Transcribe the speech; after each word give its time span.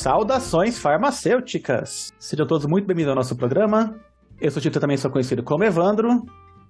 Saudações 0.00 0.78
farmacêuticas! 0.78 2.10
Sejam 2.18 2.46
todos 2.46 2.64
muito 2.64 2.86
bem-vindos 2.86 3.10
ao 3.10 3.14
nosso 3.14 3.36
programa. 3.36 4.00
Eu 4.40 4.50
sou 4.50 4.58
o 4.58 4.62
Tito, 4.62 4.80
também 4.80 4.96
sou 4.96 5.10
conhecido 5.10 5.42
como 5.42 5.62
Evandro. 5.62 6.24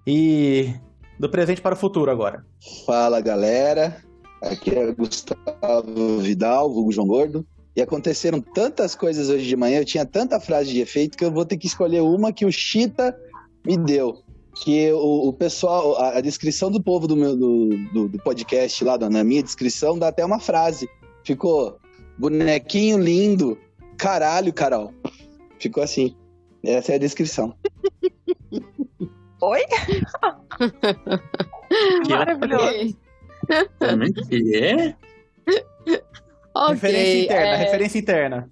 E 0.05 0.75
do 1.17 1.31
presente 1.31 1.61
para 1.61 1.77
o 1.77 1.79
futuro 1.79 2.11
agora. 2.11 2.45
Fala 2.85 3.21
galera, 3.21 4.03
aqui 4.43 4.75
é 4.75 4.93
Gustavo 4.93 6.19
Vidal, 6.19 6.73
vulgo 6.73 6.91
João 6.91 7.07
Gordo. 7.07 7.47
E 7.77 7.81
aconteceram 7.81 8.41
tantas 8.41 8.97
coisas 8.97 9.29
hoje 9.29 9.47
de 9.47 9.55
manhã, 9.55 9.79
eu 9.79 9.85
tinha 9.85 10.05
tanta 10.05 10.41
frase 10.41 10.73
de 10.73 10.81
efeito 10.81 11.17
que 11.17 11.25
eu 11.25 11.31
vou 11.31 11.45
ter 11.45 11.57
que 11.57 11.69
escolher 11.69 12.01
uma 12.01 12.33
que 12.33 12.45
o 12.45 12.51
Chita 12.51 13.17
me 13.65 13.77
deu. 13.77 14.25
Que 14.57 14.91
o, 14.91 15.29
o 15.29 15.33
pessoal, 15.33 15.97
a, 15.99 16.19
a, 16.19 16.21
descrição 16.21 16.69
do 16.69 16.83
povo 16.83 17.07
do, 17.07 17.15
meu, 17.15 17.37
do, 17.37 17.69
do, 17.95 18.09
do 18.09 18.19
podcast 18.25 18.83
lá, 18.83 18.99
na 18.99 19.23
minha 19.23 19.41
descrição, 19.41 19.97
dá 19.97 20.09
até 20.09 20.25
uma 20.25 20.41
frase. 20.41 20.89
Ficou 21.25 21.79
bonequinho 22.21 22.99
lindo, 22.99 23.59
caralho, 23.97 24.53
Carol. 24.53 24.93
Ficou 25.59 25.83
assim. 25.83 26.15
Essa 26.63 26.93
é 26.93 26.95
a 26.97 26.99
descrição. 26.99 27.57
Oi? 29.41 29.63
Maravilhoso. 32.11 32.99
Como 33.79 34.05
é 34.05 34.11
que 34.11 34.57
é? 34.57 34.95
Okay, 36.55 36.75
referência 36.75 37.25
interna, 37.25 37.49
é... 37.49 37.57
referência 37.57 37.99
interna. 37.99 38.51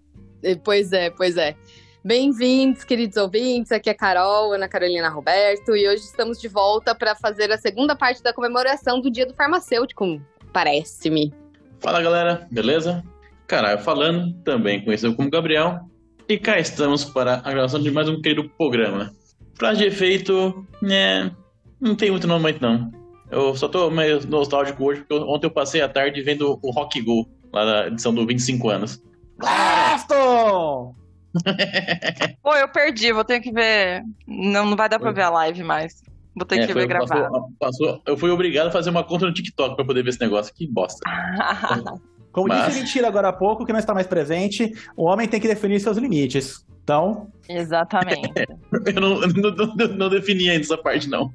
Pois 0.64 0.92
é, 0.92 1.10
pois 1.10 1.36
é. 1.36 1.54
Bem-vindos, 2.02 2.84
queridos 2.84 3.18
ouvintes. 3.18 3.70
Aqui 3.70 3.90
é 3.90 3.92
a 3.92 3.94
Carol, 3.94 4.54
Ana 4.54 4.66
Carolina 4.66 5.10
Roberto, 5.10 5.76
e 5.76 5.86
hoje 5.86 6.04
estamos 6.04 6.40
de 6.40 6.48
volta 6.48 6.94
para 6.94 7.14
fazer 7.14 7.52
a 7.52 7.58
segunda 7.58 7.94
parte 7.94 8.22
da 8.22 8.32
comemoração 8.32 8.98
do 8.98 9.10
Dia 9.10 9.26
do 9.26 9.34
Farmacêutico, 9.34 10.18
parece-me. 10.54 11.34
Fala 11.80 12.00
galera, 12.00 12.48
beleza? 12.50 13.04
Caralho 13.48 13.78
falando, 13.78 14.34
também 14.44 14.84
conhecido 14.84 15.16
como 15.16 15.30
Gabriel, 15.30 15.80
e 16.28 16.38
cá 16.38 16.58
estamos 16.58 17.02
para 17.02 17.40
a 17.42 17.50
gravação 17.50 17.80
de 17.80 17.90
mais 17.90 18.06
um 18.06 18.20
querido 18.20 18.46
programa. 18.46 19.10
Frase 19.54 19.78
de 19.80 19.86
efeito, 19.86 20.66
né? 20.82 21.34
Não 21.80 21.96
tem 21.96 22.10
muito 22.10 22.26
nome 22.26 22.54
não. 22.60 22.92
Eu 23.30 23.56
só 23.56 23.66
tô 23.66 23.90
meio 23.90 24.20
nostálgico 24.26 24.84
hoje, 24.84 25.00
porque 25.00 25.24
ontem 25.24 25.46
eu 25.46 25.50
passei 25.50 25.80
a 25.80 25.88
tarde 25.88 26.20
vendo 26.20 26.58
o 26.62 26.70
Rock 26.70 27.00
Go, 27.00 27.26
lá 27.50 27.64
na 27.64 27.86
edição 27.86 28.12
do 28.12 28.26
25 28.26 28.68
anos. 28.68 29.02
Glaston! 29.38 30.94
Pô, 32.42 32.54
eu 32.54 32.68
perdi, 32.68 33.14
vou 33.14 33.24
ter 33.24 33.40
que 33.40 33.50
ver. 33.50 34.02
Não, 34.26 34.66
não 34.66 34.76
vai 34.76 34.90
dar 34.90 34.98
pra 34.98 35.10
ver 35.10 35.22
a 35.22 35.30
live 35.30 35.62
mais. 35.64 36.02
Vou 36.36 36.44
ter 36.44 36.60
é, 36.60 36.66
que 36.66 36.72
foi, 36.74 36.82
ver 36.82 36.88
gravado. 36.88 37.22
Passou, 37.22 37.52
passou, 37.58 38.02
eu 38.06 38.16
fui 38.18 38.30
obrigado 38.30 38.66
a 38.66 38.70
fazer 38.70 38.90
uma 38.90 39.04
conta 39.04 39.24
no 39.24 39.32
TikTok 39.32 39.74
pra 39.74 39.86
poder 39.86 40.02
ver 40.02 40.10
esse 40.10 40.20
negócio. 40.20 40.52
Que 40.54 40.70
bosta. 40.70 41.00
Como 42.32 42.48
Mas... 42.48 42.66
disse 42.66 42.80
Mentira 42.80 43.08
agora 43.08 43.28
há 43.28 43.32
pouco, 43.32 43.64
que 43.64 43.72
não 43.72 43.80
está 43.80 43.94
mais 43.94 44.06
presente, 44.06 44.72
o 44.96 45.04
homem 45.04 45.28
tem 45.28 45.40
que 45.40 45.48
definir 45.48 45.80
seus 45.80 45.96
limites. 45.96 46.64
Então. 46.82 47.28
Exatamente. 47.48 48.32
eu 48.86 49.00
não, 49.00 49.20
não, 49.20 49.50
não, 49.76 49.88
não 49.88 50.08
defini 50.08 50.48
ainda 50.48 50.62
essa 50.62 50.78
parte, 50.78 51.08
não. 51.08 51.32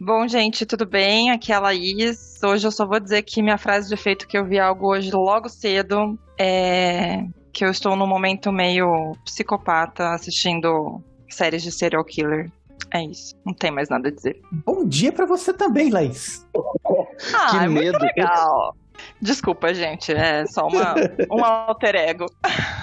Bom, 0.00 0.26
gente, 0.26 0.64
tudo 0.64 0.86
bem? 0.86 1.30
Aqui 1.30 1.52
é 1.52 1.56
a 1.56 1.60
Laís. 1.60 2.40
Hoje 2.42 2.66
eu 2.66 2.70
só 2.70 2.86
vou 2.86 2.98
dizer 2.98 3.22
que 3.22 3.42
minha 3.42 3.58
frase 3.58 3.88
de 3.88 3.94
efeito 3.94 4.26
que 4.26 4.38
eu 4.38 4.46
vi 4.46 4.58
algo 4.58 4.86
hoje 4.86 5.10
logo 5.10 5.48
cedo 5.48 6.18
é 6.38 7.24
que 7.52 7.64
eu 7.64 7.70
estou 7.70 7.94
num 7.96 8.06
momento 8.06 8.50
meio 8.50 9.12
psicopata 9.24 10.10
assistindo 10.10 11.02
séries 11.28 11.62
de 11.62 11.70
serial 11.70 12.04
killer. 12.04 12.50
É 12.92 13.04
isso. 13.04 13.36
Não 13.44 13.52
tem 13.52 13.70
mais 13.70 13.88
nada 13.88 14.08
a 14.08 14.10
dizer. 14.10 14.40
Bom 14.64 14.86
dia 14.86 15.12
para 15.12 15.26
você 15.26 15.52
também, 15.52 15.90
Laís. 15.90 16.46
Ah, 17.34 17.50
que 17.50 17.56
é 17.56 17.68
medo. 17.68 17.98
muito 17.98 18.16
legal. 18.16 18.74
Desculpa, 19.20 19.72
gente, 19.74 20.12
é 20.12 20.46
só 20.46 20.66
uma, 20.66 20.94
um 21.30 21.44
alter 21.44 21.94
ego. 21.96 22.26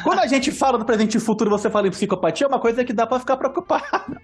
Quando 0.04 0.20
a 0.20 0.28
gente 0.28 0.52
fala 0.52 0.78
do 0.78 0.86
presente 0.86 1.18
e 1.18 1.20
futuro, 1.20 1.50
você 1.50 1.70
fala 1.70 1.88
em 1.88 1.92
psicopatia, 1.92 2.46
é 2.46 2.48
uma 2.48 2.60
coisa 2.60 2.84
que 2.84 2.94
dá 2.94 3.08
para 3.08 3.20
ficar 3.20 3.38
preocupado. 3.38 4.18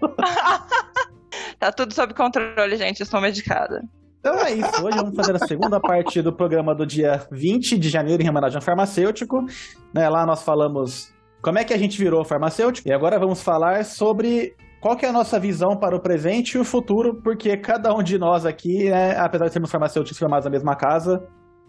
tá 1.58 1.72
tudo 1.72 1.92
sob 1.92 2.14
controle, 2.14 2.76
gente, 2.76 3.02
estou 3.02 3.20
medicada. 3.20 3.82
Então 4.20 4.38
é 4.38 4.52
isso, 4.52 4.82
hoje 4.82 4.96
vamos 4.96 5.14
fazer 5.14 5.36
a 5.36 5.46
segunda 5.46 5.78
parte 5.78 6.22
do 6.22 6.32
programa 6.32 6.74
do 6.74 6.86
dia 6.86 7.26
20 7.30 7.76
de 7.76 7.90
janeiro 7.90 8.22
em 8.22 8.28
homenagem 8.30 8.56
ao 8.56 8.62
farmacêutico. 8.62 9.44
Né, 9.92 10.08
lá 10.08 10.24
nós 10.24 10.42
falamos 10.42 11.12
como 11.42 11.58
é 11.58 11.64
que 11.64 11.74
a 11.74 11.78
gente 11.78 11.98
virou 11.98 12.24
farmacêutico, 12.24 12.88
e 12.88 12.92
agora 12.92 13.18
vamos 13.18 13.42
falar 13.42 13.84
sobre 13.84 14.56
qual 14.80 14.96
que 14.96 15.04
é 15.04 15.10
a 15.10 15.12
nossa 15.12 15.38
visão 15.38 15.76
para 15.76 15.94
o 15.94 16.00
presente 16.00 16.56
e 16.56 16.58
o 16.58 16.64
futuro, 16.64 17.20
porque 17.22 17.54
cada 17.58 17.94
um 17.94 18.02
de 18.02 18.18
nós 18.18 18.46
aqui, 18.46 18.88
né, 18.88 19.14
apesar 19.18 19.46
de 19.46 19.52
sermos 19.52 19.70
farmacêuticos 19.70 20.18
formados 20.18 20.46
na 20.46 20.50
mesma 20.50 20.74
casa, 20.74 21.22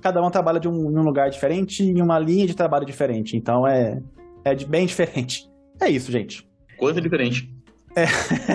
cada 0.06 0.22
um 0.22 0.30
trabalha 0.30 0.60
de 0.60 0.68
um, 0.68 0.92
em 0.92 1.00
um 1.00 1.02
lugar 1.02 1.32
diferente, 1.32 1.82
em 1.82 2.00
uma 2.00 2.20
linha 2.20 2.46
de 2.46 2.56
trabalho 2.56 2.86
diferente. 2.86 3.36
Então 3.36 3.68
é, 3.68 4.00
é 4.44 4.54
bem 4.54 4.86
diferente. 4.86 5.50
É 5.82 5.90
isso, 5.90 6.12
gente. 6.12 6.48
Quanto 6.78 7.02
diferente. 7.02 7.52
É. 7.96 8.06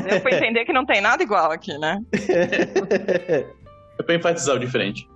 Deu 0.01 0.21
pra 0.21 0.37
entender 0.37 0.65
que 0.65 0.73
não 0.73 0.87
tem 0.87 1.01
nada 1.01 1.21
igual 1.25 1.51
aqui, 1.51 1.77
né? 1.77 1.99
é 3.99 4.03
pra 4.05 4.15
enfatizar 4.15 4.55
o 4.55 4.61
diferente. 4.61 5.09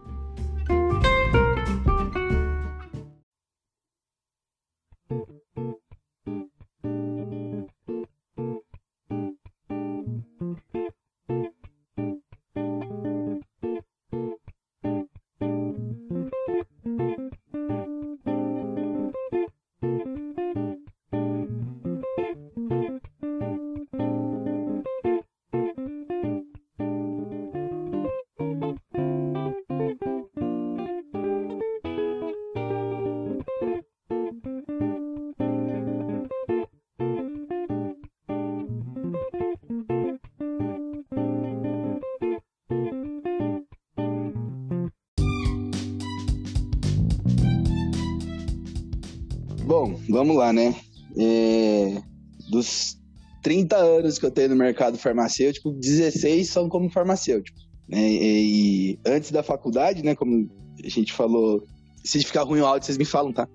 Vamos 50.25 50.37
lá, 50.37 50.53
né? 50.53 50.75
É, 51.19 52.03
dos 52.51 52.99
30 53.43 53.77
anos 53.77 54.19
que 54.19 54.25
eu 54.25 54.31
tenho 54.31 54.49
no 54.49 54.57
mercado 54.57 54.97
farmacêutico, 54.97 55.71
16 55.71 56.49
são 56.49 56.69
como 56.69 56.91
farmacêutico. 56.91 57.59
Né? 57.87 58.01
E, 58.11 58.99
antes 59.07 59.31
da 59.31 59.43
faculdade, 59.43 60.03
né, 60.03 60.15
como 60.15 60.51
a 60.83 60.89
gente 60.89 61.13
falou, 61.13 61.63
se 62.03 62.23
ficar 62.25 62.43
ruim 62.43 62.61
o 62.61 62.67
áudio, 62.67 62.87
vocês 62.87 62.97
me 62.97 63.05
falam, 63.05 63.33
tá? 63.33 63.47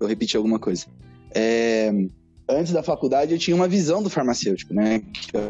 Eu 0.00 0.06
repeti 0.06 0.34
alguma 0.36 0.58
coisa. 0.58 0.86
É, 1.34 1.92
antes 2.48 2.72
da 2.72 2.82
faculdade, 2.82 3.32
eu 3.32 3.38
tinha 3.38 3.54
uma 3.54 3.68
visão 3.68 4.02
do 4.02 4.08
farmacêutico, 4.08 4.72
né? 4.72 5.00
Que 5.00 5.36
eu 5.36 5.42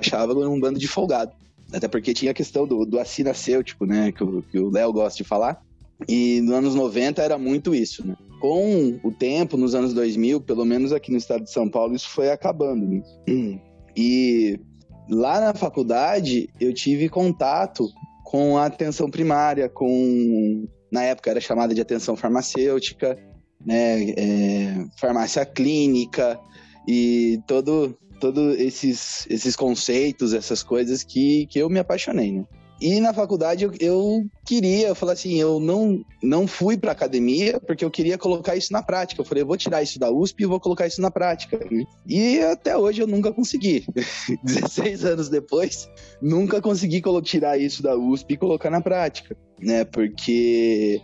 achava 0.00 0.32
um 0.32 0.58
bando 0.58 0.78
de 0.78 0.88
folgado. 0.88 1.32
Até 1.72 1.88
porque 1.88 2.14
tinha 2.14 2.30
a 2.30 2.34
questão 2.34 2.66
do, 2.66 2.86
do 2.86 2.98
assinacêutico, 2.98 3.84
né? 3.84 4.12
Que 4.12 4.58
o 4.58 4.70
Léo 4.70 4.92
gosta 4.92 5.22
de 5.22 5.24
falar. 5.24 5.62
E 6.08 6.40
nos 6.40 6.54
anos 6.54 6.74
90 6.74 7.22
era 7.22 7.38
muito 7.38 7.74
isso, 7.74 8.06
né? 8.06 8.16
com 8.42 8.98
o 9.04 9.12
tempo, 9.12 9.56
nos 9.56 9.72
anos 9.72 9.94
2000, 9.94 10.40
pelo 10.40 10.64
menos 10.64 10.92
aqui 10.92 11.12
no 11.12 11.16
estado 11.16 11.44
de 11.44 11.52
São 11.52 11.70
Paulo, 11.70 11.94
isso 11.94 12.08
foi 12.10 12.28
acabando. 12.28 12.86
Né? 12.86 13.02
E 13.94 14.58
lá 15.06 15.38
na 15.38 15.52
faculdade, 15.52 16.48
eu 16.58 16.72
tive 16.72 17.10
contato 17.10 17.86
com 18.24 18.56
a 18.56 18.64
atenção 18.64 19.10
primária, 19.10 19.68
com. 19.68 20.66
Na 20.90 21.02
época 21.02 21.30
era 21.30 21.42
chamada 21.42 21.74
de 21.74 21.80
atenção 21.82 22.16
farmacêutica, 22.16 23.18
né? 23.62 24.10
É, 24.12 24.84
farmácia 24.98 25.44
clínica 25.44 26.40
e 26.88 27.38
todo, 27.46 27.94
todo 28.18 28.52
esses, 28.52 29.26
esses 29.28 29.54
conceitos, 29.54 30.32
essas 30.32 30.62
coisas 30.62 31.02
que, 31.02 31.46
que 31.48 31.58
eu 31.58 31.68
me 31.68 31.78
apaixonei, 31.78 32.32
né? 32.32 32.46
E 32.82 32.98
na 32.98 33.14
faculdade 33.14 33.62
eu, 33.62 33.72
eu 33.78 34.26
queria, 34.44 34.88
eu 34.88 34.94
falei 34.96 35.12
assim, 35.12 35.40
eu 35.40 35.60
não, 35.60 36.04
não 36.20 36.48
fui 36.48 36.76
para 36.76 36.90
academia 36.90 37.60
porque 37.60 37.84
eu 37.84 37.90
queria 37.92 38.18
colocar 38.18 38.56
isso 38.56 38.72
na 38.72 38.82
prática. 38.82 39.20
Eu 39.20 39.24
falei, 39.24 39.44
eu 39.44 39.46
vou 39.46 39.56
tirar 39.56 39.84
isso 39.84 40.00
da 40.00 40.10
USP 40.10 40.42
e 40.42 40.46
vou 40.46 40.58
colocar 40.58 40.88
isso 40.88 41.00
na 41.00 41.08
prática. 41.08 41.60
E 42.04 42.40
até 42.40 42.76
hoje 42.76 43.00
eu 43.00 43.06
nunca 43.06 43.32
consegui. 43.32 43.86
16 44.42 45.04
anos 45.04 45.28
depois, 45.28 45.88
nunca 46.20 46.60
consegui 46.60 47.00
tirar 47.22 47.56
isso 47.56 47.84
da 47.84 47.96
USP 47.96 48.34
e 48.34 48.36
colocar 48.36 48.68
na 48.68 48.80
prática, 48.80 49.36
né? 49.60 49.84
Porque 49.84 51.00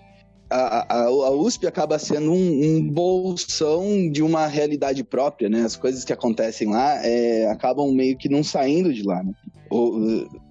a, 0.50 1.02
a, 1.02 1.30
USP 1.30 1.66
acaba 1.66 1.98
sendo 1.98 2.32
um, 2.32 2.64
um, 2.64 2.88
bolsão 2.88 4.10
de 4.10 4.22
uma 4.22 4.46
realidade 4.46 5.04
própria, 5.04 5.48
né? 5.48 5.62
As 5.62 5.76
coisas 5.76 6.04
que 6.04 6.12
acontecem 6.12 6.68
lá 6.68 7.04
é, 7.04 7.46
acabam 7.50 7.92
meio 7.92 8.16
que 8.16 8.28
não 8.28 8.42
saindo 8.42 8.92
de 8.92 9.02
lá. 9.02 9.22
Né? 9.22 9.32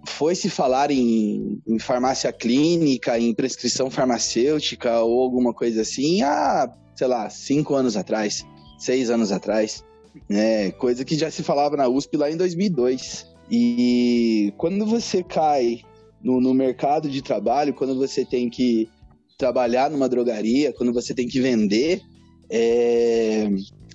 foi 0.05 0.35
se 0.35 0.47
falar 0.47 0.91
em, 0.91 1.59
em, 1.67 1.79
farmácia 1.79 2.31
clínica, 2.31 3.17
em 3.17 3.33
prescrição 3.33 3.89
farmacêutica 3.89 5.01
ou 5.01 5.23
alguma 5.23 5.55
coisa 5.55 5.81
assim 5.81 6.21
há, 6.21 6.71
sei 6.95 7.07
lá, 7.07 7.27
cinco 7.27 7.73
anos 7.73 7.97
atrás. 7.97 8.45
seis 8.77 9.09
anos 9.09 9.31
atrás, 9.31 9.83
né? 10.29 10.71
Coisa 10.71 11.03
que 11.03 11.17
já 11.17 11.31
se 11.31 11.41
falava 11.41 11.75
na 11.75 11.87
USP 11.87 12.15
lá 12.15 12.29
em 12.29 12.37
2002. 12.37 13.25
E 13.49 14.53
quando 14.57 14.85
você 14.85 15.23
cai 15.23 15.81
no, 16.21 16.39
no 16.39 16.53
mercado 16.53 17.09
de 17.09 17.21
trabalho, 17.21 17.73
quando 17.73 17.95
você 17.95 18.23
tem 18.23 18.49
que 18.49 18.87
trabalhar 19.37 19.89
numa 19.89 20.09
drogaria, 20.09 20.73
quando 20.73 20.91
você 20.91 21.13
tem 21.13 21.27
que 21.27 21.39
vender, 21.39 22.01
é, 22.49 23.47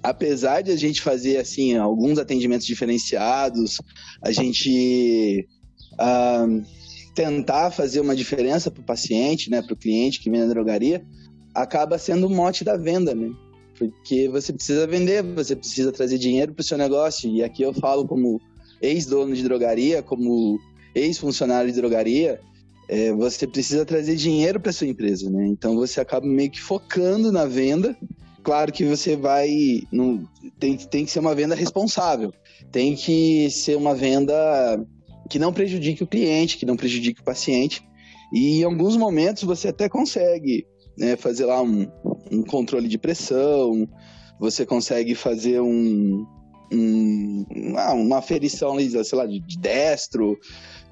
apesar 0.02 0.62
de 0.62 0.70
a 0.70 0.76
gente 0.76 1.02
fazer 1.02 1.38
assim 1.38 1.76
alguns 1.76 2.18
atendimentos 2.18 2.66
diferenciados, 2.66 3.80
a 4.22 4.30
gente 4.30 5.46
ah, 5.98 6.46
tentar 7.14 7.70
fazer 7.70 8.00
uma 8.00 8.14
diferença 8.14 8.70
para 8.70 8.80
o 8.80 8.86
paciente, 8.86 9.50
né, 9.50 9.60
para 9.60 9.74
o 9.74 9.76
cliente 9.76 10.20
que 10.20 10.30
vem 10.30 10.40
na 10.40 10.46
drogaria, 10.46 11.04
acaba 11.54 11.98
sendo 11.98 12.26
o 12.26 12.30
mote 12.30 12.64
da 12.64 12.76
venda, 12.76 13.14
né? 13.14 13.30
Porque 13.78 14.28
você 14.28 14.52
precisa 14.52 14.86
vender, 14.86 15.22
você 15.22 15.56
precisa 15.56 15.90
trazer 15.90 16.18
dinheiro 16.18 16.54
para 16.54 16.62
o 16.62 16.64
seu 16.64 16.78
negócio. 16.78 17.28
E 17.28 17.42
aqui 17.42 17.62
eu 17.62 17.74
falo 17.74 18.06
como 18.06 18.40
ex-dono 18.80 19.34
de 19.34 19.42
drogaria, 19.42 20.02
como 20.02 20.58
ex-funcionário 20.94 21.70
de 21.70 21.76
drogaria, 21.76 22.40
é, 22.92 23.10
você 23.10 23.46
precisa 23.46 23.86
trazer 23.86 24.16
dinheiro 24.16 24.60
para 24.60 24.70
sua 24.70 24.86
empresa, 24.86 25.30
né? 25.30 25.46
Então 25.46 25.74
você 25.76 25.98
acaba 25.98 26.26
meio 26.26 26.50
que 26.50 26.60
focando 26.60 27.32
na 27.32 27.46
venda. 27.46 27.96
Claro 28.42 28.70
que 28.70 28.84
você 28.84 29.16
vai. 29.16 29.48
Não, 29.90 30.28
tem, 30.58 30.76
tem 30.76 31.06
que 31.06 31.10
ser 31.10 31.20
uma 31.20 31.34
venda 31.34 31.54
responsável. 31.54 32.34
Tem 32.70 32.94
que 32.94 33.48
ser 33.50 33.78
uma 33.78 33.94
venda 33.94 34.34
que 35.30 35.38
não 35.38 35.54
prejudique 35.54 36.02
o 36.02 36.06
cliente, 36.06 36.58
que 36.58 36.66
não 36.66 36.76
prejudique 36.76 37.22
o 37.22 37.24
paciente. 37.24 37.82
E 38.30 38.60
em 38.60 38.64
alguns 38.64 38.94
momentos 38.94 39.44
você 39.44 39.68
até 39.68 39.88
consegue 39.88 40.66
né, 40.98 41.16
fazer 41.16 41.46
lá 41.46 41.62
um, 41.62 41.88
um 42.30 42.42
controle 42.42 42.88
de 42.88 42.98
pressão, 42.98 43.88
você 44.38 44.66
consegue 44.66 45.14
fazer 45.14 45.62
um, 45.62 46.26
um, 46.70 47.74
ah, 47.78 47.94
uma 47.94 48.18
aferição, 48.18 48.76
sei 48.78 49.18
lá, 49.18 49.24
de 49.24 49.40
destro, 49.58 50.38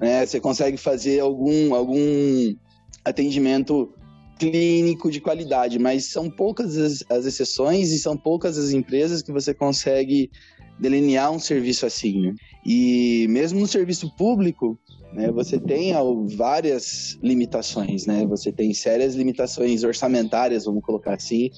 né? 0.01 0.25
Você 0.25 0.39
consegue 0.39 0.77
fazer 0.77 1.19
algum, 1.19 1.75
algum 1.75 2.55
atendimento 3.05 3.93
clínico 4.39 5.11
de 5.11 5.21
qualidade, 5.21 5.77
mas 5.77 6.05
são 6.05 6.27
poucas 6.27 6.75
as, 6.75 7.03
as, 7.07 7.27
exceções 7.27 7.91
e 7.91 7.99
são 7.99 8.17
poucas 8.17 8.57
as 8.57 8.71
empresas 8.71 9.21
que 9.21 9.31
você 9.31 9.53
consegue 9.53 10.31
delinear 10.79 11.31
um 11.31 11.37
serviço 11.37 11.85
assim. 11.85 12.19
Né? 12.19 12.33
E 12.65 13.27
mesmo 13.29 13.59
no 13.59 13.67
serviço 13.67 14.09
público, 14.15 14.79
né, 15.13 15.29
você 15.31 15.59
tem 15.59 15.93
várias 16.35 17.19
limitações, 17.21 18.07
né? 18.07 18.25
Você 18.25 18.51
tem 18.51 18.73
sérias 18.73 19.13
limitações 19.13 19.83
orçamentárias, 19.83 20.65
vamos 20.65 20.83
colocar 20.83 21.15
assim. 21.15 21.49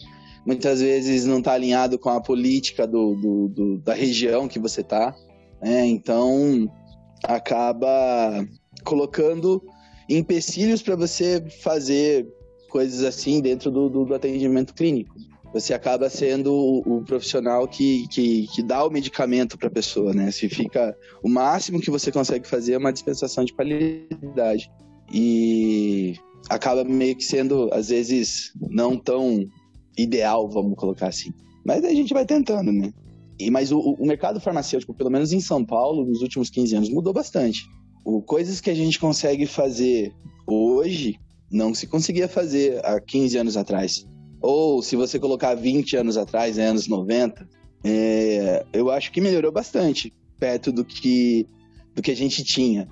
Muitas 0.46 0.82
vezes 0.82 1.26
não 1.26 1.38
está 1.38 1.54
alinhado 1.54 1.98
com 1.98 2.10
a 2.10 2.20
política 2.20 2.86
do, 2.86 3.16
do, 3.16 3.48
do, 3.48 3.78
da 3.78 3.94
região 3.94 4.48
que 4.48 4.60
você 4.60 4.82
está. 4.82 5.16
Né? 5.62 5.86
Então, 5.86 6.68
acaba 7.24 8.46
colocando 8.84 9.64
empecilhos 10.10 10.82
para 10.82 10.96
você 10.96 11.44
fazer 11.62 12.28
coisas 12.70 13.04
assim 13.04 13.40
dentro 13.40 13.72
do, 13.72 13.90
do, 13.90 14.06
do, 14.06 14.16
atendimento 14.16 14.74
clínico. 14.74 15.16
Você 15.54 15.74
acaba 15.74 16.10
sendo 16.10 16.52
o, 16.52 16.98
o 16.98 17.04
profissional 17.04 17.68
que, 17.68 18.08
que, 18.08 18.48
que, 18.48 18.64
dá 18.64 18.84
o 18.84 18.90
medicamento 18.90 19.58
para 19.58 19.68
a 19.68 19.72
pessoa, 19.72 20.12
né? 20.14 20.32
Se 20.32 20.50
fica 20.50 20.98
o 21.24 21.30
máximo 21.30 21.80
que 21.80 21.92
você 21.92 22.12
consegue 22.12 22.48
fazer 22.48 22.74
é 22.74 22.78
uma 22.78 22.92
dispensação 22.92 23.46
de 23.46 23.54
qualidade 23.54 24.72
e 25.14 26.16
acaba 26.50 26.84
meio 26.84 27.16
que 27.16 27.24
sendo 27.24 27.70
às 27.72 27.90
vezes 27.90 28.52
não 28.60 28.98
tão 28.98 29.48
ideal, 29.96 30.50
vamos 30.50 30.76
colocar 30.76 31.08
assim. 31.08 31.32
Mas 31.64 31.86
a 31.86 31.90
gente 31.90 32.14
vai 32.14 32.26
tentando, 32.26 32.72
né? 32.72 32.92
E, 33.40 33.50
mas 33.50 33.72
o, 33.72 33.80
o, 33.80 34.06
mercado 34.06 34.40
farmacêutico, 34.40 34.94
pelo 34.94 35.10
menos 35.10 35.34
em 35.34 35.40
São 35.40 35.66
Paulo, 35.66 36.06
nos 36.06 36.22
últimos 36.22 36.50
15 36.50 36.76
anos, 36.76 36.90
mudou 36.90 37.14
bastante. 37.14 37.66
O, 38.06 38.22
coisas 38.22 38.62
que 38.62 38.70
a 38.70 38.76
gente 38.76 39.00
consegue 39.00 39.46
fazer 39.46 40.14
hoje 40.46 41.20
não 41.52 41.74
se 41.74 41.88
conseguia 41.88 42.28
fazer 42.28 42.84
há 42.86 43.00
15 43.00 43.38
anos 43.38 43.58
atrás. 43.58 44.06
Ou 44.42 44.82
se 44.82 44.96
você 44.96 45.20
colocar 45.20 45.56
20 45.56 45.96
anos 45.98 46.18
atrás, 46.18 46.58
né, 46.58 46.68
anos 46.68 46.88
90, 46.88 47.48
é, 47.84 48.66
eu 48.74 48.90
acho 48.92 49.12
que 49.12 49.22
melhorou 49.22 49.52
bastante 49.52 50.14
perto 50.40 50.72
do 50.72 50.84
que, 50.84 51.48
do 51.96 52.02
que 52.02 52.12
a 52.12 52.16
gente 52.16 52.44
tinha. 52.44 52.88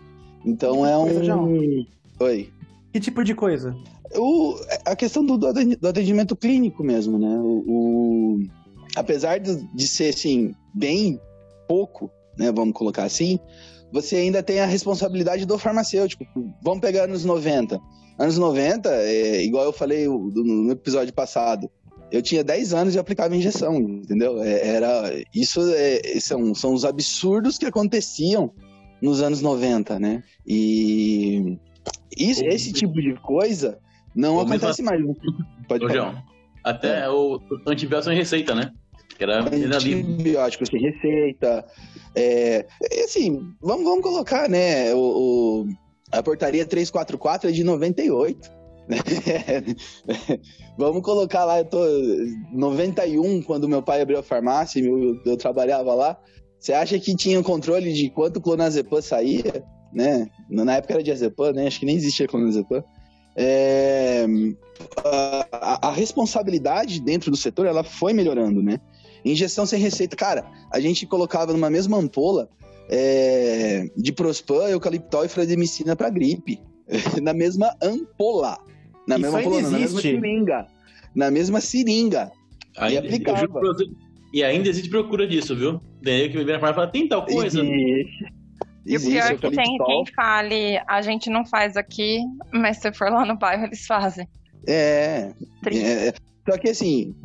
Então 0.46 0.86
é 0.86 0.98
um. 0.98 1.86
Oi. 2.20 2.50
Que 2.94 3.00
tipo 3.00 3.24
de 3.24 3.34
coisa? 3.34 3.76
O, 4.16 4.56
a 4.86 4.96
questão 4.96 5.26
do, 5.26 5.38
do 5.38 5.88
atendimento 5.88 6.36
clínico 6.36 6.84
mesmo, 6.84 7.18
né? 7.18 7.38
O, 7.40 7.64
o 7.68 8.40
apesar 8.96 9.40
de, 9.40 9.88
ser 9.88 10.10
assim, 10.10 10.54
bem 10.74 11.20
pouco, 11.68 12.12
né? 12.38 12.52
Vamos 12.52 12.74
colocar 12.74 13.04
assim, 13.04 13.40
você 13.92 14.18
ainda 14.18 14.42
tem 14.42 14.60
a 14.60 14.66
responsabilidade 14.66 15.46
do 15.46 15.58
farmacêutico. 15.58 16.26
Vamos 16.64 16.82
pegar 16.82 17.04
anos 17.04 17.26
90. 17.26 17.80
Anos 18.20 18.38
90, 18.38 18.90
é, 18.90 19.44
igual 19.44 19.66
eu 19.66 19.74
falei 19.74 20.08
no 20.08 20.72
episódio 20.72 21.14
passado, 21.14 21.70
eu 22.12 22.22
tinha 22.22 22.44
10 22.44 22.74
anos 22.74 22.96
e 22.96 23.00
aplicava 23.00 23.36
injeção, 23.36 23.76
entendeu? 23.78 24.44
É, 24.44 24.76
era, 24.76 25.12
isso 25.34 25.62
é, 25.74 26.20
são, 26.20 26.54
são 26.54 26.74
os 26.74 26.86
absurdos 26.86 27.58
que 27.58 27.66
aconteciam 27.66 28.54
nos 29.02 29.22
anos 29.22 29.42
90, 29.42 30.00
né? 30.00 30.22
E 30.46 31.58
isso, 32.16 32.44
esse 32.46 32.72
tipo 32.74 32.94
de 33.02 33.16
coisa 33.22 33.80
não 34.14 34.40
acontece 34.40 34.84
mais. 34.84 35.02
Pode 35.68 35.86
Ô, 35.86 35.90
João, 35.90 36.22
até 36.64 37.06
é. 37.06 37.10
o 37.10 37.40
antibiótico 37.66 38.12
em 38.12 38.18
receita, 38.18 38.54
né? 38.54 38.72
Que 39.22 39.26
era 39.26 39.44
antibiótico 39.44 40.66
sem 40.66 40.82
receita. 40.82 41.64
É, 42.16 42.66
assim, 43.06 43.54
vamos, 43.62 43.86
vamos 43.86 44.02
colocar, 44.02 44.50
né? 44.50 44.92
O, 44.96 44.98
o, 44.98 45.68
a 46.12 46.24
portaria 46.24 46.66
344 46.66 47.50
é 47.50 47.54
de 47.54 47.64
98. 47.64 48.52
Né? 48.90 48.98
vamos 50.76 51.04
colocar 51.04 51.46
lá, 51.46 51.60
eu 51.60 51.66
tô 51.66 51.86
91, 52.52 53.44
quando 53.44 53.70
meu 53.70 53.84
pai 53.84 54.02
abriu 54.02 54.18
a 54.18 54.24
farmácia, 54.24 54.84
eu, 54.84 55.22
eu 55.24 55.38
trabalhava 55.38 55.94
lá. 55.94 56.18
Você 56.60 56.74
acha 56.74 56.98
que 56.98 57.16
tinha 57.16 57.44
controle 57.44 57.94
de 57.94 58.10
quanto 58.10 58.42
clonazepam 58.42 59.04
saía? 59.04 59.64
Né? 59.94 60.28
Na 60.50 60.78
época 60.78 60.96
era 60.96 61.04
diazepam, 61.04 61.54
né? 61.54 61.68
Acho 61.68 61.80
que 61.80 61.86
nem 61.86 61.96
existia 61.96 62.28
clonazepam 62.28 62.84
é, 63.36 64.26
a, 65.04 65.88
a, 65.88 65.92
responsabilidade 65.92 67.00
dentro 67.02 67.32
do 67.32 67.38
setor 67.38 67.66
ela 67.66 67.84
foi 67.84 68.14
melhorando, 68.14 68.62
né? 68.62 68.80
Injeção 69.24 69.66
sem 69.66 69.80
receita, 69.80 70.16
cara, 70.16 70.46
a 70.72 70.80
gente 70.80 71.06
colocava 71.06 71.54
numa 71.54 71.70
mesma 71.70 71.98
ampola 71.98 72.50
é, 72.90 73.90
de 73.96 74.12
Prospan, 74.12 74.70
eucaliptol 74.70 75.26
e 75.26 75.30
frademicina 75.30 75.96
para 75.96 76.10
gripe, 76.10 76.60
na 77.22 77.34
mesma 77.34 77.76
ampola, 77.82 78.58
na 79.08 79.16
Isso 79.16 79.22
mesma 79.24 79.40
ampola, 79.40 79.62
na 79.62 79.80
mesma 79.80 80.02
seringa, 80.02 80.68
na 81.16 81.32
mesma 81.32 81.62
seringa. 81.62 82.32
Ainda, 82.78 82.94
e 82.94 82.98
aplicava. 82.98 83.48
E 84.34 84.44
ainda 84.44 84.70
existe 84.70 84.90
procura 84.90 85.28
disso, 85.28 85.56
viu? 85.56 85.82
Daí 86.02 86.30
que 86.30 86.38
me 86.38 86.44
vem 86.46 86.54
na 86.54 86.60
farmácia 86.60 86.72
e 86.72 86.76
fala, 86.76 86.92
tem 86.92 87.08
tal 87.08 87.26
coisa. 87.26 87.62
Existe. 87.62 88.42
E 88.86 88.98
o 88.98 89.02
pior 89.02 89.32
é 89.32 89.36
que 89.36 89.52
tem 89.52 89.78
quem 89.78 90.06
fale, 90.16 90.82
a 90.88 91.02
gente 91.02 91.30
não 91.30 91.46
faz 91.46 91.78
aqui, 91.78 92.20
mas 92.52 92.78
se 92.78 92.92
for 92.94 93.12
lá 93.12 93.26
no 93.26 93.38
bairro, 93.38 93.66
eles 93.66 93.86
fazem. 93.86 94.28
É. 94.68 95.34
é 95.68 96.14
só 96.50 96.58
que 96.58 96.70
assim, 96.70 97.16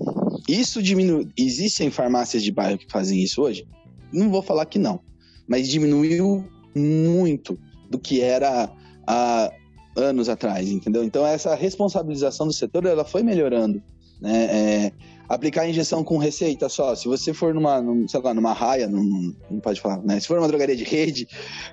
isso 0.48 0.82
diminui. 0.82 1.28
Existem 1.36 1.90
farmácias 1.90 2.42
de 2.42 2.52
bairro 2.52 2.78
que 2.78 2.90
fazem 2.90 3.22
isso 3.22 3.42
hoje? 3.42 3.66
Não 4.12 4.30
vou 4.30 4.42
falar 4.42 4.66
que 4.66 4.78
não. 4.78 5.00
Mas 5.46 5.68
diminuiu 5.68 6.44
muito 6.74 7.58
do 7.90 7.98
que 7.98 8.20
era 8.20 8.70
há 9.06 9.52
anos 9.96 10.28
atrás, 10.28 10.70
entendeu? 10.70 11.02
Então 11.02 11.26
essa 11.26 11.54
responsabilização 11.54 12.46
do 12.46 12.52
setor 12.52 12.84
ela 12.84 13.04
foi 13.04 13.22
melhorando. 13.22 13.82
Né? 14.20 14.44
É, 14.44 14.92
aplicar 15.28 15.68
injeção 15.68 16.04
com 16.04 16.18
receita 16.18 16.68
só. 16.68 16.94
Se 16.94 17.08
você 17.08 17.32
for 17.32 17.54
numa, 17.54 17.80
num, 17.80 18.06
sei 18.08 18.20
lá, 18.20 18.32
numa 18.32 18.52
raia, 18.52 18.88
num, 18.88 19.34
não 19.50 19.60
pode 19.60 19.80
falar, 19.80 20.02
né? 20.02 20.20
Se 20.20 20.26
for 20.26 20.36
numa 20.36 20.48
drogaria 20.48 20.76
de 20.76 20.84
rede, 20.84 21.26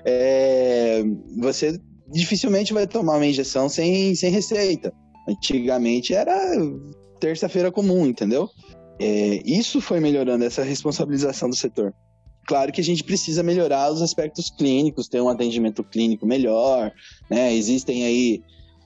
é, 0.04 1.02
você 1.38 1.78
dificilmente 2.08 2.72
vai 2.72 2.86
tomar 2.86 3.16
uma 3.16 3.26
injeção 3.26 3.68
sem, 3.68 4.14
sem 4.14 4.30
receita. 4.30 4.92
Antigamente 5.28 6.14
era 6.14 6.34
terça-feira 7.24 7.72
comum, 7.72 8.06
entendeu? 8.06 8.50
É, 9.00 9.40
isso 9.46 9.80
foi 9.80 9.98
melhorando 9.98 10.44
essa 10.44 10.62
responsabilização 10.62 11.48
do 11.48 11.56
setor. 11.56 11.94
Claro 12.46 12.70
que 12.70 12.82
a 12.82 12.84
gente 12.84 13.02
precisa 13.02 13.42
melhorar 13.42 13.90
os 13.90 14.02
aspectos 14.02 14.50
clínicos, 14.50 15.08
ter 15.08 15.22
um 15.22 15.30
atendimento 15.30 15.82
clínico 15.82 16.26
melhor, 16.26 16.92
né? 17.30 17.54
Existem 17.54 18.04
aí 18.04 18.42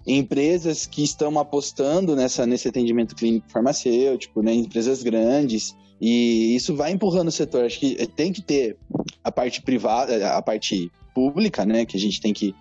empresas 0.06 0.86
que 0.86 1.02
estão 1.02 1.36
apostando 1.36 2.14
nessa, 2.14 2.46
nesse 2.46 2.68
atendimento 2.68 3.16
clínico 3.16 3.50
farmacêutico, 3.50 4.40
né, 4.40 4.54
empresas 4.54 5.02
grandes, 5.02 5.76
e 6.00 6.54
isso 6.54 6.76
vai 6.76 6.92
empurrando 6.92 7.28
o 7.28 7.32
setor. 7.32 7.64
Acho 7.64 7.80
que 7.80 8.06
tem 8.06 8.32
que 8.32 8.40
ter 8.40 8.78
a 9.22 9.32
parte 9.32 9.60
privada, 9.60 10.32
a 10.34 10.40
parte 10.40 10.90
pública, 11.12 11.66
né, 11.66 11.84
que 11.84 11.96
a 11.96 12.00
gente 12.00 12.20
tem 12.20 12.32
que, 12.32 12.54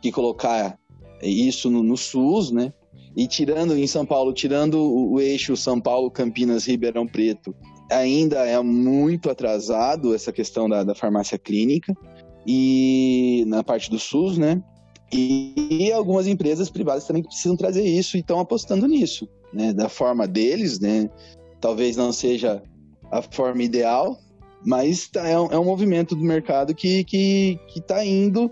que 0.00 0.12
colocar 0.12 0.78
isso 1.20 1.68
no, 1.68 1.82
no 1.82 1.96
SUS, 1.96 2.52
né, 2.52 2.72
e 3.16 3.26
tirando 3.28 3.76
em 3.76 3.86
São 3.86 4.04
Paulo, 4.04 4.32
tirando 4.32 4.74
o, 4.82 5.20
eixo 5.20 5.56
São 5.56 5.80
Paulo, 5.80 6.10
Campinas, 6.10 6.66
Ribeirão 6.66 7.06
Preto 7.06 7.54
ainda 7.90 8.46
é 8.46 8.60
muito 8.62 9.30
atrasado 9.30 10.14
essa 10.14 10.32
questão 10.32 10.68
da, 10.68 10.82
da 10.82 10.94
farmácia 10.94 11.38
clínica 11.38 11.94
e 12.46 13.44
na 13.46 13.62
parte 13.62 13.90
do 13.90 13.98
SUS, 13.98 14.38
né? 14.38 14.62
E, 15.12 15.54
e 15.70 15.92
algumas 15.92 16.26
empresas 16.26 16.70
privadas 16.70 17.06
também 17.06 17.22
precisam 17.22 17.56
trazer 17.56 17.84
isso 17.84 18.16
e 18.16 18.20
estão 18.20 18.40
apostando 18.40 18.86
nisso, 18.88 19.28
né? 19.52 19.72
Da 19.72 19.88
forma 19.88 20.26
deles, 20.26 20.80
né? 20.80 21.08
Talvez 21.60 21.96
não 21.96 22.12
seja 22.12 22.62
a 23.12 23.22
forma 23.22 23.62
ideal, 23.62 24.18
mas 24.64 25.06
tá, 25.08 25.28
é, 25.28 25.38
um, 25.38 25.46
é 25.46 25.58
um 25.58 25.64
movimento 25.64 26.16
do 26.16 26.24
mercado 26.24 26.74
que 26.74 27.00
está 27.00 27.10
que, 27.10 27.58
que 27.68 27.80
tá 27.80 28.04
indo 28.04 28.50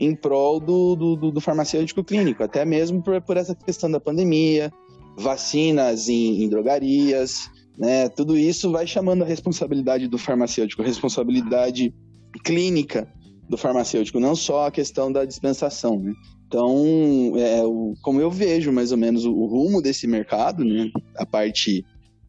em 0.00 0.14
prol 0.14 0.58
do, 0.58 0.96
do, 0.96 1.30
do, 1.30 1.40
farmacêutico 1.40 2.02
clínico, 2.02 2.42
até 2.42 2.64
mesmo 2.64 3.02
por, 3.02 3.20
por 3.20 3.36
essa 3.36 3.54
questão 3.54 3.90
da 3.90 4.00
pandemia, 4.00 4.72
vacinas 5.16 6.08
em, 6.08 6.42
em 6.42 6.48
drogarias, 6.48 7.50
né? 7.78 8.08
Tudo 8.08 8.36
isso 8.36 8.70
vai 8.72 8.86
chamando 8.86 9.22
a 9.22 9.26
responsabilidade 9.26 10.08
do 10.08 10.16
farmacêutico, 10.16 10.80
a 10.80 10.86
responsabilidade 10.86 11.94
clínica 12.42 13.06
do 13.46 13.58
farmacêutico, 13.58 14.18
não 14.18 14.34
só 14.34 14.66
a 14.66 14.70
questão 14.70 15.12
da 15.12 15.26
dispensação, 15.26 15.98
né? 16.00 16.14
Então, 16.46 17.34
é, 17.36 17.62
o, 17.62 17.94
como 18.02 18.20
eu 18.20 18.30
vejo 18.30 18.72
mais 18.72 18.92
ou 18.92 18.98
menos 18.98 19.26
o, 19.26 19.32
o 19.32 19.46
rumo 19.46 19.82
desse 19.82 20.06
mercado, 20.06 20.64
né? 20.64 20.90
A 21.16 21.26
parte 21.26 21.84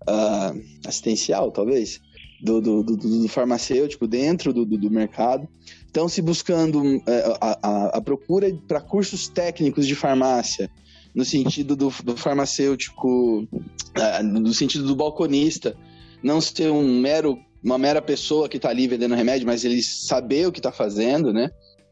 uh, 0.10 0.62
assistencial, 0.86 1.52
talvez, 1.52 2.02
do, 2.42 2.60
do, 2.60 2.84
do, 2.84 2.98
do 2.98 3.28
farmacêutico 3.28 4.08
dentro 4.08 4.54
do, 4.54 4.92
mercado. 4.92 5.48
Estão 5.92 6.08
se 6.08 6.22
buscando 6.22 7.04
é, 7.06 7.38
a, 7.42 7.60
a, 7.62 7.86
a 7.98 8.02
procura 8.02 8.50
para 8.66 8.80
cursos 8.80 9.28
técnicos 9.28 9.86
de 9.86 9.94
farmácia, 9.94 10.72
no 11.14 11.26
sentido 11.26 11.76
do, 11.76 11.94
do 12.02 12.16
farmacêutico, 12.16 13.42
uh, 13.44 14.24
no 14.24 14.54
sentido 14.54 14.88
do 14.88 14.96
balconista, 14.96 15.76
não 16.24 16.40
ser 16.40 16.72
um 16.72 16.98
mero, 16.98 17.38
uma 17.62 17.78
mera 17.78 18.02
pessoa 18.02 18.48
que 18.48 18.56
está 18.56 18.70
ali 18.70 18.88
vendendo 18.88 19.16
remédio, 19.16 19.46
mas 19.46 19.66
ele 19.66 19.84
saber 19.84 20.48
o 20.48 20.52
que 20.54 20.60
está 20.60 20.72
fazendo, 20.72 21.34
né? 21.34 21.50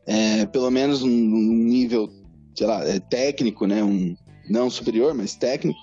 É, 0.07 0.45
pelo 0.45 0.71
menos 0.71 1.01
num 1.01 1.09
nível, 1.09 2.09
sei 2.55 2.67
lá, 2.67 2.81
é, 2.87 3.01
técnico, 3.01 3.67
né? 3.67 3.83
Um, 3.83 4.15
não 4.49 4.69
superior, 4.69 5.13
mas 5.13 5.35
técnico. 5.35 5.77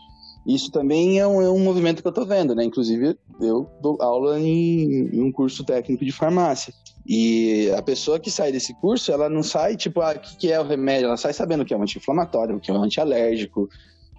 Isso 0.47 0.71
também 0.71 1.19
é 1.19 1.27
um, 1.27 1.43
é 1.43 1.51
um 1.51 1.59
movimento 1.59 2.01
que 2.01 2.07
eu 2.07 2.11
estou 2.11 2.25
vendo, 2.25 2.55
né? 2.55 2.65
Inclusive, 2.65 3.19
eu 3.41 3.69
dou 3.83 4.01
aula 4.01 4.39
em, 4.39 5.09
em, 5.13 5.21
um 5.21 5.33
curso 5.33 5.65
técnico 5.65 6.05
de 6.05 6.13
farmácia. 6.13 6.73
E 7.05 7.71
a 7.77 7.83
pessoa 7.83 8.21
que 8.21 8.31
sai 8.31 8.53
desse 8.53 8.73
curso, 8.81 9.11
ela 9.11 9.29
não 9.29 9.43
sai 9.43 9.77
tipo, 9.77 10.01
ah, 10.01 10.13
o 10.13 10.21
que, 10.21 10.37
que 10.37 10.53
é 10.53 10.61
o 10.61 10.65
remédio? 10.65 11.07
Ela 11.07 11.17
sai 11.17 11.33
sabendo 11.33 11.63
o 11.63 11.67
que 11.67 11.75
é 11.75 11.77
um 11.77 11.83
anti-inflamatório, 11.83 12.57
o 12.57 12.61
que 12.61 12.71
é 12.71 12.75
um 12.75 12.83
antialérgico. 12.83 13.69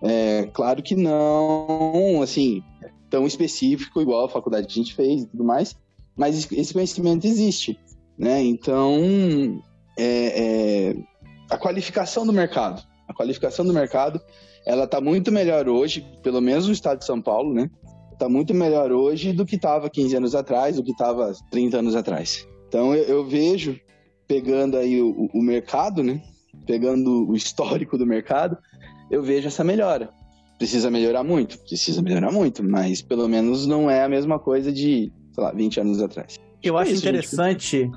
É, 0.01 0.49
claro 0.53 0.83
que 0.83 0.95
não, 0.95 2.21
assim, 2.21 2.61
tão 3.09 3.25
específico, 3.25 4.01
igual 4.01 4.25
a 4.25 4.29
faculdade 4.29 4.67
que 4.67 4.73
a 4.73 4.83
gente 4.83 4.93
fez 4.93 5.23
e 5.23 5.27
tudo 5.27 5.45
mais, 5.45 5.75
mas 6.15 6.51
esse 6.51 6.73
conhecimento 6.73 7.25
existe, 7.25 7.79
né? 8.17 8.41
Então, 8.41 9.61
é, 9.97 10.89
é, 10.89 10.95
a 11.49 11.57
qualificação 11.57 12.25
do 12.25 12.33
mercado, 12.33 12.83
a 13.07 13.13
qualificação 13.13 13.65
do 13.65 13.73
mercado 13.73 14.21
ela 14.67 14.83
está 14.83 14.99
muito 14.99 15.31
melhor 15.31 15.69
hoje, 15.69 16.05
pelo 16.21 16.41
menos 16.41 16.67
no 16.67 16.73
estado 16.73 16.99
de 16.99 17.05
São 17.05 17.21
Paulo, 17.21 17.53
né? 17.53 17.69
Está 18.11 18.27
muito 18.27 18.53
melhor 18.53 18.91
hoje 18.91 19.31
do 19.31 19.45
que 19.45 19.55
estava 19.55 19.89
15 19.89 20.17
anos 20.17 20.35
atrás, 20.35 20.75
do 20.75 20.83
que 20.83 20.91
estava 20.91 21.31
30 21.49 21.77
anos 21.77 21.95
atrás. 21.95 22.45
Então 22.67 22.93
eu, 22.93 23.03
eu 23.03 23.25
vejo, 23.25 23.79
pegando 24.27 24.75
aí 24.75 25.01
o, 25.01 25.29
o, 25.33 25.41
mercado, 25.41 26.03
né? 26.03 26.21
Pegando 26.65 27.29
o 27.29 27.33
histórico 27.33 27.97
do 27.97 28.05
mercado, 28.05 28.57
eu 29.09 29.23
vejo 29.23 29.47
essa 29.47 29.63
melhora. 29.63 30.09
Precisa 30.57 30.91
melhorar 30.91 31.23
muito? 31.23 31.57
Precisa 31.59 32.01
melhorar 32.01 32.31
muito, 32.31 32.61
mas 32.61 33.01
pelo 33.01 33.27
menos 33.29 33.65
não 33.65 33.89
é 33.89 34.03
a 34.03 34.09
mesma 34.09 34.37
coisa 34.37 34.69
de, 34.69 35.13
sei 35.31 35.43
lá, 35.43 35.53
20 35.53 35.79
anos 35.79 36.01
atrás. 36.01 36.37
Eu 36.61 36.77
acho 36.77 36.91
é 36.91 36.93
isso, 36.93 37.03
interessante 37.03 37.77
gente 37.77 37.91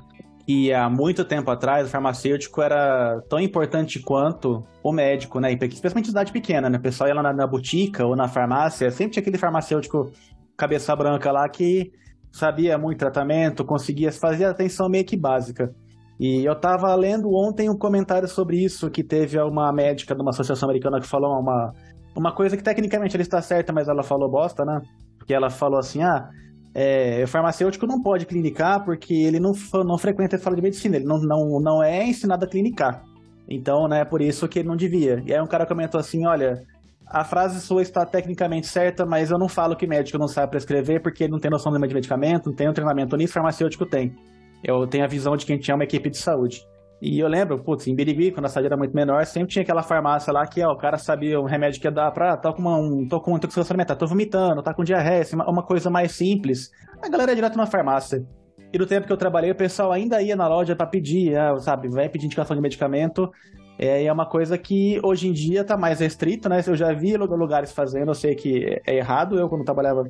que 0.45 0.73
há 0.73 0.89
muito 0.89 1.23
tempo 1.23 1.49
atrás 1.51 1.87
o 1.87 1.89
farmacêutico 1.89 2.61
era 2.61 3.21
tão 3.29 3.39
importante 3.39 3.99
quanto 3.99 4.63
o 4.83 4.91
médico, 4.91 5.39
né? 5.39 5.51
Especialmente 5.53 6.05
em 6.05 6.09
cidade 6.09 6.31
pequena, 6.31 6.69
né? 6.69 6.77
O 6.77 6.81
pessoal 6.81 7.09
ia 7.09 7.15
lá 7.15 7.23
na, 7.23 7.33
na 7.33 7.47
botica 7.47 8.05
ou 8.05 8.15
na 8.15 8.27
farmácia, 8.27 8.89
sempre 8.91 9.13
tinha 9.13 9.21
aquele 9.21 9.37
farmacêutico 9.37 10.11
cabeça 10.57 10.95
branca 10.95 11.31
lá 11.31 11.47
que 11.49 11.91
sabia 12.31 12.77
muito 12.77 12.99
tratamento, 12.99 13.65
conseguia 13.65 14.11
fazer 14.11 14.45
atenção 14.45 14.87
meio 14.87 15.05
que 15.05 15.17
básica. 15.17 15.73
E 16.19 16.45
eu 16.45 16.55
tava 16.55 16.93
lendo 16.93 17.33
ontem 17.33 17.69
um 17.69 17.77
comentário 17.77 18.27
sobre 18.27 18.63
isso, 18.63 18.91
que 18.91 19.03
teve 19.03 19.39
uma 19.39 19.73
médica 19.73 20.13
de 20.13 20.21
uma 20.21 20.29
associação 20.29 20.69
americana 20.69 20.99
que 20.99 21.07
falou 21.07 21.31
uma, 21.39 21.73
uma 22.15 22.31
coisa 22.31 22.55
que 22.55 22.63
tecnicamente 22.63 23.15
ela 23.15 23.23
está 23.23 23.41
certa, 23.41 23.73
mas 23.73 23.87
ela 23.87 24.03
falou 24.03 24.29
bosta, 24.29 24.63
né? 24.63 24.81
Porque 25.17 25.33
ela 25.33 25.49
falou 25.49 25.79
assim, 25.79 26.03
ah, 26.03 26.29
é, 26.73 27.23
o 27.23 27.27
farmacêutico 27.27 27.85
não 27.85 28.01
pode 28.01 28.25
clinicar 28.25 28.83
porque 28.83 29.13
ele 29.13 29.39
não, 29.39 29.51
não 29.85 29.97
frequenta 29.97 30.35
a 30.35 30.39
sala 30.39 30.55
de 30.55 30.61
medicina, 30.61 30.95
ele 30.95 31.05
não, 31.05 31.19
não, 31.19 31.59
não 31.59 31.83
é 31.83 32.05
ensinado 32.05 32.45
a 32.45 32.47
clinicar. 32.47 33.03
Então, 33.49 33.87
né, 33.87 34.05
por 34.05 34.21
isso 34.21 34.47
que 34.47 34.59
ele 34.59 34.67
não 34.67 34.75
devia. 34.75 35.21
E 35.25 35.33
aí 35.33 35.41
um 35.41 35.47
cara 35.47 35.65
comentou 35.65 35.99
assim, 35.99 36.25
olha, 36.25 36.63
a 37.05 37.25
frase 37.25 37.59
sua 37.59 37.81
está 37.81 38.05
tecnicamente 38.05 38.67
certa, 38.67 39.05
mas 39.05 39.31
eu 39.31 39.37
não 39.37 39.49
falo 39.49 39.75
que 39.75 39.85
médico 39.85 40.17
não 40.17 40.27
sabe 40.27 40.51
prescrever 40.51 41.01
porque 41.01 41.25
ele 41.25 41.33
não 41.33 41.39
tem 41.39 41.51
noção 41.51 41.71
de 41.71 41.79
medicamento, 41.79 42.47
não 42.47 42.55
tem 42.55 42.69
um 42.69 42.73
treinamento 42.73 43.17
nisso, 43.17 43.33
farmacêutico 43.33 43.85
tem. 43.85 44.15
Eu 44.63 44.87
tenho 44.87 45.03
a 45.03 45.07
visão 45.07 45.35
de 45.35 45.45
quem 45.45 45.57
tinha 45.57 45.75
uma 45.75 45.83
equipe 45.83 46.09
de 46.09 46.17
saúde. 46.17 46.61
E 47.01 47.19
eu 47.19 47.27
lembro, 47.27 47.57
putz, 47.57 47.87
em 47.87 47.95
Birigui, 47.95 48.31
quando 48.31 48.45
a 48.45 48.49
cidade 48.49 48.67
era 48.67 48.77
muito 48.77 48.93
menor, 48.93 49.25
sempre 49.25 49.49
tinha 49.49 49.63
aquela 49.63 49.81
farmácia 49.81 50.31
lá 50.31 50.45
que, 50.45 50.63
ó, 50.63 50.71
o 50.71 50.77
cara 50.77 50.99
sabia 50.99 51.39
o 51.39 51.45
remédio 51.45 51.81
que 51.81 51.87
ia 51.87 51.91
dar 51.91 52.11
pra, 52.11 52.37
tô 52.37 52.53
com 52.53 52.61
uma, 52.61 52.77
um, 52.77 53.07
tô 53.07 53.19
com 53.19 53.35
intoxicação 53.35 53.73
alimentar, 53.73 53.95
tô 53.95 54.05
vomitando, 54.05 54.61
tá 54.61 54.71
com 54.71 54.83
diarreia, 54.83 55.21
assim, 55.21 55.35
uma, 55.35 55.49
uma 55.49 55.63
coisa 55.63 55.89
mais 55.89 56.11
simples. 56.11 56.69
A 57.01 57.09
galera 57.09 57.31
ia 57.31 57.35
direto 57.35 57.57
na 57.57 57.65
farmácia. 57.65 58.23
E 58.71 58.77
no 58.77 58.85
tempo 58.85 59.07
que 59.07 59.11
eu 59.11 59.17
trabalhei, 59.17 59.49
o 59.49 59.55
pessoal 59.55 59.91
ainda 59.91 60.21
ia 60.21 60.35
na 60.35 60.47
loja 60.47 60.75
para 60.75 60.85
pedir, 60.85 61.35
ah, 61.35 61.57
sabe, 61.57 61.89
vai 61.89 62.07
pedir 62.07 62.27
indicação 62.27 62.55
de 62.55 62.61
medicamento. 62.61 63.31
É, 63.79 64.05
é 64.05 64.13
uma 64.13 64.27
coisa 64.27 64.55
que 64.55 64.99
hoje 65.03 65.27
em 65.27 65.33
dia 65.33 65.63
tá 65.63 65.75
mais 65.75 65.99
restrito, 65.99 66.47
né? 66.47 66.61
Eu 66.65 66.75
já 66.75 66.93
vi 66.93 67.17
lugares 67.17 67.71
fazendo, 67.71 68.11
eu 68.11 68.15
sei 68.15 68.35
que 68.35 68.79
é 68.85 68.95
errado. 68.95 69.39
Eu, 69.39 69.49
quando 69.49 69.65
trabalhava, 69.65 70.03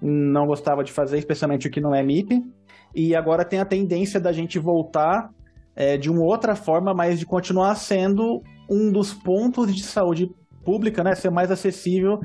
não 0.00 0.46
gostava 0.46 0.82
de 0.82 0.92
fazer, 0.92 1.18
especialmente 1.18 1.68
o 1.68 1.70
que 1.70 1.80
não 1.80 1.94
é 1.94 2.02
MIP. 2.02 2.42
E 2.94 3.14
agora 3.14 3.44
tem 3.44 3.60
a 3.60 3.66
tendência 3.66 4.18
da 4.18 4.32
gente 4.32 4.58
voltar 4.58 5.28
é, 5.78 5.96
de 5.96 6.10
uma 6.10 6.24
outra 6.24 6.56
forma, 6.56 6.92
mas 6.92 7.20
de 7.20 7.24
continuar 7.24 7.76
sendo 7.76 8.42
um 8.68 8.90
dos 8.90 9.14
pontos 9.14 9.72
de 9.72 9.84
saúde 9.84 10.28
pública, 10.64 11.04
né, 11.04 11.14
ser 11.14 11.30
mais 11.30 11.52
acessível, 11.52 12.18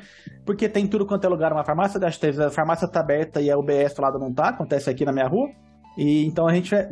porque 0.44 0.68
tem 0.68 0.88
tudo 0.88 1.06
quanto 1.06 1.24
é 1.24 1.30
lugar, 1.30 1.54
uma 1.54 1.64
farmácia, 1.64 2.02
a 2.02 2.50
farmácia 2.50 2.88
tá 2.88 3.00
aberta 3.00 3.40
e 3.40 3.52
a 3.52 3.58
UBS 3.58 3.96
lado 4.00 4.18
não 4.18 4.34
tá, 4.34 4.50
acontece 4.50 4.90
aqui 4.90 5.06
na 5.06 5.14
minha 5.14 5.28
rua, 5.28 5.48
e 5.96 6.26
então 6.26 6.48
a 6.48 6.54
gente 6.54 6.74
é, 6.74 6.90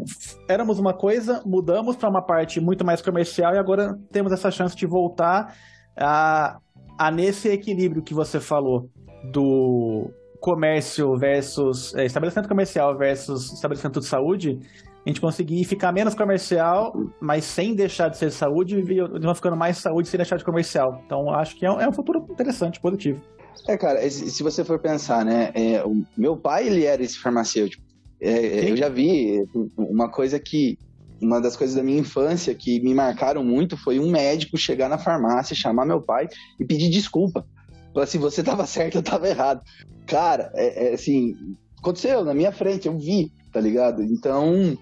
éramos 0.48 0.78
uma 0.78 0.94
coisa, 0.94 1.42
mudamos 1.44 1.96
para 1.96 2.08
uma 2.08 2.24
parte 2.24 2.62
muito 2.62 2.86
mais 2.86 3.02
comercial 3.02 3.56
e 3.56 3.58
agora 3.58 3.98
temos 4.12 4.32
essa 4.32 4.52
chance 4.52 4.76
de 4.76 4.86
voltar 4.86 5.56
a, 5.98 6.60
a 6.96 7.10
nesse 7.10 7.50
equilíbrio 7.50 8.04
que 8.04 8.14
você 8.14 8.40
falou 8.40 8.88
do 9.32 10.12
comércio 10.40 11.18
versus 11.18 11.96
é, 11.96 12.06
estabelecimento 12.06 12.48
comercial 12.48 12.96
versus 12.96 13.52
estabelecimento 13.52 14.00
de 14.00 14.06
saúde, 14.06 14.60
a 15.06 15.10
gente 15.10 15.20
conseguir 15.20 15.64
ficar 15.66 15.92
menos 15.92 16.14
comercial, 16.14 16.94
mas 17.20 17.44
sem 17.44 17.74
deixar 17.74 18.10
de 18.10 18.18
ser 18.18 18.32
saúde, 18.32 18.80
e 18.80 19.36
ficando 19.36 19.58
mais 19.58 19.78
saúde 19.78 20.08
sem 20.08 20.18
deixar 20.18 20.38
de 20.38 20.46
comercial. 20.46 21.02
Então, 21.06 21.30
acho 21.34 21.56
que 21.56 21.66
é 21.66 21.72
um, 21.72 21.82
é 21.82 21.90
um 21.90 21.94
futuro 21.94 22.26
interessante, 22.30 22.80
positivo. 22.80 23.22
É, 23.68 23.78
cara, 23.78 24.08
se 24.10 24.42
você 24.44 24.64
for 24.64 24.80
pensar, 24.80 25.26
né, 25.26 25.52
é, 25.54 25.84
o 25.84 26.04
meu 26.18 26.38
pai, 26.38 26.68
ele 26.68 26.86
era 26.86 27.02
esse 27.04 27.18
farmacêutico. 27.18 27.84
É, 28.20 28.70
eu 28.70 28.78
já 28.78 28.88
vi 28.88 29.44
uma 29.76 30.10
coisa 30.10 30.40
que, 30.40 30.78
uma 31.20 31.42
das 31.42 31.56
coisas 31.56 31.76
da 31.76 31.84
minha 31.84 32.00
infância 32.00 32.54
que 32.54 32.80
me 32.82 32.94
marcaram 32.94 33.44
muito 33.44 33.76
foi 33.76 34.00
um 34.00 34.12
médico 34.12 34.58
chegar 34.58 34.88
na 34.88 34.98
farmácia, 34.98 35.56
chamar 35.56 35.86
meu 35.86 36.02
pai 36.02 36.28
e 36.60 36.66
pedir 36.66 36.90
desculpa. 36.90 37.46
Falar 37.94 38.04
assim, 38.04 38.20
você 38.20 38.44
tava 38.44 38.66
certo, 38.66 38.96
eu 38.96 39.04
tava 39.04 39.28
errado. 39.28 39.62
Cara, 40.06 40.52
é, 40.56 40.90
é 40.90 40.94
assim, 40.94 41.36
aconteceu 41.80 42.24
na 42.24 42.34
minha 42.34 42.52
frente, 42.52 42.88
eu 42.88 42.98
vi, 42.98 43.32
tá 43.52 43.60
ligado? 43.60 44.02
Então, 44.02 44.78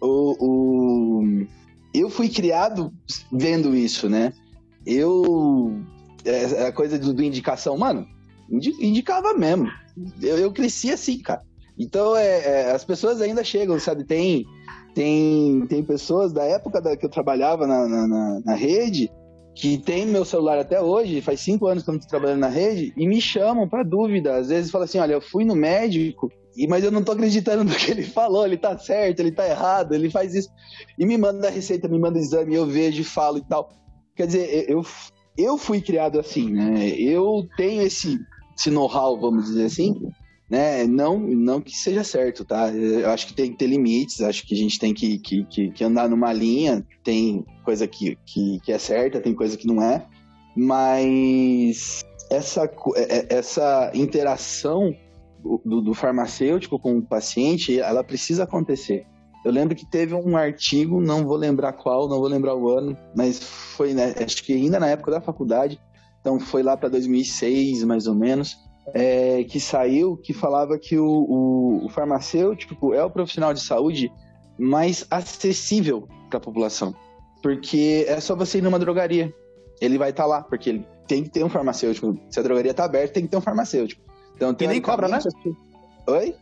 o, 0.00 0.36
o, 0.40 1.46
eu 1.94 2.10
fui 2.10 2.28
criado 2.28 2.92
vendo 3.32 3.74
isso, 3.74 4.08
né? 4.08 4.32
Eu. 4.84 5.80
É, 6.24 6.66
a 6.66 6.72
coisa 6.72 6.98
do, 6.98 7.12
do, 7.12 7.22
indicação, 7.22 7.76
mano, 7.76 8.06
indicava 8.50 9.34
mesmo. 9.34 9.68
Eu, 10.20 10.38
eu 10.38 10.52
cresci 10.52 10.90
assim, 10.90 11.18
cara. 11.18 11.42
Então, 11.78 12.16
é, 12.16 12.38
é, 12.38 12.70
as 12.72 12.84
pessoas 12.84 13.20
ainda 13.20 13.44
chegam, 13.44 13.78
sabe? 13.78 14.04
Tem, 14.04 14.44
tem, 14.94 15.66
tem 15.66 15.84
pessoas 15.84 16.32
da 16.32 16.44
época 16.44 16.80
da, 16.80 16.96
que 16.96 17.04
eu 17.04 17.10
trabalhava 17.10 17.66
na, 17.66 17.86
na, 17.86 18.40
na, 18.44 18.54
rede 18.54 19.10
que 19.54 19.78
tem 19.78 20.06
meu 20.06 20.24
celular 20.24 20.58
até 20.58 20.80
hoje, 20.80 21.20
faz 21.20 21.40
cinco 21.40 21.66
anos 21.66 21.84
que 21.84 21.90
eu 21.90 21.92
não 21.92 21.98
estou 21.98 22.10
trabalhando 22.10 22.40
na 22.40 22.48
rede, 22.48 22.92
e 22.96 23.06
me 23.06 23.20
chamam 23.20 23.68
para 23.68 23.84
dúvida. 23.84 24.36
Às 24.36 24.48
vezes 24.48 24.70
falam 24.70 24.84
assim: 24.84 24.98
olha, 24.98 25.12
eu 25.12 25.20
fui 25.20 25.44
no 25.44 25.54
médico 25.54 26.30
e, 26.56 26.66
mas 26.66 26.84
eu 26.84 26.90
não 26.90 27.02
tô 27.02 27.12
acreditando 27.12 27.64
no 27.64 27.74
que 27.74 27.90
ele 27.90 28.04
falou, 28.04 28.46
ele 28.46 28.56
tá 28.56 28.76
certo, 28.78 29.20
ele 29.20 29.32
tá 29.32 29.46
errado, 29.46 29.94
ele 29.94 30.10
faz 30.10 30.34
isso. 30.34 30.48
E 30.98 31.04
me 31.04 31.16
manda 31.16 31.48
a 31.48 31.50
receita, 31.50 31.88
me 31.88 31.98
manda 31.98 32.18
o 32.18 32.22
exame, 32.22 32.54
eu 32.54 32.66
vejo 32.66 33.02
e 33.02 33.04
falo 33.04 33.38
e 33.38 33.42
tal. 33.42 33.70
Quer 34.14 34.26
dizer, 34.26 34.70
eu, 34.70 34.82
eu 35.36 35.58
fui 35.58 35.80
criado 35.80 36.18
assim, 36.20 36.52
né? 36.52 36.88
Eu 36.90 37.46
tenho 37.56 37.82
esse, 37.82 38.18
esse 38.56 38.70
know-how, 38.70 39.20
vamos 39.20 39.46
dizer 39.46 39.64
assim, 39.64 39.94
né? 40.48 40.86
Não, 40.86 41.18
não 41.18 41.60
que 41.60 41.76
seja 41.76 42.04
certo, 42.04 42.44
tá? 42.44 42.70
Eu 42.70 43.10
acho 43.10 43.26
que 43.26 43.34
tem 43.34 43.50
que 43.50 43.58
ter 43.58 43.66
limites, 43.66 44.20
acho 44.20 44.46
que 44.46 44.54
a 44.54 44.58
gente 44.58 44.78
tem 44.78 44.94
que, 44.94 45.18
que, 45.18 45.44
que, 45.44 45.70
que 45.70 45.84
andar 45.84 46.08
numa 46.08 46.32
linha, 46.32 46.86
tem 47.02 47.44
coisa 47.64 47.86
que, 47.88 48.16
que, 48.24 48.60
que, 48.60 48.72
é 48.72 48.78
certa, 48.78 49.20
tem 49.20 49.34
coisa 49.34 49.56
que 49.56 49.66
não 49.66 49.82
é, 49.82 50.06
mas 50.56 52.04
essa, 52.30 52.64
é, 52.94 53.18
é, 53.18 53.26
essa 53.30 53.90
interação 53.94 54.94
do, 55.64 55.80
do 55.80 55.94
farmacêutico 55.94 56.78
com 56.78 56.98
o 56.98 57.02
paciente, 57.02 57.78
ela 57.78 58.02
precisa 58.02 58.44
acontecer. 58.44 59.06
Eu 59.44 59.52
lembro 59.52 59.76
que 59.76 59.84
teve 59.84 60.14
um 60.14 60.36
artigo, 60.36 61.00
não 61.00 61.24
vou 61.24 61.36
lembrar 61.36 61.74
qual, 61.74 62.08
não 62.08 62.18
vou 62.18 62.28
lembrar 62.28 62.56
o 62.56 62.68
ano, 62.68 62.96
mas 63.14 63.42
foi, 63.42 63.92
né, 63.92 64.14
acho 64.24 64.42
que 64.42 64.54
ainda 64.54 64.80
na 64.80 64.88
época 64.88 65.10
da 65.10 65.20
faculdade, 65.20 65.78
então 66.20 66.40
foi 66.40 66.62
lá 66.62 66.76
para 66.76 66.88
2006, 66.88 67.84
mais 67.84 68.06
ou 68.06 68.14
menos, 68.14 68.56
é, 68.94 69.44
que 69.44 69.60
saiu 69.60 70.16
que 70.16 70.32
falava 70.32 70.78
que 70.78 70.98
o, 70.98 71.06
o, 71.06 71.86
o, 71.86 71.88
farmacêutico 71.90 72.94
é 72.94 73.04
o 73.04 73.10
profissional 73.10 73.52
de 73.52 73.60
saúde 73.60 74.10
mais 74.58 75.06
acessível 75.10 76.08
para 76.28 76.38
a 76.38 76.40
população. 76.40 76.94
Porque 77.42 78.06
é 78.08 78.20
só 78.20 78.34
você 78.34 78.58
ir 78.58 78.62
numa 78.62 78.78
drogaria. 78.78 79.32
Ele 79.80 79.98
vai 79.98 80.10
estar 80.10 80.22
tá 80.24 80.28
lá, 80.28 80.42
porque 80.42 80.70
ele 80.70 80.86
tem 81.06 81.22
que 81.22 81.30
ter 81.30 81.44
um 81.44 81.48
farmacêutico. 81.48 82.18
Se 82.30 82.40
a 82.40 82.42
drogaria 82.42 82.70
está 82.70 82.84
aberta, 82.84 83.14
tem 83.14 83.24
que 83.24 83.28
ter 83.28 83.36
um 83.36 83.42
farmacêutico. 83.42 84.03
Então, 84.36 84.54
e 84.58 84.66
nem 84.66 84.80
cobra, 84.80 85.08
né? 85.08 85.18
Oi? 86.06 86.34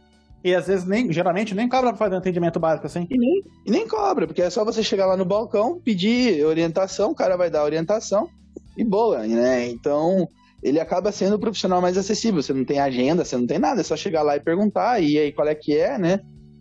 E 0.45 0.55
às 0.55 0.67
vezes, 0.67 0.85
nem, 0.85 1.13
geralmente, 1.13 1.55
nem 1.55 1.69
cobra 1.69 1.91
para 1.91 1.99
fazer 1.99 2.15
um 2.17 2.19
atendimento 2.19 2.59
básico 2.59 2.87
assim. 2.87 3.07
E 3.09 3.17
nem, 3.17 3.45
e 3.65 3.71
nem 3.71 3.87
cobra, 3.87 4.27
porque 4.27 4.43
é 4.43 4.51
só 4.51 4.65
você 4.65 4.83
chegar 4.83 5.07
lá 5.07 5.17
no 5.17 5.25
balcão, 5.25 5.81
pedir 5.81 6.45
orientação, 6.45 7.13
o 7.13 7.15
cara 7.15 7.37
vai 7.37 7.49
dar 7.49 7.65
orientação 7.65 8.29
e 8.77 8.83
boa, 8.85 9.19
né? 9.27 9.69
Então, 9.69 10.27
ele 10.63 10.81
acaba 10.81 11.13
sendo 11.13 11.37
o 11.37 11.39
profissional 11.39 11.81
mais 11.81 11.97
acessível. 11.97 12.43
Você 12.43 12.53
não 12.53 12.65
tem 12.65 12.81
agenda, 12.81 13.25
você 13.25 13.37
não 13.37 13.47
tem 13.47 13.59
nada, 13.59 13.81
é 13.81 13.85
só 13.85 13.97
chegar 13.97 14.23
lá 14.23 14.37
e 14.37 14.41
perguntar, 14.41 15.01
e 15.01 15.17
aí 15.17 15.33
qual 15.33 15.47
é 15.47 15.55
que 15.55 15.77
é, 15.77 15.97
né? 15.97 16.21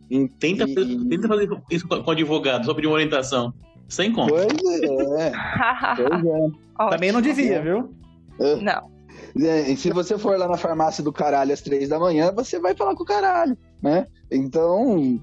E... 0.10 0.28
Tenta, 0.28 0.66
tenta 0.68 1.28
fazer 1.28 1.50
isso 1.72 1.88
com 1.88 1.96
o 1.96 2.12
advogado, 2.12 2.66
só 2.66 2.74
pedir 2.74 2.88
uma 2.88 2.96
orientação. 2.96 3.52
Sem 3.90 4.12
conta. 4.14 4.34
Pois 4.34 4.82
é. 4.82 5.32
pois 5.98 6.26
é. 6.26 6.90
Também 6.90 7.12
não 7.12 7.22
devia, 7.22 7.62
viu? 7.62 7.94
É. 8.40 8.56
Não. 8.58 8.92
É, 9.40 9.72
e 9.72 9.78
se 9.78 9.92
você 9.92 10.18
for 10.18 10.38
lá 10.38 10.48
na 10.48 10.58
farmácia 10.58 11.04
do 11.04 11.14
caralho 11.14 11.54
às 11.54 11.62
três 11.62 11.90
da 11.90 12.00
manhã, 12.00 12.32
você 12.32 12.60
vai 12.60 12.76
falar 12.76 12.96
com 12.96 13.04
o 13.04 13.06
caralho, 13.06 13.56
né? 13.82 14.08
Então. 14.32 15.20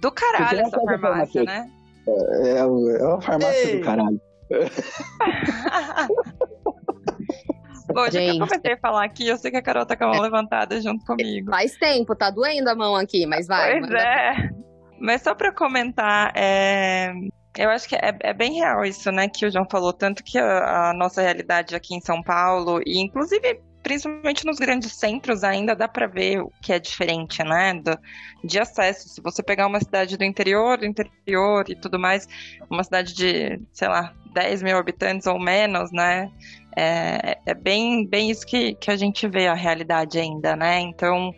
Do 0.00 0.12
caralho 0.12 0.60
essa 0.60 0.80
farmácia, 0.80 1.44
né? 1.44 1.70
É, 2.06 2.48
é, 2.48 2.58
é 2.58 2.64
uma 2.64 3.20
farmácia 3.20 3.68
Ei. 3.68 3.78
do 3.78 3.84
caralho. 3.84 4.20
Bom, 7.92 8.04
já 8.10 8.18
que 8.18 8.28
eu 8.28 8.38
comecei 8.38 8.72
a 8.72 8.78
falar 8.78 9.04
aqui, 9.04 9.28
eu 9.28 9.36
sei 9.36 9.50
que 9.50 9.56
a 9.56 9.62
Carol 9.62 9.86
tá 9.86 9.96
com 9.96 10.04
a 10.04 10.08
mão 10.08 10.20
levantada 10.20 10.80
junto 10.80 11.04
comigo. 11.04 11.50
Faz 11.50 11.76
tempo, 11.76 12.16
tá 12.16 12.30
doendo 12.30 12.68
a 12.68 12.74
mão 12.74 12.96
aqui, 12.96 13.26
mas 13.26 13.46
vai. 13.46 13.78
Pois 13.78 13.92
é. 13.92 14.50
Mas 15.00 15.22
só 15.22 15.34
pra 15.34 15.52
comentar, 15.52 16.32
é... 16.34 17.12
eu 17.56 17.70
acho 17.70 17.88
que 17.88 17.96
é, 17.96 18.16
é, 18.20 18.32
bem 18.32 18.54
real 18.54 18.84
isso, 18.84 19.10
né, 19.10 19.28
que 19.28 19.46
o 19.46 19.50
João 19.50 19.66
falou, 19.70 19.92
tanto 19.92 20.22
que 20.22 20.38
a, 20.38 20.90
a 20.90 20.94
nossa 20.94 21.22
realidade 21.22 21.74
aqui 21.74 21.94
em 21.94 22.00
São 22.00 22.22
Paulo, 22.22 22.80
e 22.86 22.98
inclusive 22.98 23.60
principalmente 23.86 24.44
nos 24.44 24.58
grandes 24.58 24.94
centros, 24.94 25.44
ainda 25.44 25.72
dá 25.76 25.86
para 25.86 26.08
ver 26.08 26.40
o 26.40 26.50
que 26.60 26.72
é 26.72 26.78
diferente, 26.80 27.40
né? 27.44 27.72
Do, 27.72 27.96
de 28.42 28.58
acesso. 28.58 29.08
Se 29.08 29.20
você 29.20 29.44
pegar 29.44 29.68
uma 29.68 29.78
cidade 29.78 30.16
do 30.16 30.24
interior, 30.24 30.76
do 30.76 30.84
interior 30.84 31.64
e 31.70 31.76
tudo 31.76 31.96
mais, 31.96 32.26
uma 32.68 32.82
cidade 32.82 33.14
de, 33.14 33.60
sei 33.72 33.86
lá, 33.86 34.12
10 34.34 34.64
mil 34.64 34.76
habitantes 34.76 35.28
ou 35.28 35.38
menos, 35.38 35.92
né? 35.92 36.32
É, 36.76 37.38
é 37.46 37.54
bem, 37.54 38.04
bem 38.04 38.28
isso 38.28 38.44
que, 38.44 38.74
que 38.74 38.90
a 38.90 38.96
gente 38.96 39.28
vê 39.28 39.46
a 39.46 39.54
realidade 39.54 40.18
ainda, 40.18 40.56
né? 40.56 40.80
Então, 40.80 41.32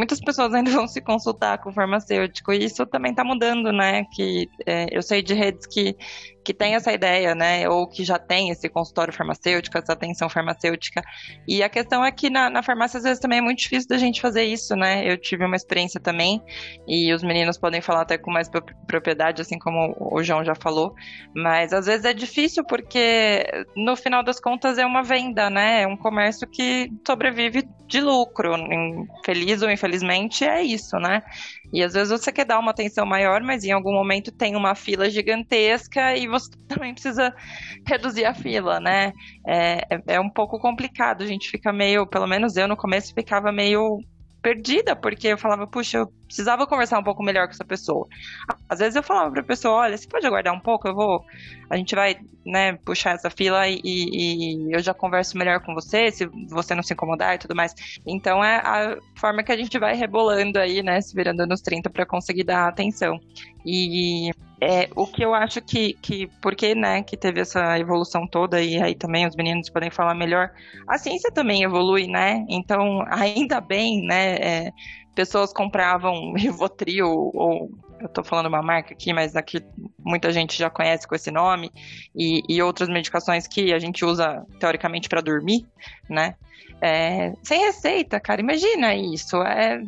muitas 0.00 0.20
pessoas 0.20 0.54
ainda 0.54 0.70
vão 0.72 0.88
se 0.88 1.00
consultar 1.00 1.58
com 1.58 1.68
o 1.68 1.72
farmacêutico 1.72 2.52
e 2.52 2.64
isso 2.64 2.86
também 2.86 3.10
está 3.10 3.22
mudando, 3.22 3.70
né? 3.70 4.04
Que 4.14 4.48
é, 4.66 4.86
eu 4.90 5.02
sei 5.02 5.22
de 5.22 5.34
redes 5.34 5.66
que 5.66 5.94
que 6.44 6.54
tem 6.54 6.74
essa 6.74 6.92
ideia, 6.92 7.34
né? 7.34 7.68
Ou 7.68 7.86
que 7.86 8.04
já 8.04 8.18
tem 8.18 8.50
esse 8.50 8.68
consultório 8.68 9.12
farmacêutico, 9.12 9.76
essa 9.76 9.92
atenção 9.92 10.28
farmacêutica. 10.28 11.02
E 11.46 11.62
a 11.62 11.68
questão 11.68 12.04
é 12.04 12.10
que 12.10 12.30
na, 12.30 12.48
na, 12.48 12.62
farmácia, 12.62 12.98
às 12.98 13.04
vezes, 13.04 13.20
também 13.20 13.38
é 13.38 13.42
muito 13.42 13.58
difícil 13.58 13.88
da 13.88 13.98
gente 13.98 14.20
fazer 14.20 14.44
isso, 14.44 14.74
né? 14.74 15.10
Eu 15.10 15.18
tive 15.18 15.44
uma 15.44 15.56
experiência 15.56 16.00
também, 16.00 16.42
e 16.88 17.12
os 17.12 17.22
meninos 17.22 17.58
podem 17.58 17.80
falar 17.80 18.02
até 18.02 18.16
com 18.16 18.30
mais 18.30 18.48
propriedade, 18.86 19.42
assim 19.42 19.58
como 19.58 19.94
o 19.98 20.22
João 20.22 20.44
já 20.44 20.54
falou. 20.54 20.94
Mas 21.34 21.72
às 21.72 21.86
vezes 21.86 22.04
é 22.04 22.12
difícil 22.12 22.64
porque, 22.64 23.46
no 23.76 23.96
final 23.96 24.22
das 24.22 24.40
contas, 24.40 24.78
é 24.78 24.86
uma 24.86 25.02
venda, 25.02 25.50
né? 25.50 25.82
É 25.82 25.86
um 25.86 25.96
comércio 25.96 26.48
que 26.48 26.90
sobrevive 27.06 27.68
de 27.86 28.00
lucro. 28.00 28.54
Feliz 29.24 29.62
ou 29.62 29.70
infelizmente, 29.90 30.44
é 30.44 30.62
isso, 30.62 30.96
né? 30.98 31.22
E 31.72 31.82
às 31.82 31.92
vezes 31.92 32.10
você 32.10 32.32
quer 32.32 32.44
dar 32.44 32.58
uma 32.58 32.70
atenção 32.70 33.04
maior, 33.04 33.42
mas 33.42 33.64
em 33.64 33.72
algum 33.72 33.92
momento 33.92 34.30
tem 34.32 34.56
uma 34.56 34.74
fila 34.74 35.10
gigantesca 35.10 36.16
e 36.16 36.26
você 36.26 36.50
também 36.68 36.92
precisa 36.92 37.34
reduzir 37.86 38.24
a 38.24 38.34
fila, 38.34 38.80
né? 38.80 39.12
É, 39.46 39.80
é, 39.90 40.02
é 40.14 40.20
um 40.20 40.30
pouco 40.30 40.58
complicado, 40.58 41.22
a 41.22 41.26
gente 41.26 41.50
fica 41.50 41.72
meio, 41.72 42.06
pelo 42.06 42.26
menos 42.26 42.56
eu 42.56 42.68
no 42.68 42.76
começo 42.76 43.14
ficava 43.14 43.52
meio 43.52 43.98
perdida, 44.40 44.96
porque 44.96 45.28
eu 45.28 45.38
falava, 45.38 45.66
puxa, 45.66 45.98
eu 45.98 46.12
precisava 46.30 46.64
conversar 46.64 46.96
um 46.96 47.02
pouco 47.02 47.24
melhor 47.24 47.46
com 47.48 47.52
essa 47.52 47.64
pessoa. 47.64 48.06
Às 48.68 48.78
vezes 48.78 48.94
eu 48.94 49.02
falava 49.02 49.32
pra 49.32 49.42
pessoa, 49.42 49.80
olha, 49.80 49.98
você 49.98 50.06
pode 50.06 50.24
aguardar 50.24 50.54
um 50.54 50.60
pouco, 50.60 50.86
eu 50.86 50.94
vou, 50.94 51.24
a 51.68 51.76
gente 51.76 51.92
vai, 51.92 52.16
né, 52.46 52.74
puxar 52.84 53.16
essa 53.16 53.28
fila 53.28 53.66
e, 53.66 53.80
e, 53.84 54.72
eu 54.72 54.78
já 54.78 54.94
converso 54.94 55.36
melhor 55.36 55.58
com 55.58 55.74
você, 55.74 56.12
se 56.12 56.26
você 56.48 56.72
não 56.72 56.84
se 56.84 56.92
incomodar 56.92 57.34
e 57.34 57.38
tudo 57.38 57.56
mais. 57.56 57.74
Então 58.06 58.44
é 58.44 58.58
a 58.58 58.96
forma 59.16 59.42
que 59.42 59.50
a 59.50 59.56
gente 59.56 59.76
vai 59.76 59.96
rebolando 59.96 60.60
aí, 60.60 60.84
né, 60.84 61.00
se 61.00 61.16
virando 61.16 61.44
nos 61.48 61.60
30 61.62 61.90
para 61.90 62.06
conseguir 62.06 62.44
dar 62.44 62.68
atenção. 62.68 63.18
E 63.66 64.30
é, 64.60 64.88
o 64.94 65.06
que 65.06 65.24
eu 65.24 65.34
acho 65.34 65.60
que, 65.62 65.94
que, 65.94 66.28
porque, 66.40 66.74
né, 66.74 67.02
que 67.02 67.16
teve 67.16 67.40
essa 67.40 67.78
evolução 67.78 68.26
toda, 68.26 68.62
e 68.62 68.80
aí 68.80 68.94
também 68.94 69.26
os 69.26 69.34
meninos 69.34 69.70
podem 69.70 69.90
falar 69.90 70.14
melhor, 70.14 70.50
a 70.86 70.98
ciência 70.98 71.30
também 71.32 71.62
evolui, 71.62 72.06
né, 72.06 72.44
então, 72.48 73.02
ainda 73.10 73.60
bem, 73.60 74.02
né, 74.06 74.34
é, 74.36 74.72
pessoas 75.14 75.52
compravam 75.52 76.32
Rivotril, 76.36 77.08
ou, 77.08 77.70
eu 78.00 78.08
tô 78.08 78.24
falando 78.24 78.46
uma 78.46 78.62
marca 78.62 78.94
aqui, 78.94 79.12
mas 79.12 79.36
aqui 79.36 79.62
muita 79.98 80.32
gente 80.32 80.56
já 80.56 80.70
conhece 80.70 81.06
com 81.06 81.14
esse 81.14 81.30
nome, 81.30 81.70
e, 82.14 82.42
e 82.48 82.62
outras 82.62 82.88
medicações 82.88 83.46
que 83.46 83.72
a 83.72 83.78
gente 83.78 84.04
usa, 84.04 84.44
teoricamente, 84.58 85.08
para 85.08 85.20
dormir, 85.20 85.66
né, 86.08 86.34
é, 86.80 87.34
sem 87.42 87.60
receita, 87.60 88.18
cara, 88.18 88.40
imagina 88.40 88.94
isso, 88.94 89.36
é 89.42 89.82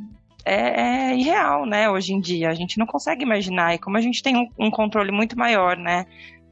é, 0.44 1.10
é, 1.10 1.16
irreal, 1.16 1.66
né, 1.66 1.88
hoje 1.88 2.12
em 2.12 2.20
dia. 2.20 2.50
A 2.50 2.54
gente 2.54 2.78
não 2.78 2.86
consegue 2.86 3.22
imaginar. 3.22 3.74
E 3.74 3.78
como 3.78 3.96
a 3.96 4.00
gente 4.00 4.22
tem 4.22 4.36
um, 4.36 4.48
um, 4.58 4.70
controle 4.70 5.12
muito 5.12 5.38
maior, 5.38 5.76
né, 5.76 6.06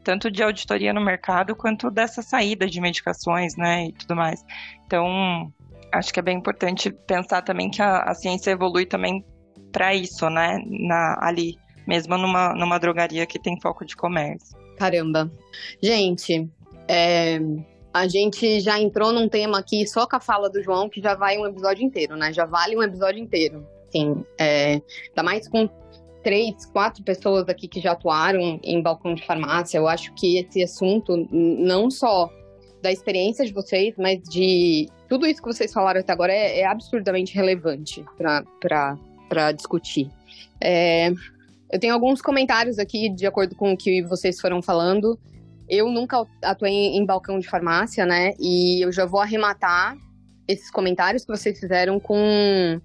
tanto 0.04 0.30
de 0.30 0.42
auditoria 0.42 0.92
no 0.92 1.00
mercado 1.00 1.54
quanto 1.54 1.90
dessa 1.90 2.22
saída 2.22 2.66
de 2.66 2.80
medicações, 2.80 3.56
né, 3.56 3.86
e 3.86 3.92
tudo 3.92 4.16
mais. 4.16 4.44
Então, 4.86 5.52
acho 5.92 6.12
que 6.12 6.20
é 6.20 6.22
bem 6.22 6.38
importante 6.38 6.90
pensar 7.06 7.42
também 7.42 7.70
que 7.70 7.82
a, 7.82 8.00
a 8.02 8.14
ciência 8.14 8.50
evolui 8.50 8.86
também 8.86 9.24
para 9.72 9.94
isso, 9.94 10.28
né, 10.28 10.58
na, 10.66 11.18
ali, 11.20 11.56
mesmo 11.86 12.16
numa, 12.18 12.54
numa 12.54 12.78
drogaria 12.78 13.26
que 13.26 13.38
tem 13.38 13.60
foco 13.60 13.84
de 13.84 13.96
comércio. 13.96 14.58
Caramba. 14.76 15.30
Gente, 15.82 16.48
é, 16.88 17.38
a 17.92 18.08
gente 18.08 18.60
já 18.60 18.80
entrou 18.80 19.12
num 19.12 19.28
tema 19.28 19.58
aqui 19.58 19.86
só 19.86 20.06
com 20.06 20.16
a 20.16 20.20
fala 20.20 20.48
do 20.48 20.62
João, 20.62 20.88
que 20.88 21.00
já 21.00 21.14
vai 21.14 21.38
um 21.38 21.46
episódio 21.46 21.84
inteiro, 21.84 22.16
né? 22.16 22.32
Já 22.32 22.46
vale 22.46 22.76
um 22.76 22.82
episódio 22.82 23.22
inteiro 23.22 23.64
assim, 23.90 24.24
é, 24.38 24.80
mais 25.22 25.48
com 25.48 25.68
três, 26.22 26.66
quatro 26.66 27.02
pessoas 27.02 27.48
aqui 27.48 27.66
que 27.66 27.80
já 27.80 27.92
atuaram 27.92 28.60
em 28.62 28.82
balcão 28.82 29.14
de 29.14 29.24
farmácia, 29.26 29.78
eu 29.78 29.88
acho 29.88 30.12
que 30.14 30.38
esse 30.38 30.62
assunto, 30.62 31.26
não 31.30 31.90
só 31.90 32.30
da 32.82 32.90
experiência 32.90 33.44
de 33.44 33.52
vocês, 33.52 33.94
mas 33.98 34.20
de 34.22 34.88
tudo 35.08 35.26
isso 35.26 35.42
que 35.42 35.52
vocês 35.52 35.72
falaram 35.72 36.00
até 36.00 36.12
agora 36.12 36.32
é, 36.32 36.60
é 36.60 36.66
absurdamente 36.66 37.34
relevante 37.34 38.04
para 38.16 39.52
discutir. 39.52 40.10
É, 40.60 41.10
eu 41.70 41.78
tenho 41.78 41.94
alguns 41.94 42.20
comentários 42.20 42.78
aqui, 42.78 43.08
de 43.08 43.26
acordo 43.26 43.54
com 43.54 43.72
o 43.72 43.76
que 43.76 44.02
vocês 44.02 44.40
foram 44.40 44.60
falando. 44.60 45.18
Eu 45.68 45.88
nunca 45.88 46.24
atuei 46.42 46.72
em 46.72 47.06
balcão 47.06 47.38
de 47.38 47.48
farmácia, 47.48 48.04
né? 48.04 48.32
E 48.40 48.84
eu 48.84 48.90
já 48.90 49.06
vou 49.06 49.20
arrematar 49.20 49.96
esses 50.48 50.68
comentários 50.70 51.24
que 51.24 51.30
vocês 51.30 51.58
fizeram 51.58 52.00
com 52.00 52.80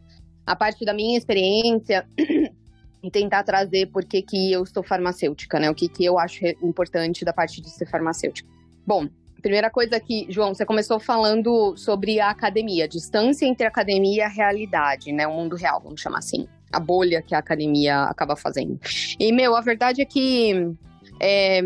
a 0.45 0.55
parte 0.55 0.85
da 0.85 0.93
minha 0.93 1.17
experiência 1.17 2.07
e 3.01 3.09
tentar 3.09 3.43
trazer 3.43 3.87
por 3.87 4.05
que, 4.05 4.21
que 4.21 4.51
eu 4.51 4.65
sou 4.67 4.83
farmacêutica, 4.83 5.59
né? 5.59 5.69
O 5.69 5.73
que, 5.73 5.89
que 5.89 6.05
eu 6.05 6.19
acho 6.19 6.45
importante 6.61 7.25
da 7.25 7.33
parte 7.33 7.61
de 7.61 7.69
ser 7.71 7.87
farmacêutica. 7.89 8.47
Bom, 8.85 9.07
primeira 9.45 9.69
coisa 9.69 9.99
que, 9.99 10.25
João, 10.27 10.55
você 10.55 10.65
começou 10.65 10.99
falando 10.99 11.77
sobre 11.77 12.19
a 12.19 12.31
academia, 12.31 12.85
a 12.85 12.87
distância 12.87 13.45
entre 13.45 13.63
a 13.63 13.69
academia 13.69 14.15
e 14.15 14.21
a 14.21 14.27
realidade, 14.27 15.11
né? 15.11 15.27
O 15.27 15.33
mundo 15.33 15.55
real, 15.55 15.79
vamos 15.79 16.01
chamar 16.01 16.17
assim. 16.17 16.47
A 16.73 16.79
bolha 16.79 17.21
que 17.21 17.35
a 17.35 17.37
academia 17.37 18.05
acaba 18.05 18.35
fazendo. 18.35 18.79
E, 19.19 19.31
meu, 19.31 19.55
a 19.55 19.61
verdade 19.61 20.01
é 20.01 20.05
que 20.05 20.73
é, 21.21 21.61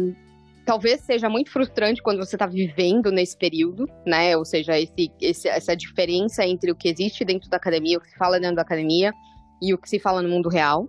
talvez 0.65 0.99
seja 0.99 1.29
muito 1.29 1.49
frustrante 1.51 2.03
quando 2.03 2.17
você 2.17 2.35
está 2.35 2.45
vivendo 2.45 3.13
nesse 3.13 3.37
período, 3.37 3.89
né? 4.05 4.35
Ou 4.35 4.43
seja, 4.43 4.77
esse, 4.77 5.09
esse, 5.21 5.47
essa 5.47 5.73
diferença 5.73 6.45
entre 6.45 6.73
o 6.73 6.75
que 6.75 6.89
existe 6.89 7.23
dentro 7.23 7.49
da 7.49 7.55
academia, 7.55 7.97
o 7.97 8.01
que 8.01 8.09
se 8.09 8.17
fala 8.17 8.41
dentro 8.41 8.57
da 8.57 8.61
academia 8.61 9.13
e 9.61 9.73
o 9.73 9.77
que 9.77 9.87
se 9.87 9.99
fala 9.99 10.21
no 10.21 10.27
mundo 10.27 10.49
real. 10.49 10.85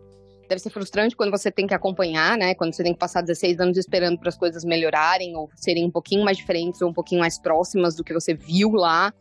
Deve 0.51 0.61
ser 0.61 0.71
frustrante 0.71 1.15
quando 1.15 1.31
você 1.31 1.49
tem 1.49 1.65
que 1.65 1.75
acompanhar, 1.75 2.37
né? 2.37 2.57
Quando 2.57 2.75
você 2.75 2.83
tem 2.83 2.93
que 2.93 2.99
passar 2.99 3.21
16 3.21 3.61
anos 3.61 3.79
esperando 3.79 4.19
para 4.19 4.31
as 4.31 4.37
coisas 4.37 4.65
melhorarem 4.65 5.37
ou 5.37 5.49
serem 5.55 5.87
um 5.87 5.91
pouquinho 5.93 6.25
mais 6.25 6.37
diferentes 6.37 6.83
ou 6.83 6.91
um 6.91 6.93
pouquinho 6.93 7.21
mais 7.21 7.39
próximas 7.39 7.95
do 7.95 8.03
que 8.03 8.13
você 8.13 8.35
viu 8.35 8.73
lá 8.73 9.15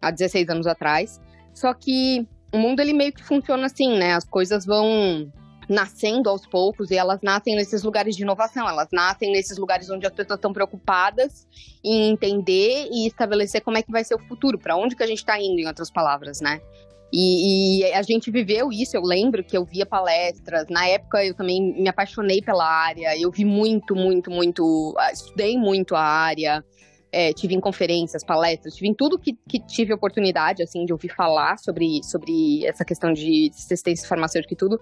há 0.00 0.12
16 0.12 0.48
anos 0.48 0.64
atrás. 0.64 1.20
Só 1.52 1.74
que 1.74 2.24
o 2.54 2.58
mundo 2.58 2.78
ele 2.78 2.92
meio 2.92 3.12
que 3.12 3.20
funciona 3.20 3.66
assim, 3.66 3.98
né? 3.98 4.14
As 4.14 4.24
coisas 4.24 4.64
vão 4.64 5.28
nascendo 5.68 6.30
aos 6.30 6.46
poucos 6.46 6.92
e 6.92 6.96
elas 6.96 7.20
nascem 7.20 7.56
nesses 7.56 7.82
lugares 7.82 8.14
de 8.14 8.22
inovação, 8.22 8.68
elas 8.68 8.86
nascem 8.92 9.32
nesses 9.32 9.58
lugares 9.58 9.90
onde 9.90 10.06
as 10.06 10.12
pessoas 10.12 10.38
estão 10.38 10.52
preocupadas 10.52 11.48
em 11.82 12.10
entender 12.10 12.88
e 12.92 13.08
estabelecer 13.08 13.60
como 13.60 13.76
é 13.76 13.82
que 13.82 13.90
vai 13.90 14.04
ser 14.04 14.14
o 14.14 14.20
futuro, 14.28 14.56
para 14.56 14.76
onde 14.76 14.94
que 14.94 15.02
a 15.02 15.06
gente 15.08 15.18
está 15.18 15.36
indo, 15.40 15.58
em 15.58 15.66
outras 15.66 15.90
palavras, 15.90 16.40
né? 16.40 16.60
E, 17.12 17.82
e, 17.82 17.92
a 17.92 18.02
gente 18.02 18.30
viveu 18.30 18.70
isso, 18.72 18.96
eu 18.96 19.02
lembro 19.02 19.42
que 19.44 19.56
eu 19.56 19.64
via 19.64 19.86
palestras, 19.86 20.66
na 20.68 20.86
época 20.88 21.24
eu 21.24 21.34
também 21.34 21.72
me 21.74 21.88
apaixonei 21.88 22.42
pela 22.42 22.66
área, 22.66 23.16
eu 23.18 23.30
vi 23.30 23.44
muito, 23.44 23.94
muito, 23.94 24.30
muito, 24.30 24.94
ah, 24.98 25.12
estudei 25.12 25.56
muito 25.56 25.94
a 25.94 26.02
área, 26.02 26.64
é, 27.12 27.32
tive 27.32 27.54
em 27.54 27.60
conferências, 27.60 28.24
palestras, 28.24 28.74
tive 28.74 28.88
em 28.88 28.94
tudo 28.94 29.18
que, 29.18 29.34
que 29.48 29.60
tive 29.60 29.94
oportunidade, 29.94 30.62
assim, 30.62 30.84
de 30.84 30.92
ouvir 30.92 31.08
falar 31.14 31.56
sobre, 31.58 32.02
sobre 32.02 32.66
essa 32.66 32.84
questão 32.84 33.12
de 33.12 33.50
assistência 33.54 34.08
farmacêutica 34.08 34.52
e 34.52 34.56
tudo. 34.56 34.80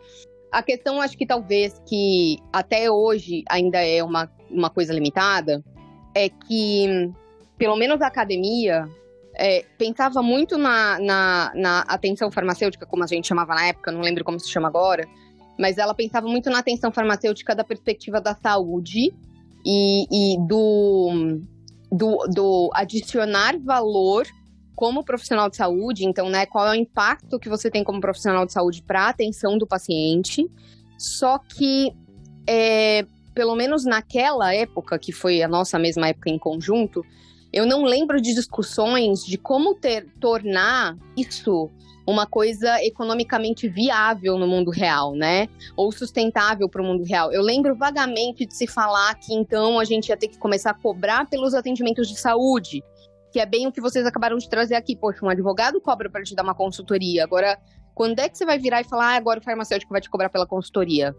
A 0.51 0.63
questão, 0.63 1.01
acho 1.01 1.17
que 1.17 1.27
talvez 1.27 1.81
que 1.87 2.39
até 2.53 2.91
hoje 2.91 3.45
ainda 3.49 3.79
é 3.81 4.03
uma, 4.03 4.31
uma 4.51 4.71
coisa 4.71 4.93
limitada, 4.93 5.63
é 6.15 6.29
que, 6.29 7.11
pelo 7.59 7.77
menos 7.77 8.01
a 8.01 8.07
academia, 8.07 8.89
é, 9.37 9.65
pensava 9.77 10.23
muito 10.23 10.57
na, 10.57 10.99
na, 10.99 11.53
na, 11.55 11.81
atenção 11.81 12.31
farmacêutica, 12.31 12.87
como 12.87 13.05
a 13.05 13.07
gente 13.07 13.27
chamava 13.27 13.55
na 13.55 13.67
época, 13.67 13.91
não 13.91 14.01
lembro 14.01 14.25
como 14.25 14.39
se 14.39 14.49
chama 14.49 14.69
agora, 14.69 15.07
mas 15.59 15.79
ela 15.79 15.95
pensava 15.95 16.27
muito 16.27 16.51
na 16.51 16.59
atenção 16.59 16.93
farmacêutica 16.93 17.55
da 17.55 17.65
perspectiva 17.65 18.21
da 18.21 18.35
saúde 18.35 19.13
e, 19.65 20.35
e 20.35 20.39
do, 20.47 21.41
do, 21.91 22.17
do 22.29 22.71
adicionar 22.75 23.59
valor 23.59 24.27
como 24.75 25.05
profissional 25.05 25.49
de 25.49 25.57
saúde, 25.57 26.05
então, 26.05 26.29
né, 26.29 26.47
qual 26.47 26.67
é 26.67 26.71
o 26.73 26.75
impacto 26.75 27.39
que 27.39 27.49
você 27.49 27.71
tem 27.71 27.85
como 27.85 28.01
profissional 28.01 28.45
de 28.45 28.53
saúde 28.53 28.83
para 28.83 29.03
a 29.03 29.09
atenção 29.09 29.57
do 29.57 29.67
paciente. 29.67 30.45
Só 30.99 31.39
que, 31.39 31.93
é, 32.47 33.07
pelo 33.35 33.55
menos 33.55 33.85
naquela 33.85 34.53
época, 34.53 34.99
que 34.99 35.13
foi 35.13 35.43
a 35.43 35.49
nossa 35.49 35.79
mesma 35.79 36.09
época 36.09 36.29
em 36.29 36.39
conjunto, 36.39 37.05
eu 37.55 37.65
não 37.67 37.85
lembro 37.85 38.21
de 38.21 38.35
discussões 38.35 39.25
de 39.25 39.39
como 39.39 39.75
ter, 39.75 40.07
tornar 40.21 40.97
isso 41.17 41.71
uma 42.07 42.27
coisa 42.27 42.85
economicamente 42.85 43.67
viável 43.67 44.37
no 44.37 44.47
mundo 44.47 44.71
real, 44.71 45.15
né? 45.15 45.49
Ou 45.75 45.91
sustentável 45.91 46.69
para 46.69 46.83
o 46.83 46.85
mundo 46.85 47.03
real. 47.03 47.33
Eu 47.33 47.41
lembro 47.41 47.75
vagamente 47.75 48.45
de 48.45 48.55
se 48.55 48.67
falar 48.67 49.15
que 49.15 49.33
então 49.33 49.79
a 49.79 49.85
gente 49.85 50.09
ia 50.09 50.17
ter 50.17 50.29
que 50.29 50.37
começar 50.37 50.71
a 50.71 50.75
cobrar 50.75 51.29
pelos 51.31 51.55
atendimentos 51.55 52.09
de 52.09 52.19
saúde 52.19 52.83
que 53.35 53.41
é 53.41 53.47
bem 53.47 53.67
o 53.67 53.73
que 53.73 53.81
vocês 53.81 54.07
acabaram 54.07 54.37
de 54.37 54.49
trazer 54.49 54.77
aqui. 54.77 54.95
Poxa, 54.95 55.27
um 55.27 55.29
advogado 55.29 55.81
cobra 55.81 56.09
para 56.09 56.23
te 56.23 56.37
dar 56.37 56.45
uma 56.45 56.55
consultoria. 56.55 57.25
Agora, 57.25 57.59
quando 57.93 58.21
é 58.21 58.29
que 58.29 58.39
você 58.39 58.47
vai 58.47 58.61
virar 58.61 58.81
e 58.81 58.85
falar, 58.85 59.15
ah, 59.15 59.17
agora 59.17 59.41
o 59.41 59.43
farmacêutico 59.43 59.91
vai 59.91 60.01
te 60.01 60.09
cobrar 60.09 60.29
pela 60.29 60.47
consultoria? 60.47 61.13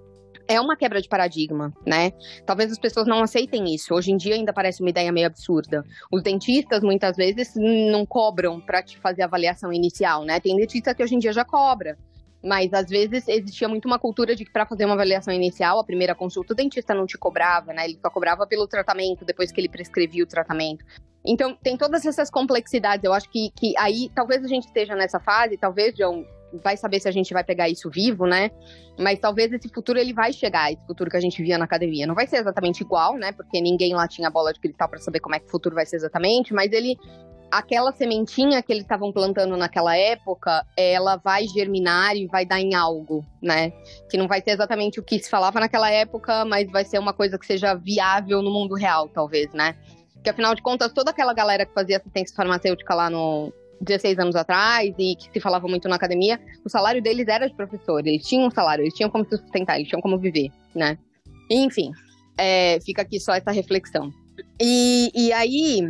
É 0.48 0.62
uma 0.62 0.76
quebra 0.76 1.02
de 1.02 1.10
paradigma, 1.10 1.74
né? 1.86 2.12
Talvez 2.46 2.72
as 2.72 2.78
pessoas 2.78 3.08
não 3.08 3.24
aceitem 3.24 3.74
isso. 3.74 3.94
Hoje 3.94 4.12
em 4.12 4.18
dia 4.18 4.36
ainda 4.36 4.54
parece 4.54 4.82
uma 4.82 4.90
ideia 4.90 5.12
meio 5.12 5.26
absurda. 5.26 5.84
Os 6.12 6.22
dentistas 6.22 6.84
muitas 6.84 7.16
vezes 7.16 7.54
não 7.56 8.06
cobram 8.06 8.62
para 8.62 8.84
te 8.84 8.98
fazer 9.00 9.24
a 9.24 9.26
avaliação 9.26 9.74
inicial, 9.74 10.24
né? 10.24 10.40
Tem 10.40 10.56
dentista 10.56 10.94
que 10.94 11.04
hoje 11.04 11.16
em 11.16 11.20
dia 11.20 11.34
já 11.34 11.44
cobra. 11.44 11.98
Mas 12.44 12.72
às 12.74 12.88
vezes 12.88 13.28
existia 13.28 13.68
muito 13.68 13.86
uma 13.86 13.98
cultura 13.98 14.36
de 14.36 14.46
que 14.46 14.52
para 14.52 14.68
fazer 14.68 14.86
uma 14.86 14.94
avaliação 14.94 15.34
inicial, 15.34 15.80
a 15.80 15.84
primeira 15.84 16.14
consulta, 16.14 16.54
o 16.54 16.56
dentista 16.56 16.94
não 16.94 17.08
te 17.08 17.18
cobrava, 17.18 17.74
né? 17.74 17.86
Ele 17.86 17.98
só 18.00 18.12
cobrava 18.12 18.46
pelo 18.46 18.68
tratamento, 18.68 19.26
depois 19.26 19.52
que 19.52 19.60
ele 19.60 19.70
prescrevia 19.70 20.24
o 20.24 20.28
tratamento. 20.28 20.86
Então, 21.26 21.56
tem 21.56 21.76
todas 21.76 22.06
essas 22.06 22.30
complexidades. 22.30 23.04
Eu 23.04 23.14
acho 23.14 23.28
que, 23.32 23.50
que 23.56 23.76
aí 23.80 24.12
talvez 24.14 24.44
a 24.44 24.48
gente 24.48 24.68
esteja 24.68 24.96
nessa 24.96 25.20
fase, 25.20 25.58
talvez, 25.58 25.96
John, 25.96 26.24
vai 26.64 26.78
saber 26.78 27.00
se 27.00 27.08
a 27.08 27.12
gente 27.12 27.34
vai 27.34 27.44
pegar 27.44 27.70
isso 27.70 27.90
vivo, 27.90 28.26
né? 28.26 28.52
Mas 29.00 29.20
talvez 29.20 29.52
esse 29.52 29.70
futuro 29.70 30.00
ele 30.00 30.14
vai 30.14 30.32
chegar, 30.32 30.72
esse 30.72 30.86
futuro 30.86 31.10
que 31.10 31.18
a 31.18 31.22
gente 31.22 31.42
via 31.42 31.58
na 31.58 31.66
academia. 31.66 32.08
Não 32.08 32.16
vai 32.16 32.28
ser 32.28 32.38
exatamente 32.38 32.82
igual, 32.82 33.16
né? 33.16 33.32
Porque 33.32 33.60
ninguém 33.60 33.94
lá 33.94 34.08
tinha 34.08 34.30
bola 34.30 34.54
de 34.54 34.60
cristal 34.60 34.88
para 34.88 35.00
saber 35.00 35.20
como 35.20 35.36
é 35.36 35.40
que 35.40 35.48
o 35.48 35.52
futuro 35.52 35.76
vai 35.76 35.86
ser 35.86 35.98
exatamente, 35.98 36.54
mas 36.54 36.72
ele 36.72 36.98
aquela 37.52 37.92
sementinha 37.92 38.62
que 38.62 38.72
eles 38.72 38.84
estavam 38.84 39.12
plantando 39.12 39.56
naquela 39.56 39.96
época, 39.96 40.66
ela 40.76 41.16
vai 41.16 41.46
germinar 41.48 42.16
e 42.16 42.28
vai 42.28 42.46
dar 42.46 42.60
em 42.60 42.74
algo, 42.74 43.26
né? 43.42 43.72
Que 44.10 44.18
não 44.18 44.28
vai 44.28 44.42
ser 44.42 44.52
exatamente 44.52 45.00
o 45.00 45.04
que 45.04 45.20
se 45.20 45.30
falava 45.30 45.60
naquela 45.60 45.90
época, 45.90 46.44
mas 46.44 46.70
vai 46.70 46.84
ser 46.84 47.00
uma 47.00 47.14
coisa 47.14 47.38
que 47.38 47.46
seja 47.46 47.74
viável 47.74 48.42
no 48.42 48.52
mundo 48.52 48.76
real, 48.76 49.08
talvez, 49.08 49.54
né? 49.54 49.76
Porque 50.14 50.30
afinal 50.30 50.56
de 50.56 50.62
contas, 50.62 50.92
toda 50.92 51.12
aquela 51.12 51.34
galera 51.34 51.66
que 51.66 51.74
fazia 51.74 51.98
assistência 51.98 52.36
farmacêutica 52.36 52.94
lá 52.96 53.10
no 53.10 53.54
16 53.82 54.20
anos 54.20 54.36
atrás 54.36 54.94
e 54.98 55.16
que 55.16 55.32
se 55.32 55.40
falava 55.40 55.68
muito 55.68 55.88
na 55.88 55.96
academia, 55.96 56.40
o 56.64 56.70
salário 56.70 57.02
deles 57.02 57.28
era 57.28 57.48
de 57.48 57.56
professor, 57.56 58.06
eles 58.06 58.26
tinham 58.26 58.48
um 58.48 58.52
salário, 58.52 58.84
eles 58.84 58.94
tinham 58.94 59.10
como 59.10 59.26
se 59.26 59.38
sustentar, 59.38 59.76
eles 59.78 59.88
tinham 59.88 60.02
como 60.02 60.18
viver, 60.18 60.50
né? 60.74 60.98
Enfim, 61.50 61.92
é, 62.38 62.80
fica 62.82 63.02
aqui 63.02 63.20
só 63.20 63.34
essa 63.34 63.52
reflexão. 63.52 64.12
E, 64.62 65.12
e 65.14 65.32
aí, 65.34 65.82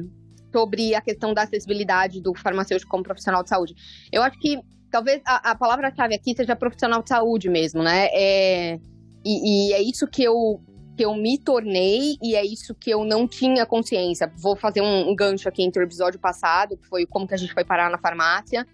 sobre 0.51 0.95
a 0.95 1.01
questão 1.01 1.33
da 1.33 1.43
acessibilidade 1.43 2.21
do 2.21 2.33
farmacêutico 2.33 2.89
como 2.89 3.03
profissional 3.03 3.43
de 3.43 3.49
saúde. 3.49 3.75
Eu 4.11 4.23
acho 4.23 4.39
que 4.39 4.59
talvez 4.89 5.21
a, 5.25 5.51
a 5.51 5.55
palavra-chave 5.55 6.15
aqui 6.15 6.33
seja 6.35 6.55
profissional 6.55 7.03
de 7.03 7.09
saúde 7.09 7.49
mesmo, 7.49 7.83
né? 7.83 8.07
É, 8.13 8.79
e, 9.25 9.69
e, 9.69 9.73
é 9.73 9.81
isso 9.81 10.07
que 10.07 10.23
eu, 10.23 10.61
que 10.95 11.03
eu 11.03 11.13
me 11.15 11.37
tornei 11.37 12.17
e 12.21 12.35
é 12.35 12.45
isso 12.45 12.73
que 12.73 12.89
eu 12.89 13.03
não 13.03 13.27
tinha 13.27 13.65
consciência. 13.65 14.31
Vou 14.37 14.55
fazer 14.55 14.81
um, 14.81 15.13
gancho 15.15 15.49
aqui 15.49 15.63
entre 15.63 15.81
o 15.81 15.85
episódio 15.85 16.19
passado, 16.19 16.77
que 16.77 16.87
foi 16.87 17.05
como 17.05 17.27
que 17.27 17.33
a 17.33 17.37
gente 17.37 17.53
foi 17.53 17.63
parar 17.63 17.89
na 17.89 17.97
farmácia, 17.97 18.65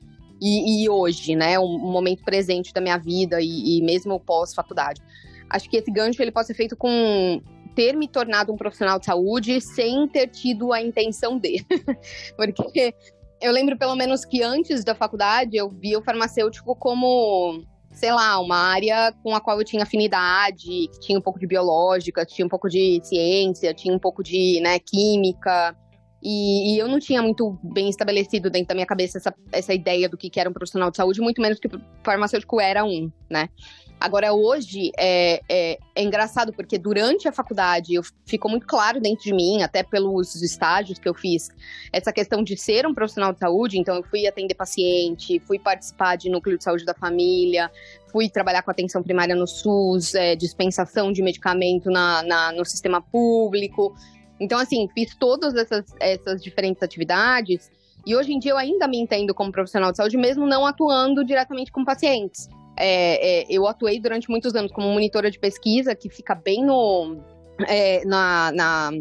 e, 0.41 0.83
e 0.83 0.89
hoje, 0.89 1.35
né? 1.35 1.59
Um, 1.59 1.63
um, 1.63 1.91
momento 1.91 2.23
presente 2.23 2.73
da 2.73 2.81
minha 2.81 2.97
vida 2.97 3.39
e, 3.41 3.77
e 3.77 3.81
mesmo 3.81 4.19
pós-faculdade. 4.19 5.01
Acho 5.49 5.69
que 5.69 5.77
esse 5.77 5.91
gancho 5.91 6.21
ele 6.21 6.31
pode 6.31 6.47
ser 6.47 6.53
feito 6.53 6.75
com 6.75 7.41
ter 7.75 7.95
me 7.95 8.07
tornado 8.07 8.51
um 8.51 8.57
profissional 8.57 8.99
de 8.99 9.05
saúde 9.05 9.61
sem 9.61 10.07
ter 10.07 10.27
tido 10.27 10.73
a 10.73 10.81
intenção 10.81 11.37
de. 11.37 11.65
Porque 12.35 12.93
eu 13.41 13.51
lembro 13.51 13.77
pelo 13.77 13.95
menos 13.95 14.23
que 14.25 14.43
antes 14.43 14.83
da 14.83 14.93
faculdade 14.93 15.57
eu 15.57 15.69
via 15.69 15.97
o 15.97 16.03
farmacêutico 16.03 16.75
como, 16.75 17.63
sei 17.91 18.11
lá, 18.11 18.39
uma 18.39 18.57
área 18.57 19.13
com 19.23 19.35
a 19.35 19.41
qual 19.41 19.59
eu 19.59 19.65
tinha 19.65 19.83
afinidade, 19.83 20.87
que 20.91 20.99
tinha 20.99 21.17
um 21.17 21.21
pouco 21.21 21.39
de 21.39 21.47
biológica, 21.47 22.25
tinha 22.25 22.45
um 22.45 22.49
pouco 22.49 22.69
de 22.69 22.99
ciência, 23.03 23.73
tinha 23.73 23.93
um 23.93 23.99
pouco 23.99 24.23
de, 24.23 24.59
né, 24.61 24.79
química. 24.79 25.75
E, 26.21 26.75
e, 26.75 26.79
eu 26.79 26.87
não 26.87 26.99
tinha 26.99 27.21
muito 27.21 27.57
bem 27.63 27.89
estabelecido 27.89 28.49
dentro 28.49 28.67
da 28.67 28.75
minha 28.75 28.85
cabeça 28.85 29.17
essa, 29.17 29.33
essa 29.51 29.73
ideia 29.73 30.07
do 30.07 30.17
que, 30.17 30.29
que 30.29 30.39
era 30.39 30.49
um 30.49 30.53
profissional 30.53 30.91
de 30.91 30.97
saúde, 30.97 31.19
muito 31.19 31.41
menos 31.41 31.59
que 31.59 31.67
o 31.67 31.81
farmacêutico 32.03 32.61
era 32.61 32.83
um, 32.85 33.11
né? 33.29 33.49
Agora, 34.01 34.33
hoje, 34.33 34.91
é, 34.97 35.41
é, 35.47 35.77
é, 35.95 36.03
engraçado 36.03 36.51
porque 36.51 36.79
durante 36.79 37.27
a 37.27 37.31
faculdade 37.31 37.93
eu, 37.93 38.01
ficou 38.25 38.49
muito 38.49 38.65
claro 38.65 38.99
dentro 38.99 39.23
de 39.23 39.31
mim, 39.31 39.61
até 39.61 39.83
pelos 39.83 40.41
estágios 40.41 40.97
que 40.97 41.07
eu 41.07 41.13
fiz, 41.13 41.49
essa 41.93 42.11
questão 42.11 42.43
de 42.43 42.57
ser 42.57 42.87
um 42.87 42.95
profissional 42.95 43.31
de 43.31 43.37
saúde. 43.37 43.77
Então, 43.77 43.95
eu 43.95 44.03
fui 44.03 44.25
atender 44.25 44.55
paciente, 44.55 45.39
fui 45.41 45.59
participar 45.59 46.15
de 46.15 46.31
núcleo 46.31 46.57
de 46.57 46.63
saúde 46.63 46.83
da 46.83 46.95
família, 46.95 47.69
fui 48.11 48.27
trabalhar 48.27 48.63
com 48.63 48.71
atenção 48.71 49.03
primária 49.03 49.35
no 49.35 49.45
SUS, 49.45 50.15
é, 50.15 50.35
dispensação 50.35 51.11
de 51.11 51.21
medicamento 51.21 51.91
na, 51.91 52.23
na, 52.23 52.51
no 52.53 52.65
sistema 52.65 53.03
público. 53.03 53.95
Então, 54.41 54.57
assim, 54.57 54.89
fiz 54.95 55.15
todas 55.15 55.53
essas, 55.53 55.85
essas 55.99 56.43
diferentes 56.43 56.81
atividades. 56.81 57.71
E 58.05 58.15
hoje 58.15 58.33
em 58.33 58.39
dia 58.39 58.53
eu 58.53 58.57
ainda 58.57 58.87
me 58.87 58.97
entendo 58.97 59.35
como 59.35 59.51
profissional 59.51 59.91
de 59.91 59.97
saúde, 59.97 60.17
mesmo 60.17 60.47
não 60.47 60.65
atuando 60.65 61.23
diretamente 61.23 61.71
com 61.71 61.85
pacientes. 61.85 62.49
É, 62.75 63.43
é, 63.43 63.45
eu 63.47 63.67
atuei 63.67 63.99
durante 63.99 64.27
muitos 64.31 64.55
anos 64.55 64.71
como 64.71 64.91
monitora 64.91 65.29
de 65.29 65.37
pesquisa, 65.37 65.93
que 65.93 66.09
fica 66.09 66.33
bem 66.33 66.65
no, 66.65 67.17
é, 67.67 68.03
na, 68.03 68.51
na 68.51 68.91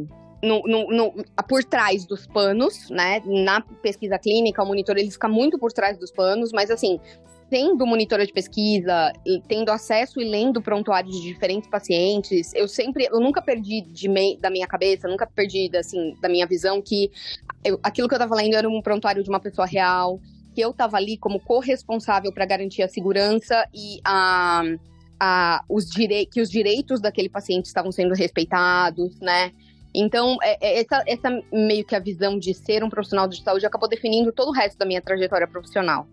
no, 0.43 0.63
no, 0.67 0.91
no, 0.91 1.25
por 1.49 1.65
trás 1.65 2.05
dos 2.05 2.27
panos, 2.27 2.91
né? 2.91 3.23
Na 3.25 3.63
pesquisa 3.63 4.19
clínica, 4.19 4.63
o 4.63 4.67
monitor 4.67 4.99
ele 4.99 5.11
fica 5.11 5.29
muito 5.29 5.59
por 5.59 5.73
trás 5.73 5.97
dos 5.97 6.11
panos, 6.11 6.53
mas 6.53 6.71
assim, 6.71 7.01
sendo 7.51 7.85
monitora 7.85 8.25
de 8.25 8.33
pesquisa, 8.33 9.13
tendo 9.49 9.71
acesso 9.71 10.21
e 10.21 10.25
lendo 10.25 10.63
prontuários 10.63 11.21
de 11.21 11.27
diferentes 11.27 11.69
pacientes, 11.69 12.55
eu 12.55 12.69
sempre, 12.69 13.09
eu 13.11 13.21
nunca 13.21 13.43
perdi 13.43 13.85
mei, 14.09 14.39
da 14.39 14.49
minha 14.49 14.69
cabeça, 14.69 15.09
nunca 15.09 15.27
perdi 15.27 15.69
assim 15.77 16.15
da 16.23 16.29
minha 16.29 16.47
visão 16.47 16.81
que 16.81 17.11
eu, 17.65 17.79
aquilo 17.83 18.09
que 18.09 18.15
eu 18.15 18.19
estava 18.19 18.37
lendo 18.37 18.55
era 18.55 18.69
um 18.69 18.81
prontuário 18.81 19.23
de 19.23 19.29
uma 19.29 19.41
pessoa 19.41 19.67
real, 19.67 20.21
que 20.55 20.61
eu 20.61 20.71
estava 20.71 20.97
ali 20.97 21.19
como 21.19 21.41
corresponsável 21.41 22.33
para 22.33 22.47
garantir 22.47 22.83
a 22.83 22.89
segurança 22.89 23.67
e 23.75 24.01
a, 24.05 24.63
a, 25.19 25.65
os 25.69 25.91
direi 25.91 26.27
que 26.27 26.41
os 26.41 26.49
direitos 26.49 27.01
daquele 27.01 27.29
paciente 27.29 27.67
estavam 27.67 27.91
sendo 27.91 28.15
respeitados, 28.15 29.19
né? 29.21 29.51
Então, 29.93 30.39
é, 30.41 30.57
é, 30.61 30.81
essa, 30.81 31.03
essa 31.05 31.43
meio 31.53 31.85
que 31.85 31.97
a 31.97 31.99
visão 31.99 32.39
de 32.39 32.55
ser 32.55 32.85
um 32.85 32.89
profissional 32.89 33.27
de 33.27 33.43
saúde 33.43 33.67
acabou 33.67 33.89
definindo 33.89 34.33
todo 34.33 34.51
o 34.51 34.53
resto 34.53 34.79
da 34.79 34.87
minha 34.87 35.03
trajetória 35.03 35.49
profissional. 35.49 36.07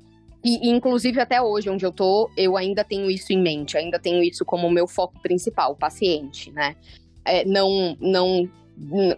E, 0.47 0.69
inclusive, 0.69 1.19
até 1.19 1.41
hoje, 1.41 1.69
onde 1.69 1.85
eu 1.85 1.91
tô, 1.91 2.31
eu 2.37 2.55
ainda 2.55 2.81
tenho 2.81 3.11
isso 3.11 3.33
em 3.33 3.41
mente, 3.41 3.77
ainda 3.77 3.99
tenho 3.99 4.23
isso 4.23 4.45
como 4.45 4.69
meu 4.69 4.87
foco 4.87 5.21
principal, 5.21 5.73
o 5.73 5.75
paciente, 5.75 6.49
né? 6.53 6.73
É, 7.25 7.43
não, 7.43 7.97
não 7.99 8.49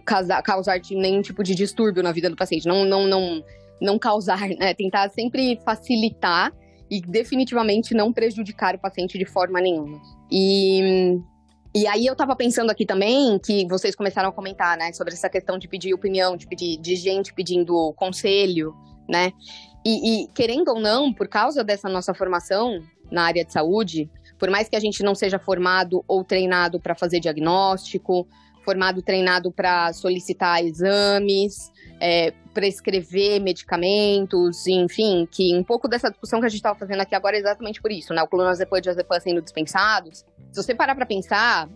causar, 0.04 0.42
causar 0.42 0.80
nenhum 0.90 1.22
tipo 1.22 1.44
de 1.44 1.54
distúrbio 1.54 2.02
na 2.02 2.10
vida 2.10 2.28
do 2.28 2.34
paciente, 2.34 2.66
não, 2.66 2.84
não, 2.84 3.06
não, 3.06 3.44
não 3.80 3.96
causar, 3.96 4.48
né? 4.48 4.74
Tentar 4.74 5.08
sempre 5.10 5.56
facilitar 5.64 6.52
e 6.90 7.00
definitivamente 7.00 7.94
não 7.94 8.12
prejudicar 8.12 8.74
o 8.74 8.80
paciente 8.80 9.16
de 9.16 9.24
forma 9.24 9.60
nenhuma. 9.60 10.02
E 10.32 11.20
e 11.72 11.86
aí 11.86 12.04
eu 12.04 12.16
tava 12.16 12.34
pensando 12.34 12.70
aqui 12.70 12.84
também 12.84 13.38
que 13.38 13.64
vocês 13.68 13.94
começaram 13.94 14.30
a 14.30 14.32
comentar, 14.32 14.76
né, 14.76 14.92
sobre 14.92 15.14
essa 15.14 15.28
questão 15.28 15.56
de 15.56 15.68
pedir 15.68 15.94
opinião, 15.94 16.36
de 16.36 16.48
pedir 16.48 16.76
de 16.78 16.96
gente 16.96 17.32
pedindo 17.32 17.92
conselho, 17.92 18.74
né? 19.08 19.32
E, 19.84 20.24
e, 20.24 20.28
querendo 20.28 20.68
ou 20.68 20.80
não, 20.80 21.12
por 21.12 21.28
causa 21.28 21.64
dessa 21.64 21.88
nossa 21.88 22.12
formação 22.12 22.82
na 23.10 23.24
área 23.24 23.44
de 23.44 23.52
saúde, 23.52 24.10
por 24.38 24.50
mais 24.50 24.68
que 24.68 24.76
a 24.76 24.80
gente 24.80 25.02
não 25.02 25.14
seja 25.14 25.38
formado 25.38 26.04
ou 26.06 26.24
treinado 26.24 26.80
para 26.80 26.94
fazer 26.94 27.20
diagnóstico, 27.20 28.26
formado 28.64 29.02
treinado 29.02 29.50
para 29.50 29.92
solicitar 29.92 30.62
exames, 30.62 31.70
é, 32.00 32.32
prescrever 32.52 33.40
medicamentos, 33.40 34.66
enfim, 34.66 35.26
que 35.30 35.56
um 35.56 35.64
pouco 35.64 35.88
dessa 35.88 36.10
discussão 36.10 36.40
que 36.40 36.46
a 36.46 36.48
gente 36.48 36.58
estava 36.58 36.78
fazendo 36.78 37.00
aqui 37.00 37.14
agora 37.14 37.36
é 37.36 37.40
exatamente 37.40 37.80
por 37.80 37.90
isso, 37.90 38.12
né? 38.12 38.22
O 38.22 38.28
clonazepam 38.28 38.76
e 38.76 38.80
o 38.80 38.82
diazepam 38.82 39.20
sendo 39.20 39.42
dispensados. 39.42 40.24
Se 40.52 40.62
você 40.62 40.74
parar 40.74 40.94
para 40.94 41.06
pensar, 41.06 41.68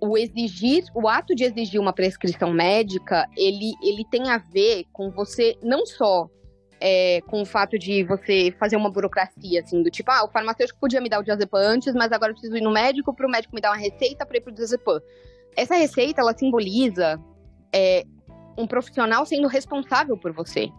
o 0.00 0.16
exigir, 0.16 0.84
o 0.94 1.08
ato 1.08 1.34
de 1.34 1.44
exigir 1.44 1.80
uma 1.80 1.92
prescrição 1.92 2.52
médica, 2.52 3.26
ele, 3.36 3.72
ele 3.82 4.04
tem 4.10 4.30
a 4.30 4.38
ver 4.38 4.84
com 4.92 5.10
você 5.10 5.56
não 5.62 5.84
só 5.84 6.28
é, 6.80 7.20
com 7.26 7.42
o 7.42 7.46
fato 7.46 7.78
de 7.78 8.02
você 8.04 8.54
fazer 8.58 8.76
uma 8.76 8.90
burocracia, 8.90 9.60
assim, 9.60 9.82
do 9.82 9.90
tipo, 9.90 10.10
ah, 10.10 10.24
o 10.24 10.28
farmacêutico 10.28 10.80
podia 10.80 11.00
me 11.00 11.08
dar 11.08 11.20
o 11.20 11.22
diazepam 11.22 11.58
antes, 11.58 11.94
mas 11.94 12.10
agora 12.10 12.32
eu 12.32 12.34
preciso 12.34 12.56
ir 12.56 12.62
no 12.62 12.72
médico 12.72 13.14
para 13.14 13.26
o 13.26 13.30
médico 13.30 13.54
me 13.54 13.60
dar 13.60 13.70
uma 13.70 13.76
receita 13.76 14.24
para 14.24 14.38
ir 14.38 14.40
para 14.40 14.50
o 14.50 14.54
diazepam. 14.54 15.00
Essa 15.54 15.74
receita, 15.74 16.22
ela 16.22 16.36
simboliza 16.36 17.20
é, 17.72 18.04
um 18.56 18.66
profissional 18.66 19.26
sendo 19.26 19.46
responsável 19.46 20.16
por 20.16 20.32
você, 20.32 20.70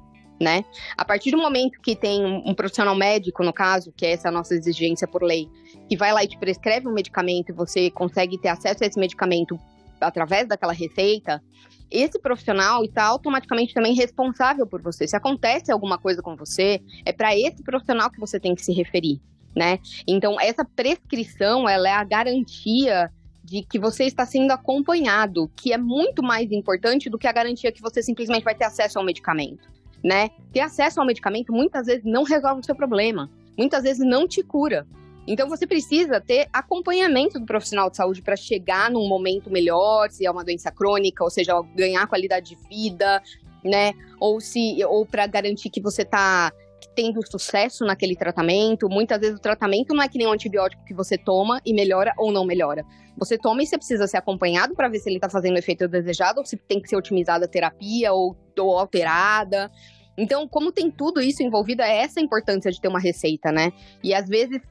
né? 0.41 0.65
A 0.97 1.05
partir 1.05 1.29
do 1.31 1.37
momento 1.37 1.79
que 1.81 1.95
tem 1.95 2.25
um, 2.25 2.53
profissional 2.55 2.95
médico, 2.95 3.43
no 3.43 3.53
caso, 3.53 3.93
que 3.95 4.05
é 4.05 4.13
essa 4.13 4.31
nossa 4.31 4.55
exigência 4.55 5.07
por 5.07 5.21
lei, 5.21 5.47
que 5.87 5.95
vai 5.95 6.11
lá 6.11 6.23
e 6.23 6.27
te 6.27 6.37
prescreve 6.37 6.87
um 6.87 6.93
medicamento 6.93 7.49
e 7.49 7.53
você 7.53 7.91
consegue 7.91 8.39
ter 8.39 8.49
acesso 8.49 8.83
a 8.83 8.87
esse 8.87 8.99
medicamento 8.99 9.59
através 10.01 10.47
daquela 10.47 10.73
receita, 10.73 11.41
esse 11.89 12.17
profissional 12.19 12.83
está 12.83 13.03
automaticamente 13.03 13.73
também 13.73 13.93
responsável 13.93 14.65
por 14.65 14.81
você. 14.81 15.07
Se 15.07 15.15
acontece 15.15 15.71
alguma 15.71 15.97
coisa 15.97 16.21
com 16.21 16.35
você, 16.35 16.81
é 17.05 17.11
para 17.11 17.35
esse 17.35 17.61
profissional 17.63 18.09
que 18.09 18.19
você 18.19 18.39
tem 18.39 18.55
que 18.55 18.63
se 18.63 18.71
referir, 18.71 19.21
né? 19.55 19.79
Então, 20.07 20.39
essa 20.39 20.63
prescrição, 20.63 21.67
ela 21.67 21.89
é 21.89 21.93
a 21.93 22.03
garantia 22.03 23.11
de 23.43 23.63
que 23.63 23.77
você 23.77 24.05
está 24.05 24.25
sendo 24.25 24.51
acompanhado, 24.51 25.51
que 25.55 25.73
é 25.73 25.77
muito 25.77 26.23
mais 26.23 26.51
importante 26.51 27.09
do 27.09 27.17
que 27.17 27.27
a 27.27 27.33
garantia 27.33 27.71
que 27.71 27.81
você 27.81 28.01
simplesmente 28.01 28.43
vai 28.43 28.55
ter 28.55 28.65
acesso 28.65 28.97
ao 28.97 29.03
medicamento, 29.03 29.67
né? 30.01 30.29
Ter 30.53 30.61
acesso 30.61 31.01
ao 31.01 31.05
medicamento 31.05 31.51
muitas 31.51 31.87
vezes 31.87 32.05
não 32.05 32.23
resolve 32.23 32.61
o 32.61 32.63
seu 32.63 32.75
problema, 32.75 33.29
muitas 33.57 33.83
vezes 33.83 34.05
não 34.07 34.25
te 34.27 34.41
cura. 34.41 34.87
Então 35.27 35.47
você 35.47 35.67
precisa 35.67 36.19
ter 36.19 36.47
acompanhamento 36.51 37.39
do 37.39 37.45
profissional 37.45 37.89
de 37.89 37.97
saúde 37.97 38.21
para 38.21 38.35
chegar 38.35 38.89
num 38.89 39.07
momento 39.07 39.51
melhor, 39.51 40.09
se 40.09 40.25
é 40.25 40.31
uma 40.31 40.43
doença 40.43 40.71
crônica, 40.71 41.23
ou 41.23 41.29
seja, 41.29 41.53
ganhar 41.75 42.07
qualidade 42.07 42.55
de 42.55 42.67
vida, 42.67 43.21
né? 43.63 43.93
Ou 44.19 44.39
se 44.39 44.83
ou 44.85 45.05
para 45.05 45.27
garantir 45.27 45.69
que 45.69 45.81
você 45.81 46.01
está 46.01 46.51
tendo 46.95 47.25
sucesso 47.29 47.85
naquele 47.85 48.15
tratamento. 48.15 48.89
Muitas 48.89 49.19
vezes 49.19 49.37
o 49.37 49.41
tratamento 49.41 49.93
não 49.93 50.03
é 50.03 50.07
que 50.07 50.17
nem 50.17 50.27
um 50.27 50.31
antibiótico 50.31 50.83
que 50.85 50.93
você 50.93 51.17
toma 51.17 51.61
e 51.65 51.73
melhora 51.73 52.13
ou 52.17 52.31
não 52.31 52.43
melhora. 52.43 52.83
Você 53.17 53.37
toma 53.37 53.61
e 53.61 53.67
você 53.67 53.77
precisa 53.77 54.07
ser 54.07 54.17
acompanhado 54.17 54.75
para 54.75 54.89
ver 54.89 54.99
se 54.99 55.09
ele 55.09 55.17
está 55.17 55.29
fazendo 55.29 55.55
o 55.55 55.59
efeito 55.59 55.87
desejado 55.87 56.39
ou 56.39 56.45
se 56.45 56.57
tem 56.57 56.81
que 56.81 56.89
ser 56.89 56.95
otimizada 56.95 57.45
a 57.45 57.47
terapia 57.47 58.11
ou, 58.13 58.35
ou 58.57 58.77
alterada. 58.77 59.71
Então, 60.17 60.47
como 60.47 60.71
tem 60.71 60.91
tudo 60.91 61.21
isso 61.21 61.41
envolvido, 61.41 61.81
é 61.81 62.03
essa 62.03 62.19
a 62.19 62.23
importância 62.23 62.71
de 62.71 62.79
ter 62.81 62.87
uma 62.87 62.99
receita, 62.99 63.51
né? 63.51 63.71
E 64.03 64.13
às 64.13 64.27
vezes, 64.27 64.61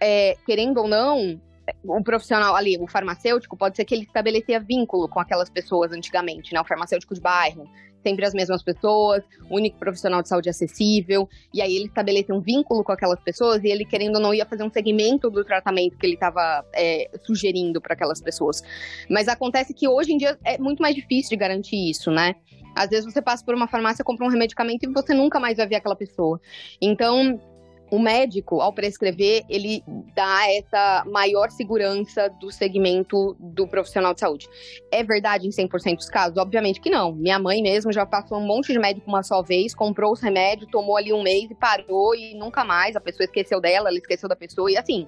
é, 0.00 0.36
querendo 0.46 0.78
ou 0.78 0.88
não, 0.88 1.40
o 1.84 2.02
profissional 2.02 2.54
ali, 2.54 2.78
o 2.78 2.86
farmacêutico, 2.86 3.56
pode 3.56 3.76
ser 3.76 3.84
que 3.84 3.94
ele 3.94 4.04
estabelecia 4.04 4.60
vínculo 4.60 5.08
com 5.08 5.18
aquelas 5.18 5.50
pessoas 5.50 5.92
antigamente, 5.92 6.52
né? 6.52 6.60
O 6.60 6.64
farmacêutico 6.64 7.14
de 7.14 7.20
bairro 7.20 7.68
sempre 8.06 8.24
as 8.24 8.32
mesmas 8.32 8.62
pessoas, 8.62 9.24
único 9.50 9.76
profissional 9.78 10.22
de 10.22 10.28
saúde 10.28 10.48
acessível, 10.48 11.28
e 11.52 11.60
aí 11.60 11.74
ele 11.74 11.86
estabelece 11.86 12.32
um 12.32 12.40
vínculo 12.40 12.84
com 12.84 12.92
aquelas 12.92 13.18
pessoas 13.18 13.64
e 13.64 13.66
ele, 13.66 13.84
querendo 13.84 14.14
ou 14.14 14.22
não, 14.22 14.32
ia 14.32 14.46
fazer 14.46 14.62
um 14.62 14.70
segmento 14.70 15.28
do 15.28 15.44
tratamento 15.44 15.98
que 15.98 16.06
ele 16.06 16.14
estava 16.14 16.64
é, 16.72 17.10
sugerindo 17.24 17.80
para 17.80 17.94
aquelas 17.94 18.20
pessoas. 18.20 18.62
Mas 19.10 19.26
acontece 19.26 19.74
que 19.74 19.88
hoje 19.88 20.12
em 20.12 20.18
dia 20.18 20.38
é 20.44 20.56
muito 20.56 20.80
mais 20.80 20.94
difícil 20.94 21.30
de 21.30 21.36
garantir 21.36 21.90
isso, 21.90 22.12
né? 22.12 22.36
Às 22.76 22.90
vezes 22.90 23.12
você 23.12 23.20
passa 23.20 23.44
por 23.44 23.56
uma 23.56 23.66
farmácia, 23.66 24.04
compra 24.04 24.24
um 24.24 24.30
medicamento 24.30 24.84
e 24.84 24.92
você 24.92 25.12
nunca 25.12 25.40
mais 25.40 25.56
vai 25.56 25.66
ver 25.66 25.76
aquela 25.76 25.96
pessoa. 25.96 26.40
Então, 26.80 27.40
o 27.90 27.98
médico, 27.98 28.60
ao 28.60 28.72
prescrever, 28.72 29.44
ele 29.48 29.82
dá 30.14 30.50
essa 30.50 31.04
maior 31.06 31.50
segurança 31.50 32.28
do 32.40 32.50
segmento 32.50 33.36
do 33.38 33.66
profissional 33.66 34.12
de 34.12 34.20
saúde. 34.20 34.48
É 34.90 35.04
verdade 35.04 35.46
em 35.46 35.50
100% 35.50 35.96
dos 35.96 36.08
casos? 36.08 36.36
Obviamente 36.36 36.80
que 36.80 36.90
não. 36.90 37.12
Minha 37.12 37.38
mãe 37.38 37.62
mesmo 37.62 37.92
já 37.92 38.04
passou 38.04 38.38
um 38.38 38.46
monte 38.46 38.72
de 38.72 38.78
médico 38.78 39.08
uma 39.08 39.22
só 39.22 39.42
vez, 39.42 39.74
comprou 39.74 40.12
os 40.12 40.20
remédios, 40.20 40.70
tomou 40.70 40.96
ali 40.96 41.12
um 41.12 41.22
mês 41.22 41.50
e 41.50 41.54
parou 41.54 42.14
e 42.14 42.34
nunca 42.34 42.64
mais. 42.64 42.96
A 42.96 43.00
pessoa 43.00 43.24
esqueceu 43.24 43.60
dela, 43.60 43.88
ela 43.88 43.98
esqueceu 43.98 44.28
da 44.28 44.36
pessoa 44.36 44.70
e 44.70 44.76
assim. 44.76 45.06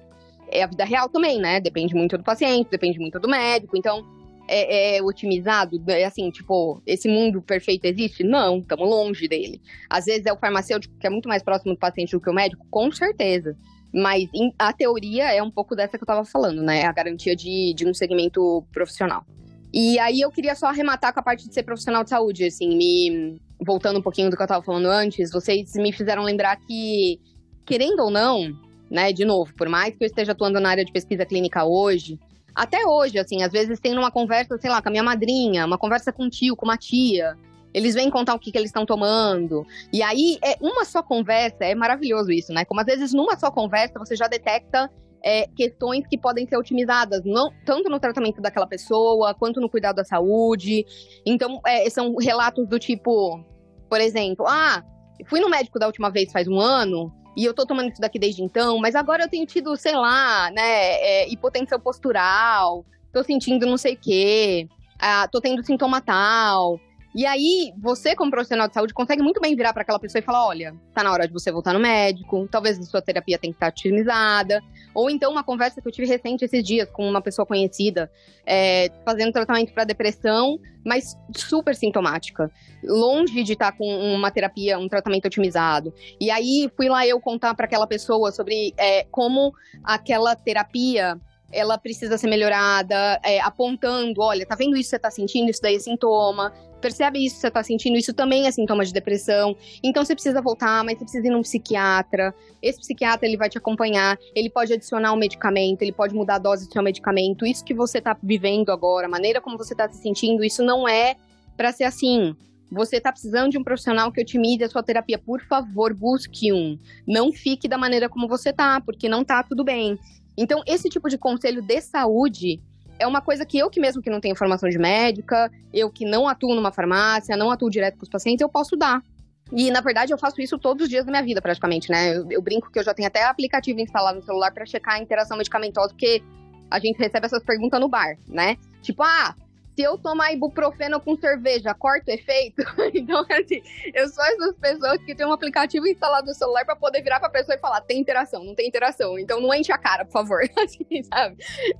É 0.51 0.63
a 0.63 0.67
vida 0.67 0.83
real 0.83 1.07
também, 1.09 1.39
né? 1.39 1.59
Depende 1.59 1.93
muito 1.93 2.17
do 2.17 2.23
paciente, 2.23 2.71
depende 2.71 2.97
muito 2.97 3.19
do 3.19 3.29
médico. 3.29 3.77
Então, 3.77 4.03
é, 4.49 4.97
é, 4.97 5.03
otimizado? 5.03 5.81
É 5.87 6.05
assim, 6.05 6.29
tipo, 6.31 6.81
esse 6.85 7.07
mundo 7.07 7.41
perfeito 7.41 7.85
existe? 7.85 8.23
Não, 8.23 8.59
estamos 8.59 8.87
longe 8.87 9.27
dele. 9.27 9.61
Às 9.89 10.05
vezes 10.05 10.25
é 10.25 10.33
o 10.33 10.37
farmacêutico 10.37 10.97
que 10.99 11.07
é 11.07 11.09
muito 11.09 11.29
mais 11.29 11.43
próximo 11.43 11.73
do 11.73 11.79
paciente 11.79 12.11
do 12.11 12.21
que 12.21 12.29
o 12.29 12.33
médico? 12.33 12.65
Com 12.69 12.91
certeza. 12.91 13.55
Mas 13.93 14.29
em, 14.33 14.53
a 14.57 14.71
teoria 14.73 15.33
é 15.33 15.41
um 15.41 15.51
pouco 15.51 15.75
dessa 15.75 15.97
que 15.97 16.03
eu 16.03 16.05
estava 16.05 16.25
falando, 16.25 16.61
né? 16.61 16.85
A 16.85 16.91
garantia 16.91 17.35
de, 17.35 17.73
de 17.75 17.87
um 17.87 17.93
segmento 17.93 18.63
profissional. 18.71 19.25
E 19.73 19.99
aí 19.99 20.21
eu 20.21 20.31
queria 20.31 20.55
só 20.55 20.67
arrematar 20.67 21.13
com 21.13 21.19
a 21.19 21.23
parte 21.23 21.47
de 21.47 21.53
ser 21.53 21.63
profissional 21.63 22.03
de 22.03 22.09
saúde, 22.09 22.45
assim, 22.45 22.75
me 22.75 23.39
voltando 23.63 23.99
um 23.99 24.01
pouquinho 24.01 24.29
do 24.29 24.35
que 24.35 24.41
eu 24.41 24.45
estava 24.45 24.63
falando 24.63 24.87
antes, 24.87 25.31
vocês 25.31 25.73
me 25.75 25.91
fizeram 25.91 26.23
lembrar 26.23 26.55
que, 26.55 27.19
querendo 27.65 27.99
ou 27.99 28.09
não, 28.09 28.51
né, 28.89 29.11
de 29.13 29.25
novo, 29.25 29.53
por 29.53 29.69
mais 29.69 29.95
que 29.95 30.03
eu 30.03 30.07
esteja 30.07 30.31
atuando 30.31 30.59
na 30.59 30.69
área 30.69 30.85
de 30.85 30.91
pesquisa 30.91 31.25
clínica 31.25 31.65
hoje, 31.65 32.19
até 32.59 32.85
hoje, 32.85 33.17
assim, 33.17 33.41
às 33.41 33.53
vezes 33.53 33.79
tem 33.79 33.97
uma 33.97 34.11
conversa, 34.11 34.57
sei 34.57 34.69
lá, 34.69 34.81
com 34.81 34.89
a 34.89 34.91
minha 34.91 35.01
madrinha, 35.01 35.65
uma 35.65 35.77
conversa 35.77 36.11
com 36.11 36.25
o 36.25 36.29
tio, 36.29 36.57
com 36.57 36.65
uma 36.65 36.75
tia. 36.75 37.37
Eles 37.73 37.95
vêm 37.95 38.09
contar 38.09 38.35
o 38.35 38.39
que, 38.39 38.51
que 38.51 38.57
eles 38.57 38.67
estão 38.67 38.85
tomando. 38.85 39.65
E 39.93 40.03
aí, 40.03 40.37
é 40.43 40.57
uma 40.59 40.83
só 40.83 41.01
conversa, 41.01 41.63
é 41.63 41.73
maravilhoso 41.73 42.29
isso, 42.33 42.51
né? 42.51 42.65
Como 42.65 42.81
às 42.81 42.85
vezes 42.85 43.13
numa 43.13 43.37
só 43.37 43.49
conversa 43.49 43.97
você 43.97 44.13
já 44.13 44.27
detecta 44.27 44.91
é, 45.23 45.47
questões 45.55 46.05
que 46.05 46.17
podem 46.17 46.45
ser 46.45 46.57
otimizadas, 46.57 47.23
não, 47.23 47.49
tanto 47.65 47.89
no 47.89 47.97
tratamento 47.97 48.41
daquela 48.41 48.67
pessoa, 48.67 49.33
quanto 49.33 49.61
no 49.61 49.69
cuidado 49.69 49.95
da 49.95 50.03
saúde. 50.03 50.85
Então, 51.25 51.61
é, 51.65 51.89
são 51.89 52.13
relatos 52.17 52.67
do 52.67 52.77
tipo, 52.77 53.41
por 53.89 54.01
exemplo, 54.01 54.45
ah, 54.45 54.83
fui 55.27 55.39
no 55.39 55.49
médico 55.49 55.79
da 55.79 55.87
última 55.87 56.09
vez 56.09 56.29
faz 56.29 56.45
um 56.45 56.59
ano, 56.59 57.09
e 57.39 57.45
eu 57.45 57.53
tô 57.53 57.65
tomando 57.65 57.89
isso 57.89 58.01
daqui 58.01 58.19
desde 58.19 58.43
então, 58.43 58.77
mas 58.79 58.95
agora 58.95 59.23
eu 59.23 59.29
tenho 59.29 59.45
tido, 59.45 59.75
sei 59.77 59.95
lá, 59.95 60.51
né, 60.51 60.61
é, 60.61 61.29
hipotensão 61.29 61.79
postural, 61.79 62.85
tô 63.13 63.23
sentindo 63.23 63.65
não 63.65 63.77
sei 63.77 63.93
o 63.93 63.97
quê, 63.97 64.67
ah, 64.99 65.25
tô 65.25 65.39
tendo 65.39 65.63
sintoma 65.63 66.01
tal. 66.01 66.77
E 67.19 67.25
aí, 67.25 67.73
você, 67.77 68.15
como 68.15 68.31
profissional 68.31 68.69
de 68.69 68.73
saúde, 68.73 68.93
consegue 68.93 69.21
muito 69.21 69.41
bem 69.41 69.53
virar 69.53 69.73
para 69.73 69.81
aquela 69.81 69.99
pessoa 69.99 70.21
e 70.21 70.23
falar: 70.23 70.47
olha, 70.47 70.73
tá 70.93 71.03
na 71.03 71.11
hora 71.11 71.27
de 71.27 71.33
você 71.33 71.51
voltar 71.51 71.73
no 71.73 71.79
médico, 71.79 72.47
talvez 72.49 72.79
a 72.79 72.83
sua 72.83 73.01
terapia 73.01 73.37
tenha 73.37 73.51
que 73.51 73.57
estar 73.57 73.67
otimizada. 73.67 74.61
Ou 74.95 75.09
então, 75.09 75.29
uma 75.29 75.43
conversa 75.43 75.81
que 75.81 75.87
eu 75.89 75.91
tive 75.91 76.07
recente 76.07 76.45
esses 76.45 76.63
dias 76.63 76.89
com 76.89 77.05
uma 77.05 77.21
pessoa 77.21 77.45
conhecida, 77.45 78.09
é, 78.45 78.89
fazendo 79.03 79.33
tratamento 79.33 79.73
para 79.73 79.83
depressão, 79.83 80.57
mas 80.85 81.17
super 81.35 81.75
sintomática, 81.75 82.49
longe 82.85 83.43
de 83.43 83.51
estar 83.51 83.73
com 83.73 83.85
uma 83.85 84.31
terapia, 84.31 84.79
um 84.79 84.87
tratamento 84.87 85.25
otimizado. 85.25 85.93
E 86.21 86.31
aí, 86.31 86.71
fui 86.77 86.87
lá 86.87 87.05
eu 87.05 87.19
contar 87.19 87.53
para 87.53 87.65
aquela 87.65 87.85
pessoa 87.85 88.31
sobre 88.31 88.73
é, 88.77 89.03
como 89.11 89.51
aquela 89.83 90.37
terapia 90.37 91.19
ela 91.51 91.77
precisa 91.77 92.17
ser 92.17 92.27
melhorada, 92.27 93.19
é, 93.23 93.39
apontando, 93.39 94.21
olha, 94.21 94.45
tá 94.45 94.55
vendo 94.55 94.77
isso 94.77 94.89
você 94.89 94.99
tá 94.99 95.09
sentindo? 95.09 95.49
Isso 95.49 95.61
daí 95.61 95.75
é 95.75 95.79
sintoma. 95.79 96.53
Percebe 96.79 97.23
isso 97.25 97.37
você 97.37 97.51
tá 97.51 97.61
sentindo? 97.61 97.97
Isso 97.97 98.13
também 98.13 98.47
é 98.47 98.51
sintoma 98.51 98.85
de 98.85 98.93
depressão. 98.93 99.55
Então 99.83 100.03
você 100.05 100.13
precisa 100.13 100.41
voltar, 100.41 100.83
mas 100.83 100.97
você 100.97 101.03
precisa 101.03 101.27
ir 101.27 101.31
num 101.31 101.41
psiquiatra. 101.41 102.33
Esse 102.61 102.79
psiquiatra, 102.79 103.27
ele 103.27 103.37
vai 103.37 103.49
te 103.49 103.57
acompanhar, 103.57 104.17
ele 104.33 104.49
pode 104.49 104.73
adicionar 104.73 105.11
um 105.11 105.17
medicamento, 105.17 105.81
ele 105.81 105.91
pode 105.91 106.15
mudar 106.15 106.35
a 106.35 106.39
dose 106.39 106.67
do 106.67 106.73
seu 106.73 106.81
medicamento. 106.81 107.45
Isso 107.45 107.65
que 107.65 107.73
você 107.73 107.99
tá 107.99 108.17
vivendo 108.21 108.71
agora, 108.71 109.07
a 109.07 109.09
maneira 109.09 109.41
como 109.41 109.57
você 109.57 109.75
tá 109.75 109.89
se 109.89 110.01
sentindo, 110.01 110.43
isso 110.43 110.63
não 110.63 110.87
é 110.87 111.15
para 111.57 111.71
ser 111.71 111.83
assim. 111.83 112.35
Você 112.71 113.01
tá 113.01 113.11
precisando 113.11 113.49
de 113.49 113.57
um 113.57 113.63
profissional 113.63 114.11
que 114.11 114.21
otimize 114.21 114.63
a 114.63 114.69
sua 114.69 114.83
terapia, 114.83 115.17
por 115.17 115.41
favor, 115.41 115.93
busque 115.93 116.53
um. 116.53 116.77
Não 117.07 117.31
fique 117.31 117.67
da 117.67 117.77
maneira 117.77 118.07
como 118.07 118.27
você 118.27 118.53
tá, 118.53 118.79
porque 118.79 119.09
não 119.09 119.23
tá 119.23 119.41
tudo 119.41 119.63
bem. 119.63 119.97
Então, 120.41 120.63
esse 120.65 120.87
tipo 120.87 121.09
de 121.09 121.17
conselho 121.17 121.61
de 121.61 121.81
saúde 121.81 122.61
é 122.97 123.05
uma 123.05 123.19
coisa 123.19 123.45
que 123.45 123.57
eu 123.57 123.69
que 123.69 123.77
mesmo 123.77 124.01
que 124.01 124.09
não 124.09 124.21
tenho 124.21 124.37
formação 124.37 124.69
de 124.69 124.77
médica, 124.79 125.51
eu 125.73 125.91
que 125.91 126.05
não 126.05 126.29
atuo 126.29 126.55
numa 126.55 126.71
farmácia, 126.71 127.35
não 127.35 127.51
atuo 127.51 127.69
direto 127.69 127.97
com 127.97 128.03
os 128.03 128.09
pacientes, 128.09 128.41
eu 128.41 128.47
posso 128.47 128.77
dar. 128.77 129.03
E, 129.51 129.69
na 129.69 129.81
verdade, 129.81 130.13
eu 130.13 130.17
faço 130.17 130.39
isso 130.39 130.57
todos 130.57 130.83
os 130.83 130.89
dias 130.89 131.05
da 131.05 131.11
minha 131.11 131.23
vida, 131.23 131.41
praticamente, 131.41 131.91
né? 131.91 132.15
Eu, 132.15 132.31
eu 132.31 132.41
brinco 132.41 132.71
que 132.71 132.79
eu 132.79 132.83
já 132.83 132.93
tenho 132.93 133.09
até 133.09 133.25
aplicativo 133.25 133.81
instalado 133.81 134.19
no 134.19 134.23
celular 134.23 134.53
para 134.53 134.65
checar 134.65 134.95
a 134.95 134.99
interação 134.99 135.37
medicamentosa, 135.37 135.89
porque 135.89 136.23
a 136.71 136.79
gente 136.79 136.97
recebe 136.97 137.25
essas 137.25 137.43
perguntas 137.43 137.77
no 137.77 137.89
bar, 137.89 138.17
né? 138.25 138.55
Tipo, 138.81 139.03
ah, 139.03 139.35
se 139.79 139.83
eu 139.83 139.97
tomar 139.97 140.33
ibuprofeno 140.33 140.99
com 140.99 141.15
cerveja, 141.15 141.73
corta 141.73 142.11
o 142.11 142.13
efeito? 142.13 142.61
então, 142.93 143.25
assim, 143.29 143.61
eu 143.93 144.09
sou 144.09 144.21
essas 144.25 144.53
pessoas 144.57 145.01
que 145.05 145.15
tem 145.15 145.25
um 145.25 145.31
aplicativo 145.31 145.87
instalado 145.87 146.27
no 146.27 146.33
celular 146.33 146.65
para 146.65 146.75
poder 146.75 147.01
virar 147.01 147.21
pra 147.21 147.29
pessoa 147.29 147.55
e 147.55 147.59
falar, 147.59 147.79
tem 147.79 147.97
interação, 147.97 148.43
não 148.43 148.53
tem 148.53 148.67
interação. 148.67 149.17
Então 149.17 149.39
não 149.39 149.53
enche 149.53 149.71
a 149.71 149.77
cara, 149.77 150.03
por 150.03 150.11
favor. 150.11 150.41
assim, 150.61 151.03
sabe? 151.03 151.37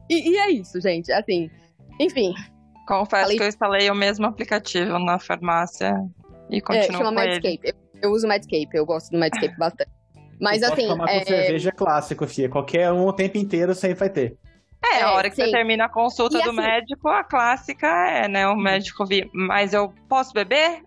E, 0.09 0.31
e, 0.31 0.37
é 0.37 0.49
isso, 0.49 0.79
gente. 0.79 1.11
Assim, 1.11 1.51
enfim. 1.99 2.33
Confesso 2.87 3.23
falei... 3.23 3.37
que 3.37 3.43
eu 3.43 3.47
instalei 3.49 3.89
o 3.91 3.95
mesmo 3.95 4.25
aplicativo 4.25 4.97
na 4.97 5.19
farmácia 5.19 5.93
e 6.49 6.59
é, 6.59 6.61
continuo 6.61 6.95
é, 6.95 6.97
chama 6.97 7.03
com 7.09 7.27
Medscape. 7.27 7.59
Ele. 7.61 7.75
Eu, 7.95 8.01
eu 8.03 8.11
uso 8.11 8.25
Medscape, 8.29 8.69
eu 8.71 8.85
gosto 8.85 9.11
do 9.11 9.17
Medscape 9.17 9.55
bastante. 9.59 9.91
Mas 10.39 10.61
eu 10.61 10.71
assim. 10.71 10.87
Tomar 10.87 11.09
é... 11.09 11.19
com 11.19 11.25
cerveja 11.25 11.67
é 11.67 11.73
clássico, 11.73 12.25
Fia. 12.25 12.47
Qualquer 12.47 12.93
um 12.93 13.05
o 13.05 13.11
tempo 13.11 13.37
inteiro 13.37 13.75
sempre 13.75 13.99
vai 13.99 14.09
ter. 14.09 14.37
É, 14.83 15.01
a 15.01 15.13
hora 15.13 15.29
que 15.29 15.35
sim. 15.35 15.45
você 15.45 15.51
termina 15.51 15.85
a 15.85 15.89
consulta 15.89 16.37
e 16.37 16.41
do 16.41 16.49
assim, 16.51 16.57
médico, 16.57 17.09
a 17.09 17.23
clássica 17.23 17.87
é, 17.87 18.27
né? 18.27 18.47
O 18.47 18.55
médico 18.55 19.05
vir, 19.05 19.29
mas 19.33 19.73
eu 19.73 19.93
posso 20.07 20.33
beber? 20.33 20.83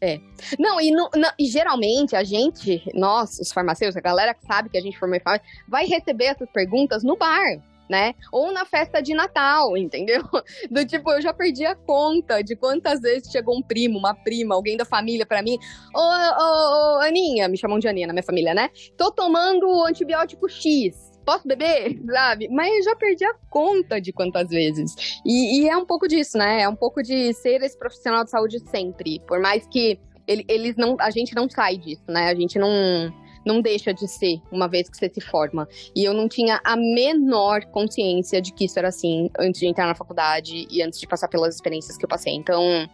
É. 0.00 0.18
Não, 0.58 0.80
e, 0.80 0.90
no, 0.90 1.08
e 1.38 1.46
geralmente 1.46 2.16
a 2.16 2.24
gente, 2.24 2.82
nós, 2.92 3.38
os 3.38 3.52
farmacêuticos, 3.52 3.96
a 3.96 4.00
galera 4.00 4.34
que 4.34 4.44
sabe 4.44 4.68
que 4.68 4.76
a 4.76 4.80
gente 4.80 4.98
formou 4.98 5.16
em 5.16 5.20
farmácia, 5.20 5.46
vai 5.68 5.86
receber 5.86 6.24
essas 6.24 6.50
perguntas 6.50 7.04
no 7.04 7.16
bar 7.16 7.62
né? 7.88 8.14
Ou 8.32 8.50
na 8.52 8.64
festa 8.64 9.02
de 9.02 9.12
Natal, 9.12 9.76
entendeu? 9.76 10.22
Do 10.70 10.84
tipo, 10.86 11.12
eu 11.12 11.20
já 11.20 11.32
perdi 11.34 11.66
a 11.66 11.74
conta 11.74 12.42
de 12.42 12.56
quantas 12.56 13.00
vezes 13.02 13.30
chegou 13.30 13.54
um 13.58 13.62
primo, 13.62 13.98
uma 13.98 14.14
prima, 14.14 14.54
alguém 14.54 14.78
da 14.78 14.84
família 14.86 15.26
para 15.26 15.42
mim. 15.42 15.58
Ô, 15.94 16.00
ô, 16.00 16.96
ô, 16.96 17.00
Aninha, 17.00 17.48
me 17.48 17.58
chamam 17.58 17.78
de 17.78 17.86
Aninha 17.86 18.06
na 18.06 18.14
minha 18.14 18.22
família, 18.22 18.54
né? 18.54 18.70
Tô 18.96 19.10
tomando 19.10 19.84
antibiótico 19.84 20.48
X 20.48 21.11
posso 21.22 21.46
beber? 21.46 22.00
Sabe? 22.06 22.48
Mas 22.48 22.84
já 22.84 22.94
perdi 22.96 23.24
a 23.24 23.34
conta 23.48 24.00
de 24.00 24.12
quantas 24.12 24.48
vezes. 24.48 25.20
E, 25.24 25.60
e, 25.60 25.68
é 25.68 25.76
um 25.76 25.86
pouco 25.86 26.06
disso, 26.08 26.38
né? 26.38 26.62
É 26.62 26.68
um 26.68 26.76
pouco 26.76 27.02
de 27.02 27.32
ser 27.34 27.62
esse 27.62 27.78
profissional 27.78 28.24
de 28.24 28.30
saúde 28.30 28.58
sempre. 28.70 29.20
Por 29.26 29.40
mais 29.40 29.66
que 29.66 29.98
ele, 30.26 30.44
eles 30.48 30.76
não. 30.76 30.96
A 31.00 31.10
gente 31.10 31.34
não 31.34 31.48
sai 31.48 31.76
disso, 31.76 32.04
né? 32.08 32.28
A 32.28 32.34
gente 32.34 32.58
não 32.58 33.12
não 33.44 33.60
deixa 33.60 33.92
de 33.92 34.06
ser 34.06 34.40
uma 34.50 34.68
vez 34.68 34.88
que 34.88 34.96
você 34.96 35.08
se 35.08 35.20
forma. 35.20 35.68
E 35.96 36.04
eu 36.04 36.14
não 36.14 36.28
tinha 36.28 36.60
a 36.64 36.76
menor 36.76 37.64
consciência 37.66 38.40
de 38.40 38.52
que 38.52 38.66
isso 38.66 38.78
era 38.78 38.88
assim 38.88 39.28
antes 39.38 39.60
de 39.60 39.66
entrar 39.66 39.86
na 39.86 39.94
faculdade 39.94 40.66
e 40.70 40.82
antes 40.82 41.00
de 41.00 41.06
passar 41.06 41.28
pelas 41.28 41.54
experiências 41.54 41.96
que 41.96 42.04
eu 42.04 42.08
passei. 42.08 42.34
Então, 42.34 42.88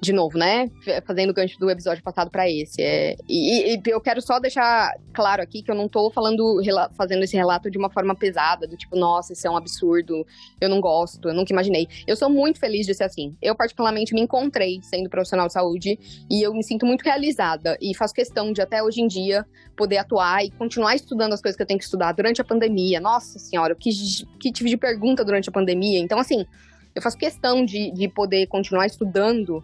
de 0.00 0.12
novo, 0.12 0.36
né? 0.36 0.70
Fazendo 1.06 1.32
gancho 1.32 1.58
do 1.58 1.70
episódio 1.70 2.02
passado 2.02 2.30
para 2.30 2.48
esse. 2.50 2.82
É, 2.82 3.16
e, 3.28 3.74
e, 3.74 3.82
eu 3.86 4.00
quero 4.00 4.20
só 4.20 4.40
deixar 4.40 4.94
claro 5.12 5.42
aqui 5.42 5.62
que 5.62 5.70
eu 5.70 5.74
não 5.74 5.88
tô 5.88 6.10
falando, 6.10 6.60
fazendo 6.96 7.22
esse 7.22 7.36
relato 7.36 7.70
de 7.70 7.78
uma 7.78 7.90
forma 7.90 8.14
pesada, 8.14 8.66
do 8.66 8.76
tipo, 8.76 8.96
nossa, 8.96 9.32
isso 9.32 9.46
é 9.46 9.50
um 9.50 9.56
absurdo, 9.56 10.26
eu 10.60 10.68
não 10.68 10.80
gosto, 10.80 11.28
eu 11.28 11.34
nunca 11.34 11.52
imaginei. 11.52 11.86
Eu 12.06 12.16
sou 12.16 12.28
muito 12.28 12.58
feliz 12.58 12.86
de 12.86 12.94
ser 12.94 13.04
assim. 13.04 13.36
Eu, 13.40 13.54
particularmente, 13.54 14.14
me 14.14 14.20
encontrei 14.20 14.80
sendo 14.82 15.08
profissional 15.08 15.46
de 15.46 15.52
saúde 15.52 15.98
e 16.30 16.42
eu 16.42 16.52
me 16.52 16.64
sinto 16.64 16.84
muito 16.84 17.02
realizada 17.02 17.76
e 17.80 17.94
faço 17.94 18.12
questão 18.14 18.52
de 18.52 18.60
até 18.60 18.82
hoje 18.82 19.00
em 19.00 19.06
dia 19.06 19.46
poder 19.76 19.98
atuar 19.98 20.44
e 20.44 20.50
continuar 20.50 20.94
estudando 20.94 21.32
as 21.32 21.40
coisas 21.40 21.56
que 21.56 21.62
eu 21.62 21.66
tenho 21.66 21.78
que 21.78 21.84
estudar 21.84 22.12
durante 22.12 22.40
a 22.40 22.44
pandemia. 22.44 23.00
Nossa 23.00 23.38
senhora, 23.38 23.74
que, 23.74 23.90
que 24.40 24.52
tive 24.52 24.70
de 24.70 24.76
pergunta 24.76 25.24
durante 25.24 25.48
a 25.48 25.52
pandemia. 25.52 25.98
Então, 26.00 26.18
assim, 26.18 26.44
eu 26.94 27.00
faço 27.00 27.16
questão 27.16 27.64
de, 27.64 27.90
de 27.90 28.08
poder 28.08 28.46
continuar 28.46 28.86
estudando 28.86 29.62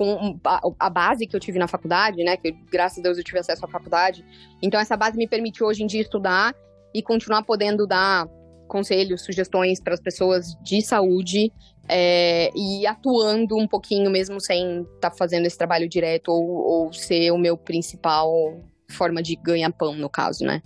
com 0.00 0.40
a, 0.78 0.88
base 0.88 1.26
que 1.26 1.36
eu 1.36 1.40
tive 1.40 1.58
na 1.58 1.68
faculdade, 1.68 2.24
né? 2.24 2.34
Que 2.34 2.52
graças 2.72 2.98
a 3.00 3.02
Deus 3.02 3.18
eu 3.18 3.22
tive 3.24 3.38
acesso 3.38 3.66
à 3.66 3.68
faculdade. 3.68 4.24
Então 4.62 4.80
essa 4.80 4.96
base 4.96 5.14
me 5.18 5.28
permitiu 5.28 5.66
hoje 5.66 5.82
em 5.82 5.86
dia 5.86 6.00
estudar 6.00 6.54
e 6.94 7.02
continuar 7.02 7.42
podendo 7.42 7.86
dar 7.86 8.26
conselhos, 8.66 9.22
sugestões 9.22 9.78
para 9.78 9.92
as 9.92 10.00
pessoas 10.00 10.54
de 10.62 10.80
saúde 10.80 11.52
é, 11.86 12.50
e 12.56 12.86
atuando 12.86 13.58
um 13.58 13.68
pouquinho 13.68 14.10
mesmo 14.10 14.40
sem 14.40 14.80
estar 14.94 15.10
tá 15.10 15.16
fazendo 15.16 15.44
esse 15.44 15.58
trabalho 15.58 15.86
direto 15.86 16.28
ou, 16.28 16.48
ou 16.48 16.92
ser 16.94 17.30
o 17.30 17.36
meu 17.36 17.58
principal 17.58 18.58
forma 18.88 19.22
de 19.22 19.36
ganhar-pão, 19.36 19.94
no 19.94 20.08
caso, 20.08 20.46
né? 20.46 20.62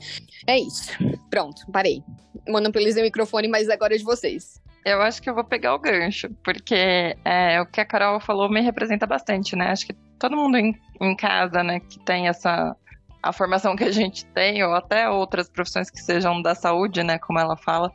É 0.46 0.56
isso. 0.56 0.92
Pronto, 1.28 1.60
parei. 1.72 2.04
Monopolizei 2.48 3.02
o 3.02 3.04
microfone, 3.04 3.48
mas 3.48 3.68
agora 3.68 3.96
é 3.96 3.98
de 3.98 4.04
vocês. 4.04 4.62
Eu 4.84 5.00
acho 5.00 5.22
que 5.22 5.30
eu 5.30 5.34
vou 5.34 5.44
pegar 5.44 5.74
o 5.74 5.78
gancho, 5.78 6.28
porque 6.44 7.16
é, 7.24 7.60
o 7.60 7.66
que 7.66 7.80
a 7.80 7.86
Carol 7.86 8.20
falou 8.20 8.50
me 8.50 8.60
representa 8.60 9.06
bastante, 9.06 9.56
né? 9.56 9.70
Acho 9.70 9.86
que 9.86 9.94
todo 10.18 10.36
mundo 10.36 10.58
em, 10.58 10.78
em 11.00 11.16
casa, 11.16 11.62
né, 11.62 11.80
que 11.80 11.98
tem 12.04 12.28
essa 12.28 12.76
a 13.22 13.32
formação 13.32 13.74
que 13.74 13.84
a 13.84 13.90
gente 13.90 14.26
tem, 14.26 14.62
ou 14.62 14.74
até 14.74 15.08
outras 15.08 15.48
profissões 15.48 15.88
que 15.88 15.98
sejam 15.98 16.42
da 16.42 16.54
saúde, 16.54 17.02
né, 17.02 17.18
como 17.18 17.38
ela 17.38 17.56
fala, 17.56 17.90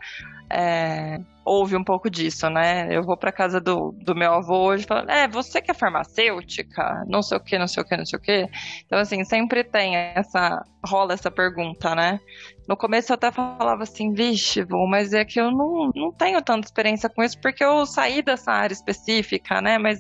é, 0.49 1.19
ouve 1.49 1.75
um 1.75 1.83
pouco 1.83 2.09
disso, 2.09 2.47
né? 2.49 2.88
Eu 2.95 3.03
vou 3.03 3.17
para 3.17 3.31
casa 3.31 3.59
do, 3.59 3.91
do 4.03 4.15
meu 4.15 4.33
avô 4.33 4.67
hoje 4.67 4.85
falando, 4.85 5.09
é, 5.09 5.27
você 5.27 5.59
que 5.62 5.71
é 5.71 5.73
farmacêutica? 5.73 7.03
Não 7.07 7.23
sei 7.23 7.38
o 7.38 7.41
que, 7.41 7.57
não 7.57 7.67
sei 7.67 7.81
o 7.81 7.85
que, 7.85 7.97
não 7.97 8.05
sei 8.05 8.19
o 8.19 8.21
que. 8.21 8.47
Então, 8.85 8.99
assim, 8.99 9.23
sempre 9.23 9.63
tem 9.63 9.95
essa, 9.95 10.63
rola 10.85 11.13
essa 11.13 11.31
pergunta, 11.31 11.95
né? 11.95 12.19
No 12.67 12.77
começo 12.77 13.12
eu 13.12 13.15
até 13.15 13.31
falava 13.31 13.81
assim, 13.81 14.13
vixe, 14.13 14.63
vô, 14.63 14.85
mas 14.85 15.12
é 15.12 15.25
que 15.25 15.41
eu 15.41 15.49
não, 15.49 15.91
não 15.95 16.12
tenho 16.12 16.39
tanta 16.39 16.67
experiência 16.67 17.09
com 17.09 17.23
isso 17.23 17.39
porque 17.41 17.63
eu 17.63 17.83
saí 17.83 18.21
dessa 18.21 18.51
área 18.51 18.73
específica, 18.73 19.59
né? 19.59 19.79
Mas 19.79 19.99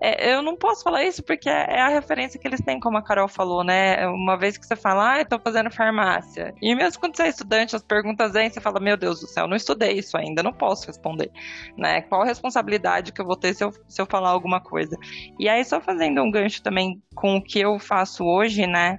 é, 0.00 0.34
eu 0.34 0.42
não 0.42 0.56
posso 0.56 0.82
falar 0.82 1.04
isso 1.04 1.22
porque 1.22 1.48
é, 1.48 1.76
é 1.76 1.80
a 1.80 1.88
referência 1.88 2.38
que 2.38 2.48
eles 2.48 2.60
têm, 2.60 2.80
como 2.80 2.98
a 2.98 3.02
Carol 3.02 3.28
falou, 3.28 3.62
né? 3.62 4.04
Uma 4.08 4.36
vez 4.36 4.58
que 4.58 4.66
você 4.66 4.74
fala, 4.74 5.12
ah, 5.12 5.20
eu 5.20 5.26
tô 5.26 5.38
fazendo 5.38 5.70
farmácia. 5.70 6.52
E 6.60 6.74
mesmo 6.74 6.98
quando 6.98 7.16
você 7.16 7.22
é 7.22 7.28
estudante, 7.28 7.76
as 7.76 7.82
perguntas 7.82 8.32
vêm, 8.32 8.50
você 8.50 8.60
fala, 8.60 8.80
meu 8.80 8.96
Deus 8.96 9.20
do 9.20 9.28
céu, 9.28 9.46
não 9.46 9.56
estudei 9.56 9.92
isso 9.92 10.16
ainda, 10.16 10.42
não 10.42 10.52
posso 10.52 10.87
responder, 10.88 11.30
né? 11.76 12.02
Qual 12.02 12.22
a 12.22 12.24
responsabilidade 12.24 13.12
que 13.12 13.20
eu 13.20 13.24
vou 13.24 13.36
ter 13.36 13.54
se 13.54 13.62
eu, 13.62 13.72
se 13.86 14.00
eu 14.00 14.06
falar 14.06 14.30
alguma 14.30 14.60
coisa? 14.60 14.96
E 15.38 15.48
aí, 15.48 15.64
só 15.64 15.80
fazendo 15.80 16.22
um 16.22 16.30
gancho 16.30 16.62
também 16.62 17.00
com 17.14 17.36
o 17.36 17.42
que 17.42 17.60
eu 17.60 17.78
faço 17.78 18.24
hoje, 18.24 18.66
né? 18.66 18.98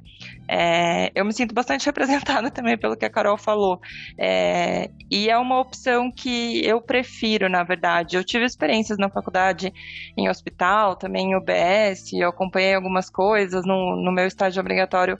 É, 0.51 1.12
eu 1.13 1.23
me 1.23 1.31
sinto 1.31 1.53
bastante 1.53 1.85
representada 1.88 2.49
também 2.49 2.75
pelo 2.75 2.97
que 2.97 3.05
a 3.05 3.09
Carol 3.09 3.38
falou. 3.38 3.79
É, 4.17 4.89
e 5.12 5.29
é 5.29 5.38
uma 5.38 5.59
opção 5.59 6.12
que 6.12 6.65
eu 6.65 6.81
prefiro, 6.81 7.47
na 7.47 7.63
verdade. 7.63 8.17
Eu 8.17 8.23
tive 8.23 8.45
experiências 8.45 8.97
na 8.97 9.09
faculdade 9.09 9.71
em 10.17 10.27
hospital, 10.27 10.95
também 10.95 11.31
em 11.31 11.35
UBS, 11.35 12.13
eu 12.13 12.29
acompanhei 12.29 12.73
algumas 12.73 13.12
coisas. 13.12 13.63
No, 13.63 13.95
no 13.95 14.12
meu 14.12 14.25
estágio 14.25 14.59
obrigatório, 14.59 15.19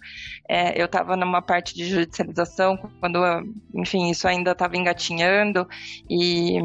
é, 0.49 0.81
eu 0.81 0.85
estava 0.85 1.15
numa 1.15 1.43
parte 1.43 1.75
de 1.75 1.85
judicialização, 1.85 2.75
quando, 2.99 3.19
enfim, 3.75 4.09
isso 4.09 4.27
ainda 4.27 4.51
estava 4.51 4.75
engatinhando. 4.77 5.67
E 6.09 6.59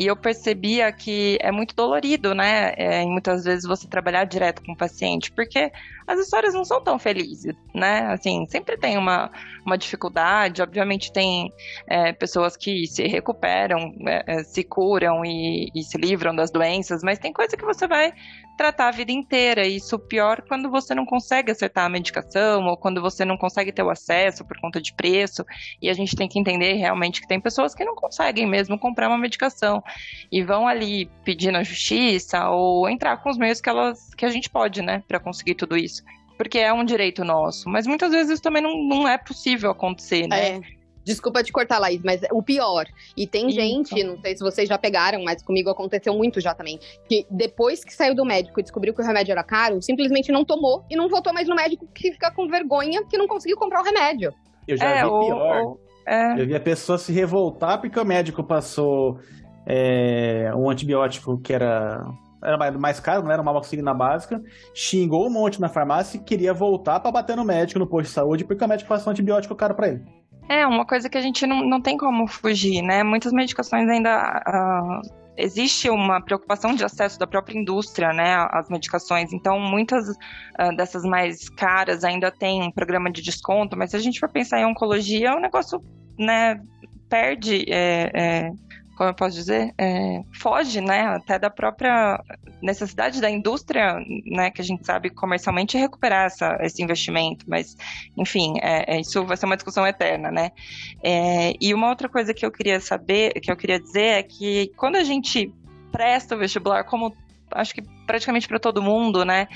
e 0.00 0.06
eu 0.06 0.16
percebia 0.16 0.90
que 0.90 1.36
é 1.42 1.52
muito 1.52 1.76
dolorido, 1.76 2.34
né? 2.34 2.72
É, 2.78 3.04
muitas 3.04 3.44
vezes 3.44 3.66
você 3.66 3.86
trabalhar 3.86 4.24
direto 4.24 4.62
com 4.64 4.72
o 4.72 4.76
paciente, 4.76 5.30
porque 5.30 5.70
as 6.06 6.18
histórias 6.18 6.54
não 6.54 6.64
são 6.64 6.82
tão 6.82 6.98
felizes, 6.98 7.54
né? 7.74 8.06
Assim, 8.06 8.46
sempre 8.48 8.78
tem 8.78 8.96
uma, 8.96 9.30
uma 9.62 9.76
dificuldade. 9.76 10.62
Obviamente, 10.62 11.12
tem 11.12 11.52
é, 11.86 12.14
pessoas 12.14 12.56
que 12.56 12.86
se 12.86 13.06
recuperam, 13.08 13.94
é, 14.08 14.38
é 14.38 14.42
se 14.42 14.64
curam 14.64 15.22
e, 15.22 15.68
e 15.74 15.82
se 15.82 15.98
livram 15.98 16.34
das 16.34 16.50
doenças, 16.50 17.02
mas 17.02 17.18
tem 17.18 17.30
coisa 17.30 17.54
que 17.54 17.64
você 17.66 17.86
vai 17.86 18.10
tratar 18.60 18.88
a 18.88 18.90
vida 18.90 19.10
inteira. 19.10 19.66
Isso 19.66 19.98
pior 19.98 20.42
quando 20.46 20.70
você 20.70 20.94
não 20.94 21.06
consegue 21.06 21.50
acertar 21.50 21.86
a 21.86 21.88
medicação 21.88 22.66
ou 22.66 22.76
quando 22.76 23.00
você 23.00 23.24
não 23.24 23.38
consegue 23.38 23.72
ter 23.72 23.82
o 23.82 23.88
acesso 23.88 24.44
por 24.44 24.60
conta 24.60 24.78
de 24.82 24.92
preço. 24.92 25.46
E 25.80 25.88
a 25.88 25.94
gente 25.94 26.14
tem 26.14 26.28
que 26.28 26.38
entender 26.38 26.74
realmente 26.74 27.22
que 27.22 27.26
tem 27.26 27.40
pessoas 27.40 27.74
que 27.74 27.86
não 27.86 27.94
conseguem 27.94 28.46
mesmo 28.46 28.78
comprar 28.78 29.08
uma 29.08 29.16
medicação 29.16 29.82
e 30.30 30.42
vão 30.42 30.68
ali 30.68 31.10
pedir 31.24 31.50
na 31.50 31.62
justiça 31.62 32.50
ou 32.50 32.86
entrar 32.86 33.16
com 33.22 33.30
os 33.30 33.38
meios 33.38 33.62
que 33.62 33.70
elas 33.70 34.12
que 34.12 34.26
a 34.26 34.30
gente 34.30 34.50
pode, 34.50 34.82
né, 34.82 35.02
para 35.08 35.18
conseguir 35.18 35.54
tudo 35.54 35.74
isso. 35.74 36.02
Porque 36.36 36.58
é 36.58 36.70
um 36.70 36.84
direito 36.84 37.24
nosso. 37.24 37.66
Mas 37.66 37.86
muitas 37.86 38.12
vezes 38.12 38.34
isso 38.34 38.42
também 38.42 38.62
não, 38.62 38.76
não 38.76 39.08
é 39.08 39.16
possível 39.16 39.70
acontecer, 39.70 40.26
né? 40.28 40.56
É. 40.56 40.79
Desculpa 41.10 41.42
te 41.42 41.50
cortar, 41.50 41.80
Laís, 41.80 42.00
mas 42.04 42.20
o 42.30 42.40
pior. 42.40 42.86
E 43.16 43.26
tem 43.26 43.48
Isso. 43.48 43.56
gente, 43.56 44.04
não 44.04 44.16
sei 44.20 44.36
se 44.36 44.40
vocês 44.44 44.68
já 44.68 44.78
pegaram, 44.78 45.24
mas 45.24 45.42
comigo 45.42 45.68
aconteceu 45.68 46.14
muito 46.14 46.40
já 46.40 46.54
também. 46.54 46.78
Que 47.08 47.26
depois 47.28 47.82
que 47.82 47.92
saiu 47.92 48.14
do 48.14 48.24
médico 48.24 48.60
e 48.60 48.62
descobriu 48.62 48.94
que 48.94 49.02
o 49.02 49.04
remédio 49.04 49.32
era 49.32 49.42
caro, 49.42 49.82
simplesmente 49.82 50.30
não 50.30 50.44
tomou 50.44 50.84
e 50.88 50.94
não 50.94 51.08
voltou 51.08 51.32
mais 51.32 51.48
no 51.48 51.56
médico 51.56 51.84
que 51.92 52.12
fica 52.12 52.30
com 52.30 52.46
vergonha 52.46 53.04
que 53.06 53.18
não 53.18 53.26
conseguiu 53.26 53.56
comprar 53.56 53.80
o 53.80 53.84
remédio. 53.84 54.32
Eu 54.68 54.76
já 54.76 54.84
é, 54.84 55.02
vi 55.02 55.08
pior. 55.08 55.76
é. 56.06 56.40
Eu 56.40 56.46
vi 56.46 56.54
a 56.54 56.60
pessoa 56.60 56.96
se 56.96 57.12
revoltar 57.12 57.80
porque 57.80 57.98
o 57.98 58.04
médico 58.04 58.44
passou 58.44 59.18
é, 59.66 60.52
um 60.54 60.70
antibiótico 60.70 61.40
que 61.40 61.52
era 61.52 62.04
era 62.42 62.56
mais, 62.56 62.76
mais 62.76 63.00
caro, 63.00 63.22
não 63.22 63.30
era 63.30 63.42
uma 63.42 63.50
amoxicilina 63.50 63.92
básica, 63.92 64.40
xingou 64.74 65.26
um 65.26 65.30
monte 65.30 65.60
na 65.60 65.68
farmácia 65.68 66.16
e 66.16 66.22
queria 66.22 66.54
voltar 66.54 66.98
para 67.00 67.10
bater 67.10 67.36
no 67.36 67.44
médico, 67.44 67.78
no 67.78 67.86
posto 67.86 68.06
de 68.06 68.14
saúde, 68.14 68.44
porque 68.44 68.64
o 68.64 68.68
médico 68.68 68.88
passou 68.88 69.08
um 69.08 69.12
antibiótico 69.12 69.54
caro 69.54 69.74
para 69.74 69.88
ele. 69.88 70.19
É, 70.50 70.66
uma 70.66 70.84
coisa 70.84 71.08
que 71.08 71.16
a 71.16 71.20
gente 71.20 71.46
não, 71.46 71.64
não 71.64 71.80
tem 71.80 71.96
como 71.96 72.26
fugir, 72.26 72.82
né? 72.82 73.04
Muitas 73.04 73.32
medicações 73.32 73.88
ainda. 73.88 74.42
Uh, 74.48 75.20
existe 75.36 75.88
uma 75.88 76.20
preocupação 76.20 76.74
de 76.74 76.84
acesso 76.84 77.20
da 77.20 77.26
própria 77.26 77.56
indústria, 77.56 78.12
né, 78.12 78.34
às 78.50 78.68
medicações. 78.68 79.32
Então, 79.32 79.60
muitas 79.60 80.08
uh, 80.08 80.76
dessas 80.76 81.04
mais 81.04 81.48
caras 81.48 82.02
ainda 82.02 82.32
têm 82.32 82.64
um 82.64 82.70
programa 82.70 83.12
de 83.12 83.22
desconto, 83.22 83.76
mas 83.76 83.90
se 83.90 83.96
a 83.96 84.00
gente 84.00 84.18
for 84.18 84.28
pensar 84.28 84.60
em 84.60 84.66
oncologia, 84.66 85.36
um 85.36 85.40
negócio, 85.40 85.80
né, 86.18 86.60
perde. 87.08 87.64
É, 87.68 88.10
é, 88.12 88.52
como 89.00 89.08
eu 89.08 89.14
posso 89.14 89.34
dizer, 89.34 89.72
é, 89.78 90.22
foge, 90.30 90.78
né, 90.82 91.06
até 91.06 91.38
da 91.38 91.48
própria 91.48 92.22
necessidade 92.60 93.18
da 93.18 93.30
indústria, 93.30 93.98
né, 94.26 94.50
que 94.50 94.60
a 94.60 94.64
gente 94.64 94.84
sabe 94.84 95.08
comercialmente 95.08 95.78
recuperar 95.78 96.26
essa, 96.26 96.58
esse 96.60 96.82
investimento, 96.82 97.46
mas, 97.48 97.78
enfim, 98.14 98.58
é, 98.60 98.96
é, 98.96 99.00
isso 99.00 99.24
vai 99.24 99.38
ser 99.38 99.46
uma 99.46 99.56
discussão 99.56 99.86
eterna, 99.86 100.30
né. 100.30 100.50
É, 101.02 101.54
e 101.58 101.72
uma 101.72 101.88
outra 101.88 102.10
coisa 102.10 102.34
que 102.34 102.44
eu 102.44 102.52
queria 102.52 102.78
saber, 102.78 103.32
que 103.40 103.50
eu 103.50 103.56
queria 103.56 103.80
dizer 103.80 104.18
é 104.18 104.22
que 104.22 104.70
quando 104.76 104.96
a 104.96 105.02
gente 105.02 105.50
presta 105.90 106.36
o 106.36 106.38
vestibular, 106.38 106.84
como 106.84 107.16
acho 107.52 107.74
que 107.74 107.80
praticamente 108.06 108.46
para 108.46 108.58
todo 108.58 108.82
mundo, 108.82 109.24
né, 109.24 109.48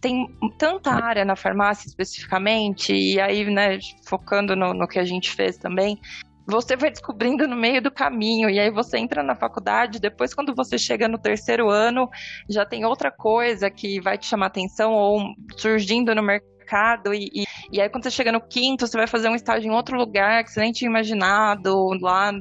tem 0.00 0.28
tanta 0.56 0.92
área 0.92 1.24
na 1.24 1.34
farmácia 1.34 1.88
especificamente, 1.88 2.94
e 2.94 3.20
aí, 3.20 3.50
né, 3.50 3.80
focando 4.06 4.54
no, 4.54 4.72
no 4.72 4.86
que 4.86 5.00
a 5.00 5.04
gente 5.04 5.28
fez 5.28 5.58
também, 5.58 5.98
você 6.46 6.76
vai 6.76 6.90
descobrindo 6.90 7.46
no 7.46 7.56
meio 7.56 7.80
do 7.80 7.90
caminho, 7.90 8.50
e 8.50 8.58
aí 8.58 8.70
você 8.70 8.98
entra 8.98 9.22
na 9.22 9.34
faculdade, 9.34 10.00
depois 10.00 10.34
quando 10.34 10.54
você 10.54 10.78
chega 10.78 11.08
no 11.08 11.18
terceiro 11.18 11.70
ano, 11.70 12.08
já 12.48 12.64
tem 12.64 12.84
outra 12.84 13.10
coisa 13.10 13.70
que 13.70 14.00
vai 14.00 14.18
te 14.18 14.26
chamar 14.26 14.46
atenção 14.46 14.92
ou 14.92 15.22
surgindo 15.56 16.14
no 16.14 16.22
mercado, 16.22 17.12
e, 17.12 17.30
e, 17.34 17.44
e 17.70 17.80
aí 17.80 17.88
quando 17.88 18.04
você 18.04 18.10
chega 18.10 18.32
no 18.32 18.40
quinto, 18.40 18.86
você 18.86 18.96
vai 18.96 19.06
fazer 19.06 19.28
um 19.28 19.34
estágio 19.34 19.70
em 19.70 19.74
outro 19.74 19.96
lugar 19.96 20.42
que 20.42 20.50
você 20.50 20.60
nem 20.60 20.72
tinha 20.72 20.88
imaginado 20.88 21.88
lá 22.00 22.32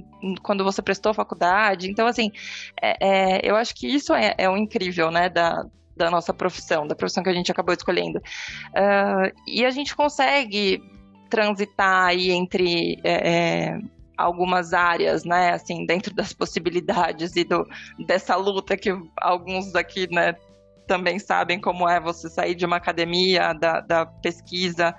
quando 0.41 0.64
você 0.64 0.82
prestou 0.82 1.10
a 1.10 1.14
faculdade. 1.14 1.89
Então, 1.89 2.08
assim, 2.08 2.32
é, 2.82 2.95
é, 3.02 3.41
eu 3.43 3.56
acho 3.56 3.76
que 3.76 3.88
isso 3.88 4.14
é, 4.14 4.34
é 4.38 4.49
o 4.49 4.56
incrível, 4.56 5.12
né, 5.12 5.28
da, 5.28 5.66
da 5.97 6.10
nossa 6.10 6.34
profissão, 6.34 6.88
da 6.88 6.95
profissão 6.95 7.24
que 7.24 7.30
a 7.30 7.34
gente 7.34 7.52
acabou 7.52 7.74
escolhendo. 7.74 8.20
Uh, 8.20 9.32
e 9.47 9.66
a 9.66 9.70
gente 9.70 9.95
consegue 9.95 10.82
transitar 11.32 12.07
aí 12.07 12.29
entre 12.29 12.99
é, 13.03 13.29
é, 13.29 13.79
algumas 14.17 14.73
áreas, 14.73 15.23
né, 15.23 15.53
assim, 15.53 15.86
dentro 15.86 16.13
das 16.13 16.34
possibilidades 16.34 17.36
e 17.38 17.45
do, 17.45 17.65
dessa 18.05 18.36
luta 18.36 18.77
que 18.77 18.91
alguns 19.17 19.73
aqui, 19.73 20.07
né, 20.13 20.36
também 20.86 21.17
sabem 21.19 21.59
como 21.59 21.88
é 21.88 22.01
você 22.01 22.29
sair 22.29 22.53
de 22.53 22.65
uma 22.65 22.75
academia, 22.75 23.53
da, 23.53 23.79
da 23.79 24.05
pesquisa 24.05 24.93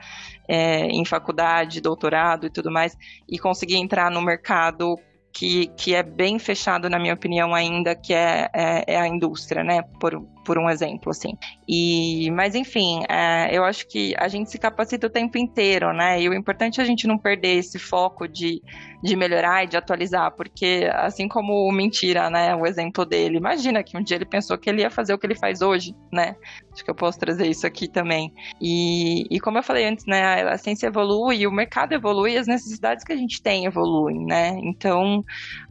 é, 0.48 0.86
em 0.86 1.04
faculdade, 1.04 1.82
doutorado 1.82 2.46
e 2.46 2.50
tudo 2.50 2.70
mais, 2.70 2.96
e 3.28 3.38
conseguir 3.38 3.76
entrar 3.76 4.10
no 4.10 4.22
mercado 4.22 4.96
que, 5.32 5.66
que 5.76 5.94
é 5.94 6.02
bem 6.02 6.38
fechado, 6.38 6.88
na 6.88 6.98
minha 6.98 7.14
opinião, 7.14 7.54
ainda, 7.54 7.94
que 7.94 8.14
é, 8.14 8.48
é, 8.54 8.84
é 8.94 9.00
a 9.00 9.06
indústria, 9.06 9.62
né? 9.62 9.82
Por, 10.00 10.22
por 10.44 10.58
um 10.58 10.68
exemplo, 10.68 11.10
assim. 11.10 11.36
E, 11.68 12.30
mas, 12.32 12.54
enfim, 12.54 13.02
é, 13.08 13.56
eu 13.56 13.64
acho 13.64 13.86
que 13.88 14.14
a 14.18 14.28
gente 14.28 14.50
se 14.50 14.58
capacita 14.58 15.06
o 15.06 15.10
tempo 15.10 15.38
inteiro, 15.38 15.92
né? 15.92 16.20
E 16.20 16.28
o 16.28 16.34
importante 16.34 16.80
é 16.80 16.82
a 16.82 16.86
gente 16.86 17.06
não 17.06 17.18
perder 17.18 17.56
esse 17.56 17.78
foco 17.78 18.26
de, 18.26 18.62
de 19.02 19.16
melhorar 19.16 19.64
e 19.64 19.66
de 19.66 19.76
atualizar, 19.76 20.32
porque 20.32 20.88
assim 20.92 21.28
como 21.28 21.68
o 21.68 21.72
Mentira, 21.72 22.30
né? 22.30 22.54
O 22.54 22.66
exemplo 22.66 23.04
dele, 23.04 23.36
imagina 23.36 23.82
que 23.82 23.96
um 23.96 24.02
dia 24.02 24.16
ele 24.16 24.24
pensou 24.24 24.58
que 24.58 24.68
ele 24.68 24.82
ia 24.82 24.90
fazer 24.90 25.14
o 25.14 25.18
que 25.18 25.26
ele 25.26 25.34
faz 25.34 25.62
hoje, 25.62 25.94
né? 26.12 26.36
Acho 26.72 26.84
que 26.84 26.90
eu 26.90 26.94
posso 26.94 27.18
trazer 27.18 27.46
isso 27.46 27.66
aqui 27.66 27.88
também. 27.88 28.32
E, 28.60 29.26
e 29.30 29.40
como 29.40 29.58
eu 29.58 29.62
falei 29.62 29.84
antes, 29.86 30.06
né? 30.06 30.42
A 30.42 30.56
ciência 30.58 30.86
evolui, 30.86 31.46
o 31.46 31.52
mercado 31.52 31.92
evolui, 31.92 32.36
as 32.36 32.46
necessidades 32.46 33.04
que 33.04 33.12
a 33.12 33.16
gente 33.16 33.42
tem 33.42 33.66
evoluem, 33.66 34.24
né? 34.24 34.58
Então, 34.62 35.24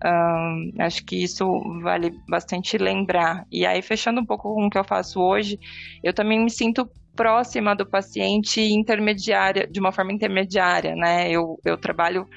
um, 0.05 0.71
acho 0.79 1.03
que 1.05 1.23
isso 1.23 1.45
vale 1.81 2.11
bastante 2.29 2.77
lembrar. 2.77 3.45
E 3.51 3.65
aí, 3.65 3.81
fechando 3.81 4.21
um 4.21 4.25
pouco 4.25 4.53
com 4.53 4.60
o 4.67 4.69
que 4.69 4.77
eu 4.77 4.83
faço 4.83 5.19
hoje, 5.19 5.59
eu 6.03 6.13
também 6.13 6.39
me 6.39 6.49
sinto 6.49 6.89
próxima 7.15 7.75
do 7.75 7.85
paciente 7.85 8.61
intermediária, 8.61 9.67
de 9.67 9.79
uma 9.79 9.91
forma 9.91 10.13
intermediária, 10.13 10.95
né? 10.95 11.29
Eu, 11.29 11.59
eu 11.65 11.77
trabalho 11.77 12.27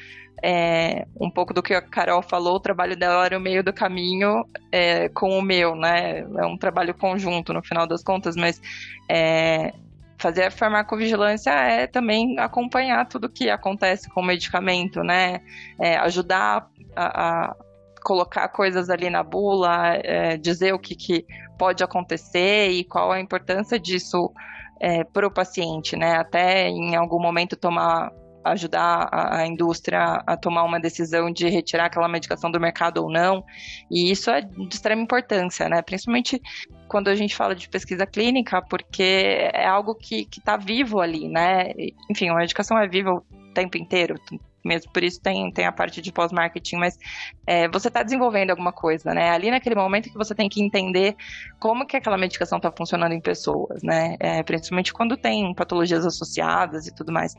é, 0.43 1.07
um 1.19 1.31
pouco 1.31 1.55
do 1.55 1.63
que 1.63 1.73
a 1.73 1.81
Carol 1.81 2.23
falou, 2.23 2.57
o 2.57 2.61
trabalho 2.61 2.97
dela 2.97 3.25
era 3.25 3.39
o 3.39 3.41
meio 3.41 3.63
do 3.63 3.73
caminho 3.73 4.45
é, 4.71 5.09
com 5.09 5.39
o 5.39 5.43
meu, 5.43 5.75
né? 5.75 6.21
É 6.21 6.47
um 6.47 6.59
trabalho 6.59 6.93
conjunto 6.95 7.53
no 7.53 7.63
final 7.63 7.87
das 7.87 8.03
contas, 8.03 8.37
mas 8.37 8.61
é, 9.09 9.73
fazer 10.19 10.45
a 10.45 10.51
farmacovigilância 10.51 11.51
é 11.51 11.87
também 11.87 12.39
acompanhar 12.39 13.07
tudo 13.07 13.29
que 13.29 13.49
acontece 13.49 14.11
com 14.11 14.21
o 14.21 14.25
medicamento, 14.25 15.03
né? 15.03 15.41
É, 15.81 15.97
ajudar 15.97 16.69
a, 16.95 17.47
a, 17.47 17.57
colocar 18.03 18.49
coisas 18.49 18.91
ali 18.91 19.09
na 19.09 19.23
bula, 19.23 19.95
é, 19.95 20.37
dizer 20.37 20.75
o 20.75 20.79
que, 20.79 20.95
que 20.95 21.27
pode 21.59 21.83
acontecer 21.83 22.71
e 22.71 22.85
qual 22.85 23.13
a 23.13 23.21
importância 23.21 23.79
disso 23.79 24.33
é, 24.81 25.05
para 25.05 25.27
o 25.27 25.31
paciente, 25.31 25.97
né? 25.97 26.17
Até 26.17 26.69
em 26.69 26.95
algum 26.95 27.21
momento 27.21 27.57
tomar 27.57 28.13
ajudar 28.45 29.09
a, 29.11 29.39
a, 29.39 29.47
indústria 29.47 30.23
a 30.27 30.37
tomar 30.37 30.65
uma 30.65 30.79
decisão 30.79 31.33
de 31.33 31.49
retirar 31.49 31.87
aquela 31.87 32.07
medicação 32.07 32.51
do 32.51 32.61
mercado 32.61 32.99
ou 32.99 33.11
não. 33.11 33.43
E 33.91 34.11
isso 34.11 34.31
é 34.31 34.43
de 34.43 34.75
extrema 34.75 35.01
importância, 35.01 35.69
né? 35.69 35.81
Principalmente 35.81 36.41
quando 36.87 37.09
a 37.09 37.15
gente 37.15 37.35
fala 37.35 37.55
de 37.55 37.69
pesquisa 37.69 38.07
clínica, 38.07 38.61
porque 38.61 39.51
é 39.53 39.67
algo 39.67 39.95
que 39.95 40.29
está 40.31 40.57
vivo 40.57 41.01
ali, 41.01 41.29
né? 41.29 41.73
Enfim, 42.11 42.29
a 42.29 42.35
medicação 42.35 42.79
é 42.79 42.87
viva 42.87 43.13
o 43.15 43.23
tempo 43.55 43.79
inteiro 43.79 44.17
mesmo 44.65 44.91
por 44.93 45.03
isso 45.03 45.21
tem, 45.21 45.51
tem 45.53 45.67
a 45.67 45.73
parte 45.73 46.01
de 46.01 46.13
pós-marketing, 46.13 46.77
mas 46.77 46.99
é, 47.47 47.69
você 47.69 47.89
está 47.89 48.03
desenvolvendo 48.03 48.51
alguma 48.51 48.73
coisa, 48.73 49.13
né? 49.13 49.31
Ali 49.31 49.51
naquele 49.51 49.75
momento 49.75 50.11
que 50.11 50.17
você 50.17 50.35
tem 50.35 50.49
que 50.49 50.63
entender 50.63 51.17
como 51.61 51.87
que 51.87 51.97
aquela 51.97 52.17
medicação 52.17 52.57
está 52.57 52.73
funcionando 52.73 53.13
em 53.13 53.21
pessoas, 53.21 53.83
né? 53.83 54.17
É, 54.19 54.43
principalmente 54.43 54.93
quando 54.93 55.17
tem 55.17 55.55
patologias 55.55 56.07
associadas 56.07 56.87
e 56.87 56.95
tudo 56.95 57.13
mais. 57.13 57.35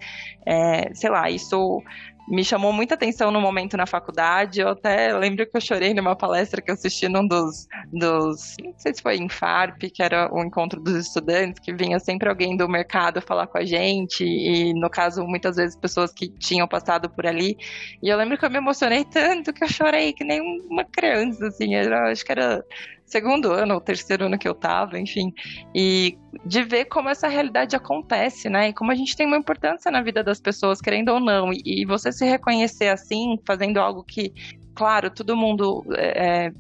É, 0.46 0.94
sei 0.94 1.10
lá, 1.10 1.30
isso 1.30 1.82
me 2.28 2.44
chamou 2.44 2.74
muita 2.74 2.96
atenção 2.96 3.32
no 3.32 3.40
momento 3.40 3.78
na 3.78 3.86
faculdade. 3.86 4.60
Eu 4.60 4.70
até 4.70 5.16
lembro 5.18 5.46
que 5.46 5.56
eu 5.56 5.62
chorei 5.62 5.94
numa 5.94 6.16
palestra 6.16 6.62
que 6.62 6.72
eu 6.72 6.76
assisti 6.76 7.08
num 7.08 7.28
dos, 7.28 7.68
dos 7.92 8.56
não 8.64 8.74
sei 8.78 8.94
se 8.94 9.02
foi 9.02 9.18
em 9.18 9.30
FARP, 9.30 9.84
que 9.94 10.02
era 10.02 10.34
o 10.34 10.44
encontro 10.44 10.80
dos 10.82 10.96
estudantes, 10.96 11.60
que 11.60 11.74
vinha 11.74 12.00
sempre 12.00 12.30
alguém 12.30 12.58
do 12.58 12.68
mercado 12.68 13.22
falar 13.22 13.48
com 13.48 13.58
a 13.58 13.66
gente, 13.66 14.24
e 14.24 14.74
no 14.74 14.90
caso, 14.90 15.26
muitas 15.26 15.56
vezes 15.56 15.76
pessoas 15.76 16.12
que 16.12 16.28
tinham 16.30 16.68
passado 16.68 17.10
por 17.10 17.26
ali. 17.26 17.58
E 18.02 18.10
eu 18.10 18.18
lembro 18.18 18.38
que 18.38 18.46
eu 18.46 18.50
me 18.50 18.58
emocionei 18.58 19.06
tanto 19.06 19.54
que 19.54 19.64
eu 19.64 19.70
chorei 19.70 20.14
que 20.14 20.24
nem 20.24 20.42
uma 20.70 20.84
criança, 20.84 21.48
assim, 21.48 21.76
era, 21.76 22.12
acho 22.12 22.26
que 22.26 22.32
era 22.32 22.64
segundo 23.06 23.52
ano 23.52 23.76
ou 23.76 23.82
terceiro 23.82 24.26
ano 24.26 24.38
que 24.38 24.48
eu 24.48 24.54
tava, 24.54 25.00
enfim, 25.00 25.34
e 25.74 26.18
de 26.46 26.64
ver 26.64 26.86
como 26.86 27.10
essa 27.10 27.28
realidade 27.28 27.76
acontece, 27.76 28.50
né? 28.50 28.70
E 28.70 28.74
como 28.74 28.92
a 28.92 28.96
gente 28.96 29.16
tem 29.16 29.28
uma 29.28 29.38
importância 29.38 29.92
na 29.92 30.02
vida 30.02 30.24
das 30.24 30.40
pessoas, 30.40 30.82
querendo 30.82 31.10
ou 31.10 31.20
não, 31.20 31.54
e, 31.54 31.62
e 31.66 31.86
você 31.86 32.12
se 32.12 32.26
reconhecer 32.26 32.90
assim, 32.90 33.40
fazendo 33.46 33.80
algo 33.80 34.04
que, 34.04 34.34
claro, 34.74 35.10
todo 35.10 35.38
mundo 35.38 35.86
é, 35.96 36.46
é 36.48 36.52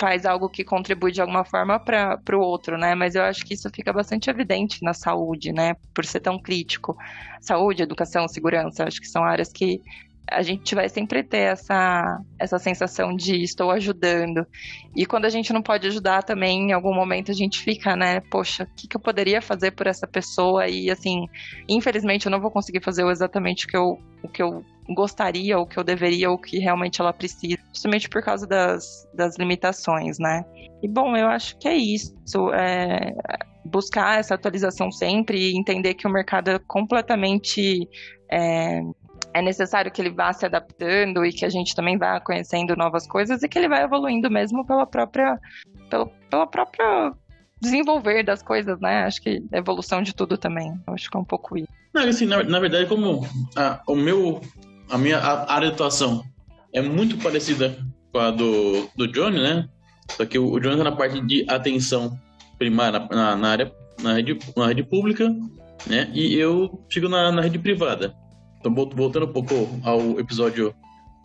faz 0.00 0.24
algo 0.24 0.48
que 0.48 0.64
contribui 0.64 1.12
de 1.12 1.20
alguma 1.20 1.44
forma 1.44 1.78
para 1.78 2.18
o 2.32 2.40
outro, 2.40 2.78
né? 2.78 2.94
Mas 2.94 3.14
eu 3.14 3.22
acho 3.22 3.44
que 3.44 3.52
isso 3.52 3.68
fica 3.70 3.92
bastante 3.92 4.30
evidente 4.30 4.82
na 4.82 4.94
saúde, 4.94 5.52
né? 5.52 5.74
Por 5.94 6.06
ser 6.06 6.20
tão 6.20 6.38
crítico. 6.38 6.96
Saúde, 7.42 7.82
educação, 7.82 8.26
segurança, 8.26 8.84
acho 8.84 8.98
que 8.98 9.06
são 9.06 9.22
áreas 9.22 9.52
que 9.52 9.82
a 10.30 10.42
gente 10.42 10.74
vai 10.74 10.88
sempre 10.88 11.22
ter 11.22 11.52
essa, 11.52 12.18
essa 12.38 12.58
sensação 12.58 13.14
de 13.14 13.42
estou 13.42 13.70
ajudando. 13.70 14.46
E 14.94 15.04
quando 15.04 15.24
a 15.24 15.28
gente 15.28 15.52
não 15.52 15.62
pode 15.62 15.86
ajudar 15.88 16.22
também, 16.22 16.70
em 16.70 16.72
algum 16.72 16.94
momento 16.94 17.30
a 17.30 17.34
gente 17.34 17.60
fica, 17.60 17.96
né? 17.96 18.20
Poxa, 18.30 18.64
o 18.64 18.74
que, 18.76 18.88
que 18.88 18.96
eu 18.96 19.00
poderia 19.00 19.42
fazer 19.42 19.72
por 19.72 19.86
essa 19.86 20.06
pessoa? 20.06 20.68
E 20.68 20.90
assim, 20.90 21.26
infelizmente 21.68 22.26
eu 22.26 22.30
não 22.30 22.40
vou 22.40 22.50
conseguir 22.50 22.82
fazer 22.82 23.04
exatamente 23.06 23.66
o 23.66 23.68
que 23.68 23.76
eu, 23.76 23.98
o 24.22 24.28
que 24.28 24.42
eu 24.42 24.64
gostaria, 24.94 25.58
o 25.58 25.66
que 25.66 25.78
eu 25.78 25.84
deveria, 25.84 26.30
o 26.30 26.38
que 26.38 26.58
realmente 26.58 27.00
ela 27.00 27.12
precisa, 27.12 27.58
justamente 27.72 28.08
por 28.08 28.22
causa 28.22 28.46
das, 28.46 29.08
das 29.14 29.36
limitações, 29.38 30.18
né? 30.18 30.44
E 30.82 30.88
bom, 30.88 31.16
eu 31.16 31.26
acho 31.28 31.58
que 31.58 31.68
é 31.68 31.76
isso. 31.76 32.14
É 32.54 33.12
buscar 33.64 34.18
essa 34.18 34.34
atualização 34.34 34.90
sempre 34.90 35.38
e 35.38 35.56
entender 35.56 35.94
que 35.94 36.06
o 36.06 36.10
mercado 36.10 36.50
é 36.50 36.58
completamente 36.66 37.88
é, 38.30 38.80
é 39.32 39.42
necessário 39.42 39.90
que 39.90 40.00
ele 40.00 40.10
vá 40.10 40.32
se 40.32 40.44
adaptando 40.44 41.24
e 41.24 41.32
que 41.32 41.44
a 41.44 41.48
gente 41.48 41.74
também 41.74 41.96
vá 41.96 42.20
conhecendo 42.20 42.76
novas 42.76 43.06
coisas 43.06 43.42
e 43.42 43.48
que 43.48 43.58
ele 43.58 43.68
vai 43.68 43.82
evoluindo 43.82 44.30
mesmo 44.30 44.66
pela 44.66 44.86
própria 44.86 45.38
pela, 45.88 46.06
pela 46.06 46.46
própria 46.46 47.12
desenvolver 47.60 48.22
das 48.22 48.42
coisas, 48.42 48.80
né? 48.80 49.04
Acho 49.04 49.20
que 49.20 49.42
evolução 49.52 50.02
de 50.02 50.14
tudo 50.14 50.38
também. 50.38 50.72
Acho 50.86 51.10
que 51.10 51.16
é 51.16 51.20
um 51.20 51.24
pouco 51.24 51.58
isso. 51.58 51.68
Não, 51.92 52.02
assim, 52.02 52.24
na, 52.24 52.42
na 52.42 52.58
verdade, 52.58 52.86
como 52.86 53.26
a, 53.56 53.80
o 53.86 53.94
meu, 53.94 54.40
a 54.88 54.96
minha 54.96 55.18
a 55.18 55.52
área 55.52 55.68
de 55.68 55.74
atuação 55.74 56.22
é 56.72 56.80
muito 56.80 57.18
parecida 57.18 57.76
com 58.12 58.18
a 58.18 58.30
do, 58.30 58.88
do 58.96 59.06
Johnny, 59.08 59.42
né? 59.42 59.68
Só 60.12 60.24
que 60.24 60.38
o, 60.38 60.52
o 60.52 60.60
Johnny 60.60 60.78
tá 60.78 60.84
na 60.84 60.96
parte 60.96 61.20
de 61.20 61.44
atenção 61.48 62.18
primária 62.58 63.06
na, 63.10 63.36
na 63.36 63.50
área 63.50 63.72
na 64.02 64.14
rede, 64.14 64.38
na 64.56 64.66
rede 64.66 64.82
pública, 64.82 65.28
né? 65.86 66.10
E 66.14 66.34
eu 66.34 66.82
chego 66.88 67.08
na, 67.08 67.30
na 67.30 67.42
rede 67.42 67.58
privada. 67.58 68.14
Então, 68.60 68.74
voltando 68.74 69.26
um 69.26 69.32
pouco 69.32 69.54
ao 69.82 70.20
episódio 70.20 70.74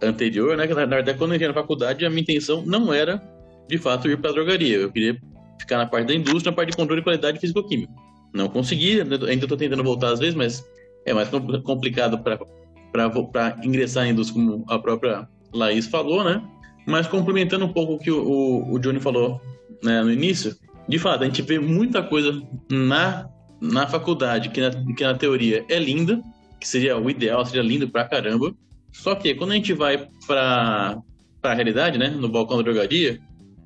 anterior, 0.02 0.56
né? 0.58 0.66
Na 0.66 0.86
verdade, 0.86 1.18
quando 1.18 1.32
eu 1.32 1.36
entrei 1.36 1.50
na 1.50 1.54
faculdade, 1.54 2.06
a 2.06 2.10
minha 2.10 2.22
intenção 2.22 2.64
não 2.66 2.94
era, 2.94 3.22
de 3.68 3.78
fato, 3.78 4.10
ir 4.10 4.18
para 4.20 4.30
a 4.30 4.34
drogaria. 4.34 4.78
Eu 4.78 4.92
queria 4.92 5.18
ficar 5.60 5.78
na 5.78 5.86
parte 5.86 6.08
da 6.08 6.16
indústria, 6.16 6.52
na 6.52 6.56
parte 6.56 6.72
de 6.72 6.78
controle 6.78 7.02
de 7.02 7.04
qualidade 7.04 7.40
físico-química. 7.40 7.92
Não 8.34 8.48
consegui, 8.48 9.02
ainda 9.02 9.16
estou 9.34 9.58
tentando 9.58 9.84
voltar 9.84 10.14
às 10.14 10.20
vezes, 10.20 10.36
mas 10.36 10.64
é 11.06 11.14
mais 11.14 11.30
complicado 11.64 12.20
para 12.20 13.58
ingressar 13.64 14.06
na 14.06 14.12
indústria, 14.12 14.42
como 14.42 14.66
a 14.68 14.80
própria 14.80 15.28
Laís 15.54 15.88
falou, 15.88 16.24
né? 16.24 16.42
Mas 16.88 17.08
complementando 17.08 17.66
um 17.66 17.74
pouco 17.74 17.94
o 17.94 18.00
que 18.00 18.12
o, 18.12 18.22
o, 18.22 18.74
o 18.74 18.80
Johnny 18.80 19.00
falou 19.00 19.42
né, 19.84 20.02
no 20.02 20.12
início, 20.12 20.56
de 20.88 21.00
fato, 21.00 21.24
a 21.24 21.26
gente 21.26 21.42
vê 21.42 21.60
muita 21.60 22.04
coisa 22.04 22.42
na, 22.70 23.28
na 23.60 23.88
faculdade 23.88 24.50
que 24.50 24.62
na, 24.62 24.70
que 24.72 25.04
na 25.04 25.16
teoria 25.16 25.66
é 25.70 25.80
linda, 25.80 26.22
que 26.66 26.70
seria 26.70 26.98
o 26.98 27.08
ideal, 27.08 27.46
seria 27.46 27.62
lindo 27.62 27.88
pra 27.88 28.06
caramba. 28.06 28.52
Só 28.92 29.14
que 29.14 29.36
quando 29.36 29.52
a 29.52 29.54
gente 29.54 29.72
vai 29.72 30.10
pra, 30.26 30.98
pra 31.40 31.54
realidade, 31.54 32.00
né, 32.00 32.10
no 32.10 32.28
balcão 32.28 32.58
da 32.58 32.64
drogaria, 32.64 33.20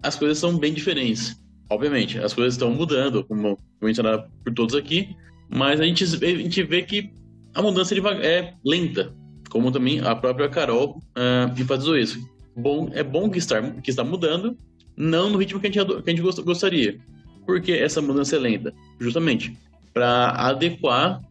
as 0.04 0.18
coisas 0.18 0.38
são 0.38 0.58
bem 0.58 0.74
diferentes. 0.74 1.41
Obviamente, 1.70 2.20
as 2.20 2.34
coisas 2.34 2.56
estão 2.56 2.72
mudando, 2.72 3.24
como 3.24 3.58
mencionado 3.82 4.30
por 4.43 4.54
todos 4.54 4.76
aqui, 4.76 5.16
mas 5.50 5.80
a 5.80 5.86
gente, 5.86 6.04
a 6.04 6.38
gente 6.38 6.64
vê 6.64 6.82
que 6.82 7.10
a 7.56 7.62
mudança 7.62 7.95
é 8.22 8.54
lenta, 8.66 9.14
como 9.50 9.72
também 9.72 10.02
a 10.02 10.14
própria 10.14 10.50
Carol 10.50 11.02
uh, 11.18 11.58
enfatizou 11.58 11.97
isso. 11.97 12.20
Bom, 12.54 12.89
é 12.91 13.02
bom 13.02 13.30
que 13.30 13.38
está, 13.38 13.62
que 13.62 13.91
está 13.91 14.04
mudando, 14.04 14.58
não 14.97 15.30
no 15.30 15.38
ritmo 15.38 15.60
que 15.62 15.68
a 15.68 15.72
gente, 15.72 15.86
que 15.86 16.10
a 16.10 16.14
gente 16.14 16.41
gostaria. 16.43 17.00
Por 17.45 17.62
que 17.62 17.72
essa 17.72 18.02
mudança 18.02 18.36
é 18.36 18.39
lenta? 18.39 18.74
Justamente 19.00 19.58
para 19.93 20.32
adequar 20.32 21.22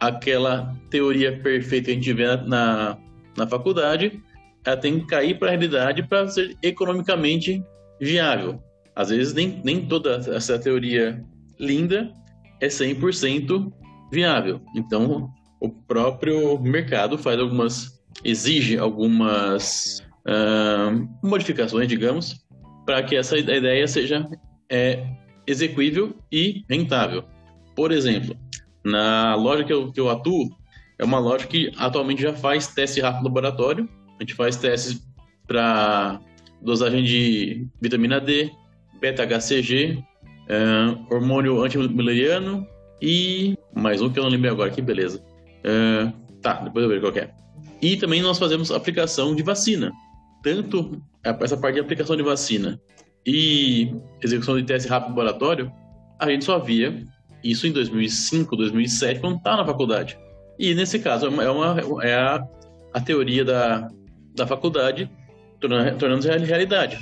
aquela 0.00 0.74
teoria 0.90 1.38
perfeita 1.40 1.86
que 1.86 1.90
a 1.92 1.94
gente 1.94 2.12
vê 2.12 2.36
na, 2.36 2.96
na 3.36 3.46
faculdade, 3.46 4.20
ela 4.64 4.76
tem 4.76 5.00
que 5.00 5.06
cair 5.06 5.38
para 5.38 5.48
a 5.48 5.50
realidade 5.52 6.02
para 6.02 6.28
ser 6.28 6.56
economicamente 6.62 7.62
viável. 8.00 8.62
Às 8.94 9.10
vezes, 9.10 9.34
nem, 9.34 9.60
nem 9.64 9.86
toda 9.86 10.16
essa 10.34 10.58
teoria 10.58 11.24
linda 11.58 12.12
é 12.60 12.68
100% 12.68 13.72
viável. 14.12 14.60
Então, 14.74 15.30
o 15.60 15.68
próprio 15.68 16.58
mercado 16.58 17.16
faz 17.18 17.38
algumas, 17.38 18.00
exige 18.24 18.78
algumas 18.78 20.04
uh, 20.26 21.08
modificações, 21.22 21.88
digamos, 21.88 22.44
para 22.84 23.02
que 23.02 23.16
essa 23.16 23.36
ideia 23.36 23.86
seja 23.86 24.28
é, 24.70 25.04
execuível 25.46 26.14
e 26.30 26.64
rentável. 26.68 27.24
Por 27.74 27.92
exemplo, 27.92 28.36
na 28.88 29.34
loja 29.34 29.64
que 29.64 29.72
eu, 29.72 29.92
que 29.92 30.00
eu 30.00 30.08
atuo, 30.10 30.50
é 30.98 31.04
uma 31.04 31.18
loja 31.18 31.46
que 31.46 31.70
atualmente 31.76 32.22
já 32.22 32.32
faz 32.32 32.68
teste 32.68 33.00
rápido 33.00 33.22
no 33.22 33.28
laboratório. 33.28 33.88
A 34.18 34.22
gente 34.22 34.34
faz 34.34 34.56
testes 34.56 35.00
para 35.46 36.20
dosagem 36.60 37.04
de 37.04 37.66
vitamina 37.80 38.20
D, 38.20 38.50
beta-HCG, 39.00 40.02
uh, 40.02 41.14
hormônio 41.14 41.62
antimileriano 41.62 42.66
e 43.00 43.56
mais 43.74 44.02
um 44.02 44.10
que 44.10 44.18
eu 44.18 44.24
não 44.24 44.30
lembro 44.30 44.50
agora, 44.50 44.70
que 44.70 44.82
beleza. 44.82 45.22
Uh, 45.64 46.12
tá, 46.42 46.54
depois 46.54 46.82
eu 46.82 46.88
vejo 46.88 47.02
qual 47.02 47.16
é. 47.16 47.30
E 47.80 47.96
também 47.96 48.20
nós 48.20 48.38
fazemos 48.38 48.72
aplicação 48.72 49.36
de 49.36 49.42
vacina 49.42 49.92
tanto 50.42 51.02
essa 51.22 51.56
parte 51.56 51.74
de 51.74 51.80
aplicação 51.80 52.16
de 52.16 52.22
vacina 52.22 52.80
e 53.26 53.92
execução 54.22 54.56
de 54.56 54.64
teste 54.64 54.88
rápido 54.88 55.10
laboratório, 55.10 55.70
a 56.18 56.30
gente 56.30 56.44
só 56.44 56.58
via 56.58 57.04
isso 57.42 57.66
em 57.66 57.72
2005, 57.72 58.56
2007, 58.56 59.20
quando 59.20 59.36
estava 59.36 59.58
na 59.58 59.64
faculdade. 59.64 60.18
E 60.58 60.74
nesse 60.74 60.98
caso 60.98 61.26
é, 61.26 61.50
uma, 61.50 61.76
é 62.02 62.14
a, 62.14 62.46
a 62.92 63.00
teoria 63.00 63.44
da, 63.44 63.88
da 64.34 64.46
faculdade 64.46 65.10
tornando-se 65.60 66.28
realidade. 66.28 66.98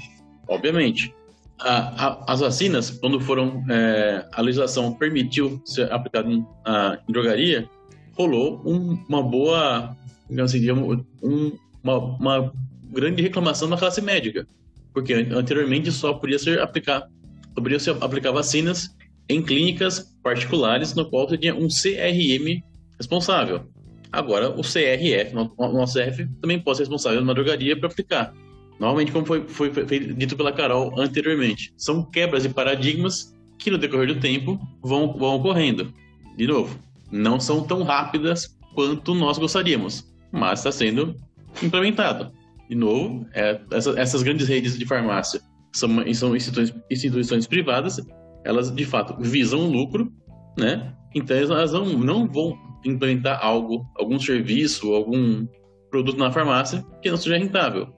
Obviamente, 0.48 1.14
a, 1.58 2.06
a, 2.06 2.32
as 2.32 2.40
vacinas, 2.40 2.90
quando 2.90 3.20
foram 3.20 3.64
é, 3.70 4.26
a 4.32 4.40
legislação 4.40 4.92
permitiu 4.92 5.60
ser 5.64 5.90
aplicada 5.92 6.30
em, 6.30 6.44
a, 6.64 6.98
em 7.08 7.12
drogaria, 7.12 7.68
rolou 8.16 8.62
um, 8.64 9.02
uma 9.08 9.22
boa, 9.22 9.96
assim, 10.42 10.70
um, 10.70 11.58
uma, 11.82 11.98
uma 11.98 12.52
grande 12.90 13.22
reclamação 13.22 13.68
da 13.68 13.76
classe 13.76 14.00
médica, 14.00 14.46
porque 14.92 15.12
anteriormente 15.14 15.90
só 15.92 16.14
podia 16.14 16.38
ser 16.38 16.60
aplicar, 16.60 17.08
só 17.54 17.62
podia 17.62 17.78
ser 17.78 17.96
aplicar 18.00 18.32
vacinas 18.32 18.95
em 19.28 19.42
clínicas 19.42 20.16
particulares 20.22 20.94
no 20.94 21.08
qual 21.08 21.26
tinha 21.26 21.54
um 21.54 21.68
CRM 21.68 22.62
responsável. 22.98 23.68
Agora 24.12 24.50
o 24.50 24.62
CRF, 24.62 25.34
o 25.56 25.68
nosso 25.72 25.98
CRF 25.98 26.26
também 26.40 26.58
pode 26.60 26.78
ser 26.78 26.84
responsável 26.84 27.24
na 27.24 27.32
drogaria 27.32 27.78
para 27.78 27.88
aplicar. 27.88 28.32
Normalmente, 28.78 29.10
como 29.10 29.26
foi, 29.26 29.46
foi, 29.48 29.72
foi, 29.72 30.00
dito 30.00 30.36
pela 30.36 30.52
Carol 30.52 30.98
anteriormente, 30.98 31.72
são 31.76 32.04
quebras 32.04 32.42
de 32.42 32.50
paradigmas 32.50 33.34
que 33.58 33.70
no 33.70 33.78
decorrer 33.78 34.08
do 34.08 34.20
tempo 34.20 34.60
vão, 34.82 35.16
vão 35.16 35.36
ocorrendo. 35.36 35.92
De 36.36 36.46
novo, 36.46 36.78
não 37.10 37.40
são 37.40 37.66
tão 37.66 37.82
rápidas 37.82 38.56
quanto 38.74 39.14
nós 39.14 39.38
gostaríamos, 39.38 40.12
mas 40.30 40.60
está 40.60 40.70
sendo 40.70 41.16
implementado 41.62 42.30
de 42.68 42.74
novo, 42.74 43.26
é, 43.32 43.60
essa, 43.70 43.98
essas 43.98 44.22
grandes 44.22 44.48
redes 44.48 44.78
de 44.78 44.84
farmácia 44.84 45.40
são, 45.72 45.90
são 46.14 46.34
instituições, 46.34 46.74
instituições 46.90 47.46
privadas, 47.46 48.00
elas 48.46 48.74
de 48.74 48.84
fato 48.84 49.16
visam 49.18 49.68
lucro, 49.68 50.12
né? 50.58 50.94
Então 51.14 51.36
elas 51.36 51.72
não, 51.72 51.84
não 51.84 52.26
vão 52.26 52.58
implementar 52.84 53.44
algo, 53.44 53.84
algum 53.96 54.18
serviço, 54.18 54.94
algum 54.94 55.46
produto 55.90 56.18
na 56.18 56.30
farmácia 56.30 56.84
que 57.02 57.10
não 57.10 57.16
seja 57.16 57.36
rentável. 57.36 57.88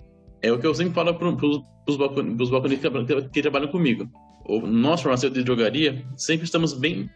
É 0.42 0.51
o 0.51 0.59
que 0.59 0.66
eu 0.66 0.74
sempre 0.74 0.94
falo 0.94 1.14
para 1.14 1.28
os 1.28 2.51
balconistas 2.51 2.92
que, 3.07 3.28
que 3.28 3.42
trabalham 3.42 3.68
comigo. 3.68 4.09
O 4.46 4.61
nosso 4.61 5.03
farmacêutico 5.03 5.38
de 5.38 5.44
drogaria 5.44 6.05
sempre 6.16 6.44
estamos 6.44 6.72
bem 6.72 7.09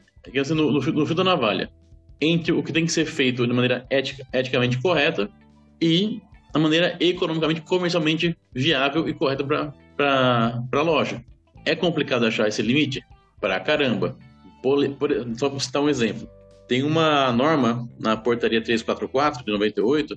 no, 0.50 0.72
no, 0.72 0.80
no 0.80 1.06
fio 1.06 1.14
da 1.14 1.24
navalha 1.24 1.70
entre 2.22 2.52
o 2.52 2.62
que 2.62 2.72
tem 2.72 2.86
que 2.86 2.92
ser 2.92 3.04
feito 3.04 3.44
de 3.46 3.52
maneira 3.52 3.84
ética, 3.90 4.24
eticamente 4.32 4.80
correta 4.80 5.28
e 5.80 6.20
da 6.52 6.60
maneira 6.60 6.96
economicamente, 7.00 7.62
comercialmente 7.62 8.36
viável 8.54 9.08
e 9.08 9.14
correta 9.14 9.44
para 9.96 10.62
a 10.72 10.82
loja. 10.82 11.24
É 11.64 11.74
complicado 11.74 12.24
achar 12.24 12.46
esse 12.46 12.62
limite? 12.62 13.02
Pra 13.42 13.60
caramba. 13.60 14.16
Por, 14.62 14.88
por, 14.94 15.10
só 15.36 15.50
para 15.50 15.60
citar 15.60 15.82
um 15.82 15.88
exemplo. 15.90 16.26
Tem 16.66 16.82
uma 16.82 17.30
norma 17.32 17.86
na 18.00 18.16
portaria 18.16 18.62
344 18.62 19.44
de 19.44 19.52
98, 19.52 20.16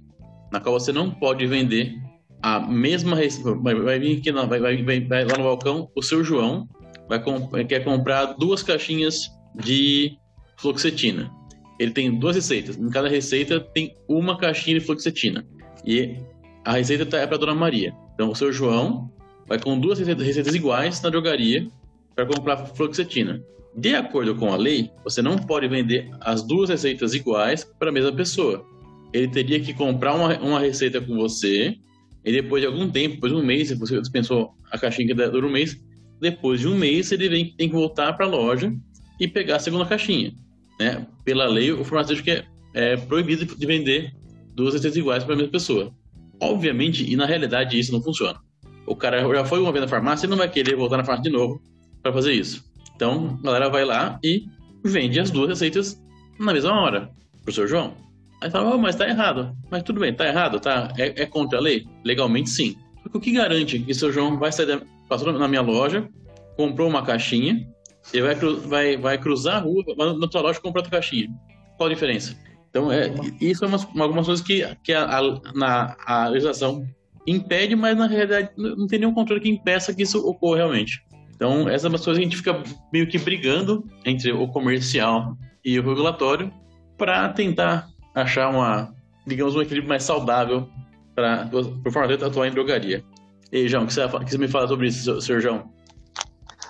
na 0.54 0.62
qual 0.62 0.80
você 0.80 0.94
não 0.94 1.12
pode 1.12 1.46
vender 1.46 1.94
a 2.42 2.60
mesma 2.60 3.18
vai, 3.62 3.74
vai 3.74 4.00
vir 4.00 4.20
aqui 4.20 4.32
vai, 4.32 4.60
vai, 4.60 5.02
vai, 5.02 5.26
lá 5.26 5.36
no 5.36 5.46
balcão 5.46 5.90
o 5.96 6.02
seu 6.04 6.24
João 6.24 6.70
vai 7.10 7.20
comp 7.20 7.52
quer 7.68 7.84
comprar 7.84 8.34
duas 8.34 8.62
caixinhas 8.62 9.32
de 9.56 10.16
fluoxetina. 10.58 11.32
Ele 11.80 11.92
tem 11.92 12.18
duas 12.18 12.36
receitas. 12.36 12.78
Em 12.78 12.90
cada 12.90 13.10
receita 13.10 13.60
tem 13.60 13.96
uma 14.08 14.38
caixinha 14.38 14.80
de 14.80 14.86
fluoxetina. 14.86 15.46
E 15.86 16.18
a 16.64 16.74
receita 16.74 17.06
tá, 17.06 17.18
é 17.18 17.28
para 17.28 17.38
Dona 17.38 17.56
Maria. 17.56 17.94
Então 18.14 18.30
o 18.30 18.36
seu 18.36 18.52
João 18.52 19.12
vai 19.48 19.60
com 19.60 19.80
duas 19.80 20.00
receitas 20.00 20.54
iguais 20.54 21.02
na 21.02 21.10
drogaria 21.10 21.68
para 22.16 22.26
comprar 22.26 22.66
fluoxetina. 22.66 23.44
De 23.76 23.94
acordo 23.94 24.34
com 24.36 24.54
a 24.54 24.56
lei, 24.56 24.90
você 25.04 25.22
não 25.22 25.38
pode 25.38 25.68
vender 25.68 26.10
as 26.22 26.42
duas 26.42 26.70
receitas 26.70 27.14
iguais 27.14 27.66
para 27.78 27.90
a 27.90 27.92
mesma 27.92 28.14
pessoa. 28.14 28.66
Ele 29.12 29.28
teria 29.28 29.60
que 29.60 29.74
comprar 29.74 30.16
uma, 30.16 30.38
uma 30.40 30.60
receita 30.60 31.02
com 31.02 31.16
você 31.16 31.76
e 32.24 32.32
depois 32.32 32.62
de 32.62 32.68
algum 32.68 32.90
tempo, 32.90 33.16
depois 33.16 33.34
de 33.34 33.38
um 33.38 33.46
mês, 33.46 33.68
se 33.68 33.76
você 33.76 34.00
dispensou 34.00 34.54
a 34.72 34.78
caixinha 34.78 35.08
que 35.08 35.14
dura 35.14 35.46
um 35.46 35.52
mês, 35.52 35.78
depois 36.22 36.62
de 36.62 36.68
um 36.68 36.76
mês 36.76 37.12
ele 37.12 37.28
vem, 37.28 37.54
tem 37.56 37.68
que 37.68 37.76
voltar 37.76 38.14
para 38.14 38.26
a 38.26 38.30
loja 38.30 38.74
e 39.20 39.28
pegar 39.28 39.58
a 39.58 39.60
segunda 39.60 39.86
caixinha. 39.86 40.34
Né? 40.80 41.06
Pela 41.26 41.46
lei, 41.46 41.72
o 41.72 41.84
farmacêutico 41.84 42.30
é, 42.30 42.46
é 42.74 42.98
proibido 42.98 43.46
de 43.46 43.66
vender 43.66 44.14
duas 44.56 44.74
receitas 44.74 44.98
iguais 44.98 45.24
para 45.24 45.34
a 45.34 45.38
mesma 45.38 45.52
pessoa. 45.52 45.94
Obviamente, 46.42 47.10
e 47.10 47.16
na 47.16 47.26
realidade 47.26 47.78
isso 47.78 47.92
não 47.92 48.02
funciona. 48.02 48.40
O 48.88 48.96
cara 48.96 49.22
já 49.22 49.46
foi 49.46 49.60
uma 49.60 49.72
vez 49.72 49.84
na 49.84 49.88
farmácia 49.88 50.26
e 50.26 50.30
não 50.30 50.38
vai 50.38 50.50
querer 50.50 50.76
voltar 50.76 50.98
na 50.98 51.04
farmácia 51.04 51.30
de 51.30 51.38
novo 51.38 51.62
para 52.06 52.14
fazer 52.14 52.34
isso. 52.34 52.64
Então, 52.96 53.40
a 53.42 53.46
galera 53.48 53.68
vai 53.68 53.84
lá 53.84 54.20
e 54.24 54.46
vende 54.84 55.20
as 55.20 55.32
duas 55.32 55.50
receitas 55.50 56.00
na 56.40 56.54
mesma 56.54 56.80
hora 56.80 57.10
pro 57.44 57.52
seu 57.52 57.68
João. 57.68 57.96
Aí 58.42 58.52
fala, 58.52 58.76
oh, 58.76 58.78
mas 58.78 58.96
tá 58.96 59.10
errado. 59.10 59.58
Mas 59.72 59.82
tudo 59.82 60.00
bem, 60.00 60.14
tá 60.14 60.28
errado, 60.28 60.60
tá? 60.60 60.94
É, 61.00 61.24
é 61.24 61.26
contra 61.26 61.58
a 61.58 61.62
lei? 61.62 61.84
Legalmente 62.04 62.52
sim. 62.52 62.76
o 63.12 63.20
que 63.20 63.32
garante 63.32 63.80
que 63.80 63.94
seu 63.96 64.12
João 64.12 64.38
vai 64.38 64.52
sair, 64.52 64.68
da, 64.68 64.82
passou 65.10 65.34
na 65.34 65.48
minha 65.48 65.62
loja, 65.62 66.08
comprou 66.56 66.88
uma 66.88 67.02
caixinha, 67.02 67.68
e 68.14 68.22
vai, 68.22 68.36
vai, 68.36 68.98
vai 68.98 69.18
cruzar 69.18 69.56
a 69.56 69.60
rua, 69.62 69.84
vai 69.98 70.14
na 70.14 70.28
tua 70.28 70.42
loja 70.42 70.60
e 70.60 70.62
comprar 70.62 70.82
outra 70.82 70.92
caixinha. 70.92 71.30
Qual 71.76 71.90
a 71.90 71.94
diferença? 71.94 72.38
Então, 72.70 72.92
é, 72.92 73.12
isso 73.42 73.66
é 73.66 73.68
umas, 73.68 73.84
algumas 74.00 74.28
coisas 74.28 74.46
que, 74.46 74.64
que 74.84 74.94
a, 74.94 75.06
a, 75.06 75.22
na, 75.56 75.98
a 76.06 76.28
legislação 76.28 76.88
impede, 77.26 77.76
mas 77.76 77.98
na 77.98 78.06
realidade 78.06 78.52
não 78.56 78.86
tem 78.86 79.00
nenhum 79.00 79.14
controle 79.14 79.42
que 79.42 79.50
impeça 79.50 79.92
que 79.92 80.04
isso 80.04 80.20
ocorra 80.20 80.58
realmente. 80.58 81.04
Então, 81.36 81.68
essa 81.68 81.88
é 81.88 81.90
uma 81.90 82.00
coisa 82.00 82.20
que 82.20 82.26
a 82.26 82.30
gente 82.30 82.38
fica 82.38 82.64
meio 82.92 83.08
que 83.08 83.18
brigando 83.18 83.84
entre 84.06 84.32
o 84.32 84.48
comercial 84.48 85.38
e 85.64 85.78
o 85.78 85.88
regulatório 85.88 86.52
para 86.98 87.28
tentar 87.30 87.88
achar 88.14 88.50
uma, 88.50 88.94
digamos, 89.28 89.56
um 89.56 89.62
equilíbrio 89.62 89.90
mais 89.90 90.04
saudável 90.04 90.70
para 91.14 91.50
o 91.54 91.92
formato 91.92 92.26
atuar 92.26 92.48
em 92.48 92.52
drogaria. 92.52 93.04
E 93.52 93.58
aí, 93.58 93.68
João, 93.68 93.84
o 93.84 93.88
que 93.88 93.94
você, 93.94 94.08
que 94.08 94.32
você 94.32 94.38
me 94.38 94.48
fala 94.48 94.68
sobre 94.68 94.88
isso, 94.88 95.22
senhor 95.22 95.42
João? 95.42 95.70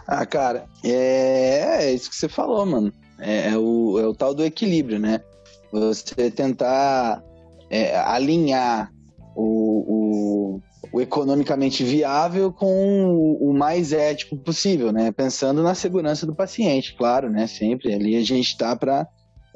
Ah, 0.07 0.25
cara, 0.25 0.65
é, 0.83 1.85
é 1.85 1.93
isso 1.93 2.09
que 2.09 2.15
você 2.15 2.27
falou, 2.27 2.65
mano. 2.65 2.91
É, 3.19 3.49
é, 3.49 3.57
o, 3.57 3.99
é 3.99 4.07
o 4.07 4.13
tal 4.13 4.33
do 4.33 4.43
equilíbrio, 4.43 4.99
né? 4.99 5.21
Você 5.71 6.29
tentar 6.29 7.23
é, 7.69 7.97
alinhar 7.97 8.91
o, 9.35 9.94
o, 10.95 11.01
economicamente 11.01 11.83
viável 11.83 12.53
com 12.53 13.05
o, 13.05 13.49
o, 13.49 13.53
mais 13.53 13.91
ético 13.91 14.37
possível, 14.37 14.93
né? 14.93 15.11
Pensando 15.11 15.61
na 15.61 15.75
segurança 15.75 16.25
do 16.25 16.33
paciente, 16.33 16.95
claro, 16.95 17.29
né? 17.29 17.47
Sempre 17.47 17.93
ali 17.93 18.15
a 18.15 18.23
gente 18.23 18.47
está 18.47 18.75
para 18.75 19.05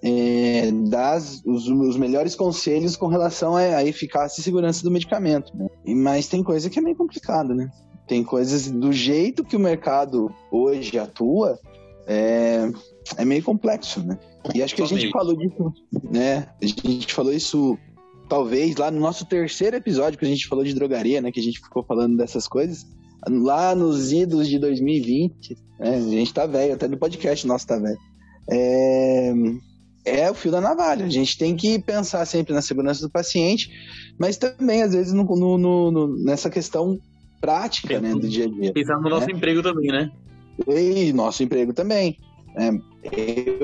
é, 0.03 0.69
dar 0.89 1.17
os, 1.17 1.67
os, 1.67 1.95
melhores 1.95 2.35
conselhos 2.35 2.97
com 2.97 3.07
relação 3.07 3.55
à, 3.55 3.83
eficácia 3.85 4.41
e 4.41 4.43
segurança 4.43 4.83
do 4.83 4.91
medicamento, 4.91 5.55
né? 5.55 5.67
Mas 5.87 6.27
tem 6.27 6.43
coisa 6.43 6.69
que 6.69 6.77
é 6.77 6.81
meio 6.81 6.97
complicado, 6.97 7.55
né? 7.55 7.71
Tem 8.05 8.23
coisas 8.23 8.69
do 8.69 8.91
jeito 8.91 9.43
que 9.43 9.55
o 9.55 9.59
mercado 9.59 10.33
hoje 10.51 10.97
atua, 10.99 11.57
é, 12.05 12.69
é 13.17 13.23
meio 13.23 13.43
complexo, 13.43 14.03
né? 14.05 14.17
E 14.53 14.63
acho 14.63 14.75
que 14.75 14.81
a 14.81 14.85
gente 14.85 15.09
falou 15.11 15.37
disso, 15.37 15.73
né? 16.11 16.47
A 16.61 16.65
gente 16.65 17.13
falou 17.13 17.31
isso 17.31 17.77
talvez 18.29 18.75
lá 18.77 18.91
no 18.91 18.99
nosso 18.99 19.25
terceiro 19.25 19.75
episódio 19.75 20.17
que 20.17 20.25
a 20.25 20.27
gente 20.27 20.47
falou 20.47 20.63
de 20.63 20.73
drogaria, 20.73 21.19
né? 21.19 21.31
Que 21.31 21.39
a 21.39 21.43
gente 21.43 21.59
ficou 21.59 21.83
falando 21.83 22.15
dessas 22.15 22.47
coisas. 22.47 22.85
Lá 23.27 23.75
nos 23.75 24.13
idos 24.13 24.47
de 24.47 24.59
2020, 24.59 25.57
né? 25.79 25.95
A 25.95 25.99
gente 25.99 26.33
tá 26.33 26.45
velho, 26.45 26.75
até 26.75 26.87
no 26.87 26.97
podcast 26.97 27.45
nosso 27.47 27.67
tá 27.67 27.77
velho. 27.77 27.97
É, 28.49 29.33
é 30.05 30.31
o 30.31 30.33
fio 30.35 30.51
da 30.51 30.61
navalha. 30.61 31.05
A 31.05 31.09
gente 31.09 31.37
tem 31.37 31.55
que 31.55 31.79
pensar 31.79 32.25
sempre 32.25 32.53
na 32.53 32.61
segurança 32.61 33.01
do 33.01 33.09
paciente, 33.09 33.69
mas 34.17 34.37
também, 34.37 34.83
às 34.83 34.93
vezes, 34.93 35.11
no, 35.11 35.23
no, 35.23 35.91
no 35.91 36.23
nessa 36.23 36.49
questão 36.49 36.99
prática, 37.41 37.99
né, 37.99 38.13
do 38.13 38.27
dia 38.27 38.45
a 38.45 38.47
dia. 38.47 38.73
Pensar 38.73 38.97
no 38.97 39.03
né? 39.03 39.09
nosso 39.09 39.31
emprego 39.31 39.61
também, 39.61 39.91
né? 39.91 40.11
E 40.67 41.11
nosso 41.13 41.41
emprego 41.41 41.73
também. 41.73 42.17
É, 42.55 42.69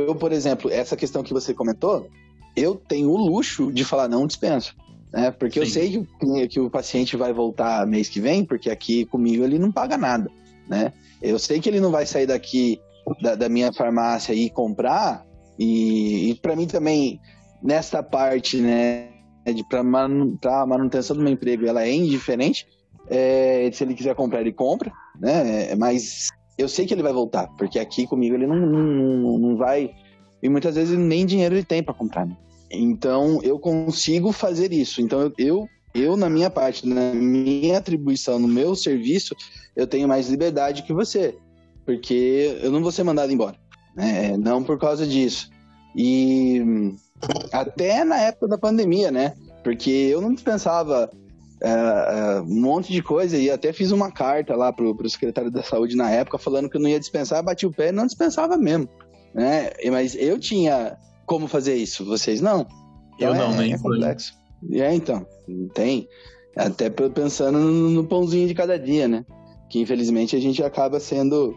eu, 0.07 0.15
por 0.15 0.31
exemplo, 0.31 0.71
essa 0.71 0.95
questão 0.95 1.23
que 1.23 1.33
você 1.33 1.53
comentou, 1.53 2.07
eu 2.55 2.75
tenho 2.75 3.09
o 3.09 3.17
luxo 3.17 3.71
de 3.71 3.83
falar 3.83 4.07
não 4.07 4.27
dispenso. 4.27 4.75
Né? 5.11 5.31
Porque 5.31 5.59
Sim. 5.59 5.65
eu 5.65 5.71
sei 5.71 6.07
que, 6.19 6.47
que 6.47 6.59
o 6.59 6.69
paciente 6.69 7.15
vai 7.15 7.33
voltar 7.33 7.85
mês 7.87 8.09
que 8.09 8.19
vem, 8.19 8.43
porque 8.43 8.69
aqui 8.69 9.05
comigo 9.05 9.43
ele 9.43 9.59
não 9.59 9.71
paga 9.71 9.97
nada. 9.97 10.29
Né? 10.67 10.91
Eu 11.21 11.39
sei 11.39 11.59
que 11.59 11.69
ele 11.69 11.79
não 11.79 11.91
vai 11.91 12.05
sair 12.05 12.25
daqui 12.25 12.79
da, 13.21 13.35
da 13.35 13.49
minha 13.49 13.71
farmácia 13.71 14.33
e 14.33 14.49
comprar. 14.49 15.25
E, 15.57 16.31
e 16.31 16.35
para 16.35 16.55
mim 16.55 16.67
também, 16.67 17.19
nessa 17.61 18.03
parte, 18.03 18.57
né, 18.57 19.09
de 19.45 19.63
para 19.67 19.83
manu, 19.83 20.37
manutenção 20.67 21.15
do 21.15 21.23
meu 21.23 21.33
emprego, 21.33 21.65
ela 21.65 21.83
é 21.83 21.91
indiferente. 21.91 22.67
É, 23.07 23.69
se 23.71 23.83
ele 23.83 23.93
quiser 23.93 24.15
comprar, 24.15 24.41
ele 24.41 24.51
compra, 24.51 24.91
né? 25.19 25.75
Mas 25.75 26.29
eu 26.57 26.67
sei 26.67 26.85
que 26.85 26.93
ele 26.93 27.03
vai 27.03 27.13
voltar, 27.13 27.47
porque 27.57 27.79
aqui 27.79 28.07
comigo 28.07 28.35
ele 28.35 28.47
não, 28.47 28.55
não, 28.55 29.37
não 29.37 29.57
vai. 29.57 29.91
E 30.45 30.49
muitas 30.49 30.75
vezes 30.75 30.95
nem 30.95 31.25
dinheiro 31.25 31.55
ele 31.55 31.63
tem 31.63 31.81
para 31.81 31.91
comprar. 31.91 32.27
Né? 32.27 32.37
Então 32.69 33.39
eu 33.41 33.57
consigo 33.57 34.31
fazer 34.31 34.71
isso. 34.71 35.01
Então 35.01 35.33
eu, 35.39 35.67
eu, 35.95 36.15
na 36.15 36.29
minha 36.29 36.51
parte, 36.51 36.87
na 36.87 37.15
minha 37.15 37.79
atribuição, 37.79 38.37
no 38.37 38.47
meu 38.47 38.75
serviço, 38.75 39.35
eu 39.75 39.87
tenho 39.87 40.07
mais 40.07 40.29
liberdade 40.29 40.83
que 40.83 40.93
você. 40.93 41.35
Porque 41.83 42.59
eu 42.61 42.71
não 42.71 42.83
vou 42.83 42.91
ser 42.91 43.03
mandado 43.03 43.33
embora. 43.33 43.57
Né? 43.95 44.37
Não 44.37 44.63
por 44.63 44.77
causa 44.77 45.07
disso. 45.07 45.49
E 45.95 46.93
até 47.51 48.03
na 48.03 48.19
época 48.19 48.47
da 48.47 48.57
pandemia, 48.57 49.09
né? 49.09 49.33
Porque 49.63 49.89
eu 49.89 50.21
não 50.21 50.35
pensava 50.35 51.09
uh, 51.11 52.39
uh, 52.39 52.43
um 52.43 52.61
monte 52.61 52.93
de 52.93 53.01
coisa 53.01 53.35
e 53.35 53.49
até 53.49 53.73
fiz 53.73 53.89
uma 53.89 54.11
carta 54.11 54.55
lá 54.55 54.71
pro, 54.71 54.93
pro 54.93 55.09
secretário 55.09 55.49
da 55.49 55.63
saúde 55.63 55.95
na 55.95 56.11
época 56.11 56.37
falando 56.37 56.69
que 56.69 56.77
eu 56.77 56.81
não 56.81 56.89
ia 56.89 56.99
dispensar, 56.99 57.43
bati 57.43 57.65
o 57.65 57.71
pé 57.71 57.89
e 57.89 57.91
não 57.91 58.05
dispensava 58.05 58.57
mesmo, 58.57 58.87
né? 59.35 59.69
Mas 59.91 60.15
eu 60.15 60.39
tinha 60.39 60.97
como 61.25 61.47
fazer 61.47 61.75
isso, 61.75 62.05
vocês 62.05 62.39
não? 62.39 62.65
Então, 63.15 63.29
eu 63.29 63.35
não, 63.35 63.53
é, 63.53 63.57
nem 63.57 63.73
é 63.73 63.77
complexo. 63.77 64.33
E 64.69 64.81
é, 64.81 64.93
então, 64.93 65.27
tem. 65.73 66.07
Até 66.55 66.89
pensando 66.89 67.59
no, 67.59 68.05
pãozinho 68.05 68.47
de 68.47 68.53
cada 68.53 68.79
dia, 68.79 69.07
né? 69.07 69.25
Que 69.69 69.81
infelizmente 69.81 70.35
a 70.35 70.39
gente 70.39 70.63
acaba 70.63 70.99
sendo, 71.01 71.53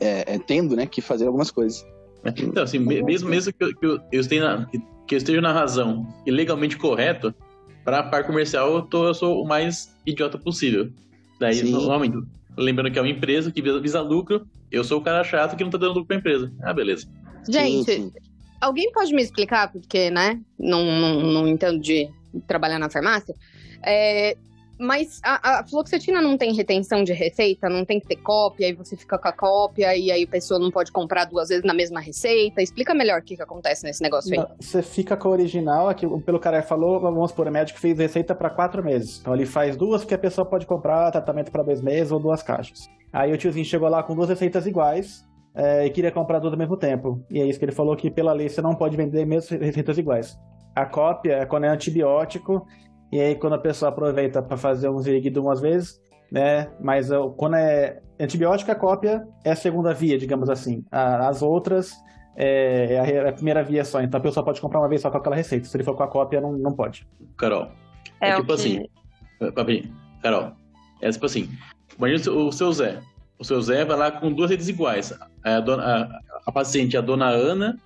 é, 0.00 0.34
é, 0.34 0.38
tendo, 0.38 0.74
né, 0.74 0.86
que 0.86 1.02
fazer 1.02 1.26
algumas 1.26 1.50
coisas. 1.50 1.84
Então, 2.24 2.62
assim, 2.62 2.78
mesmo, 2.78 3.28
mesmo 3.28 3.52
que, 3.52 3.62
eu, 3.62 3.76
que 3.76 3.86
eu, 3.86 4.20
esteja 4.20 4.44
na, 4.44 4.66
que 5.06 5.14
eu 5.14 5.18
esteja 5.18 5.40
na 5.40 5.52
razão 5.52 6.06
e 6.26 6.30
legalmente 6.30 6.76
correto, 6.76 7.34
para 7.84 8.00
a 8.00 8.02
parte 8.02 8.26
comercial 8.26 8.74
eu, 8.74 8.82
tô, 8.82 9.06
eu 9.06 9.14
sou 9.14 9.42
o 9.42 9.46
mais 9.46 9.94
idiota 10.06 10.38
possível. 10.38 10.90
Daí, 11.38 11.54
Sim. 11.54 11.70
normalmente, 11.70 12.18
lembrando 12.56 12.90
que 12.90 12.98
é 12.98 13.02
uma 13.02 13.08
empresa 13.08 13.52
que 13.52 13.62
visa, 13.62 13.80
visa, 13.80 14.00
lucro, 14.00 14.46
eu 14.70 14.84
sou 14.84 14.98
o 14.98 15.02
cara 15.02 15.24
chato 15.24 15.56
que 15.56 15.64
não 15.64 15.70
tá 15.70 15.78
dando 15.78 15.94
lucro 15.94 16.06
pra 16.06 16.16
empresa. 16.16 16.52
Ah, 16.62 16.72
beleza. 16.72 17.06
Gente, 17.48 17.92
sim, 17.92 18.02
sim. 18.02 18.12
alguém 18.60 18.90
pode 18.92 19.12
me 19.14 19.22
explicar, 19.22 19.70
porque, 19.72 20.10
né, 20.10 20.40
não, 20.58 20.84
não, 20.84 21.20
não 21.20 21.48
entendo 21.48 21.80
de 21.80 22.08
trabalhar 22.46 22.78
na 22.78 22.90
farmácia, 22.90 23.34
é, 23.82 24.36
mas 24.78 25.20
a, 25.22 25.60
a, 25.60 25.66
fluoxetina 25.66 26.22
não 26.22 26.36
tem 26.36 26.54
retenção 26.54 27.02
de 27.02 27.12
receita, 27.12 27.68
não 27.68 27.84
tem 27.84 28.00
que 28.00 28.06
ter 28.06 28.16
cópia, 28.16 28.66
aí 28.68 28.72
você 28.72 28.96
fica 28.96 29.18
com 29.18 29.28
a 29.28 29.32
cópia 29.32 29.96
e 29.96 30.10
aí 30.10 30.22
a 30.22 30.26
pessoa 30.26 30.60
não 30.60 30.70
pode 30.70 30.92
comprar 30.92 31.24
duas 31.24 31.48
vezes 31.48 31.64
na 31.64 31.74
mesma 31.74 32.00
receita. 32.00 32.62
Explica 32.62 32.94
melhor 32.94 33.20
o 33.20 33.22
que, 33.22 33.36
que 33.36 33.42
acontece 33.42 33.84
nesse 33.84 34.02
negócio 34.02 34.38
aí. 34.38 34.46
você 34.60 34.82
fica 34.82 35.16
com 35.16 35.28
a 35.28 35.30
original, 35.32 35.88
aqui, 35.88 36.06
pelo 36.20 36.38
cara 36.38 36.62
falou, 36.62 37.00
vamos 37.00 37.30
supor, 37.30 37.48
o 37.48 37.50
médico 37.50 37.78
fez 37.78 37.98
receita 37.98 38.34
para 38.34 38.50
quatro 38.50 38.82
meses. 38.84 39.18
Então 39.20 39.34
ele 39.34 39.46
faz 39.46 39.76
duas 39.76 40.04
que 40.04 40.14
a 40.14 40.18
pessoa 40.18 40.44
pode 40.44 40.66
comprar 40.66 41.10
tratamento 41.10 41.50
para 41.50 41.62
dois 41.62 41.80
meses 41.80 42.12
ou 42.12 42.20
duas 42.20 42.42
caixas. 42.42 42.88
Aí 43.12 43.32
o 43.32 43.38
tiozinho 43.38 43.64
chegou 43.64 43.88
lá 43.88 44.02
com 44.02 44.14
duas 44.14 44.28
receitas 44.28 44.66
iguais, 44.66 45.26
é, 45.54 45.86
e 45.86 45.90
queria 45.90 46.12
comprar 46.12 46.38
duas 46.38 46.52
ao 46.52 46.58
mesmo 46.58 46.76
tempo. 46.76 47.20
E 47.28 47.40
é 47.40 47.46
isso 47.46 47.58
que 47.58 47.64
ele 47.64 47.72
falou 47.72 47.96
que 47.96 48.10
pela 48.10 48.32
lei 48.32 48.48
você 48.48 48.62
não 48.62 48.76
pode 48.76 48.96
vender 48.96 49.26
mesmo 49.26 49.58
receitas 49.58 49.98
iguais. 49.98 50.38
A 50.74 50.86
cópia 50.86 51.38
é 51.38 51.46
quando 51.46 51.64
é 51.64 51.68
antibiótico 51.68 52.64
e 53.10 53.20
aí, 53.20 53.34
quando 53.34 53.54
a 53.54 53.58
pessoa 53.58 53.88
aproveita 53.90 54.42
para 54.42 54.56
fazer 54.56 54.88
um 54.88 54.98
ziriguido 54.98 55.40
umas 55.40 55.60
vezes, 55.60 56.00
né? 56.30 56.70
Mas 56.80 57.08
quando 57.36 57.56
é 57.56 58.00
antibiótico, 58.20 58.70
a 58.70 58.74
cópia 58.74 59.26
é 59.44 59.50
a 59.50 59.56
segunda 59.56 59.94
via, 59.94 60.18
digamos 60.18 60.50
assim. 60.50 60.84
As 60.90 61.42
outras 61.42 61.94
é, 62.36 62.94
é 62.94 63.28
a 63.28 63.32
primeira 63.32 63.62
via 63.62 63.84
só. 63.84 64.00
Então 64.00 64.18
a 64.18 64.22
pessoa 64.22 64.44
pode 64.44 64.60
comprar 64.60 64.80
uma 64.80 64.88
vez 64.88 65.00
só 65.00 65.10
com 65.10 65.16
aquela 65.16 65.36
receita. 65.36 65.66
Se 65.66 65.76
ele 65.76 65.84
for 65.84 65.96
com 65.96 66.02
a 66.02 66.08
cópia, 66.08 66.40
não, 66.40 66.52
não 66.52 66.72
pode. 66.72 67.08
Carol, 67.36 67.68
é, 68.20 68.30
é 68.30 68.36
tipo 68.36 68.46
que... 68.46 68.52
assim. 68.52 68.84
Carol, 70.22 70.52
é 71.00 71.10
tipo 71.10 71.26
assim. 71.26 71.48
Imagina 71.96 72.32
o 72.32 72.52
seu 72.52 72.72
Zé. 72.72 73.00
O 73.38 73.44
seu 73.44 73.60
Zé 73.62 73.84
vai 73.84 73.96
lá 73.96 74.10
com 74.10 74.32
duas 74.32 74.50
redes 74.50 74.68
iguais. 74.68 75.16
A, 75.42 75.60
dona, 75.60 75.82
a, 75.82 76.20
a 76.46 76.52
paciente 76.52 76.96
é 76.96 76.98
a 76.98 77.02
dona 77.02 77.28
Ana, 77.28 77.76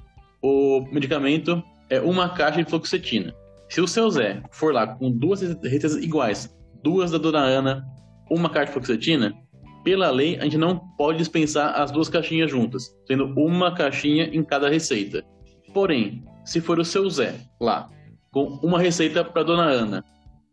o 0.43 0.85
medicamento 0.91 1.63
é 1.89 2.01
uma 2.01 2.29
caixa 2.31 2.63
de 2.63 2.69
fluoxetina. 2.69 3.35
Se 3.73 3.81
o 3.81 3.89
seu 3.89 4.11
Zé 4.11 4.43
for 4.51 4.75
lá 4.75 4.87
com 4.87 5.11
duas 5.11 5.41
receitas 5.41 5.97
iguais, 5.97 6.55
duas 6.83 7.11
da 7.11 7.17
dona 7.17 7.39
Ana, 7.39 7.83
uma 8.31 8.51
carta 8.51 8.67
de 8.67 8.73
fluoxetina, 8.73 9.33
pela 9.83 10.11
lei 10.11 10.37
a 10.39 10.45
gente 10.45 10.59
não 10.59 10.79
pode 10.99 11.17
dispensar 11.17 11.81
as 11.81 11.91
duas 11.91 12.11
caixinhas 12.11 12.51
juntas, 12.51 12.95
sendo 13.07 13.33
uma 13.35 13.75
caixinha 13.75 14.25
em 14.25 14.45
cada 14.45 14.69
receita. 14.69 15.25
Porém, 15.73 16.23
se 16.45 16.61
for 16.61 16.79
o 16.79 16.85
seu 16.85 17.09
Zé 17.09 17.35
lá, 17.59 17.89
com 18.31 18.61
uma 18.63 18.79
receita 18.79 19.25
para 19.25 19.43
dona 19.43 19.65
Ana, 19.65 20.05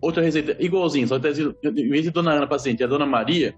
outra 0.01 0.23
receita 0.23 0.55
igualzinha, 0.57 1.05
só 1.05 1.19
que 1.19 1.27
em 1.27 1.89
vez 1.89 2.05
de 2.05 2.11
dona 2.11 2.31
Ana 2.31 2.47
paciente 2.47 2.83
é 2.83 2.85
a 2.85 2.89
dona 2.89 3.05
Maria, 3.05 3.53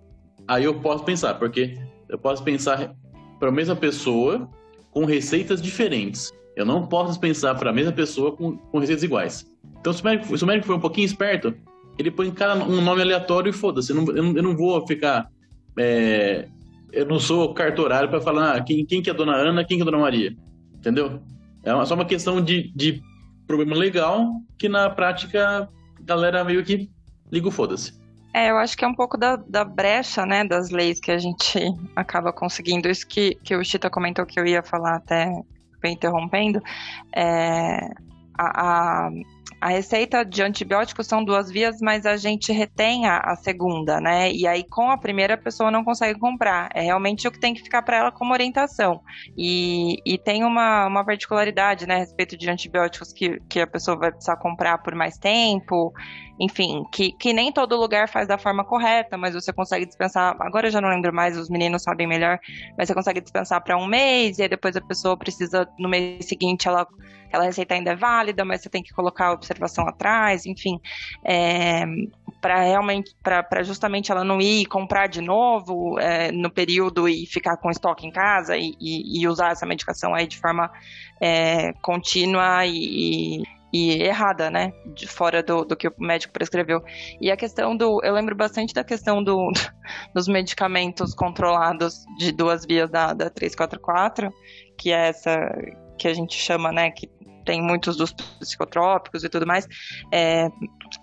aí 0.47 0.64
eu 0.64 0.74
posso 0.82 1.03
pensar, 1.03 1.36
porque 1.36 1.78
eu 2.09 2.18
posso 2.18 2.43
pensar 2.43 2.95
para 3.39 3.49
a 3.49 3.51
mesma 3.51 3.76
pessoa 3.76 4.49
com 4.89 5.05
receitas 5.05 5.62
diferentes. 5.62 6.34
Eu 6.55 6.66
não 6.66 6.88
posso 6.88 7.09
dispensar 7.09 7.55
para 7.59 7.70
a 7.70 7.74
mesma 7.74 7.91
pessoa 7.91 8.36
com, 8.36 8.57
com 8.57 8.80
receitas 8.80 9.03
iguais. 9.03 9.51
Então, 9.82 9.91
se 9.91 10.01
o, 10.01 10.05
médico, 10.05 10.38
se 10.38 10.43
o 10.43 10.47
médico 10.47 10.73
um 10.73 10.79
pouquinho 10.79 11.05
esperto, 11.05 11.53
ele 11.97 12.11
põe 12.11 12.32
cada 12.32 12.63
um 12.63 12.82
nome 12.82 13.01
aleatório 13.01 13.49
e 13.49 13.53
foda-se. 13.53 13.91
Eu, 13.91 14.05
eu, 14.15 14.43
não 14.43 14.55
vou 14.55 14.86
ficar. 14.86 15.27
É, 15.77 16.47
eu 16.91 17.05
não 17.05 17.19
sou 17.19 17.53
cartorário 17.53 18.07
para 18.07 18.21
falar 18.21 18.55
ah, 18.55 18.61
quem, 18.61 18.86
quem 18.86 19.01
que 19.01 19.09
é 19.09 19.13
a 19.13 19.15
dona 19.15 19.36
Ana, 19.36 19.65
quem 19.65 19.77
que 19.77 19.84
é 19.84 19.88
a 19.88 19.89
dona 19.89 20.03
Maria. 20.03 20.36
Entendeu? 20.75 21.19
É 21.63 21.73
uma, 21.73 21.86
só 21.86 21.95
uma 21.95 22.05
questão 22.05 22.39
de, 22.39 22.71
de 22.75 23.01
problema 23.47 23.75
legal 23.75 24.29
que 24.57 24.69
na 24.69 24.89
prática 24.89 25.67
a 25.99 26.03
galera 26.03 26.43
meio 26.43 26.63
que 26.63 26.89
liga 27.32 27.47
o 27.47 27.51
foda-se. 27.51 27.99
É, 28.34 28.49
eu 28.49 28.57
acho 28.57 28.77
que 28.77 28.86
é 28.86 28.88
um 28.88 28.95
pouco 28.95 29.17
da, 29.17 29.36
da 29.36 29.65
brecha, 29.65 30.25
né, 30.25 30.45
das 30.45 30.69
leis 30.69 30.99
que 30.99 31.11
a 31.11 31.17
gente 31.17 31.59
acaba 31.95 32.32
conseguindo. 32.32 32.88
Isso 32.88 33.05
que, 33.07 33.36
que 33.43 33.55
o 33.55 33.63
Chita 33.63 33.89
comentou 33.89 34.25
que 34.25 34.39
eu 34.39 34.45
ia 34.45 34.63
falar 34.63 34.95
até 34.95 35.29
interrompendo. 35.84 36.61
É, 37.13 37.89
a, 38.38 39.07
a 39.07 39.11
a 39.62 39.70
receita 39.70 40.26
de 40.26 40.41
antibióticos 40.41 41.05
são 41.05 41.24
duas 41.24 41.51
vias, 41.51 41.78
mas 41.80 42.07
a 42.07 42.18
gente 42.18 42.51
retém 42.51 43.05
a, 43.05 43.20
a, 43.20 43.36
segunda, 43.36 44.01
né? 44.01 44.32
E 44.32 44.47
aí 44.47 44.64
com 44.64 44.89
a 44.89 44.97
primeira 44.97 45.36
a 45.36 45.38
pessoa 45.38 45.70
não 45.70 45.84
consegue 45.84 46.20
comprar. 46.20 46.70
É 46.74 46.82
realmente 46.82 47.28
o 47.28 47.32
que 47.32 47.39
tem 47.39 47.53
que 47.53 47.62
ficar 47.62 47.84
para 47.84 47.97
ela 47.97 48.12
como 48.12 48.34
orientação. 48.34 49.01
E, 49.38 49.97
e 50.03 50.18
tem 50.18 50.43
uma, 50.43 50.88
uma 50.88 51.05
particularidade, 51.05 51.88
né, 51.88 51.95
a 51.95 51.99
respeito 51.99 52.36
de 52.36 52.49
antibióticos 52.49 53.14
que, 53.14 53.39
que 53.47 53.59
a 53.59 53.68
pessoa 53.68 53.95
vai 53.95 54.12
precisar 54.12 54.38
comprar 54.38 54.80
por 54.80 54.95
mais 54.95 55.16
tempo 55.20 55.93
enfim, 56.41 56.84
que, 56.91 57.12
que 57.12 57.34
nem 57.34 57.51
todo 57.51 57.78
lugar 57.78 58.09
faz 58.09 58.28
da 58.28 58.36
forma 58.36 58.66
correta, 58.66 59.16
mas 59.16 59.36
você 59.36 59.53
consegue 59.53 59.86
dispensar. 59.86 60.36
Agora 60.39 60.68
eu 60.68 60.72
já 60.72 60.82
não 60.82 60.89
lembro 60.89 61.14
mais, 61.14 61.38
os 61.38 61.51
meninos 61.51 61.84
sabem 61.84 62.07
melhor, 62.07 62.39
mas 62.76 62.88
você 62.88 62.95
consegue 62.95 63.22
dispensar 63.22 63.64
para 63.64 63.78
um 63.78 63.86
mês, 63.86 64.39
e 64.39 64.41
aí 64.41 64.49
depois 64.49 64.76
a 64.76 64.82
pessoa 64.82 65.16
precisa, 65.16 65.70
no 65.78 65.88
mês 65.88 66.26
seguinte, 66.26 66.68
ela, 66.68 66.88
aquela 67.32 67.45
receita 67.45 67.73
ainda 67.73 67.91
é 67.91 67.95
válida, 67.95 68.43
mas 68.43 68.61
você 68.61 68.69
tem 68.69 68.84
que 68.84 68.93
colocar 68.93 69.27
a 69.27 69.32
observação 69.32 69.88
atrás, 69.88 70.45
enfim. 70.45 70.79
É, 71.23 71.86
para 72.41 72.61
realmente, 72.61 73.15
para 73.23 73.63
justamente 73.63 74.11
ela 74.11 74.25
não 74.25 74.41
ir 74.41 74.65
comprar 74.65 75.07
de 75.07 75.21
novo 75.21 75.97
é, 75.97 76.32
no 76.32 76.49
período 76.49 77.07
e 77.07 77.25
ficar 77.25 77.55
com 77.55 77.69
estoque 77.69 78.05
em 78.05 78.11
casa 78.11 78.57
e, 78.57 78.75
e, 78.82 79.21
e 79.21 79.27
usar 79.27 79.51
essa 79.51 79.65
medicação 79.65 80.13
aí 80.13 80.27
de 80.27 80.38
forma 80.38 80.69
é, 81.21 81.71
contínua 81.82 82.65
e, 82.65 83.43
e 83.71 84.03
errada, 84.03 84.49
né? 84.49 84.73
De 84.88 85.07
fora 85.07 85.41
do, 85.41 85.63
do 85.63 85.77
que 85.77 85.88
o 85.88 85.93
médico 85.97 86.34
prescreveu. 86.34 86.84
E 87.21 87.32
a 87.32 87.38
questão 87.38 87.77
do. 87.77 88.03
Eu 88.03 88.13
lembro 88.13 88.36
bastante 88.36 88.73
da 88.73 88.84
questão 88.84 89.23
do, 89.23 89.51
dos 90.13 90.27
medicamentos 90.27 91.13
controlados 91.13 92.03
de 92.17 92.34
duas 92.34 92.65
vias 92.65 92.89
da, 92.89 93.13
da 93.13 93.29
344, 93.29 94.29
que 94.77 94.91
é 94.91 95.07
essa 95.07 95.39
que 95.97 96.07
a 96.07 96.13
gente 96.15 96.36
chama, 96.36 96.71
né? 96.71 96.89
Que 96.89 97.07
tem 97.41 97.61
muitos 97.61 97.95
dos 97.97 98.11
psicotrópicos 98.11 99.23
e 99.23 99.29
tudo 99.29 99.45
mais. 99.45 99.67
É, 100.11 100.49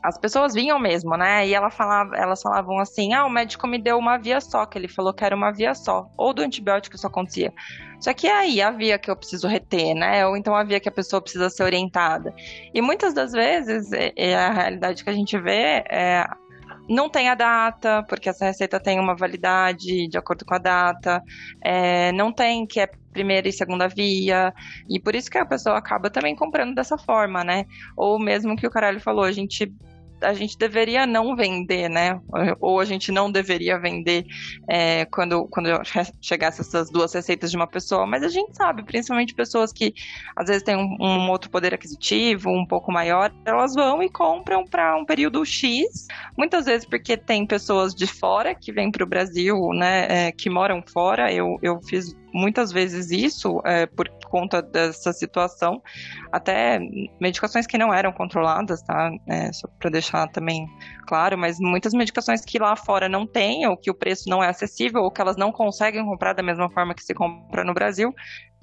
as 0.03 0.19
pessoas 0.19 0.55
vinham 0.55 0.79
mesmo, 0.79 1.17
né? 1.17 1.47
E 1.47 1.55
ela 1.55 1.71
falava, 1.71 2.17
elas 2.17 2.43
falavam 2.43 2.79
assim: 2.79 3.13
ah, 3.13 3.25
o 3.25 3.31
médico 3.31 3.67
me 3.67 3.79
deu 3.79 3.99
uma 3.99 4.19
via 4.19 4.41
só, 4.41 4.67
que 4.67 4.79
ele 4.79 4.89
falou 4.89 5.13
que 5.13 5.25
era 5.25 5.35
uma 5.35 5.53
via 5.53 5.75
só. 5.75 6.09
Ou 6.17 6.33
do 6.33 6.43
antibiótico 6.43 6.97
isso 6.97 7.07
acontecia. 7.07 7.53
Só 8.01 8.15
que 8.15 8.27
é 8.27 8.33
aí 8.33 8.63
a 8.63 8.71
via 8.71 8.99
que 8.99 9.11
eu 9.11 9.17
preciso 9.17 9.49
reter, 9.49 9.95
né? 9.95 10.27
Ou 10.27 10.37
então 10.37 10.55
a 10.55 10.63
via 10.63 10.81
que 10.81 10.89
a 10.89 10.93
pessoa 10.93 11.21
precisa 11.21 11.51
ser 11.51 11.65
orientada. 11.65 12.35
E 12.73 12.81
muitas 12.81 13.13
das 13.13 13.33
vezes, 13.33 13.93
é, 13.93 14.13
é 14.17 14.37
a 14.37 14.53
realidade 14.53 15.03
que 15.03 15.11
a 15.11 15.15
gente 15.15 15.39
vê 15.39 15.85
é 15.91 16.25
não 16.89 17.09
tem 17.09 17.29
a 17.29 17.35
data, 17.35 18.03
porque 18.09 18.31
essa 18.31 18.47
receita 18.47 18.81
tem 18.81 18.99
uma 18.99 19.15
validade 19.15 20.09
de 20.09 20.17
acordo 20.17 20.45
com 20.45 20.55
a 20.55 20.59
data, 20.59 21.23
é, 21.63 22.11
não 22.13 22.33
tem 22.33 22.67
que 22.67 22.81
é 22.81 22.89
primeira 23.19 23.49
e 23.49 23.53
segunda 23.53 23.89
via, 23.89 24.55
e 24.89 25.01
por 25.01 25.17
isso 25.17 25.29
que 25.29 25.37
a 25.37 25.45
pessoa 25.45 25.77
acaba 25.77 26.09
também 26.09 26.37
comprando 26.37 26.73
dessa 26.73 26.97
forma, 26.97 27.43
né? 27.43 27.67
Ou 27.97 28.17
mesmo 28.17 28.57
que 28.57 28.67
o 28.67 28.71
caralho 28.71 29.01
falou, 29.01 29.25
a 29.25 29.33
gente 29.33 29.75
a 30.21 30.33
gente 30.33 30.59
deveria 30.59 31.07
não 31.07 31.37
vender, 31.37 31.89
né? 31.89 32.21
Ou 32.61 32.81
a 32.81 32.85
gente 32.85 33.13
não 33.13 33.31
deveria 33.31 33.79
vender 33.79 34.27
é, 34.69 35.05
quando, 35.07 35.47
quando 35.49 35.69
chegasse 36.21 36.61
essas 36.61 36.91
duas 36.91 37.13
receitas 37.13 37.51
de 37.51 37.57
uma 37.57 37.67
pessoa. 37.67 38.07
Mas 38.07 38.23
a 38.23 38.29
gente 38.29 38.57
sabe, 38.57 38.83
principalmente 38.83 39.35
pessoas 39.35 39.73
que 39.73 39.95
às 40.37 40.49
vezes 40.49 40.63
têm 40.63 40.77
um, 40.77 40.97
um 41.01 41.31
outro 41.31 41.51
poder 41.51 41.75
aquisitivo 41.75 42.51
um 42.51 42.67
pouco 42.67 42.91
maior, 42.91 43.33
elas 43.45 43.75
vão 43.75 44.03
e 44.03 44.11
compram 44.11 44.65
para 44.65 44.97
um 44.97 45.05
período 45.05 45.45
X. 45.45 46.07
Muitas 46.37 46.67
vezes 46.67 46.87
porque 46.87 47.17
tem 47.17 47.47
pessoas 47.47 47.95
de 47.95 48.07
fora 48.07 48.55
que 48.55 48.73
vêm 48.73 48.91
para 48.91 49.05
o 49.05 49.09
Brasil, 49.09 49.57
né? 49.73 50.07
É, 50.09 50.33
que 50.33 50.51
moram 50.51 50.83
fora. 50.83 51.33
Eu, 51.33 51.59
eu 51.63 51.81
fiz 51.83 52.17
muitas 52.33 52.73
vezes 52.73 53.11
isso 53.11 53.61
é, 53.65 53.87
por 53.87 54.09
conta 54.29 54.61
dessa 54.61 55.13
situação, 55.13 55.83
até 56.31 56.79
medicações 57.21 57.67
que 57.67 57.79
não 57.79 57.93
eram 57.93 58.13
controladas, 58.13 58.83
tá? 58.83 59.11
É, 59.27 59.53
só 59.53 59.69
para 59.79 59.91
deixar 59.91 60.27
também 60.29 60.67
claro, 61.07 61.39
mas 61.39 61.59
muitas 61.59 61.93
medicações 61.93 62.45
que 62.45 62.59
lá 62.59 62.77
fora 62.77 63.09
não 63.09 63.27
tem, 63.27 63.67
ou 63.67 63.77
que 63.77 63.91
o 63.91 63.95
preço 63.95 64.29
não 64.29 64.43
é 64.43 64.49
acessível, 64.49 65.03
ou 65.03 65.11
que 65.11 65.21
elas 65.21 65.37
não 65.37 65.51
conseguem 65.51 66.05
comprar 66.05 66.35
da 66.35 66.43
mesma 66.43 66.71
forma 66.71 66.95
que 66.95 67.03
se 67.03 67.15
compra 67.15 67.65
no 67.65 67.75
Brasil, 67.75 68.15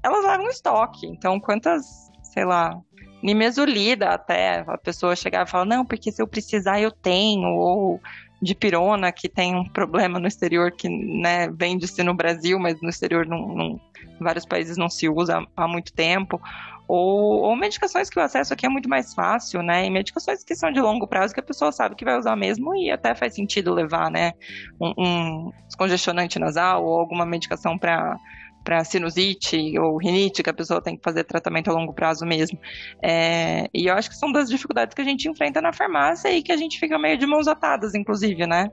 elas 0.04 0.24
levam 0.24 0.48
estoque. 0.50 1.08
Então, 1.08 1.40
quantas, 1.40 1.84
sei 2.22 2.46
lá, 2.46 2.80
nimesulida 3.24 4.10
até 4.10 4.64
a 4.68 4.78
pessoa 4.78 5.16
chegar 5.16 5.46
e 5.46 5.50
falar, 5.50 5.66
não, 5.66 5.84
porque 5.84 6.12
se 6.12 6.22
eu 6.22 6.28
precisar 6.28 6.80
eu 6.80 6.92
tenho, 6.92 7.48
ou 7.48 8.00
de 8.42 8.54
pirona 8.54 9.12
que 9.12 9.30
tem 9.30 9.56
um 9.56 9.68
problema 9.68 10.20
no 10.20 10.28
exterior 10.28 10.72
que 10.72 10.90
né, 10.90 11.50
vende-se 11.50 12.04
no 12.04 12.14
Brasil, 12.14 12.60
mas 12.60 12.82
no 12.82 12.90
exterior 12.90 13.26
não, 13.26 13.48
não, 13.48 13.82
vários 14.20 14.46
países 14.46 14.78
não 14.78 14.90
se 14.90 15.08
usa 15.08 15.46
há 15.56 15.68
muito 15.68 15.94
tempo. 15.94 16.42
Ou, 16.88 17.42
ou, 17.42 17.56
medicações 17.56 18.12
que 18.12 18.20
o 18.20 18.22
acesso 18.22 18.54
aqui 18.54 18.66
é 18.66 18.70
muito 18.70 18.88
mais 18.88 19.14
fácil, 19.14 19.64
né? 19.64 19.88
E 19.88 19.90
medicações 19.90 20.44
que 20.44 20.56
são 20.56 20.72
de 20.72 20.80
longo 20.80 21.08
prazo 21.08 21.34
que 21.34 21.40
a 21.40 21.44
pessoa 21.44 21.72
sabe 21.72 21.96
que 21.96 22.06
vai 22.06 22.16
usar 22.16 22.36
mesmo 22.36 22.76
e 22.76 22.92
até 22.92 23.16
faz 23.16 23.34
sentido 23.34 23.74
levar, 23.74 24.12
né? 24.12 24.34
Um, 24.80 24.94
um 24.98 25.52
descongestionante 25.66 26.38
nasal 26.38 26.86
ou 26.86 27.00
alguma 27.00 27.26
medicação 27.26 27.76
para 27.76 28.20
para 28.66 28.84
sinusite 28.84 29.78
ou 29.80 29.98
rinite, 29.98 30.42
que 30.42 30.50
a 30.50 30.54
pessoa 30.54 30.82
tem 30.82 30.98
que 30.98 31.04
fazer 31.04 31.24
tratamento 31.24 31.70
a 31.70 31.74
longo 31.74 31.94
prazo 31.94 32.26
mesmo. 32.26 32.60
É, 33.02 33.70
e 33.72 33.86
eu 33.86 33.94
acho 33.94 34.10
que 34.10 34.16
são 34.16 34.32
das 34.32 34.50
dificuldades 34.50 34.96
que 34.96 35.02
a 35.02 35.06
gente 35.06 35.30
enfrenta 35.30 35.62
na 35.62 35.72
farmácia 35.72 36.30
e 36.36 36.42
que 36.42 36.52
a 36.52 36.58
gente 36.58 36.80
fica 36.80 36.98
meio 36.98 37.16
de 37.16 37.28
mãos 37.28 37.48
atadas, 37.48 37.94
inclusive, 37.94 38.48
né? 38.48 38.70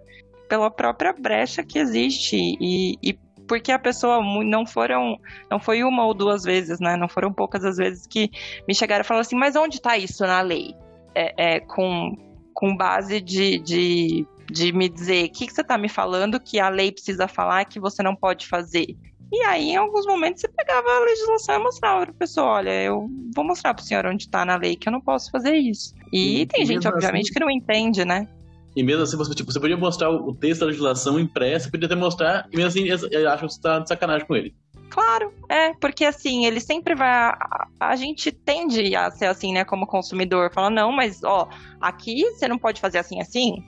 Pela 0.48 0.70
própria 0.70 1.12
brecha 1.12 1.62
que 1.62 1.78
existe 1.78 2.36
e, 2.36 2.96
e 3.02 3.18
porque 3.46 3.70
a 3.70 3.78
pessoa 3.78 4.22
não 4.42 4.64
foram, 4.64 5.18
não 5.50 5.60
foi 5.60 5.84
uma 5.84 6.06
ou 6.06 6.14
duas 6.14 6.42
vezes, 6.42 6.80
né? 6.80 6.96
Não 6.96 7.08
foram 7.08 7.30
poucas 7.30 7.62
as 7.62 7.76
vezes 7.76 8.06
que 8.06 8.30
me 8.66 8.74
chegaram 8.74 9.02
e 9.02 9.06
falaram 9.06 9.20
assim, 9.20 9.36
mas 9.36 9.54
onde 9.56 9.76
está 9.76 9.98
isso 9.98 10.26
na 10.26 10.40
lei? 10.40 10.74
É, 11.14 11.56
é, 11.56 11.60
com, 11.60 12.16
com 12.54 12.74
base 12.74 13.20
de, 13.20 13.58
de, 13.58 14.26
de 14.50 14.72
me 14.72 14.88
dizer, 14.88 15.26
o 15.26 15.32
que, 15.32 15.46
que 15.46 15.52
você 15.52 15.60
está 15.60 15.76
me 15.76 15.90
falando 15.90 16.40
que 16.40 16.58
a 16.58 16.70
lei 16.70 16.90
precisa 16.90 17.28
falar 17.28 17.66
que 17.66 17.78
você 17.78 18.02
não 18.02 18.16
pode 18.16 18.46
fazer? 18.46 18.96
E 19.32 19.42
aí, 19.44 19.70
em 19.70 19.76
alguns 19.76 20.04
momentos, 20.04 20.42
você 20.42 20.48
pegava 20.48 20.86
a 20.86 21.00
legislação 21.00 21.54
e 21.54 21.62
mostrava 21.62 22.02
para 22.02 22.10
a 22.10 22.14
pessoa: 22.14 22.46
olha, 22.48 22.82
eu 22.82 23.08
vou 23.34 23.42
mostrar 23.42 23.72
para 23.72 23.82
o 23.82 23.86
senhor 23.86 24.04
onde 24.04 24.24
está 24.24 24.44
na 24.44 24.56
lei 24.56 24.76
que 24.76 24.86
eu 24.86 24.92
não 24.92 25.00
posso 25.00 25.30
fazer 25.30 25.54
isso. 25.54 25.94
E, 26.12 26.42
e 26.42 26.46
tem 26.46 26.66
gente, 26.66 26.86
obviamente, 26.86 27.24
assim, 27.24 27.32
que 27.32 27.40
não 27.40 27.50
entende, 27.50 28.04
né? 28.04 28.28
E 28.76 28.82
mesmo 28.82 29.02
assim, 29.02 29.16
você, 29.16 29.34
tipo, 29.34 29.50
você 29.50 29.58
podia 29.58 29.76
mostrar 29.76 30.10
o 30.10 30.34
texto 30.34 30.60
da 30.60 30.66
legislação 30.66 31.18
impresso, 31.18 31.70
podia 31.70 31.86
até 31.86 31.94
mostrar, 31.94 32.46
e 32.52 32.56
mesmo 32.56 32.68
assim, 32.68 33.08
eu 33.10 33.30
acho 33.30 33.46
que 33.46 33.52
você 33.52 33.58
está 33.58 33.78
de 33.78 33.88
sacanagem 33.88 34.26
com 34.26 34.36
ele. 34.36 34.54
Claro, 34.90 35.32
é, 35.48 35.72
porque 35.74 36.04
assim, 36.04 36.44
ele 36.44 36.60
sempre 36.60 36.94
vai. 36.94 37.08
A, 37.08 37.66
a, 37.80 37.96
gente 37.96 38.30
tende 38.30 38.94
a 38.94 39.10
ser 39.10 39.24
assim, 39.24 39.54
né, 39.54 39.64
como 39.64 39.86
consumidor, 39.86 40.52
falando, 40.52 40.74
não, 40.74 40.92
mas 40.92 41.24
ó, 41.24 41.48
aqui 41.80 42.22
você 42.32 42.46
não 42.46 42.58
pode 42.58 42.78
fazer 42.78 42.98
assim, 42.98 43.18
assim 43.18 43.64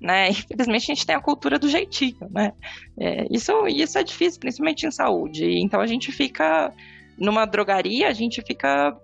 né? 0.00 0.30
Infelizmente 0.50 0.90
a 0.90 0.94
gente 0.94 1.06
tem 1.06 1.16
a 1.16 1.20
cultura 1.20 1.58
do 1.58 1.68
jeitinho, 1.68 2.28
né? 2.30 2.52
É, 2.98 3.26
isso, 3.30 3.66
isso 3.66 3.98
é 3.98 4.04
difícil, 4.04 4.40
principalmente 4.40 4.86
em 4.86 4.90
saúde. 4.90 5.58
Então 5.58 5.80
a 5.80 5.86
gente 5.86 6.12
fica 6.12 6.72
numa 7.18 7.46
drogaria, 7.46 8.08
a 8.08 8.12
gente 8.12 8.42
fica 8.42 8.96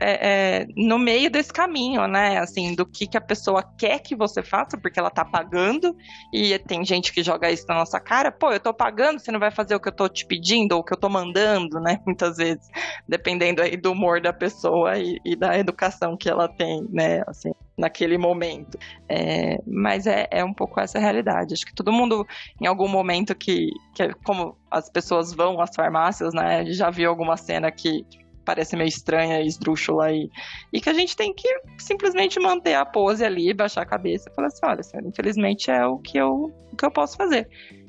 é, 0.00 0.28
é, 0.60 0.66
no 0.76 0.98
meio 0.98 1.30
desse 1.30 1.52
caminho, 1.52 2.06
né? 2.06 2.38
Assim, 2.38 2.74
do 2.74 2.86
que, 2.86 3.06
que 3.06 3.16
a 3.16 3.20
pessoa 3.20 3.62
quer 3.76 3.98
que 3.98 4.14
você 4.14 4.42
faça, 4.42 4.78
porque 4.78 4.98
ela 4.98 5.10
tá 5.10 5.24
pagando, 5.24 5.96
e 6.32 6.58
tem 6.60 6.84
gente 6.84 7.12
que 7.12 7.22
joga 7.22 7.50
isso 7.50 7.66
na 7.68 7.74
nossa 7.74 7.98
cara, 7.98 8.30
pô, 8.30 8.52
eu 8.52 8.60
tô 8.60 8.72
pagando, 8.72 9.18
você 9.18 9.32
não 9.32 9.40
vai 9.40 9.50
fazer 9.50 9.74
o 9.74 9.80
que 9.80 9.88
eu 9.88 9.92
tô 9.92 10.08
te 10.08 10.24
pedindo, 10.24 10.72
ou 10.72 10.80
o 10.80 10.84
que 10.84 10.92
eu 10.92 10.98
tô 10.98 11.08
mandando, 11.08 11.80
né? 11.80 12.00
Muitas 12.06 12.36
vezes, 12.36 12.68
dependendo 13.08 13.60
aí 13.60 13.76
do 13.76 13.92
humor 13.92 14.20
da 14.20 14.32
pessoa 14.32 14.98
e, 14.98 15.18
e 15.24 15.34
da 15.34 15.58
educação 15.58 16.16
que 16.16 16.28
ela 16.28 16.48
tem, 16.48 16.86
né? 16.90 17.22
Assim, 17.26 17.52
naquele 17.78 18.18
momento. 18.18 18.76
É, 19.08 19.58
mas 19.66 20.06
é, 20.06 20.26
é 20.30 20.44
um 20.44 20.52
pouco 20.52 20.80
essa 20.80 20.98
realidade. 20.98 21.54
Acho 21.54 21.64
que 21.64 21.74
todo 21.74 21.92
mundo, 21.92 22.26
em 22.60 22.66
algum 22.66 22.88
momento 22.88 23.34
que, 23.34 23.70
que 23.94 24.12
como 24.24 24.56
as 24.70 24.90
pessoas 24.90 25.32
vão 25.32 25.60
às 25.60 25.74
farmácias, 25.74 26.34
né? 26.34 26.66
Já 26.66 26.90
viu 26.90 27.08
alguma 27.08 27.36
cena 27.36 27.70
que 27.70 28.04
parece 28.44 28.76
meio 28.76 28.88
estranha 28.88 29.42
esdrúxula 29.42 30.10
e, 30.10 30.30
e 30.72 30.80
que 30.80 30.88
a 30.88 30.94
gente 30.94 31.14
tem 31.14 31.34
que 31.34 31.48
simplesmente 31.76 32.40
manter 32.40 32.74
a 32.74 32.84
pose 32.84 33.22
ali, 33.22 33.52
baixar 33.52 33.82
a 33.82 33.86
cabeça 33.86 34.30
e 34.30 34.34
falar 34.34 34.48
assim, 34.48 34.60
olha, 34.64 34.82
senhora, 34.82 35.06
infelizmente 35.06 35.70
é 35.70 35.86
o 35.86 35.98
que 35.98 36.16
eu, 36.16 36.50
o 36.72 36.76
que 36.76 36.84
eu 36.84 36.90
posso 36.90 37.14
fazer. 37.16 37.46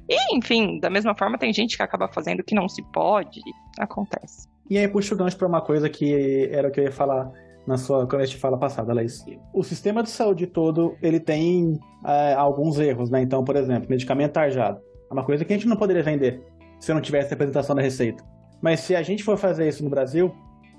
E, 0.09 0.35
enfim, 0.35 0.79
da 0.79 0.89
mesma 0.89 1.15
forma, 1.15 1.37
tem 1.37 1.53
gente 1.53 1.77
que 1.77 1.83
acaba 1.83 2.09
fazendo 2.09 2.43
que 2.43 2.53
não 2.53 2.67
se 2.67 2.81
pode, 2.91 3.39
acontece. 3.79 4.49
E 4.69 4.77
aí, 4.77 4.87
puxa 4.87 5.15
o 5.15 5.17
gancho 5.17 5.37
para 5.37 5.47
uma 5.47 5.61
coisa 5.61 5.89
que 5.89 6.49
era 6.51 6.67
o 6.67 6.71
que 6.71 6.79
eu 6.79 6.83
ia 6.85 6.91
falar 6.91 7.31
na 7.67 7.77
sua 7.77 8.07
quando 8.07 8.21
a 8.21 8.25
gente 8.25 8.37
fala 8.37 8.57
passada, 8.57 8.93
Laís. 8.93 9.23
O 9.53 9.63
sistema 9.63 10.03
de 10.03 10.09
saúde 10.09 10.47
todo, 10.47 10.95
ele 11.01 11.19
tem 11.19 11.79
é, 12.05 12.33
alguns 12.33 12.79
erros, 12.79 13.09
né? 13.09 13.21
Então, 13.21 13.43
por 13.43 13.55
exemplo, 13.55 13.89
medicamento 13.89 14.33
tarjado. 14.33 14.79
É 15.09 15.13
uma 15.13 15.23
coisa 15.23 15.43
que 15.43 15.53
a 15.53 15.55
gente 15.55 15.67
não 15.67 15.77
poderia 15.77 16.03
vender 16.03 16.41
se 16.79 16.93
não 16.93 17.01
tivesse 17.01 17.33
a 17.33 17.35
apresentação 17.35 17.75
da 17.75 17.81
receita. 17.81 18.23
Mas 18.61 18.81
se 18.81 18.95
a 18.95 19.01
gente 19.01 19.23
for 19.23 19.37
fazer 19.37 19.67
isso 19.67 19.83
no 19.83 19.89
Brasil, 19.89 20.33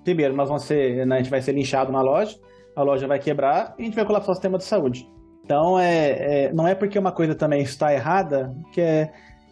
primeiro, 0.05 0.35
nós 0.35 0.49
vamos 0.49 0.65
ser, 0.65 1.07
né, 1.07 1.17
a 1.17 1.19
gente 1.19 1.31
vai 1.31 1.41
ser 1.41 1.53
linchado 1.53 1.93
na 1.93 2.01
loja, 2.01 2.37
a 2.75 2.83
loja 2.83 3.07
vai 3.07 3.19
quebrar 3.19 3.75
e 3.79 3.83
a 3.83 3.85
gente 3.85 3.95
vai 3.95 4.05
colapsar 4.05 4.31
o 4.31 4.35
sistema 4.35 4.59
de 4.59 4.65
saúde. 4.65 5.09
Então, 5.45 5.79
é, 5.79 6.47
é 6.47 6.53
não 6.53 6.67
é 6.67 6.75
porque 6.75 6.99
uma 6.99 7.13
coisa 7.13 7.35
também 7.35 7.63
está 7.63 7.93
errada 7.93 8.55
que 8.73 8.81
é, 8.81 9.11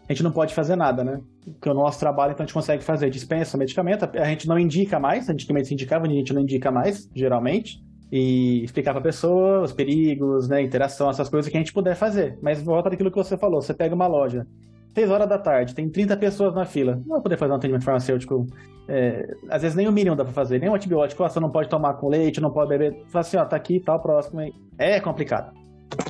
a 0.09 0.13
gente 0.13 0.23
não 0.23 0.33
pode 0.33 0.55
fazer 0.55 0.75
nada, 0.75 1.05
né? 1.05 1.21
Porque 1.45 1.69
o 1.69 1.75
nosso 1.75 2.01
trabalho, 2.01 2.33
então, 2.33 2.43
a 2.43 2.47
gente 2.47 2.55
consegue 2.55 2.83
fazer 2.83 3.11
dispensa, 3.11 3.59
medicamento, 3.59 4.09
a 4.15 4.25
gente 4.25 4.49
não 4.49 4.59
indica 4.59 4.99
mais, 4.99 5.29
antigamente 5.29 5.69
se 5.69 5.75
indicava, 5.75 6.07
a 6.07 6.09
gente 6.09 6.33
não 6.33 6.41
indica 6.41 6.71
mais, 6.71 7.09
geralmente. 7.15 7.81
e 8.11 8.65
explicar 8.65 8.93
para 8.93 9.03
pessoa 9.03 9.61
os 9.61 9.73
perigos, 9.73 10.49
né, 10.49 10.63
interação, 10.63 11.11
essas 11.11 11.29
coisas 11.29 11.51
que 11.51 11.57
a 11.57 11.61
gente 11.61 11.73
puder 11.73 11.95
fazer. 11.95 12.39
Mas 12.43 12.63
volta 12.63 12.91
daquilo 12.91 13.11
que 13.11 13.19
você 13.19 13.37
falou, 13.37 13.61
você 13.61 13.75
pega 13.75 13.95
uma 13.95 14.07
loja, 14.07 14.47
6 14.95 15.11
horas 15.11 15.29
da 15.29 15.39
tarde, 15.39 15.75
tem 15.75 15.89
30 15.89 16.17
pessoas 16.17 16.55
na 16.55 16.65
fila, 16.65 16.97
não 16.97 17.17
vai 17.17 17.21
poder 17.21 17.37
fazer 17.37 17.53
um 17.53 17.57
atendimento 17.57 17.85
farmacêutico, 17.85 18.47
é, 18.89 19.27
às 19.51 19.61
vezes 19.63 19.77
nem 19.77 19.87
o 19.87 19.93
mínimo 19.93 20.17
dá 20.17 20.25
para 20.25 20.33
fazer, 20.33 20.59
nem 20.59 20.71
um 20.71 20.75
antibiótico, 20.75 21.23
ó, 21.23 21.29
você 21.29 21.39
não 21.39 21.51
pode 21.51 21.69
tomar 21.69 21.95
com 21.95 22.09
leite, 22.09 22.41
não 22.41 22.51
pode 22.51 22.71
beber, 22.71 23.05
fala 23.09 23.21
assim, 23.21 23.37
ó, 23.37 23.45
tá 23.45 23.57
aqui, 23.57 23.79
tá, 23.79 23.99
próximo, 23.99 24.41
é 24.79 24.99
complicado. 25.01 25.53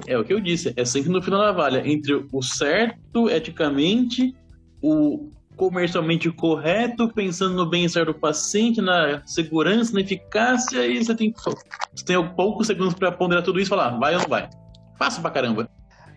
É 0.07 0.18
o 0.18 0.24
que 0.24 0.33
eu 0.33 0.41
disse, 0.41 0.72
é 0.76 0.85
sempre 0.85 1.11
no 1.11 1.22
final 1.22 1.41
da 1.41 1.53
valha, 1.53 1.83
entre 1.87 2.26
o 2.33 2.43
certo, 2.43 3.29
eticamente, 3.29 4.35
o 4.83 5.31
comercialmente 5.57 6.31
correto, 6.31 7.12
pensando 7.12 7.57
no 7.57 7.66
bem-estar 7.66 8.07
do 8.07 8.14
paciente, 8.14 8.81
na 8.81 9.22
segurança, 9.26 9.93
na 9.93 10.01
eficácia, 10.01 10.87
e 10.87 11.05
você 11.05 11.14
tem, 11.14 11.35
você 11.35 12.05
tem 12.05 12.35
poucos 12.35 12.68
segundos 12.68 12.95
para 12.95 13.11
ponderar 13.11 13.43
tudo 13.43 13.59
isso 13.59 13.68
e 13.68 13.74
falar, 13.76 13.99
vai 13.99 14.14
ou 14.14 14.22
não 14.22 14.29
vai. 14.29 14.49
Fácil 14.97 15.20
pra 15.20 15.33
caramba. 15.33 15.68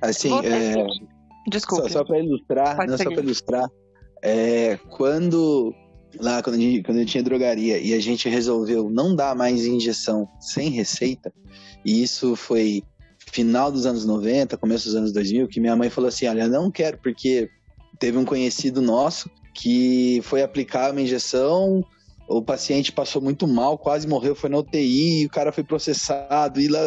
Assim, 0.02 0.32
é... 0.46 0.76
Desculpa. 1.50 1.90
Só, 1.90 2.00
só 2.00 2.06
para 2.06 2.20
ilustrar, 2.20 2.78
não, 2.88 2.98
só 2.98 3.04
para 3.04 3.22
ilustrar, 3.22 3.68
é, 4.22 4.78
quando 4.90 5.74
lá 6.20 6.44
quando 6.44 6.56
a, 6.56 6.60
gente, 6.60 6.84
quando 6.84 6.98
a 6.98 7.00
gente 7.00 7.12
tinha 7.12 7.24
drogaria 7.24 7.80
e 7.80 7.94
a 7.94 8.00
gente 8.00 8.28
resolveu 8.30 8.90
não 8.90 9.16
dar 9.16 9.36
mais 9.36 9.66
injeção 9.66 10.28
sem 10.40 10.70
receita, 10.70 11.34
e 11.84 12.04
isso 12.04 12.36
foi 12.36 12.84
final 13.32 13.72
dos 13.72 13.86
anos 13.86 14.06
90, 14.06 14.58
começo 14.58 14.86
dos 14.86 14.96
anos 14.96 15.12
2000, 15.12 15.48
que 15.48 15.60
minha 15.60 15.76
mãe 15.76 15.90
falou 15.90 16.08
assim: 16.08 16.28
Olha, 16.28 16.48
não 16.48 16.70
quero, 16.70 16.98
porque 16.98 17.50
teve 18.00 18.18
um 18.18 18.26
conhecido 18.26 18.82
nosso 18.82 19.30
que 19.54 20.22
foi 20.24 20.42
aplicar 20.42 20.92
uma 20.92 21.02
injeção, 21.02 21.84
o 22.28 22.42
paciente 22.42 22.92
passou 22.92 23.22
muito 23.22 23.48
mal, 23.48 23.78
quase 23.78 24.08
morreu, 24.08 24.34
foi 24.34 24.50
na 24.50 24.60
UTI, 24.60 25.26
o 25.26 25.30
cara 25.30 25.52
foi 25.52 25.64
processado, 25.64 26.62
e 26.62 26.68
lá 26.68 26.80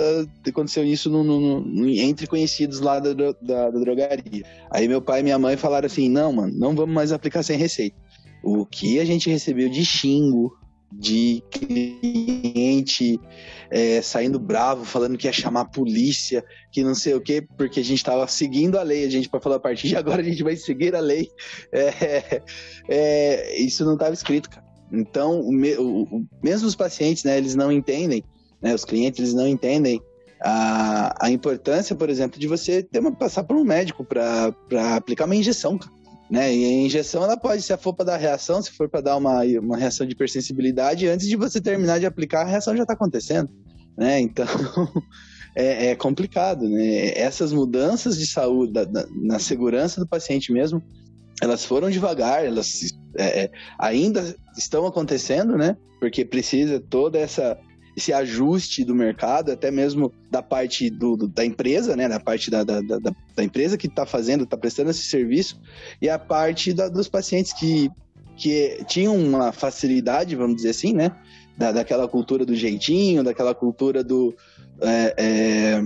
aconteceu 0.46 0.84
isso 0.84 1.10
no, 1.10 1.22
no, 1.22 1.60
no, 1.60 1.88
entre 1.88 2.26
conhecidos 2.26 2.80
lá 2.80 2.98
da, 2.98 3.12
da, 3.12 3.32
da, 3.42 3.70
drogaria. 3.70 4.44
Aí 4.70 4.88
meu 4.88 5.02
pai 5.02 5.20
e 5.20 5.22
minha 5.22 5.38
mãe 5.38 5.56
falaram 5.56 5.86
assim: 5.86 6.08
não, 6.08 6.32
mano, 6.32 6.52
não 6.56 6.74
vamos 6.74 6.94
mais 6.94 7.12
aplicar 7.12 7.42
sem 7.42 7.58
receita. 7.58 7.96
O 8.42 8.64
que 8.64 8.98
a 8.98 9.04
gente 9.04 9.30
recebeu 9.30 9.68
de 9.68 9.84
xingo, 9.84 10.56
de 10.92 11.42
cliente 11.50 13.18
é, 13.74 14.00
saindo 14.00 14.38
bravo, 14.38 14.84
falando 14.84 15.18
que 15.18 15.26
ia 15.26 15.32
chamar 15.32 15.62
a 15.62 15.64
polícia, 15.64 16.44
que 16.70 16.84
não 16.84 16.94
sei 16.94 17.14
o 17.14 17.20
quê, 17.20 17.44
porque 17.58 17.80
a 17.80 17.82
gente 17.82 17.98
estava 17.98 18.24
seguindo 18.28 18.78
a 18.78 18.84
lei, 18.84 19.04
a 19.04 19.10
gente 19.10 19.28
para 19.28 19.40
falar 19.40 19.56
a 19.56 19.60
partir 19.60 19.88
de 19.88 19.96
agora 19.98 20.22
a 20.22 20.24
gente 20.24 20.44
vai 20.44 20.54
seguir 20.54 20.94
a 20.94 21.00
lei. 21.00 21.28
É, 21.72 22.40
é, 22.88 23.60
isso 23.60 23.84
não 23.84 23.94
estava 23.94 24.14
escrito, 24.14 24.48
cara. 24.48 24.64
Então, 24.92 25.40
o, 25.40 26.02
o, 26.02 26.26
mesmo 26.40 26.68
os 26.68 26.76
pacientes, 26.76 27.24
né, 27.24 27.36
eles 27.36 27.56
não 27.56 27.72
entendem, 27.72 28.22
né, 28.62 28.72
os 28.72 28.84
clientes, 28.84 29.18
eles 29.18 29.34
não 29.34 29.48
entendem 29.48 30.00
a, 30.40 31.26
a 31.26 31.28
importância, 31.28 31.96
por 31.96 32.08
exemplo, 32.08 32.38
de 32.38 32.46
você 32.46 32.80
ter 32.80 33.00
uma, 33.00 33.10
passar 33.10 33.42
por 33.42 33.56
um 33.56 33.64
médico 33.64 34.04
para 34.04 34.54
aplicar 34.94 35.24
uma 35.24 35.34
injeção, 35.34 35.76
cara. 35.76 35.92
Né? 36.30 36.54
E 36.54 36.64
a 36.64 36.72
injeção 36.86 37.22
ela 37.22 37.36
pode, 37.36 37.62
se 37.62 37.76
for 37.76 37.92
para 37.92 38.06
dar 38.06 38.16
reação, 38.16 38.62
se 38.62 38.70
for 38.70 38.88
para 38.88 39.00
dar 39.00 39.16
uma, 39.16 39.42
uma 39.60 39.76
reação 39.76 40.06
de 40.06 40.12
hipersensibilidade, 40.12 41.06
antes 41.06 41.28
de 41.28 41.36
você 41.36 41.60
terminar 41.60 42.00
de 42.00 42.06
aplicar, 42.06 42.42
a 42.42 42.48
reação 42.48 42.76
já 42.76 42.82
está 42.82 42.94
acontecendo. 42.94 43.50
Né? 43.96 44.20
Então 44.20 44.46
é, 45.54 45.88
é, 45.88 45.94
complicado. 45.94 46.68
Né? 46.68 47.16
Essas 47.18 47.52
mudanças 47.52 48.18
de 48.18 48.26
saúde, 48.26 48.72
da, 48.72 48.84
da, 48.84 49.06
na 49.10 49.38
segurança 49.38 50.00
do 50.00 50.06
paciente 50.06 50.52
mesmo, 50.52 50.82
elas 51.42 51.64
foram 51.64 51.90
devagar, 51.90 52.44
elas 52.44 52.94
é, 53.16 53.44
é 53.44 53.50
ainda 53.78 54.34
estão 54.56 54.86
acontecendo, 54.86 55.58
né? 55.58 55.76
Porque 56.00 56.24
precisa 56.24 56.80
toda 56.80 57.18
essa 57.18 57.58
esse 57.96 58.12
ajuste 58.12 58.84
do 58.84 58.94
mercado, 58.94 59.52
até 59.52 59.70
mesmo 59.70 60.12
da 60.30 60.42
parte 60.42 60.90
do, 60.90 61.16
do 61.16 61.28
da 61.28 61.44
empresa, 61.44 61.94
né? 61.96 62.08
Da 62.08 62.18
parte 62.18 62.50
da, 62.50 62.64
da, 62.64 62.80
da, 62.80 62.98
da 63.36 63.44
empresa 63.44 63.76
que 63.76 63.86
está 63.86 64.04
fazendo, 64.04 64.44
está 64.44 64.56
prestando 64.56 64.90
esse 64.90 65.02
serviço, 65.02 65.60
e 66.02 66.08
a 66.08 66.18
parte 66.18 66.72
da, 66.72 66.88
dos 66.88 67.08
pacientes 67.08 67.52
que, 67.52 67.88
que 68.36 68.84
tinham 68.88 69.16
uma 69.16 69.52
facilidade, 69.52 70.34
vamos 70.34 70.56
dizer 70.56 70.70
assim, 70.70 70.92
né? 70.92 71.16
Da, 71.56 71.70
daquela 71.70 72.08
cultura 72.08 72.44
do 72.44 72.54
jeitinho, 72.54 73.22
daquela 73.22 73.54
cultura 73.54 74.02
do, 74.02 74.34
é, 74.80 75.14
é, 75.16 75.82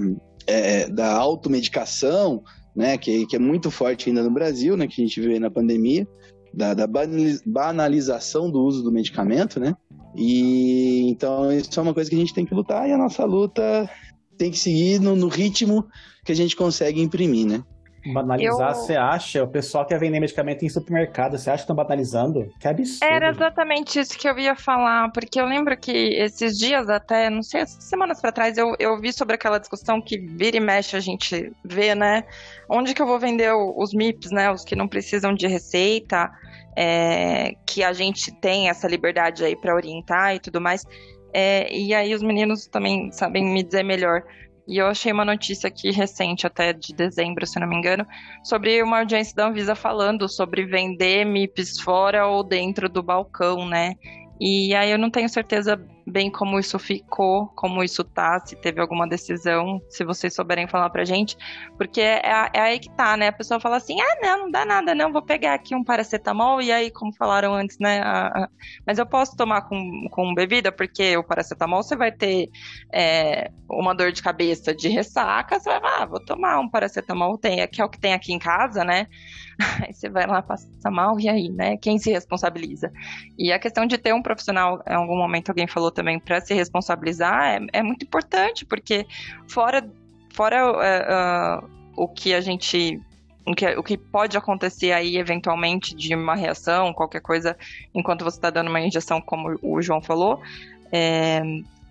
é, 0.47 0.89
da 0.89 1.15
automedicação, 1.15 2.43
né? 2.75 2.97
Que, 2.97 3.27
que 3.27 3.37
é 3.37 3.39
muito 3.39 3.71
forte 3.71 4.09
ainda 4.09 4.23
no 4.23 4.31
Brasil, 4.31 4.77
né? 4.79 4.87
Que 4.87 5.03
a 5.03 5.07
gente 5.07 5.21
aí 5.21 5.39
na 5.39 5.51
pandemia, 5.51 6.07
da, 6.53 6.75
da 6.75 6.87
banalização 7.47 8.51
do 8.51 8.61
uso 8.61 8.83
do 8.83 8.93
medicamento, 8.93 9.61
né? 9.61 9.77
E 10.17 11.09
então 11.09 11.53
isso 11.53 11.79
é 11.79 11.83
uma 11.83 11.95
coisa 11.95 12.09
que 12.09 12.17
a 12.17 12.19
gente 12.19 12.35
tem 12.35 12.45
que 12.45 12.55
lutar 12.55 12.89
e 12.89 12.93
a 12.93 12.99
nossa 12.99 13.25
luta 13.25 13.89
tem 14.37 14.51
que 14.51 14.59
seguir 14.59 15.01
no, 15.01 15.15
no 15.15 15.29
ritmo 15.29 15.87
que 16.25 16.33
a 16.33 16.35
gente 16.35 16.57
consegue 16.57 17.01
imprimir, 17.01 17.47
né? 17.47 17.63
Banalizar, 18.07 18.75
você 18.75 18.97
eu... 18.97 19.03
acha? 19.03 19.45
O 19.45 19.49
pessoal 19.49 19.85
quer 19.85 19.99
vender 19.99 20.21
medicamento 20.21 20.65
em 20.65 20.69
supermercado, 20.69 21.37
você 21.37 21.51
acha 21.51 21.59
que 21.59 21.63
estão 21.63 21.77
banalizando? 21.77 22.53
Que 22.59 22.69
absurdo. 22.69 23.13
Era 23.13 23.31
exatamente 23.31 23.99
isso 23.99 24.17
que 24.19 24.29
eu 24.29 24.39
ia 24.39 24.55
falar, 24.55 25.11
porque 25.13 25.41
eu 25.41 25.47
lembro 25.47 25.77
que 25.77 25.91
esses 25.91 26.59
dias 26.59 26.89
até, 26.89 27.29
não 27.29 27.43
sei, 27.43 27.67
semanas 27.67 28.21
para 28.21 28.33
trás, 28.33 28.57
eu, 28.57 28.75
eu 28.79 28.99
vi 29.01 29.13
sobre 29.13 29.35
aquela 29.35 29.59
discussão 29.59 30.01
que 30.01 30.19
vira 30.19 30.57
e 30.57 30.61
mexe 30.61 30.97
a 30.97 31.01
gente 31.01 31.53
vê, 31.65 31.95
né? 31.95 32.25
Onde 32.69 32.95
que 32.95 33.03
eu 33.03 33.07
vou 33.07 33.19
vender 33.19 33.53
os 33.53 33.93
MIPs, 33.93 34.31
né? 34.31 34.51
Os 34.51 34.65
que 34.65 34.77
não 34.77 34.89
precisam 34.89 35.35
de 35.35 35.47
receita 35.47 36.31
é, 36.77 37.57
que 37.67 37.83
a 37.83 37.93
gente 37.93 38.31
tem 38.41 38.69
essa 38.69 38.87
liberdade 38.87 39.45
aí 39.45 39.57
para 39.57 39.75
orientar 39.75 40.37
e 40.37 40.39
tudo 40.39 40.61
mais. 40.61 40.85
É, 41.35 41.71
e 41.77 41.93
aí 41.93 42.15
os 42.15 42.23
meninos 42.23 42.67
também 42.69 43.11
sabem 43.11 43.45
me 43.45 43.65
dizer 43.65 43.83
melhor. 43.83 44.23
E 44.69 44.77
eu 44.77 44.87
achei 44.87 45.11
uma 45.11 45.25
notícia 45.25 45.67
aqui 45.67 45.91
recente, 45.91 46.47
até 46.47 46.75
de 46.75 46.93
dezembro, 46.93 47.47
se 47.47 47.59
não 47.59 47.67
me 47.67 47.75
engano, 47.75 48.07
sobre 48.45 48.83
uma 48.83 48.99
audiência 48.99 49.35
da 49.35 49.47
Anvisa 49.47 49.75
falando 49.75 50.29
sobre 50.29 50.67
vender 50.67 51.25
MIPs 51.25 51.81
fora 51.81 52.27
ou 52.27 52.45
dentro 52.45 52.87
do 52.87 53.03
balcão, 53.03 53.67
né? 53.67 53.95
E 54.41 54.75
aí 54.75 54.91
eu 54.91 54.99
não 54.99 55.11
tenho 55.11 55.29
certeza 55.29 55.77
bem 56.07 56.31
como 56.31 56.59
isso 56.59 56.79
ficou, 56.79 57.49
como 57.49 57.85
isso 57.85 58.03
tá, 58.03 58.41
se 58.45 58.57
teve 58.57 58.81
alguma 58.81 59.07
decisão, 59.07 59.81
se 59.89 60.05
vocês 60.05 60.35
souberem 60.35 60.67
falar 60.67 60.89
pra 60.91 61.05
gente, 61.05 61.37
porque 61.77 62.01
é, 62.01 62.51
é 62.55 62.61
aí 62.61 62.79
que 62.79 62.91
tá, 62.91 63.17
né? 63.17 63.29
A 63.29 63.33
pessoa 63.33 63.61
fala 63.61 63.77
assim, 63.77 64.01
ah, 64.01 64.19
não, 64.23 64.39
não 64.45 64.51
dá 64.51 64.65
nada, 64.65 64.95
não, 64.95 65.13
vou 65.13 65.23
pegar 65.23 65.55
aqui 65.55 65.75
um 65.75 65.85
paracetamol, 65.85 66.63
e 66.63 66.73
aí, 66.73 66.91
como 66.91 67.13
falaram 67.15 67.55
antes, 67.55 67.79
né, 67.79 68.01
a, 68.01 68.27
a, 68.45 68.49
mas 68.87 68.99
eu 68.99 69.07
posso 69.07 69.37
tomar 69.37 69.63
com, 69.63 70.09
com 70.11 70.35
bebida, 70.35 70.73
porque 70.73 71.17
o 71.17 71.25
paracetamol 71.25 71.83
você 71.83 71.97
vai 71.97 72.11
ter 72.11 72.49
é, 72.93 73.51
uma 73.69 73.95
dor 73.95 74.13
de 74.13 74.23
cabeça 74.23 74.75
de 74.75 74.89
ressaca, 74.89 75.61
você 75.61 75.69
vai 75.69 75.81
ah, 75.85 76.07
vou 76.07 76.25
tomar 76.25 76.59
um 76.59 76.69
paracetamol, 76.69 77.37
tem, 77.37 77.67
que 77.69 77.81
é 77.81 77.85
o 77.85 77.89
que 77.89 78.01
tem 78.01 78.15
aqui 78.15 78.33
em 78.33 78.39
casa, 78.39 78.85
né? 78.85 79.07
Aí 79.85 79.93
você 79.93 80.09
vai 80.09 80.27
lá, 80.27 80.41
passa 80.41 80.91
mal, 80.91 81.19
e 81.19 81.29
aí, 81.29 81.49
né? 81.49 81.77
Quem 81.77 81.99
se 81.99 82.11
responsabiliza? 82.11 82.93
E 83.37 83.53
a 83.53 83.59
questão 83.59 83.87
de 83.87 83.99
ter 83.99 84.15
um 84.15 84.23
profissional, 84.23 84.81
em 84.89 84.95
algum 84.95 85.17
momento 85.17 85.49
alguém 85.49 85.67
falou 85.67 85.91
também, 85.91 86.19
para 86.19 86.41
se 86.41 86.55
responsabilizar, 86.55 87.45
é, 87.45 87.67
é, 87.73 87.83
muito 87.83 88.05
importante, 88.05 88.65
porque 88.65 89.05
fora, 89.49 89.89
fora 90.33 90.71
uh, 90.71 91.69
o 91.97 92.09
que 92.09 92.35
a 92.35 92.41
gente. 92.41 93.01
O 93.45 93.55
que, 93.55 93.67
o 93.79 93.83
que 93.83 93.97
pode 93.97 94.37
acontecer 94.37 94.93
aí, 94.93 95.17
eventualmente, 95.17 95.97
de 95.97 96.15
uma 96.15 96.35
reação, 96.35 96.93
qualquer 96.93 97.23
coisa, 97.23 97.57
enquanto 97.95 98.23
você 98.23 98.37
está 98.37 98.51
dando 98.51 98.69
uma 98.69 98.79
injeção, 98.79 99.23
como 99.23 99.59
o 99.63 99.81
João 99.81 100.03
falou, 100.03 100.39
é, 100.93 101.41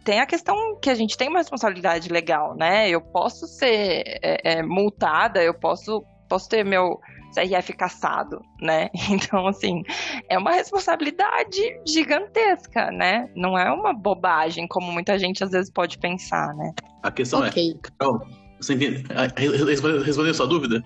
tem 0.03 0.19
a 0.19 0.25
questão 0.27 0.77
que 0.79 0.89
a 0.89 0.93
gente 0.93 1.17
tem 1.17 1.27
uma 1.27 1.39
responsabilidade 1.39 2.09
legal, 2.09 2.55
né? 2.55 2.87
Eu 2.87 3.01
posso 3.01 3.47
ser 3.47 4.03
é, 4.21 4.59
é, 4.59 4.63
multada, 4.63 5.43
eu 5.43 5.53
posso, 5.53 6.03
posso 6.29 6.47
ter 6.47 6.63
meu, 6.63 7.01
CRF 7.33 7.73
caçado, 7.73 8.41
né? 8.61 8.89
Então, 9.09 9.47
assim, 9.47 9.83
é 10.29 10.37
uma 10.37 10.51
responsabilidade 10.51 11.61
gigantesca, 11.85 12.91
né? 12.91 13.29
Não 13.35 13.57
é 13.57 13.71
uma 13.71 13.93
bobagem, 13.93 14.67
como 14.67 14.91
muita 14.91 15.17
gente 15.17 15.43
às 15.43 15.51
vezes 15.51 15.71
pode 15.71 15.97
pensar, 15.97 16.53
né? 16.55 16.73
A 17.03 17.11
questão 17.11 17.43
é, 17.45 17.49
okay. 17.49 17.71
é, 17.71 17.89
Carol, 17.97 18.27
você 18.59 18.73
entende? 18.73 19.03
Ah, 19.09 19.27
respondeu 20.05 20.33
sua 20.33 20.47
dúvida? 20.47 20.83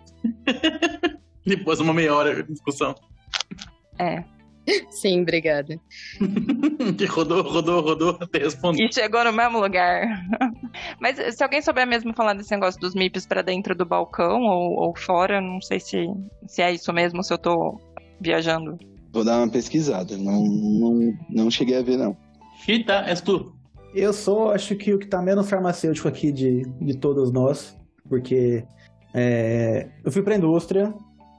Depois 1.45 1.79
de 1.79 1.83
uma 1.83 1.93
meia 1.93 2.13
hora 2.13 2.43
de 2.43 2.51
discussão. 2.51 2.93
É. 3.97 4.23
Sim, 4.89 5.21
obrigada. 5.21 5.79
que 6.97 7.05
rodou, 7.09 7.41
rodou, 7.41 7.81
rodou 7.81 8.17
até 8.19 8.39
responder. 8.39 8.83
E 8.83 8.93
chegou 8.93 9.23
no 9.23 9.33
mesmo 9.33 9.59
lugar. 9.59 10.07
Mas 10.99 11.17
se 11.35 11.43
alguém 11.43 11.61
souber 11.61 11.87
mesmo 11.87 12.13
falar 12.13 12.33
desse 12.33 12.51
negócio 12.51 12.79
dos 12.79 12.95
MIPs 12.95 13.25
para 13.25 13.41
dentro 13.41 13.75
do 13.75 13.85
balcão 13.85 14.41
ou, 14.41 14.79
ou 14.79 14.97
fora, 14.97 15.41
não 15.41 15.61
sei 15.61 15.79
se, 15.79 16.05
se 16.47 16.61
é 16.61 16.71
isso 16.71 16.91
mesmo, 16.93 17.23
se 17.23 17.33
eu 17.33 17.37
tô 17.37 17.79
viajando. 18.19 18.77
Vou 19.13 19.25
dar 19.25 19.37
uma 19.37 19.49
pesquisada, 19.49 20.17
não, 20.17 20.43
não, 20.45 21.13
não 21.29 21.51
cheguei 21.51 21.77
a 21.77 21.81
ver, 21.81 21.97
não. 21.97 22.15
Chita, 22.63 23.03
és 23.07 23.19
tu. 23.21 23.53
Eu 23.93 24.13
sou, 24.13 24.51
acho 24.51 24.75
que 24.75 24.93
o 24.93 24.99
que 24.99 25.07
tá 25.07 25.21
menos 25.21 25.49
farmacêutico 25.49 26.07
aqui 26.07 26.31
de, 26.31 26.61
de 26.79 26.95
todos 26.95 27.31
nós, 27.31 27.77
porque 28.07 28.63
é, 29.13 29.89
eu 30.05 30.11
fui 30.11 30.21
pra 30.21 30.37
indústria, 30.37 30.93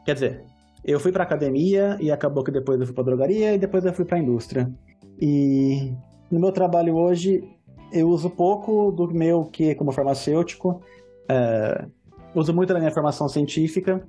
quer 0.05 0.15
dizer, 0.15 0.45
eu 0.85 0.99
fui 0.99 1.13
pra 1.13 1.23
academia 1.23 1.97
e 2.01 2.11
acabou 2.11 2.43
que 2.43 2.51
depois 2.51 2.81
eu 2.81 2.87
fui 2.87 2.95
pra 2.95 3.05
drogaria 3.05 3.55
e 3.55 3.59
depois 3.59 3.85
eu 3.85 3.93
fui 3.93 4.05
pra 4.05 4.19
indústria. 4.19 4.71
E 5.21 5.93
no 6.31 6.41
meu 6.41 6.53
trabalho 6.53 6.97
hoje, 6.97 7.45
eu 7.93 8.09
uso 8.09 8.31
pouco 8.31 8.91
do 8.91 9.13
meu 9.13 9.45
que 9.45 9.75
como 9.75 9.93
farmacêutico. 9.93 10.83
É, 11.29 11.87
uso 12.35 12.53
muito 12.53 12.73
da 12.73 12.79
minha 12.79 12.91
formação 12.91 13.29
científica, 13.29 14.03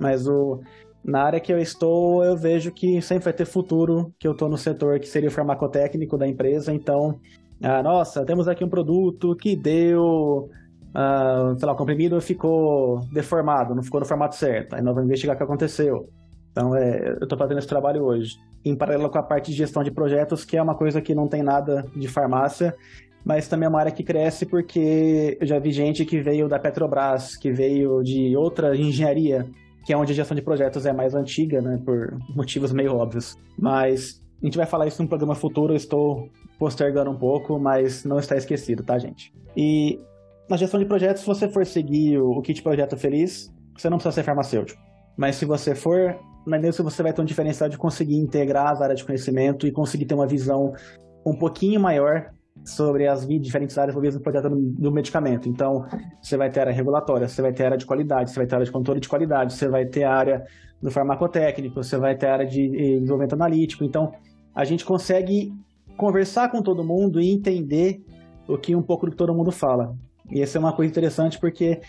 mas 0.00 0.26
o, 0.26 0.60
na 1.04 1.22
área 1.22 1.40
que 1.40 1.52
eu 1.52 1.58
estou, 1.58 2.24
eu 2.24 2.36
vejo 2.36 2.72
que 2.72 3.00
sempre 3.00 3.24
vai 3.24 3.32
ter 3.32 3.44
futuro, 3.44 4.12
que 4.18 4.26
eu 4.26 4.32
estou 4.32 4.48
no 4.48 4.58
setor 4.58 4.98
que 4.98 5.06
seria 5.06 5.28
o 5.28 5.32
farmacotécnico 5.32 6.18
da 6.18 6.26
empresa, 6.26 6.72
então, 6.72 7.20
ah, 7.62 7.82
nossa, 7.82 8.24
temos 8.24 8.48
aqui 8.48 8.64
um 8.64 8.68
produto 8.68 9.36
que 9.36 9.54
deu, 9.54 10.50
ah, 10.94 11.54
sei 11.58 11.66
lá, 11.66 11.72
o 11.72 11.76
comprimido 11.76 12.20
ficou 12.20 13.00
deformado, 13.12 13.74
não 13.74 13.82
ficou 13.82 14.00
no 14.00 14.06
formato 14.06 14.36
certo, 14.36 14.74
aí 14.74 14.82
nós 14.82 14.94
vamos 14.94 15.08
investigar 15.08 15.34
o 15.34 15.38
que 15.38 15.44
aconteceu. 15.44 16.08
Então, 16.50 16.74
é, 16.74 17.10
eu 17.10 17.24
estou 17.24 17.38
fazendo 17.38 17.58
esse 17.58 17.68
trabalho 17.68 18.02
hoje. 18.02 18.36
Em 18.64 18.74
paralelo 18.74 19.10
com 19.10 19.18
a 19.18 19.22
parte 19.22 19.50
de 19.50 19.56
gestão 19.58 19.82
de 19.82 19.90
projetos, 19.90 20.44
que 20.44 20.56
é 20.56 20.62
uma 20.62 20.74
coisa 20.74 21.02
que 21.02 21.14
não 21.14 21.28
tem 21.28 21.42
nada 21.42 21.84
de 21.94 22.08
farmácia, 22.08 22.74
mas 23.22 23.46
também 23.46 23.66
é 23.66 23.68
uma 23.68 23.80
área 23.80 23.92
que 23.92 24.02
cresce 24.02 24.46
porque 24.46 25.36
eu 25.40 25.46
já 25.46 25.58
vi 25.58 25.70
gente 25.70 26.04
que 26.04 26.20
veio 26.22 26.48
da 26.48 26.58
Petrobras, 26.58 27.36
que 27.36 27.52
veio 27.52 28.02
de 28.02 28.34
outra 28.36 28.74
engenharia, 28.74 29.46
que 29.84 29.92
é 29.92 29.96
onde 29.96 30.12
a 30.12 30.14
gestão 30.14 30.34
de 30.34 30.42
projetos 30.42 30.86
é 30.86 30.92
mais 30.92 31.14
antiga, 31.14 31.60
né, 31.60 31.78
por 31.84 32.16
motivos 32.34 32.72
meio 32.72 32.94
óbvios. 32.94 33.36
Mas 33.58 34.22
a 34.40 34.46
gente 34.46 34.56
vai 34.56 34.66
falar 34.66 34.86
isso 34.86 35.02
num 35.02 35.08
programa 35.08 35.34
futuro, 35.34 35.72
eu 35.72 35.76
estou 35.76 36.28
postergando 36.58 37.10
um 37.10 37.18
pouco, 37.18 37.58
mas 37.58 38.04
não 38.04 38.18
está 38.18 38.36
esquecido, 38.36 38.82
tá, 38.82 38.98
gente? 38.98 39.32
E 39.56 40.00
na 40.48 40.56
gestão 40.56 40.78
de 40.78 40.86
projetos, 40.86 41.22
se 41.22 41.26
você 41.26 41.48
for 41.48 41.66
seguir 41.66 42.18
o, 42.18 42.40
kit 42.40 42.62
projeto 42.62 42.96
feliz, 42.96 43.52
você 43.76 43.90
não 43.90 43.98
precisa 43.98 44.12
ser 44.12 44.22
farmacêutico. 44.22 44.80
Mas 45.16 45.36
se 45.36 45.44
você 45.44 45.74
for, 45.74 46.16
na 46.46 46.58
indústria 46.58 46.84
você 46.84 47.02
vai 47.02 47.12
ter 47.12 47.22
um 47.22 47.24
diferencial 47.24 47.68
de 47.68 47.76
conseguir 47.76 48.16
integrar 48.16 48.70
as 48.70 48.80
áreas 48.80 48.98
de 48.98 49.04
conhecimento 49.04 49.66
e 49.66 49.72
conseguir 49.72 50.06
ter 50.06 50.14
uma 50.14 50.26
visão 50.26 50.72
um 51.26 51.36
pouquinho 51.36 51.80
maior 51.80 52.30
sobre 52.64 53.06
as 53.06 53.26
diferentes 53.26 53.76
áreas 53.76 53.92
envolvidas 53.92 54.16
no 54.16 54.22
projeto 54.22 54.48
do 54.48 54.92
medicamento. 54.92 55.48
Então, 55.48 55.84
você 56.22 56.36
vai 56.36 56.50
ter 56.50 56.60
área 56.60 56.72
regulatória, 56.72 57.28
você 57.28 57.42
vai 57.42 57.52
ter 57.52 57.64
área 57.64 57.76
de 57.76 57.84
qualidade, 57.84 58.30
você 58.30 58.38
vai 58.38 58.46
ter 58.46 58.54
área 58.54 58.64
de 58.64 58.72
controle 58.72 59.00
de 59.00 59.08
qualidade, 59.08 59.52
você 59.52 59.68
vai 59.68 59.84
ter 59.84 60.04
área 60.04 60.44
do 60.80 60.90
farmacotécnico, 60.90 61.82
você 61.82 61.98
vai 61.98 62.16
ter 62.16 62.28
área 62.28 62.46
de 62.46 62.64
eh, 62.64 62.94
desenvolvimento 62.94 63.34
analítico. 63.34 63.84
Então, 63.84 64.12
a 64.54 64.64
gente 64.64 64.84
consegue 64.84 65.52
conversar 65.96 66.50
com 66.50 66.62
todo 66.62 66.84
mundo 66.84 67.20
e 67.20 67.30
entender 67.30 68.00
o 68.48 68.56
que 68.56 68.74
um 68.74 68.82
pouco 68.82 69.06
do 69.06 69.12
que 69.12 69.18
todo 69.18 69.34
mundo 69.34 69.50
fala. 69.50 69.94
E 70.30 70.42
essa 70.42 70.58
é 70.58 70.60
uma 70.60 70.72
coisa 70.72 70.90
interessante 70.90 71.38
porque 71.38 71.80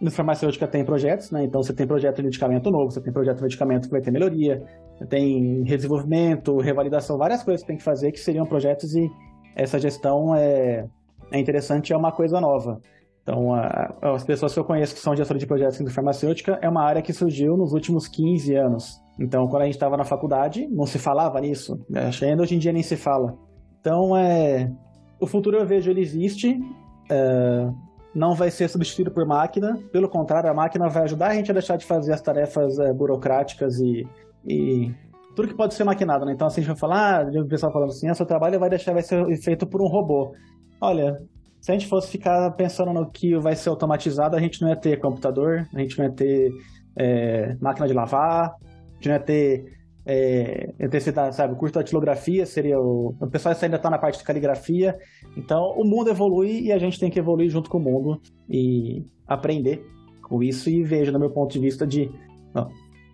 no 0.00 0.10
farmacêutica 0.10 0.66
tem 0.66 0.84
projetos, 0.84 1.30
né? 1.30 1.44
Então 1.44 1.62
você 1.62 1.72
tem 1.72 1.86
projeto 1.86 2.16
de 2.16 2.24
medicamento 2.24 2.70
novo, 2.70 2.90
você 2.90 3.00
tem 3.00 3.12
projeto 3.12 3.38
de 3.38 3.42
medicamento 3.44 3.84
que 3.84 3.90
vai 3.90 4.00
ter 4.00 4.10
melhoria, 4.10 4.62
tem 5.08 5.62
desenvolvimento, 5.64 6.58
revalidação, 6.58 7.16
várias 7.16 7.42
coisas 7.42 7.62
que 7.62 7.68
tem 7.68 7.76
que 7.76 7.82
fazer 7.82 8.12
que 8.12 8.20
seriam 8.20 8.46
projetos 8.46 8.94
e 8.94 9.10
essa 9.54 9.78
gestão 9.78 10.34
é, 10.34 10.86
é 11.32 11.38
interessante 11.38 11.92
é 11.92 11.96
uma 11.96 12.12
coisa 12.12 12.40
nova. 12.40 12.80
Então, 13.22 13.52
a, 13.54 13.96
as 14.02 14.22
pessoas 14.22 14.52
que 14.52 14.60
eu 14.60 14.64
conheço 14.64 14.94
que 14.94 15.00
são 15.00 15.16
gestores 15.16 15.40
de 15.40 15.46
projetos 15.46 15.78
de 15.78 15.90
farmacêutica 15.90 16.58
é 16.62 16.68
uma 16.68 16.84
área 16.84 17.02
que 17.02 17.12
surgiu 17.12 17.56
nos 17.56 17.72
últimos 17.72 18.06
15 18.06 18.54
anos. 18.54 19.00
Então, 19.18 19.48
quando 19.48 19.62
a 19.62 19.64
gente 19.64 19.74
estava 19.74 19.96
na 19.96 20.04
faculdade, 20.04 20.68
não 20.68 20.86
se 20.86 20.98
falava 20.98 21.40
nisso. 21.40 21.76
Que 22.16 22.24
ainda 22.24 22.42
hoje 22.42 22.54
em 22.54 22.58
dia 22.58 22.72
nem 22.72 22.84
se 22.84 22.96
fala. 22.96 23.34
Então, 23.80 24.16
é, 24.16 24.70
o 25.18 25.26
futuro 25.26 25.56
eu 25.56 25.66
vejo 25.66 25.90
ele 25.90 26.02
existe. 26.02 26.56
É, 27.10 27.68
não 28.16 28.34
vai 28.34 28.50
ser 28.50 28.66
substituído 28.68 29.10
por 29.10 29.26
máquina. 29.26 29.78
Pelo 29.92 30.08
contrário, 30.08 30.50
a 30.50 30.54
máquina 30.54 30.88
vai 30.88 31.02
ajudar 31.02 31.28
a 31.28 31.34
gente 31.34 31.50
a 31.50 31.54
deixar 31.54 31.76
de 31.76 31.84
fazer 31.84 32.14
as 32.14 32.22
tarefas 32.22 32.78
é, 32.78 32.90
burocráticas 32.90 33.78
e, 33.78 34.08
e 34.42 34.90
tudo 35.34 35.48
que 35.48 35.54
pode 35.54 35.74
ser 35.74 35.84
maquinado, 35.84 36.24
né? 36.24 36.32
Então, 36.32 36.46
assim, 36.46 36.62
a 36.62 36.64
gente 36.64 36.72
vai 36.72 36.80
falar, 36.80 37.26
ah, 37.26 37.40
o 37.42 37.46
pessoal 37.46 37.70
falando 37.70 37.90
assim, 37.90 38.08
ah, 38.08 38.14
seu 38.14 38.24
trabalho 38.24 38.58
vai 38.58 38.70
deixar, 38.70 38.94
vai 38.94 39.02
ser 39.02 39.22
feito 39.42 39.66
por 39.66 39.82
um 39.82 39.86
robô. 39.86 40.34
Olha, 40.80 41.18
se 41.60 41.70
a 41.70 41.74
gente 41.74 41.86
fosse 41.86 42.08
ficar 42.08 42.50
pensando 42.52 42.90
no 42.90 43.10
que 43.10 43.36
vai 43.36 43.54
ser 43.54 43.68
automatizado, 43.68 44.34
a 44.34 44.40
gente 44.40 44.62
não 44.62 44.70
ia 44.70 44.76
ter 44.76 44.98
computador, 44.98 45.66
a 45.74 45.78
gente 45.78 45.98
não 45.98 46.06
ia 46.06 46.12
ter 46.12 46.50
é, 46.98 47.54
máquina 47.60 47.86
de 47.86 47.92
lavar, 47.92 48.48
a 48.48 48.94
gente 48.94 49.08
não 49.08 49.14
ia 49.14 49.20
ter 49.20 49.75
é, 50.06 50.72
intensidade, 50.78 51.34
sabe? 51.34 51.54
O 51.54 51.56
curso 51.56 51.74
da 51.74 51.80
datilografia 51.80 52.46
seria 52.46 52.78
o. 52.78 53.14
O 53.20 53.26
pessoal 53.26 53.56
ainda 53.60 53.76
está 53.76 53.90
na 53.90 53.98
parte 53.98 54.18
de 54.18 54.24
caligrafia. 54.24 54.96
Então, 55.36 55.74
o 55.76 55.84
mundo 55.84 56.10
evolui 56.10 56.60
e 56.60 56.72
a 56.72 56.78
gente 56.78 56.98
tem 57.00 57.10
que 57.10 57.18
evoluir 57.18 57.50
junto 57.50 57.68
com 57.68 57.78
o 57.78 57.82
mundo 57.82 58.20
e 58.48 59.04
aprender 59.26 59.84
com 60.22 60.42
isso. 60.42 60.70
E 60.70 60.84
vejo, 60.84 61.10
no 61.10 61.18
meu 61.18 61.30
ponto 61.30 61.52
de 61.52 61.58
vista, 61.58 61.84
de 61.84 62.08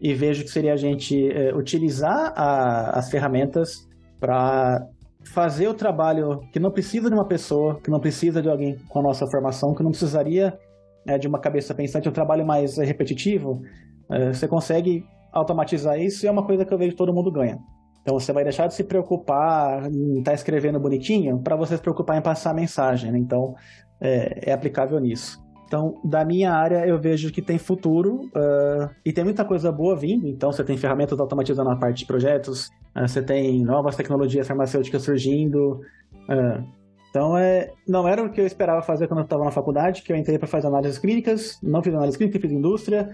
e 0.01 0.13
vejo 0.15 0.43
que 0.43 0.51
seria 0.51 0.73
a 0.73 0.77
gente 0.77 1.31
é, 1.31 1.55
utilizar 1.55 2.33
a, 2.37 2.99
as 2.99 3.09
ferramentas 3.09 3.89
para 4.19 4.85
fazer 5.25 5.69
o 5.69 5.75
trabalho 5.75 6.41
que 6.53 6.59
não 6.59 6.73
precisa 6.73 7.09
de 7.09 7.15
uma 7.15 7.25
pessoa, 7.25 7.81
que 7.81 7.91
não 7.91 8.01
precisa 8.01 8.43
de 8.43 8.49
alguém 8.49 8.77
com 8.89 8.99
a 8.99 9.03
nossa 9.03 9.27
formação, 9.29 9.75
que 9.75 9.83
não 9.83 9.91
precisaria 9.91 10.59
é, 11.07 11.17
de 11.17 11.29
uma 11.29 11.39
cabeça 11.39 11.73
pensante, 11.73 12.09
um 12.09 12.13
trabalho 12.13 12.45
mais 12.45 12.77
repetitivo. 12.79 13.63
É, 14.11 14.33
você 14.33 14.49
consegue 14.49 15.05
automatizar 15.33 15.99
isso 15.99 16.25
e 16.25 16.29
é 16.29 16.31
uma 16.31 16.45
coisa 16.45 16.65
que 16.65 16.73
eu 16.73 16.79
vejo 16.79 16.91
que 16.91 16.97
todo 16.97 17.13
mundo 17.13 17.31
ganha. 17.31 17.59
Então 18.03 18.19
você 18.19 18.33
vai 18.33 18.43
deixar 18.43 18.67
de 18.67 18.75
se 18.75 18.85
preocupar 18.85 19.91
em 19.91 20.19
estar 20.19 20.33
tá 20.33 20.35
escrevendo 20.35 20.79
bonitinho 20.79 21.41
para 21.41 21.57
você 21.57 21.77
se 21.77 21.83
preocupar 21.83 22.19
em 22.19 22.23
passar 22.23 22.51
a 22.51 22.55
mensagem. 22.55 23.13
Né? 23.13 23.19
Então 23.19 23.55
é, 24.01 24.51
é 24.51 24.53
aplicável 24.53 24.99
nisso. 24.99 25.41
Então, 25.73 25.99
da 26.05 26.23
minha 26.23 26.53
área, 26.53 26.87
eu 26.87 27.01
vejo 27.01 27.33
que 27.33 27.41
tem 27.41 27.57
futuro 27.57 28.27
uh, 28.37 28.91
e 29.03 29.11
tem 29.11 29.25
muita 29.25 29.43
coisa 29.43 29.73
boa 29.73 29.97
vindo. 29.97 30.29
Então, 30.29 30.53
você 30.53 30.63
tem 30.63 30.77
ferramentas 30.77 31.19
automatizando 31.19 31.71
a 31.71 31.77
parte 31.77 32.01
de 32.01 32.07
projetos, 32.07 32.67
uh, 32.95 33.09
você 33.09 33.23
tem 33.23 33.65
novas 33.65 33.97
tecnologias 33.97 34.47
farmacêuticas 34.47 35.03
surgindo. 35.03 35.81
Uh, 36.29 36.63
então, 37.09 37.39
é, 37.39 37.71
não 37.89 38.07
era 38.07 38.23
o 38.23 38.31
que 38.31 38.39
eu 38.39 38.47
esperava 38.47 38.83
fazer 38.83 39.09
quando 39.09 39.21
eu 39.21 39.25
estava 39.25 39.45
na 39.45 39.51
faculdade, 39.51 40.03
que 40.03 40.13
eu 40.13 40.17
entrei 40.17 40.39
para 40.39 40.47
fazer 40.47 40.67
análises 40.67 40.99
clínicas, 40.99 41.59
não 41.63 41.83
fiz 41.83 41.95
análise 41.95 42.19
clínica, 42.19 42.39
fiz 42.39 42.53
indústria, 42.53 43.09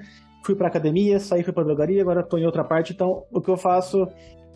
fui 0.44 0.54
para 0.54 0.68
academia, 0.68 1.18
saí, 1.18 1.42
fui 1.42 1.52
para 1.52 1.64
drogaria, 1.64 2.02
agora 2.02 2.20
estou 2.20 2.38
em 2.38 2.46
outra 2.46 2.64
parte. 2.64 2.92
Então, 2.92 3.24
o 3.30 3.40
que 3.40 3.50
eu 3.50 3.56
faço 3.56 4.08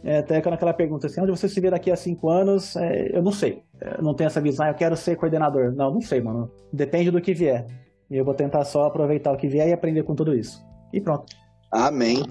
é, 0.04 0.18
até 0.18 0.40
quando 0.40 0.54
aquela 0.54 0.72
pergunta 0.72 1.06
assim, 1.06 1.20
onde 1.20 1.30
você 1.30 1.48
se 1.48 1.60
vê 1.60 1.70
daqui 1.70 1.90
a 1.90 1.96
cinco 1.96 2.28
anos, 2.28 2.74
é, 2.76 3.16
eu 3.16 3.22
não 3.22 3.32
sei. 3.32 3.62
Eu 3.80 4.02
não 4.02 4.14
tenho 4.14 4.26
essa 4.26 4.40
visão, 4.40 4.66
eu 4.66 4.74
quero 4.74 4.96
ser 4.96 5.16
coordenador. 5.16 5.72
Não, 5.72 5.92
não 5.92 6.00
sei, 6.00 6.20
mano. 6.20 6.50
Depende 6.72 7.10
do 7.10 7.20
que 7.20 7.32
vier. 7.32 7.66
E 8.10 8.16
eu 8.16 8.24
vou 8.24 8.34
tentar 8.34 8.64
só 8.64 8.86
aproveitar 8.86 9.32
o 9.32 9.36
que 9.36 9.48
vier 9.48 9.68
e 9.68 9.72
aprender 9.72 10.02
com 10.02 10.14
tudo 10.14 10.34
isso. 10.34 10.62
E 10.92 11.00
pronto. 11.00 11.24
Amém. 11.70 12.22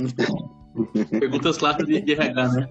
Perguntas 1.10 1.58
clássicas 1.58 1.88
de, 1.88 2.02
de 2.02 2.12
RH, 2.14 2.48
né? 2.50 2.68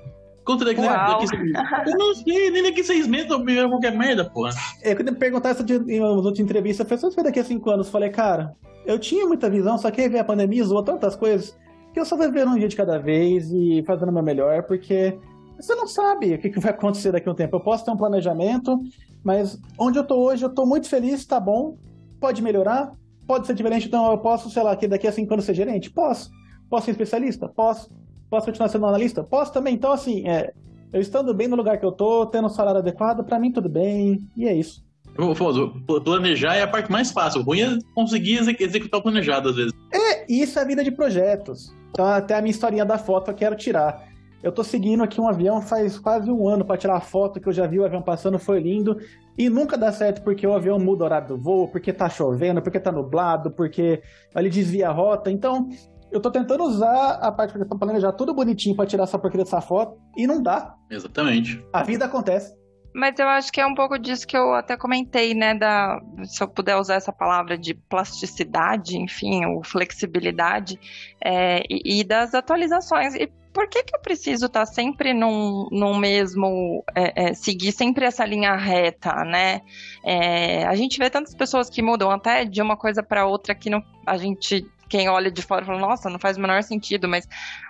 Conta 0.50 0.64
daqui, 0.64 0.80
daqui 0.80 1.90
Eu 1.90 1.98
não 1.98 2.14
sei, 2.14 2.50
nem 2.50 2.62
daqui 2.62 2.82
seis 2.82 3.06
meses 3.06 3.30
eu 3.30 3.44
pegar 3.44 3.68
qualquer 3.68 3.96
merda, 3.96 4.24
porra. 4.24 4.50
É, 4.82 4.94
quando 4.94 5.12
me 5.12 5.18
perguntaram 5.18 5.64
isso 5.64 5.90
em 5.90 6.00
uma 6.00 6.10
outra 6.10 6.42
entrevista, 6.42 6.82
eu 6.82 6.98
falei, 6.98 7.24
daqui 7.24 7.38
a 7.38 7.44
cinco 7.44 7.70
anos? 7.70 7.86
Eu 7.86 7.92
falei, 7.92 8.10
cara, 8.10 8.54
eu 8.84 8.98
tinha 8.98 9.26
muita 9.26 9.48
visão, 9.48 9.78
só 9.78 9.90
que 9.90 10.00
aí 10.00 10.08
veio 10.08 10.22
a 10.22 10.24
pandemia, 10.24 10.64
zoou 10.64 10.82
tantas 10.82 11.14
coisas, 11.14 11.56
que 11.92 12.00
eu 12.00 12.04
só 12.04 12.16
vou 12.16 12.30
ver 12.32 12.46
um 12.46 12.58
dia 12.58 12.68
de 12.68 12.76
cada 12.76 12.98
vez 12.98 13.50
e 13.52 13.84
fazendo 13.86 14.08
o 14.08 14.12
meu 14.12 14.22
melhor, 14.22 14.64
porque 14.64 15.16
você 15.56 15.74
não 15.74 15.86
sabe 15.86 16.34
o 16.34 16.38
que 16.38 16.58
vai 16.58 16.72
acontecer 16.72 17.12
daqui 17.12 17.28
a 17.28 17.32
um 17.32 17.34
tempo. 17.34 17.56
Eu 17.56 17.60
posso 17.60 17.84
ter 17.84 17.90
um 17.90 17.96
planejamento, 17.96 18.78
mas 19.22 19.60
onde 19.78 19.98
eu 19.98 20.04
tô 20.04 20.16
hoje, 20.16 20.44
eu 20.44 20.50
tô 20.50 20.66
muito 20.66 20.88
feliz, 20.88 21.24
tá 21.24 21.38
bom, 21.38 21.76
pode 22.18 22.42
melhorar, 22.42 22.92
pode 23.26 23.46
ser 23.46 23.54
diferente, 23.54 23.86
então 23.86 24.10
eu 24.10 24.18
posso, 24.18 24.50
sei 24.50 24.62
lá, 24.62 24.74
que 24.74 24.88
daqui 24.88 25.06
a 25.06 25.12
cinco 25.12 25.32
anos 25.32 25.44
ser 25.44 25.54
gerente? 25.54 25.90
Posso. 25.90 26.30
Posso 26.68 26.86
ser 26.86 26.92
especialista? 26.92 27.48
Posso. 27.48 27.90
Posso 28.30 28.46
continuar 28.46 28.68
sendo 28.68 28.86
analista? 28.86 29.24
Posso 29.24 29.52
também. 29.52 29.74
Então, 29.74 29.92
assim, 29.92 30.26
é, 30.26 30.52
eu 30.92 31.00
estando 31.00 31.34
bem 31.34 31.48
no 31.48 31.56
lugar 31.56 31.78
que 31.78 31.84
eu 31.84 31.92
tô, 31.92 32.24
tendo 32.26 32.46
um 32.46 32.50
salário 32.50 32.78
adequado, 32.78 33.24
para 33.24 33.38
mim 33.38 33.50
tudo 33.50 33.68
bem, 33.68 34.20
e 34.36 34.46
é 34.46 34.54
isso. 34.54 34.88
Famoso, 35.34 35.74
planejar 36.04 36.54
é 36.54 36.62
a 36.62 36.68
parte 36.68 36.90
mais 36.90 37.10
fácil. 37.10 37.40
O 37.40 37.44
ruim 37.44 37.60
é 37.60 37.78
conseguir 37.94 38.38
executar 38.38 39.00
o 39.00 39.02
planejado, 39.02 39.48
às 39.48 39.56
vezes. 39.56 39.72
É, 39.92 40.32
isso 40.32 40.58
é 40.58 40.62
a 40.62 40.64
vida 40.64 40.84
de 40.84 40.90
projetos. 40.90 41.74
Então, 41.90 42.06
até 42.06 42.36
a 42.36 42.40
minha 42.40 42.52
historinha 42.52 42.84
da 42.84 42.96
foto 42.96 43.30
eu 43.30 43.34
quero 43.34 43.56
tirar. 43.56 44.08
Eu 44.42 44.50
tô 44.50 44.64
seguindo 44.64 45.02
aqui 45.02 45.20
um 45.20 45.28
avião 45.28 45.60
faz 45.60 45.98
quase 45.98 46.30
um 46.30 46.48
ano 46.48 46.64
para 46.64 46.78
tirar 46.78 46.96
a 46.96 47.00
foto 47.00 47.38
que 47.38 47.48
eu 47.48 47.52
já 47.52 47.66
vi 47.66 47.78
o 47.78 47.84
avião 47.84 48.00
passando, 48.00 48.38
foi 48.38 48.60
lindo. 48.60 48.96
E 49.36 49.50
nunca 49.50 49.76
dá 49.76 49.92
certo 49.92 50.22
porque 50.22 50.46
o 50.46 50.54
avião 50.54 50.78
muda 50.78 51.02
o 51.02 51.06
horário 51.06 51.28
do 51.28 51.38
voo, 51.38 51.68
porque 51.68 51.92
tá 51.92 52.08
chovendo, 52.08 52.62
porque 52.62 52.80
tá 52.80 52.90
nublado, 52.90 53.50
porque 53.50 54.02
ele 54.34 54.48
desvia 54.48 54.88
a 54.88 54.92
rota. 54.92 55.30
Então, 55.30 55.68
eu 56.10 56.20
tô 56.20 56.30
tentando 56.30 56.64
usar 56.64 57.12
a 57.14 57.30
parte 57.32 57.52
para 57.52 57.78
planejar 57.78 58.12
tudo 58.12 58.34
bonitinho 58.34 58.76
para 58.76 58.86
tirar 58.86 59.04
essa 59.04 59.18
porcaria 59.18 59.44
dessa 59.44 59.60
foto 59.60 59.98
e 60.16 60.26
não 60.26 60.42
dá. 60.42 60.74
Exatamente. 60.90 61.64
A 61.72 61.82
vida 61.82 62.04
acontece. 62.04 62.58
Mas 62.92 63.18
eu 63.18 63.28
acho 63.28 63.52
que 63.52 63.60
é 63.60 63.66
um 63.66 63.74
pouco 63.74 63.98
disso 63.98 64.26
que 64.26 64.36
eu 64.36 64.52
até 64.52 64.76
comentei, 64.76 65.32
né? 65.32 65.54
Da, 65.54 66.00
se 66.24 66.42
eu 66.42 66.48
puder 66.48 66.76
usar 66.76 66.96
essa 66.96 67.12
palavra 67.12 67.56
de 67.56 67.74
plasticidade, 67.74 68.98
enfim, 68.98 69.44
ou 69.46 69.62
flexibilidade, 69.62 70.78
é, 71.24 71.62
e, 71.70 72.00
e, 72.00 72.04
das 72.04 72.34
atualizações. 72.34 73.14
E 73.14 73.28
por 73.52 73.68
que, 73.68 73.82
que 73.82 73.94
eu 73.94 74.00
preciso 74.00 74.46
estar 74.46 74.66
tá 74.66 74.66
sempre 74.66 75.12
num, 75.14 75.68
num 75.70 75.96
mesmo. 75.96 76.84
É, 76.94 77.30
é, 77.30 77.34
seguir 77.34 77.72
sempre 77.72 78.04
essa 78.04 78.24
linha 78.24 78.56
reta, 78.56 79.24
né? 79.24 79.60
É, 80.04 80.66
a 80.66 80.74
gente 80.74 80.98
vê 80.98 81.08
tantas 81.08 81.34
pessoas 81.34 81.70
que 81.70 81.82
mudam 81.82 82.10
até 82.10 82.44
de 82.44 82.60
uma 82.60 82.76
coisa 82.76 83.02
para 83.02 83.26
outra 83.26 83.54
que 83.54 83.70
não, 83.70 83.82
a 84.06 84.16
gente. 84.16 84.66
Quem 84.90 85.08
olha 85.08 85.30
de 85.30 85.40
fora 85.40 85.64
fala, 85.64 85.78
nossa, 85.78 86.10
não 86.10 86.18
faz 86.18 86.36
o 86.36 86.40
menor 86.40 86.62
sentido, 86.64 87.08
mas 87.08 87.26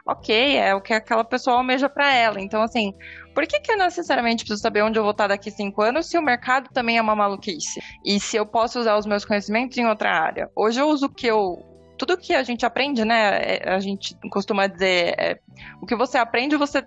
ok, 0.07 0.57
é 0.57 0.75
o 0.75 0.81
que 0.81 0.95
aquela 0.95 1.23
pessoa 1.23 1.59
almeja 1.59 1.89
para 1.89 2.12
ela. 2.12 2.41
Então, 2.41 2.62
assim, 2.62 2.95
por 3.35 3.47
que, 3.47 3.61
que 3.61 3.71
eu 3.71 3.77
necessariamente 3.77 4.43
preciso 4.43 4.62
saber 4.62 4.83
onde 4.83 4.99
eu 4.99 5.03
vou 5.03 5.12
estar 5.12 5.27
daqui 5.27 5.51
cinco 5.51 5.83
anos 5.83 6.07
se 6.07 6.18
o 6.18 6.23
mercado 6.23 6.71
também 6.73 6.97
é 6.97 7.03
uma 7.03 7.14
maluquice? 7.14 7.81
E 8.05 8.18
se 8.18 8.37
eu 8.37 8.47
posso 8.47 8.81
usar 8.81 8.97
os 8.97 9.07
meus 9.07 9.25
conhecimentos 9.25 9.77
em 9.77 9.87
outra 9.87 10.11
área? 10.11 10.51
Hoje 10.57 10.81
eu 10.81 10.89
uso 10.89 11.07
o 11.07 11.14
que 11.14 11.27
eu 11.27 11.62
tudo 12.01 12.16
que 12.16 12.33
a 12.33 12.43
gente 12.43 12.64
aprende, 12.64 13.05
né? 13.05 13.59
É, 13.59 13.75
a 13.75 13.79
gente 13.79 14.16
costuma 14.31 14.66
dizer, 14.66 15.14
é, 15.18 15.39
o 15.83 15.87
que 15.87 15.95
você 15.95 16.16
aprende, 16.16 16.57
você 16.57 16.83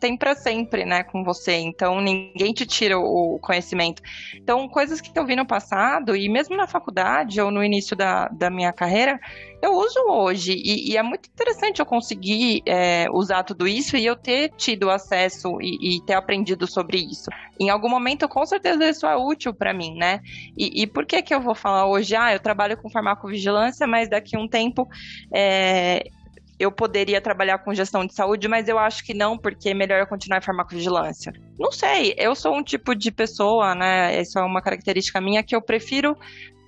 tem 0.00 0.16
para 0.16 0.34
sempre, 0.34 0.84
né, 0.84 1.02
com 1.02 1.24
você. 1.24 1.56
Então 1.56 2.00
ninguém 2.00 2.52
te 2.52 2.66
tira 2.66 2.98
o 2.98 3.38
conhecimento. 3.40 4.02
Então, 4.34 4.68
coisas 4.68 5.00
que 5.00 5.16
eu 5.18 5.26
vi 5.26 5.36
no 5.36 5.46
passado, 5.46 6.14
e 6.14 6.28
mesmo 6.28 6.56
na 6.56 6.66
faculdade 6.66 7.40
ou 7.40 7.50
no 7.50 7.62
início 7.62 7.96
da, 7.96 8.28
da 8.28 8.50
minha 8.50 8.72
carreira, 8.72 9.18
eu 9.62 9.72
uso 9.72 9.98
hoje. 10.08 10.52
E, 10.52 10.92
e 10.92 10.96
é 10.96 11.02
muito 11.02 11.28
interessante 11.28 11.80
eu 11.80 11.86
conseguir 11.86 12.62
é, 12.66 13.06
usar 13.10 13.42
tudo 13.42 13.66
isso 13.66 13.96
e 13.96 14.04
eu 14.04 14.16
ter 14.16 14.50
tido 14.56 14.90
acesso 14.90 15.58
e, 15.60 15.96
e, 15.96 16.00
ter 16.02 16.14
aprendido 16.14 16.66
sobre 16.66 16.98
isso. 16.98 17.30
Em 17.58 17.70
algum 17.70 17.88
momento, 17.88 18.28
com 18.28 18.44
certeza, 18.44 18.88
isso 18.88 19.06
é 19.06 19.16
útil 19.16 19.54
para 19.54 19.72
mim, 19.72 19.94
né? 19.96 20.20
E, 20.56 20.82
e, 20.82 20.86
por 20.86 21.06
que 21.06 21.22
que 21.22 21.34
eu 21.34 21.40
vou 21.40 21.54
falar 21.54 21.86
hoje? 21.86 22.14
Ah, 22.14 22.32
eu 22.32 22.40
trabalho 22.40 22.76
com 22.76 22.90
farmacovigilância, 22.90 23.86
mas 23.86 24.08
daqui 24.08 24.36
a 24.36 24.40
um 24.40 24.48
tempo 24.48 24.88
é, 25.32 26.10
eu 26.58 26.72
poderia 26.72 27.20
trabalhar 27.20 27.58
com 27.58 27.74
gestão 27.74 28.06
de 28.06 28.14
saúde, 28.14 28.48
mas 28.48 28.68
eu 28.68 28.78
acho 28.78 29.04
que 29.04 29.12
não, 29.12 29.36
porque 29.36 29.70
é 29.70 29.74
melhor 29.74 30.00
eu 30.00 30.06
continuar 30.06 30.38
em 30.38 30.42
farmacovigilância. 30.42 31.32
Não 31.58 31.70
sei, 31.70 32.14
eu 32.16 32.34
sou 32.34 32.54
um 32.54 32.62
tipo 32.62 32.94
de 32.94 33.10
pessoa, 33.10 33.74
né? 33.74 34.20
Isso 34.20 34.38
é 34.38 34.42
uma 34.42 34.62
característica 34.62 35.20
minha 35.20 35.42
que 35.42 35.54
eu 35.54 35.60
prefiro 35.60 36.16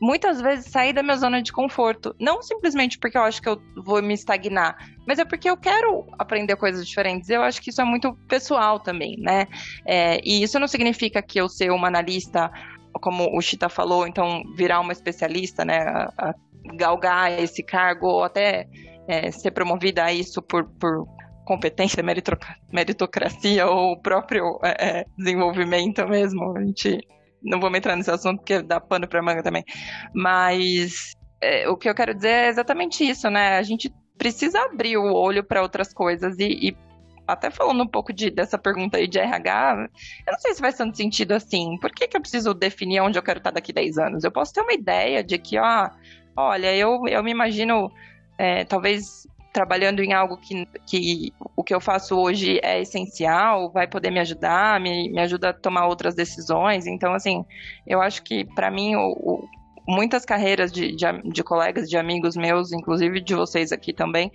muitas 0.00 0.40
vezes 0.40 0.70
sair 0.70 0.92
da 0.92 1.02
minha 1.02 1.16
zona 1.16 1.42
de 1.42 1.52
conforto. 1.52 2.14
Não 2.20 2.42
simplesmente 2.42 2.98
porque 2.98 3.16
eu 3.16 3.22
acho 3.22 3.42
que 3.42 3.48
eu 3.48 3.60
vou 3.76 4.02
me 4.02 4.14
estagnar, 4.14 4.76
mas 5.06 5.18
é 5.18 5.24
porque 5.24 5.48
eu 5.48 5.56
quero 5.56 6.06
aprender 6.18 6.56
coisas 6.56 6.86
diferentes. 6.86 7.28
Eu 7.28 7.42
acho 7.42 7.60
que 7.60 7.70
isso 7.70 7.80
é 7.80 7.84
muito 7.84 8.14
pessoal 8.28 8.78
também, 8.78 9.16
né? 9.18 9.46
É, 9.84 10.20
e 10.24 10.42
isso 10.42 10.58
não 10.58 10.68
significa 10.68 11.22
que 11.22 11.40
eu 11.40 11.48
ser 11.48 11.70
uma 11.70 11.88
analista, 11.88 12.50
como 13.00 13.36
o 13.36 13.40
Chita 13.40 13.68
falou, 13.68 14.06
então 14.06 14.42
virar 14.54 14.80
uma 14.80 14.92
especialista, 14.92 15.64
né? 15.64 15.78
A, 15.78 16.12
a 16.18 16.34
galgar 16.74 17.32
esse 17.32 17.62
cargo, 17.62 18.06
ou 18.06 18.24
até 18.24 18.68
é, 19.08 19.30
ser 19.30 19.50
promovida 19.52 20.04
a 20.04 20.12
isso 20.12 20.42
por, 20.42 20.68
por 20.78 21.06
competência, 21.46 22.04
meritocracia 22.70 23.66
ou 23.66 23.98
próprio 23.98 24.60
é, 24.62 25.00
é, 25.00 25.04
desenvolvimento 25.16 26.06
mesmo. 26.06 26.56
A 26.56 26.62
gente 26.62 27.00
não 27.42 27.58
vou 27.58 27.74
entrar 27.74 27.96
nesse 27.96 28.10
assunto 28.10 28.40
porque 28.40 28.60
dá 28.60 28.78
pano 28.78 29.08
para 29.08 29.22
manga 29.22 29.42
também. 29.42 29.64
Mas 30.14 31.14
é, 31.40 31.66
o 31.68 31.76
que 31.76 31.88
eu 31.88 31.94
quero 31.94 32.14
dizer 32.14 32.28
é 32.28 32.48
exatamente 32.48 33.02
isso, 33.02 33.30
né? 33.30 33.56
A 33.56 33.62
gente 33.62 33.90
precisa 34.18 34.60
abrir 34.60 34.98
o 34.98 35.14
olho 35.14 35.42
para 35.42 35.62
outras 35.62 35.92
coisas 35.94 36.38
e, 36.38 36.68
e, 36.68 36.76
até 37.26 37.50
falando 37.50 37.82
um 37.82 37.88
pouco 37.88 38.12
de, 38.12 38.30
dessa 38.30 38.58
pergunta 38.58 38.98
aí 38.98 39.06
de 39.06 39.18
RH, 39.18 39.88
eu 40.26 40.32
não 40.32 40.38
sei 40.40 40.52
se 40.52 40.60
faz 40.60 40.76
tanto 40.76 40.98
sentido 40.98 41.32
assim. 41.32 41.78
Por 41.80 41.92
que, 41.92 42.08
que 42.08 42.16
eu 42.16 42.20
preciso 42.20 42.52
definir 42.52 43.00
onde 43.00 43.18
eu 43.18 43.22
quero 43.22 43.38
estar 43.38 43.52
daqui 43.52 43.72
10 43.72 43.96
anos? 43.96 44.24
Eu 44.24 44.32
posso 44.32 44.52
ter 44.52 44.60
uma 44.60 44.74
ideia 44.74 45.24
de 45.24 45.38
que, 45.38 45.58
ó, 45.58 45.88
olha, 46.36 46.74
eu, 46.76 47.06
eu 47.08 47.22
me 47.22 47.30
imagino 47.30 47.90
é, 48.38 48.64
talvez 48.64 49.26
trabalhando 49.52 50.00
em 50.00 50.12
algo 50.12 50.36
que, 50.36 50.66
que 50.86 51.32
o 51.56 51.64
que 51.64 51.74
eu 51.74 51.80
faço 51.80 52.16
hoje 52.16 52.60
é 52.62 52.80
essencial, 52.80 53.70
vai 53.70 53.88
poder 53.88 54.10
me 54.10 54.20
ajudar, 54.20 54.80
me, 54.80 55.10
me 55.10 55.20
ajuda 55.20 55.50
a 55.50 55.52
tomar 55.52 55.86
outras 55.86 56.14
decisões. 56.14 56.86
Então, 56.86 57.12
assim, 57.12 57.44
eu 57.86 58.00
acho 58.00 58.22
que 58.22 58.44
para 58.54 58.70
mim 58.70 58.94
o, 58.94 59.10
o, 59.10 59.48
muitas 59.88 60.24
carreiras 60.24 60.70
de, 60.70 60.94
de, 60.94 61.04
de, 61.24 61.42
colegas, 61.42 61.88
de 61.88 61.96
amigos 61.96 62.36
meus, 62.36 62.72
inclusive 62.72 63.20
de 63.20 63.34
vocês 63.34 63.72
aqui 63.72 63.92
também, 63.92 64.30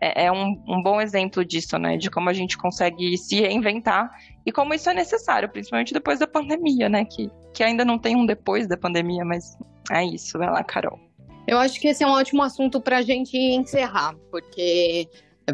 é, 0.00 0.26
é 0.26 0.32
um, 0.32 0.62
um, 0.68 0.82
bom 0.82 1.00
exemplo 1.00 1.44
disso, 1.44 1.78
né? 1.78 1.96
De 1.96 2.10
como 2.10 2.28
a 2.28 2.32
gente 2.34 2.56
consegue 2.56 3.16
se 3.16 3.40
reinventar 3.40 4.10
e 4.44 4.52
como 4.52 4.74
isso 4.74 4.88
é 4.90 4.94
necessário, 4.94 5.48
principalmente 5.48 5.94
depois 5.94 6.18
da 6.18 6.26
pandemia, 6.26 6.88
né? 6.88 7.04
Que, 7.04 7.30
que 7.54 7.64
ainda 7.64 7.84
não 7.84 7.98
tem 7.98 8.14
um 8.14 8.26
depois 8.26 8.68
da 8.68 8.76
pandemia, 8.76 9.24
mas 9.24 9.56
é 9.90 10.04
isso. 10.04 10.38
Vai 10.38 10.50
lá, 10.50 10.62
Carol. 10.62 11.07
Eu 11.48 11.56
acho 11.58 11.80
que 11.80 11.88
esse 11.88 12.04
é 12.04 12.06
um 12.06 12.10
ótimo 12.10 12.42
assunto 12.42 12.78
para 12.78 12.98
a 12.98 13.02
gente 13.02 13.34
encerrar, 13.34 14.14
porque 14.30 15.08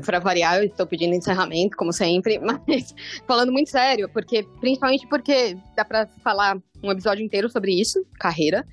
para 0.04 0.18
variar, 0.18 0.56
eu 0.56 0.64
estou 0.64 0.84
pedindo 0.88 1.14
encerramento, 1.14 1.76
como 1.76 1.92
sempre, 1.92 2.36
mas 2.42 2.92
falando 3.28 3.52
muito 3.52 3.70
sério, 3.70 4.10
porque 4.12 4.42
principalmente 4.58 5.06
porque 5.06 5.56
dá 5.76 5.84
para 5.84 6.08
falar 6.24 6.58
um 6.82 6.90
episódio 6.90 7.24
inteiro 7.24 7.48
sobre 7.48 7.80
isso, 7.80 8.04
carreira. 8.18 8.66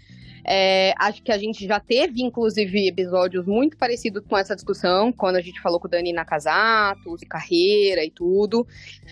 É, 0.43 0.95
acho 0.97 1.21
que 1.21 1.31
a 1.31 1.37
gente 1.37 1.67
já 1.67 1.79
teve, 1.79 2.23
inclusive, 2.23 2.87
episódios 2.87 3.45
muito 3.45 3.77
parecidos 3.77 4.23
com 4.27 4.35
essa 4.35 4.55
discussão, 4.55 5.13
quando 5.13 5.35
a 5.35 5.41
gente 5.41 5.61
falou 5.61 5.79
com 5.79 5.85
o 5.87 5.91
Dani 5.91 6.11
Nakazato, 6.11 7.15
carreira 7.29 8.03
e 8.03 8.09
tudo. 8.09 8.65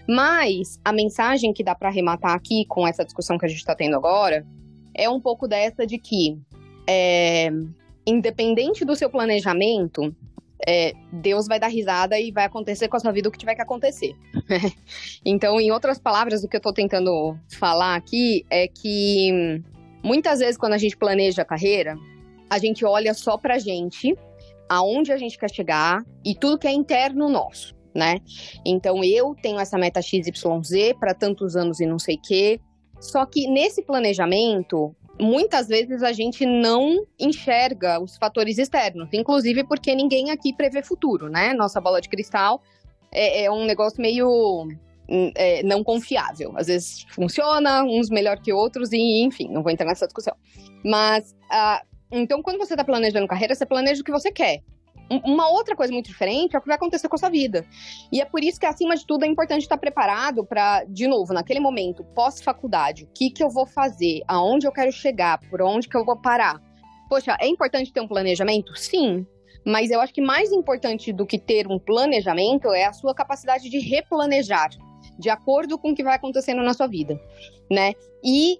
Mas 0.07 0.79
a 0.83 0.91
mensagem 0.91 1.53
que 1.53 1.63
dá 1.63 1.75
para 1.75 1.89
arrematar 1.89 2.33
aqui 2.33 2.65
com 2.67 2.87
essa 2.87 3.05
discussão 3.05 3.37
que 3.37 3.45
a 3.45 3.49
gente 3.49 3.59
está 3.59 3.75
tendo 3.75 3.95
agora 3.95 4.43
é 4.95 5.07
um 5.07 5.21
pouco 5.21 5.47
dessa 5.47 5.85
de 5.85 5.99
que 5.99 6.39
é, 6.87 7.51
independente 8.05 8.85
do 8.85 8.95
seu 8.95 9.09
planejamento, 9.09 10.15
é, 10.67 10.93
Deus 11.11 11.47
vai 11.47 11.59
dar 11.59 11.67
risada 11.67 12.19
e 12.19 12.31
vai 12.31 12.45
acontecer 12.45 12.87
com 12.87 12.97
a 12.97 12.99
sua 12.99 13.11
vida 13.11 13.29
o 13.29 13.31
que 13.31 13.37
tiver 13.37 13.55
que 13.55 13.61
acontecer. 13.61 14.13
então, 15.25 15.59
em 15.59 15.71
outras 15.71 15.99
palavras, 15.99 16.43
o 16.43 16.47
que 16.47 16.55
eu 16.55 16.59
estou 16.59 16.73
tentando 16.73 17.37
falar 17.57 17.95
aqui 17.95 18.45
é 18.49 18.67
que 18.67 19.61
muitas 20.03 20.39
vezes 20.39 20.57
quando 20.57 20.73
a 20.73 20.77
gente 20.77 20.97
planeja 20.97 21.43
a 21.43 21.45
carreira, 21.45 21.97
a 22.49 22.57
gente 22.57 22.83
olha 22.83 23.13
só 23.13 23.37
pra 23.37 23.57
gente, 23.57 24.17
aonde 24.67 25.11
a 25.11 25.17
gente 25.17 25.37
quer 25.37 25.49
chegar 25.49 26.03
e 26.25 26.35
tudo 26.35 26.57
que 26.57 26.67
é 26.67 26.71
interno 26.71 27.29
nosso, 27.29 27.75
né? 27.95 28.17
Então, 28.65 29.03
eu 29.03 29.35
tenho 29.41 29.59
essa 29.59 29.77
meta 29.77 30.01
XYZ 30.01 30.93
para 30.99 31.13
tantos 31.13 31.55
anos 31.55 31.79
e 31.79 31.85
não 31.85 31.99
sei 31.99 32.15
o 32.15 32.21
quê. 32.21 32.59
Só 32.99 33.25
que 33.25 33.47
nesse 33.47 33.81
planejamento, 33.81 34.93
muitas 35.19 35.67
vezes 35.67 36.01
a 36.01 36.11
gente 36.11 36.45
não 36.45 37.05
enxerga 37.19 37.99
os 37.99 38.17
fatores 38.17 38.57
externos, 38.57 39.09
inclusive 39.13 39.63
porque 39.63 39.93
ninguém 39.93 40.31
aqui 40.31 40.53
prevê 40.53 40.81
futuro, 40.81 41.29
né? 41.29 41.53
Nossa 41.53 41.81
bola 41.81 41.99
de 41.99 42.09
cristal 42.09 42.61
é, 43.11 43.43
é 43.43 43.51
um 43.51 43.65
negócio 43.65 44.01
meio 44.01 44.67
hum, 45.09 45.31
é, 45.35 45.61
não 45.63 45.83
confiável. 45.83 46.53
Às 46.55 46.67
vezes 46.67 47.05
funciona, 47.09 47.83
uns 47.83 48.09
melhor 48.09 48.39
que 48.39 48.53
outros, 48.53 48.91
e 48.93 49.21
enfim, 49.23 49.49
não 49.49 49.61
vou 49.61 49.71
entrar 49.71 49.87
nessa 49.87 50.05
discussão. 50.05 50.35
Mas, 50.83 51.35
uh, 51.51 51.85
então, 52.11 52.41
quando 52.41 52.57
você 52.57 52.73
está 52.73 52.83
planejando 52.83 53.27
carreira, 53.27 53.53
você 53.53 53.65
planeja 53.65 54.01
o 54.01 54.05
que 54.05 54.11
você 54.11 54.31
quer. 54.31 54.61
Uma 55.25 55.49
outra 55.49 55.75
coisa 55.75 55.91
muito 55.91 56.07
diferente 56.07 56.55
é 56.55 56.59
o 56.59 56.61
que 56.61 56.67
vai 56.67 56.75
acontecer 56.75 57.07
com 57.07 57.15
a 57.15 57.19
sua 57.19 57.29
vida. 57.29 57.65
E 58.11 58.21
é 58.21 58.25
por 58.25 58.43
isso 58.43 58.59
que, 58.59 58.65
acima 58.65 58.95
de 58.95 59.05
tudo, 59.05 59.25
é 59.25 59.27
importante 59.27 59.63
estar 59.63 59.77
preparado 59.77 60.45
para, 60.45 60.83
de 60.83 61.07
novo, 61.07 61.33
naquele 61.33 61.59
momento, 61.59 62.03
pós-faculdade, 62.15 63.05
o 63.05 63.07
que, 63.07 63.31
que 63.31 63.43
eu 63.43 63.49
vou 63.49 63.65
fazer, 63.65 64.21
aonde 64.27 64.67
eu 64.67 64.71
quero 64.71 64.91
chegar, 64.91 65.39
por 65.49 65.61
onde 65.61 65.89
que 65.89 65.97
eu 65.97 66.05
vou 66.05 66.15
parar. 66.15 66.61
Poxa, 67.09 67.35
é 67.41 67.47
importante 67.47 67.91
ter 67.91 68.01
um 68.01 68.07
planejamento? 68.07 68.75
Sim. 68.77 69.25
Mas 69.65 69.89
eu 69.89 69.99
acho 69.99 70.13
que 70.13 70.21
mais 70.21 70.51
importante 70.51 71.11
do 71.11 71.25
que 71.25 71.39
ter 71.39 71.67
um 71.67 71.79
planejamento 71.79 72.71
é 72.71 72.85
a 72.85 72.93
sua 72.93 73.13
capacidade 73.13 73.69
de 73.69 73.79
replanejar 73.79 74.69
de 75.17 75.29
acordo 75.29 75.77
com 75.77 75.91
o 75.91 75.95
que 75.95 76.03
vai 76.03 76.15
acontecendo 76.15 76.63
na 76.63 76.73
sua 76.73 76.87
vida, 76.87 77.19
né? 77.69 77.93
E 78.23 78.57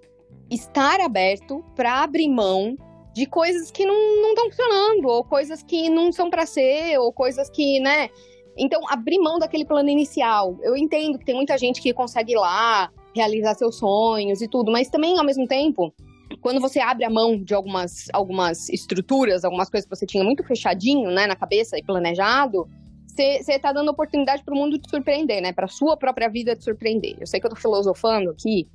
estar 0.52 1.00
aberto 1.00 1.64
para 1.76 2.04
abrir 2.04 2.28
mão 2.28 2.76
de 3.14 3.26
coisas 3.26 3.72
que 3.72 3.86
não 3.86 4.30
estão 4.30 4.46
funcionando, 4.50 5.08
ou 5.08 5.24
coisas 5.24 5.64
que 5.64 5.90
não 5.90 6.12
são 6.12 6.30
para 6.30 6.46
ser, 6.46 6.98
ou 7.00 7.12
coisas 7.12 7.50
que, 7.50 7.80
né? 7.80 8.10
Então, 8.58 8.82
abrir 8.90 9.20
mão 9.20 9.40
daquele 9.40 9.66
plano 9.66 9.90
inicial. 9.90 10.58
Eu 10.62 10.76
entendo 10.76 11.18
que 11.18 11.26
tem 11.26 11.36
muita 11.36 11.58
gente 11.58 11.82
que 11.82 11.94
consegue 11.94 12.34
ir 12.34 12.38
lá, 12.38 12.92
realizar 13.16 13.56
seus 13.56 13.78
sonhos 13.78 14.42
e 14.42 14.48
tudo, 14.48 14.72
mas 14.72 14.90
também, 14.90 15.18
ao 15.18 15.26
mesmo 15.26 15.48
tempo, 15.48 15.94
quando 16.42 16.60
você 16.60 16.80
abre 16.80 17.06
a 17.06 17.10
mão 17.10 17.42
de 17.42 17.54
algumas, 17.54 18.08
algumas 18.14 18.70
estruturas, 18.70 19.44
algumas 19.44 19.70
coisas 19.70 19.88
que 19.90 19.96
você 19.96 20.06
tinha 20.06 20.24
muito 20.24 20.44
fechadinho, 20.44 21.10
né, 21.10 21.26
na 21.26 21.36
cabeça 21.36 21.78
e 21.78 21.84
planejado, 21.84 22.68
você 23.08 23.54
está 23.54 23.74
dando 23.74 23.90
oportunidade 23.90 24.44
para 24.44 24.54
o 24.54 24.58
mundo 24.58 24.78
te 24.78 24.90
surpreender, 24.90 25.42
né? 25.42 25.52
Para 25.52 25.68
sua 25.68 25.98
própria 25.98 26.30
vida 26.30 26.56
te 26.56 26.64
surpreender. 26.64 27.18
Eu 27.20 27.28
sei 27.28 27.40
que 27.40 27.46
eu 27.46 27.50
estou 27.50 27.62
filosofando 27.62 28.30
aqui, 28.30 28.68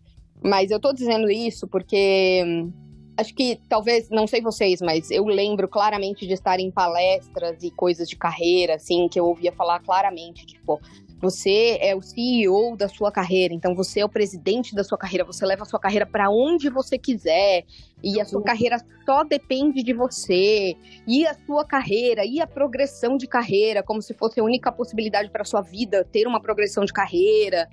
mas 0.43 0.71
eu 0.71 0.77
estou 0.77 0.93
dizendo 0.93 1.31
isso 1.31 1.67
porque 1.67 2.43
acho 3.17 3.35
que 3.35 3.61
talvez, 3.69 4.09
não 4.11 4.27
sei 4.27 4.41
vocês, 4.41 4.81
mas 4.81 5.11
eu 5.11 5.25
lembro 5.25 5.69
claramente 5.69 6.27
de 6.27 6.33
estar 6.33 6.59
em 6.59 6.71
palestras 6.71 7.63
e 7.63 7.71
coisas 7.71 8.09
de 8.09 8.17
carreira, 8.17 8.75
assim, 8.75 9.09
que 9.09 9.19
eu 9.19 9.27
ouvia 9.27 9.53
falar 9.53 9.81
claramente, 9.81 10.47
tipo, 10.47 10.81
você 11.21 11.79
é 11.81 11.95
o 11.95 12.03
CEO 12.03 12.77
da 12.77 12.89
sua 12.89 13.11
carreira, 13.11 13.55
então 13.55 13.75
você 13.75 14.01
é 14.01 14.05
o 14.05 14.09
presidente 14.09 14.75
da 14.75 14.85
sua 14.85 14.99
carreira, 14.99 15.25
você 15.25 15.47
leva 15.47 15.63
a 15.63 15.67
sua 15.67 15.79
carreira 15.79 16.05
para 16.05 16.29
onde 16.29 16.69
você 16.69 16.99
quiser, 16.99 17.65
e 18.03 18.21
a 18.21 18.25
sua 18.25 18.41
uhum. 18.41 18.45
carreira 18.45 18.77
só 19.07 19.25
depende 19.25 19.83
de 19.83 19.95
você, 19.95 20.77
e 21.07 21.27
a 21.27 21.35
sua 21.47 21.65
carreira, 21.65 22.27
e 22.27 22.41
a 22.41 22.47
progressão 22.47 23.17
de 23.17 23.27
carreira, 23.27 23.83
como 23.83 24.03
se 24.03 24.13
fosse 24.13 24.41
a 24.41 24.45
única 24.45 24.71
possibilidade 24.73 25.31
para 25.31 25.45
sua 25.45 25.63
vida 25.63 26.05
ter 26.05 26.27
uma 26.27 26.41
progressão 26.41 26.85
de 26.85 26.93
carreira, 26.93 27.69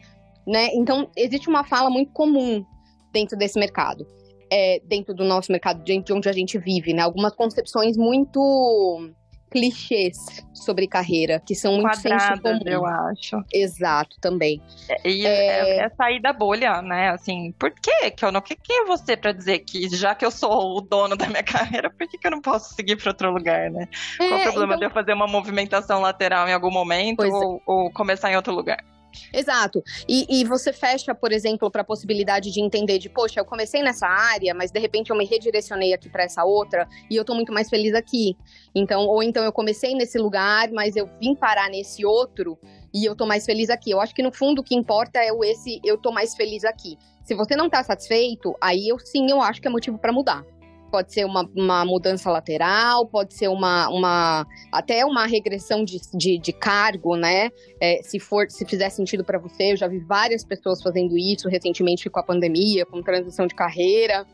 né? 0.48 0.70
Então, 0.74 1.10
existe 1.16 1.50
uma 1.50 1.64
fala 1.64 1.90
muito 1.90 2.12
comum 2.14 2.64
dentro 3.12 3.38
desse 3.38 3.60
mercado 3.60 4.08
é, 4.52 4.82
dentro 4.84 5.14
do 5.14 5.24
nosso 5.24 5.52
mercado, 5.52 5.82
de 5.84 6.04
onde 6.14 6.28
a 6.28 6.34
gente 6.34 6.58
vive, 6.60 6.94
né? 6.94 7.02
Algumas 7.02 7.34
concepções 7.34 7.96
muito 7.96 9.10
clichês 9.50 10.16
sobre 10.54 10.88
carreira, 10.88 11.42
que 11.46 11.54
são 11.54 11.74
muito 11.74 11.98
senso 11.98 12.42
comum. 12.42 12.60
eu 12.66 12.86
acho. 12.86 13.38
Exato, 13.54 14.16
também. 14.22 14.62
E 15.04 15.26
É. 15.26 15.80
é... 15.80 15.86
é 15.86 15.90
sair 15.90 16.22
da 16.22 16.32
bolha, 16.32 16.82
né? 16.82 17.10
Assim, 17.10 17.52
por 17.60 17.70
que 17.72 18.12
que 18.12 18.24
eu 18.24 18.32
não... 18.32 18.40
que 18.40 18.56
quem 18.56 18.84
é 18.84 18.86
você 18.86 19.18
pra 19.18 19.34
dizer 19.34 19.60
que 19.60 19.90
já 19.90 20.16
que 20.16 20.26
eu 20.26 20.32
sou 20.32 20.78
o 20.78 20.82
dono 20.82 21.18
da 21.18 21.28
minha 21.28 21.44
carreira, 21.44 21.90
por 21.90 22.08
que 22.08 22.18
que 22.18 22.28
eu 22.28 22.32
não 22.32 22.40
posso 22.42 22.74
seguir 22.76 22.96
pra 22.96 23.12
outro 23.12 23.30
lugar, 23.30 23.70
né? 23.70 23.90
Qual 24.18 24.30
o 24.30 24.34
É, 24.36 24.44
problema 24.44 24.66
então- 24.76 24.80
de 24.80 24.86
eu 24.86 24.90
fazer 24.92 25.14
uma 25.14 25.28
movimentação 25.28 26.00
lateral 26.00 26.48
em 26.48 26.54
algum 26.54 26.72
momento 26.72 27.22
é. 27.24 27.28
ou, 27.28 27.62
ou 27.66 27.92
começar 27.92 28.32
em 28.32 28.38
outro 28.38 28.54
lugar? 28.54 28.82
Exato. 29.34 29.84
E, 30.08 30.26
e 30.30 30.44
você 30.46 30.72
fecha, 30.74 31.14
por 31.14 31.32
exemplo, 31.32 31.70
para 31.70 31.82
a 31.82 31.86
possibilidade 31.86 32.52
de 32.52 32.62
entender 32.62 32.98
de, 32.98 33.10
poxa, 33.10 33.40
eu 33.40 33.46
comecei 33.46 33.82
nessa 33.82 34.08
área, 34.08 34.54
mas 34.54 34.72
de 34.72 34.80
repente 34.80 35.10
eu 35.10 35.16
me 35.16 35.26
redirecionei 35.26 35.94
aqui 35.94 36.10
para 36.10 36.24
essa 36.24 36.44
outra 36.44 36.88
e 37.10 37.16
eu 37.16 37.26
tô 37.26 37.34
muito 37.34 37.52
mais 37.52 37.70
feliz 37.70 37.94
aqui. 37.94 38.38
Então, 38.74 39.06
ou 39.08 39.22
então 39.24 39.44
eu 39.44 39.52
comecei 39.52 39.96
nesse 39.96 40.18
lugar, 40.18 40.72
mas 40.72 40.96
eu 40.96 41.10
vim 41.20 41.36
parar 41.36 41.70
nesse 41.70 42.06
outro 42.06 42.58
e 42.94 43.06
eu 43.06 43.16
tô 43.16 43.26
mais 43.26 43.46
feliz 43.46 43.70
aqui. 43.70 43.92
Eu 43.92 44.02
acho 44.02 44.14
que 44.14 44.24
no 44.24 44.32
fundo 44.32 44.62
o 44.62 44.64
que 44.64 44.76
importa 44.76 45.20
é 45.20 45.32
o 45.32 45.44
esse 45.44 45.80
eu 45.84 45.98
tô 45.98 46.12
mais 46.12 46.36
feliz 46.36 46.64
aqui. 46.64 46.98
Se 47.24 47.36
você 47.36 47.56
não 47.56 47.70
tá 47.70 47.84
satisfeito, 47.84 48.56
aí 48.60 48.90
eu 48.90 49.00
sim, 49.00 49.30
eu 49.30 49.42
acho 49.42 49.62
que 49.62 49.68
é 49.68 49.72
motivo 49.72 49.98
para 49.98 50.12
mudar. 50.12 50.44
Pode 50.92 51.14
ser 51.14 51.26
uma, 51.26 51.50
uma 51.56 51.86
mudança 51.86 52.30
lateral, 52.30 53.08
pode 53.08 53.34
ser 53.34 53.48
uma, 53.48 53.88
uma 53.90 54.46
até 54.72 55.06
uma 55.06 55.26
regressão 55.26 55.86
de, 55.86 56.00
de, 56.14 56.38
de 56.38 56.52
cargo, 56.52 57.16
né? 57.16 57.50
É, 57.80 58.02
se 58.04 58.20
for, 58.20 58.52
se 58.52 58.66
fizer 58.66 58.90
sentido 58.90 59.24
para 59.24 59.40
você, 59.40 59.72
eu 59.72 59.78
já 59.78 59.88
vi 59.88 60.00
várias 60.00 60.44
pessoas 60.44 60.82
fazendo 60.84 61.18
isso 61.18 61.48
recentemente 61.48 62.10
com 62.10 62.20
a 62.20 62.24
pandemia, 62.24 62.86
com 62.86 63.02
transição 63.02 63.48
de 63.48 63.56
carreira. 63.56 64.26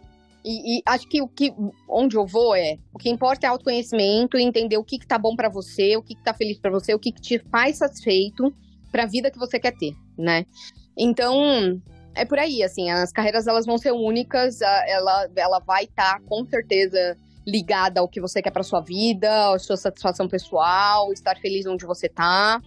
E, 0.43 0.77
e 0.77 0.81
acho 0.85 1.07
que 1.07 1.21
o 1.21 1.27
que 1.27 1.53
onde 1.89 2.15
eu 2.15 2.25
vou 2.25 2.55
é 2.55 2.77
o 2.93 2.97
que 2.97 3.09
importa 3.09 3.45
é 3.45 3.49
autoconhecimento 3.49 4.37
entender 4.37 4.77
o 4.77 4.83
que, 4.83 4.97
que 4.97 5.07
tá 5.07 5.17
bom 5.17 5.35
para 5.35 5.49
você, 5.49 5.95
o 5.95 6.01
que, 6.01 6.15
que 6.15 6.23
tá 6.23 6.33
feliz 6.33 6.57
para 6.59 6.71
você, 6.71 6.93
o 6.93 6.99
que, 6.99 7.11
que 7.11 7.21
te 7.21 7.39
faz 7.51 7.77
satisfeito 7.77 8.53
para 8.91 9.03
a 9.03 9.07
vida 9.07 9.29
que 9.29 9.37
você 9.37 9.59
quer 9.59 9.75
ter, 9.77 9.93
né? 10.17 10.45
Então 10.97 11.79
é 12.17 12.25
por 12.25 12.39
aí, 12.39 12.63
assim, 12.63 12.89
as 12.89 13.11
carreiras 13.11 13.47
elas 13.47 13.65
vão 13.65 13.77
ser 13.77 13.91
únicas, 13.91 14.61
ela, 14.61 15.29
ela 15.35 15.59
vai 15.59 15.83
estar 15.83 16.19
com 16.21 16.43
certeza 16.45 17.15
ligada 17.47 18.01
ao 18.01 18.07
que 18.09 18.19
você 18.19 18.41
quer 18.41 18.51
para 18.51 18.63
sua 18.63 18.81
vida, 18.81 19.53
à 19.53 19.59
sua 19.59 19.77
satisfação 19.77 20.27
pessoal, 20.27 21.13
estar 21.13 21.37
feliz 21.37 21.65
onde 21.65 21.85
você 21.85 22.09
tá. 22.09 22.61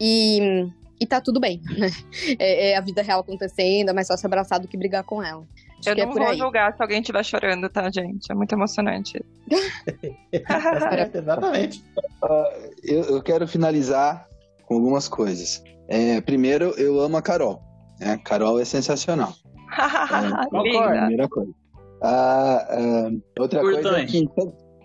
E, 0.00 0.66
e 0.98 1.06
tá 1.06 1.20
tudo 1.20 1.38
bem, 1.38 1.60
né? 1.78 1.88
É, 2.38 2.70
é 2.70 2.76
a 2.76 2.80
vida 2.80 3.02
real 3.02 3.20
acontecendo, 3.20 3.90
é 3.90 3.92
mais 3.92 4.08
fácil 4.08 4.26
abraçar 4.26 4.58
do 4.58 4.66
que 4.66 4.76
brigar 4.76 5.04
com 5.04 5.22
ela. 5.22 5.46
Acho 5.78 5.90
eu 5.90 5.94
que 5.96 6.02
não 6.02 6.10
é 6.10 6.12
por 6.12 6.22
vou 6.22 6.30
aí. 6.30 6.38
julgar 6.38 6.76
se 6.76 6.82
alguém 6.82 7.00
estiver 7.00 7.24
chorando, 7.24 7.68
tá, 7.68 7.90
gente? 7.90 8.30
É 8.30 8.34
muito 8.34 8.52
emocionante. 8.52 9.20
Exatamente. 11.12 11.84
Eu, 12.82 13.02
eu 13.02 13.22
quero 13.22 13.46
finalizar 13.48 14.26
com 14.64 14.74
algumas 14.74 15.08
coisas. 15.08 15.62
É, 15.88 16.20
primeiro, 16.20 16.70
eu 16.78 17.00
amo 17.00 17.16
a 17.16 17.22
Carol. 17.22 17.71
Né? 18.04 18.20
Carol 18.24 18.60
é 18.60 18.64
sensacional. 18.64 19.32
Concordo. 20.50 20.62
Linda. 20.92 20.98
Primeira 21.00 21.28
coisa. 21.28 21.52
Ah, 22.02 22.66
ah, 22.70 23.10
outra 23.38 23.60
Curto 23.60 23.82
coisa 23.82 23.98
é 24.00 24.04
que 24.06 24.28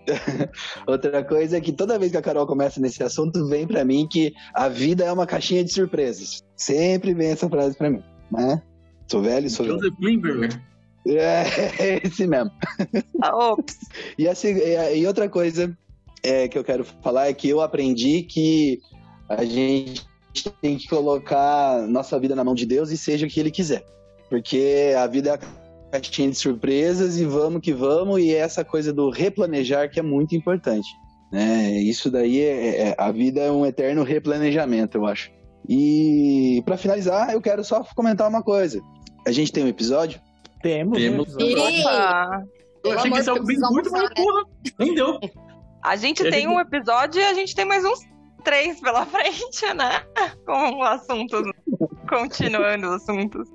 outra 0.86 1.24
coisa 1.24 1.56
é 1.58 1.60
que 1.60 1.72
toda 1.72 1.98
vez 1.98 2.12
que 2.12 2.16
a 2.16 2.22
Carol 2.22 2.46
começa 2.46 2.80
nesse 2.80 3.02
assunto 3.02 3.46
vem 3.48 3.66
pra 3.66 3.84
mim 3.84 4.06
que 4.10 4.32
a 4.54 4.68
vida 4.68 5.04
é 5.04 5.12
uma 5.12 5.26
caixinha 5.26 5.62
de 5.64 5.72
surpresas. 5.72 6.42
Sempre 6.56 7.12
vem 7.14 7.28
essa 7.30 7.48
frase 7.48 7.76
pra 7.76 7.90
mim, 7.90 8.02
né? 8.32 8.62
Sou 9.10 9.20
velho, 9.22 9.50
sou 9.50 9.66
velho. 9.66 9.78
Joseph 9.78 9.96
Klimberger. 9.96 10.60
É 11.06 12.00
esse 12.04 12.26
mesmo. 12.26 12.50
Ah, 13.22 13.34
Ops. 13.52 13.78
E, 14.18 14.28
a 14.28 14.34
seg- 14.34 14.58
e 14.58 14.98
e 14.98 15.06
outra 15.06 15.26
coisa 15.26 15.74
é, 16.22 16.48
que 16.48 16.58
eu 16.58 16.62
quero 16.64 16.84
falar 17.02 17.28
é 17.28 17.32
que 17.32 17.48
eu 17.48 17.62
aprendi 17.62 18.22
que 18.24 18.78
a 19.26 19.42
gente 19.42 20.06
tem 20.44 20.76
que 20.76 20.88
colocar 20.88 21.86
nossa 21.88 22.18
vida 22.18 22.34
na 22.34 22.44
mão 22.44 22.54
de 22.54 22.66
Deus 22.66 22.90
e 22.90 22.96
seja 22.96 23.26
o 23.26 23.28
que 23.28 23.38
Ele 23.40 23.50
quiser. 23.50 23.84
Porque 24.28 24.94
a 24.98 25.06
vida 25.06 25.30
é 25.30 25.32
a 25.34 25.38
caixinha 26.00 26.30
de 26.30 26.36
surpresas 26.36 27.16
e 27.18 27.24
vamos 27.24 27.60
que 27.62 27.72
vamos, 27.72 28.20
e 28.20 28.34
é 28.34 28.38
essa 28.38 28.64
coisa 28.64 28.92
do 28.92 29.10
replanejar 29.10 29.90
que 29.90 29.98
é 29.98 30.02
muito 30.02 30.34
importante. 30.36 30.86
Né? 31.32 31.72
Isso 31.80 32.10
daí, 32.10 32.40
é, 32.40 32.88
é- 32.90 32.94
a 32.98 33.10
vida 33.12 33.40
é 33.40 33.50
um 33.50 33.64
eterno 33.66 34.02
replanejamento, 34.02 34.96
eu 34.98 35.06
acho. 35.06 35.30
E 35.68 36.62
para 36.64 36.76
finalizar, 36.76 37.32
eu 37.32 37.40
quero 37.40 37.62
só 37.64 37.82
comentar 37.94 38.28
uma 38.28 38.42
coisa. 38.42 38.80
A 39.26 39.32
gente 39.32 39.52
tem 39.52 39.64
um 39.64 39.68
episódio 39.68 40.20
Temos. 40.62 40.98
Temos. 40.98 41.34
um 41.34 41.40
episódio. 41.40 41.80
Opa. 41.80 42.42
Eu 42.76 42.82
Pelo 42.82 42.94
achei 42.98 43.10
que 43.10 43.18
isso 43.18 43.30
é 43.30 43.42
bem 43.44 43.60
curto, 43.60 43.90
mas 43.90 44.02
né? 44.02 44.08
porra, 44.16 44.44
nem 44.78 44.94
deu. 44.94 45.18
A 45.84 45.96
gente 45.96 46.22
E 46.22 46.26
a 46.26 46.30
tem 46.30 46.40
gente- 46.42 46.48
um 46.54 46.60
episódio 46.60 47.20
e 47.20 47.24
a 47.24 47.34
gente 47.34 47.54
tem 47.54 47.64
mais 47.64 47.84
uns 47.84 48.00
três 48.48 48.80
pela 48.80 49.04
frente, 49.06 49.74
né? 49.74 50.00
Com 50.46 50.82
assuntos. 50.82 51.42
Continuando 52.08 52.86
os 52.86 52.94
assuntos. 52.94 53.48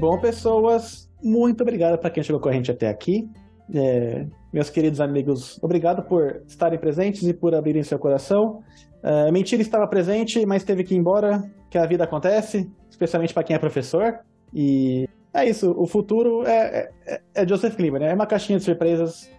Bom, 0.00 0.18
pessoas, 0.20 1.08
muito 1.22 1.60
obrigado 1.62 1.96
para 1.98 2.10
quem 2.10 2.24
chegou 2.24 2.40
com 2.40 2.48
a 2.48 2.52
gente 2.52 2.72
até 2.72 2.88
aqui. 2.88 3.28
É, 3.72 4.26
meus 4.52 4.68
queridos 4.68 5.00
amigos, 5.00 5.62
obrigado 5.62 6.02
por 6.02 6.42
estarem 6.46 6.78
presentes 6.78 7.22
e 7.22 7.32
por 7.32 7.54
abrirem 7.54 7.84
seu 7.84 8.00
coração. 8.00 8.62
É, 9.00 9.30
Mentira 9.30 9.62
estava 9.62 9.86
presente, 9.86 10.44
mas 10.44 10.64
teve 10.64 10.82
que 10.82 10.94
ir 10.94 10.98
embora, 10.98 11.42
que 11.70 11.78
a 11.78 11.86
vida 11.86 12.02
acontece, 12.02 12.68
especialmente 12.90 13.32
para 13.32 13.44
quem 13.44 13.54
é 13.54 13.58
professor. 13.60 14.20
E 14.52 15.06
é 15.44 15.50
isso, 15.50 15.74
o 15.76 15.86
futuro 15.86 16.44
é, 16.46 16.90
é, 17.06 17.20
é 17.34 17.48
Joseph 17.48 17.76
Klimber, 17.76 18.00
né? 18.00 18.10
É 18.10 18.14
uma 18.14 18.26
caixinha 18.26 18.58
de 18.58 18.64
surpresas. 18.64 19.30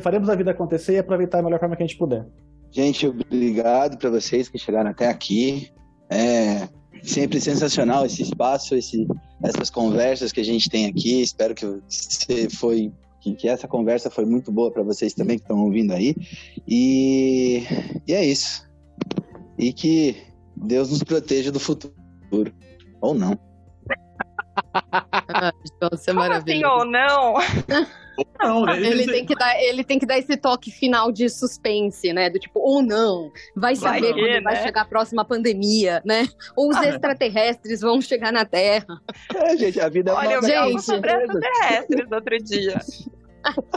Faremos 0.00 0.28
a 0.28 0.34
vida 0.34 0.50
acontecer 0.50 0.94
e 0.94 0.98
aproveitar 0.98 1.38
da 1.38 1.44
melhor 1.44 1.58
forma 1.58 1.76
que 1.76 1.82
a 1.82 1.86
gente 1.86 1.98
puder. 1.98 2.26
Gente, 2.70 3.06
obrigado 3.06 3.98
para 3.98 4.10
vocês 4.10 4.48
que 4.48 4.58
chegaram 4.58 4.90
até 4.90 5.08
aqui. 5.08 5.70
É 6.10 6.68
sempre 7.02 7.40
sensacional 7.40 8.06
esse 8.06 8.22
espaço, 8.22 8.74
esse, 8.74 9.06
essas 9.42 9.70
conversas 9.70 10.32
que 10.32 10.40
a 10.40 10.44
gente 10.44 10.68
tem 10.68 10.86
aqui. 10.86 11.22
Espero 11.22 11.54
que 11.54 11.66
você 11.88 12.48
foi 12.48 12.92
que 13.32 13.48
essa 13.48 13.66
conversa 13.66 14.10
foi 14.10 14.26
muito 14.26 14.52
boa 14.52 14.70
para 14.70 14.82
vocês 14.82 15.14
também 15.14 15.38
que 15.38 15.44
estão 15.44 15.64
ouvindo 15.64 15.92
aí. 15.92 16.14
E, 16.68 17.62
e 18.06 18.12
é 18.12 18.24
isso. 18.24 18.68
E 19.58 19.72
que 19.72 20.16
Deus 20.56 20.90
nos 20.90 21.02
proteja 21.02 21.50
do 21.50 21.58
futuro. 21.58 21.94
Ou 23.00 23.14
não. 23.14 23.38
Ah, 24.56 25.52
Johnson, 25.80 26.12
é 26.12 26.14
Como 26.14 26.20
assim 26.22 26.60
maravilhoso. 26.62 26.74
ou 26.76 26.84
não? 26.84 27.34
Não, 28.38 28.64
né? 28.64 28.78
Ele 28.78 29.06
tem, 29.06 29.26
que 29.26 29.34
dar, 29.34 29.60
ele 29.60 29.82
tem 29.82 29.98
que 29.98 30.06
dar 30.06 30.16
esse 30.16 30.36
toque 30.36 30.70
final 30.70 31.10
de 31.10 31.28
suspense, 31.28 32.12
né? 32.12 32.30
Do 32.30 32.38
tipo, 32.38 32.60
ou 32.60 32.80
não, 32.80 33.32
vai 33.56 33.74
Vai 33.74 34.00
saber 34.00 34.14
que, 34.14 34.20
quando 34.20 34.42
vai 34.44 34.54
né? 34.54 34.62
chegar 34.62 34.82
a 34.82 34.84
próxima 34.84 35.24
pandemia, 35.24 36.00
né? 36.04 36.28
Ou 36.56 36.70
os 36.70 36.76
Ah, 36.76 36.86
extraterrestres 36.90 37.80
vão 37.80 38.00
chegar 38.00 38.32
na 38.32 38.44
Terra. 38.44 39.00
É, 39.34 39.56
gente, 39.56 39.80
a 39.80 39.88
vida 39.88 40.12
é 40.12 40.14
Olha, 40.14 40.34
eu 40.34 40.38
uma 40.40 40.46
gente. 40.48 40.54
algo 40.56 40.78
sobre 40.80 41.10
extraterrestres 41.10 42.12
outro 42.12 42.38
dia. 42.38 42.78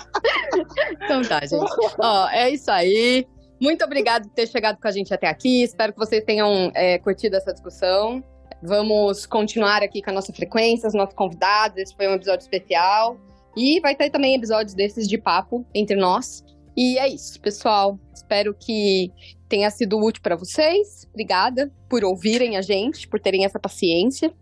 Então 1.04 1.22
tá, 1.24 1.40
gente. 1.42 1.96
Ó, 2.00 2.30
é 2.30 2.50
isso 2.52 2.70
aí. 2.72 3.26
Muito 3.60 3.84
obrigado 3.84 4.24
por 4.28 4.34
ter 4.34 4.48
chegado 4.48 4.80
com 4.80 4.88
a 4.88 4.92
gente 4.92 5.14
até 5.14 5.28
aqui. 5.28 5.64
Espero 5.64 5.92
que 5.94 6.00
vocês 6.00 6.24
tenham 6.24 6.72
é, 6.76 6.98
curtido 7.00 7.36
essa 7.36 7.52
discussão. 7.52 8.24
Vamos 8.68 9.26
continuar 9.26 9.82
aqui 9.82 10.02
com 10.02 10.10
a 10.10 10.14
nossa 10.14 10.34
frequência, 10.34 10.90
os 10.90 10.94
nossos 10.94 11.16
convidados. 11.16 11.78
Esse 11.78 11.96
foi 11.96 12.06
um 12.06 12.16
episódio 12.16 12.42
especial. 12.42 13.18
E 13.56 13.80
vai 13.80 13.96
ter 13.96 14.10
também 14.10 14.36
episódios 14.36 14.76
desses 14.76 15.08
de 15.08 15.18
papo 15.18 15.66
entre 15.74 15.96
nós. 15.96 16.44
E 16.76 17.00
é 17.00 17.08
isso, 17.08 17.40
pessoal. 17.40 17.98
Espero 18.14 18.54
que 18.54 19.10
tenha 19.48 19.72
sido 19.72 19.98
útil 19.98 20.22
para 20.22 20.36
vocês. 20.36 21.08
Obrigada 21.14 21.72
por 21.90 22.04
ouvirem 22.04 22.58
a 22.58 22.62
gente, 22.62 23.08
por 23.08 23.22
terem 23.22 23.46
essa 23.46 23.58
paciência. 23.58 24.34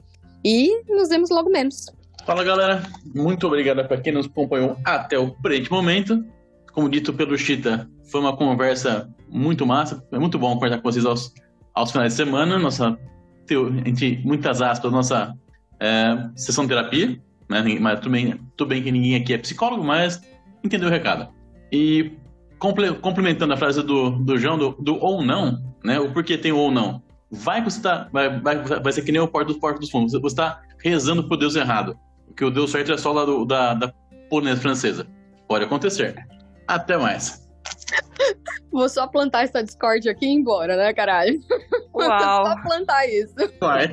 E 0.44 0.84
nos 0.90 1.10
vemos 1.10 1.30
logo 1.30 1.52
menos. 1.52 1.86
Fala 2.26 2.44
galera, 2.44 2.82
muito 3.14 3.46
obrigado 3.46 3.88
para 3.88 4.02
quem 4.02 4.12
nos 4.12 4.26
acompanhou 4.26 4.76
até 4.84 5.20
o 5.20 5.30
presente 5.40 5.72
momento. 5.72 6.26
Como 6.74 6.90
dito 6.90 7.14
pelo 7.14 7.38
Chita, 7.38 7.88
foi 8.10 8.22
uma 8.22 8.36
conversa 8.36 9.08
muito 9.30 9.68
massa. 9.68 10.04
É 10.12 10.18
muito 10.18 10.40
bom 10.40 10.56
conversar 10.56 10.78
com 10.78 10.92
vocês 10.92 11.06
aos, 11.06 11.32
aos 11.76 11.92
finais 11.92 12.14
de 12.14 12.18
semana. 12.18 12.58
Nossa, 12.58 12.98
teo- 13.46 13.74
entre 13.86 14.22
muitas 14.24 14.62
aspas, 14.62 14.92
nossa 14.92 15.34
é, 15.80 16.30
sessão 16.36 16.66
de 16.66 16.70
terapia. 16.70 17.22
Né? 17.50 17.78
Mas 17.80 18.00
tudo 18.00 18.12
bem, 18.12 18.40
tudo 18.58 18.68
bem 18.70 18.82
que 18.82 18.92
ninguém 18.92 19.16
aqui 19.16 19.34
é 19.34 19.38
psicólogo, 19.38 19.84
mas 19.84 20.22
entendeu 20.64 20.88
o 20.88 20.92
recado. 20.92 21.28
E 21.72 22.14
comple- 22.58 22.94
complementando 22.96 23.54
a 23.54 23.58
frase 23.58 23.84
do, 23.84 24.12
do 24.12 24.38
João, 24.38 24.58
do, 24.58 24.72
do 24.80 24.98
ou 25.00 25.24
não, 25.24 25.62
né? 25.84 26.00
O 26.00 26.12
porquê 26.12 26.38
tem 26.38 26.52
o 26.52 26.58
ou 26.58 26.72
não. 26.72 27.04
Vai 27.30 27.64
que 27.64 27.82
tá, 27.82 28.10
vai, 28.12 28.40
vai, 28.40 28.64
vai 28.64 28.92
ser 28.92 29.02
que 29.04 29.12
nem 29.12 29.22
o 29.22 29.28
porto 29.28 29.54
do 29.54 29.60
porto 29.60 29.80
dos 29.80 29.90
fundos. 29.92 30.14
Você 30.14 30.26
está 30.28 30.62
rezando 30.84 31.28
pro 31.28 31.38
Deus 31.38 31.56
errado. 31.56 31.98
Porque 32.28 32.44
o 32.44 32.50
Deus 32.52 32.72
certo 32.72 32.92
é 32.92 32.98
só 32.98 33.12
lá 33.12 33.26
do, 33.26 33.46
da, 33.46 33.74
da 33.74 33.94
polonesa 34.30 34.62
francesa. 34.62 35.08
Pode 35.48 35.66
acontecer. 35.66 36.16
Até 36.68 36.98
mais. 36.98 37.48
Vou 38.72 38.90
só 38.90 39.08
plantar 39.08 39.44
essa 39.44 39.64
Discord 39.64 40.08
aqui 40.10 40.26
e 40.26 40.30
ir 40.30 40.34
embora, 40.34 40.76
né, 40.76 40.94
caralho? 40.94 41.40
Uau. 42.08 42.46
Só 42.46 42.62
plantar 42.62 43.06
isso. 43.08 43.36
Vai. 43.60 43.92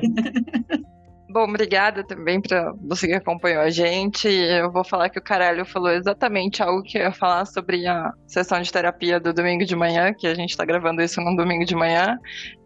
Bom, 1.29 1.45
obrigada 1.45 2.05
também 2.05 2.39
para 2.39 2.71
você 2.83 3.07
que 3.07 3.13
acompanhou 3.13 3.61
a 3.61 3.69
gente. 3.71 4.27
Eu 4.27 4.71
vou 4.71 4.83
falar 4.83 5.09
que 5.09 5.17
o 5.17 5.23
Caralho 5.23 5.65
falou 5.65 5.89
exatamente 5.89 6.61
algo 6.61 6.83
que 6.83 6.97
eu 6.97 7.01
ia 7.01 7.11
falar 7.11 7.45
sobre 7.45 7.87
a 7.87 8.11
sessão 8.27 8.61
de 8.61 8.71
terapia 8.71 9.19
do 9.19 9.33
domingo 9.33 9.65
de 9.65 9.75
manhã, 9.75 10.13
que 10.13 10.27
a 10.27 10.35
gente 10.35 10.51
está 10.51 10.63
gravando 10.63 11.01
isso 11.01 11.19
no 11.21 11.35
domingo 11.35 11.65
de 11.65 11.75
manhã. 11.75 12.19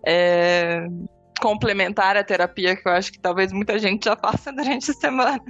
É 0.06 0.86
complementar 1.40 2.18
a 2.18 2.24
terapia 2.24 2.76
que 2.76 2.88
eu 2.88 2.92
acho 2.92 3.12
que 3.12 3.20
talvez 3.20 3.52
muita 3.52 3.78
gente 3.80 4.06
já 4.06 4.16
faça 4.16 4.52
durante 4.52 4.92
a 4.92 4.94
semana. 4.94 5.44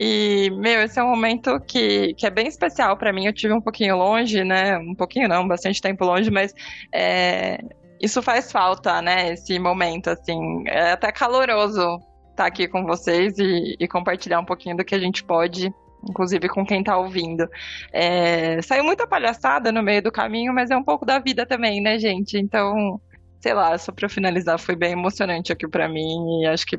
E, 0.00 0.50
meu, 0.56 0.82
esse 0.82 0.98
é 0.98 1.02
um 1.02 1.10
momento 1.10 1.60
que, 1.60 2.14
que 2.14 2.26
é 2.26 2.30
bem 2.30 2.46
especial 2.46 2.96
para 2.96 3.12
mim. 3.12 3.26
Eu 3.26 3.32
tive 3.32 3.52
um 3.52 3.60
pouquinho 3.60 3.96
longe, 3.96 4.42
né? 4.42 4.78
Um 4.78 4.94
pouquinho 4.94 5.28
não, 5.28 5.46
bastante 5.46 5.80
tempo 5.80 6.04
longe, 6.04 6.30
mas 6.30 6.52
é, 6.92 7.58
isso 8.04 8.22
faz 8.22 8.52
falta, 8.52 9.00
né? 9.00 9.32
Esse 9.32 9.58
momento, 9.58 10.10
assim. 10.10 10.62
É 10.66 10.92
até 10.92 11.10
caloroso 11.10 11.98
estar 12.30 12.46
aqui 12.46 12.68
com 12.68 12.84
vocês 12.84 13.38
e, 13.38 13.76
e, 13.78 13.88
compartilhar 13.88 14.40
um 14.40 14.44
pouquinho 14.44 14.76
do 14.76 14.84
que 14.84 14.94
a 14.94 14.98
gente 14.98 15.24
pode, 15.24 15.72
inclusive 16.08 16.48
com 16.48 16.66
quem 16.66 16.80
está 16.80 16.98
ouvindo. 16.98 17.48
É, 17.92 18.60
saiu 18.62 18.84
muita 18.84 19.06
palhaçada 19.06 19.72
no 19.72 19.82
meio 19.82 20.02
do 20.02 20.12
caminho, 20.12 20.52
mas 20.52 20.70
é 20.70 20.76
um 20.76 20.82
pouco 20.82 21.06
da 21.06 21.18
vida 21.18 21.46
também, 21.46 21.80
né, 21.80 21.98
gente? 21.98 22.36
Então, 22.36 23.00
sei 23.40 23.54
lá, 23.54 23.76
só 23.78 23.92
para 23.92 24.08
finalizar, 24.08 24.58
foi 24.58 24.76
bem 24.76 24.92
emocionante 24.92 25.52
aqui 25.52 25.66
para 25.68 25.88
mim 25.88 26.42
e 26.42 26.46
acho 26.46 26.66
que 26.66 26.78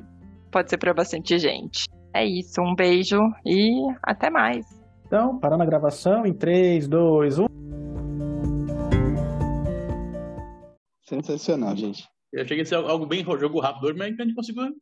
pode 0.52 0.69
ser 0.69 0.77
para 0.77 0.93
bastante 0.93 1.39
gente. 1.39 1.85
É 2.14 2.26
isso, 2.26 2.61
um 2.61 2.76
beijo 2.76 3.19
e 3.45 3.81
até 4.03 4.30
mais. 4.30 4.65
Então, 5.07 5.39
parando 5.39 5.64
a 5.64 5.65
gravação 5.65 6.26
em 6.26 6.34
3, 6.34 6.88
2, 6.88 7.39
1. 7.39 7.65
Sensacional, 11.07 11.76
gente. 11.76 12.07
Eu 12.32 12.41
achei 12.41 12.57
que 12.57 12.61
ia 12.61 12.65
ser 12.65 12.76
algo 12.76 13.06
bem 13.06 13.23
jogo 13.23 13.60
rápido 13.60 13.95
mas 13.95 14.19
a 14.19 14.23
gente 14.23 14.36
conseguiu 14.36 14.76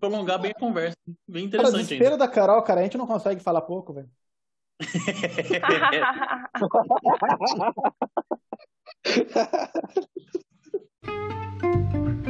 prolongar 0.00 0.40
bem 0.40 0.52
a 0.52 0.58
conversa. 0.58 0.96
Bem 1.28 1.44
interessante. 1.44 1.72
Cara, 1.72 1.82
desespero 1.82 2.12
ainda. 2.12 2.26
da 2.26 2.32
Carol, 2.32 2.62
cara, 2.62 2.80
a 2.80 2.84
gente 2.84 2.98
não 2.98 3.06
consegue 3.06 3.42
falar 3.42 3.60
pouco, 3.62 3.92
velho. 3.92 4.08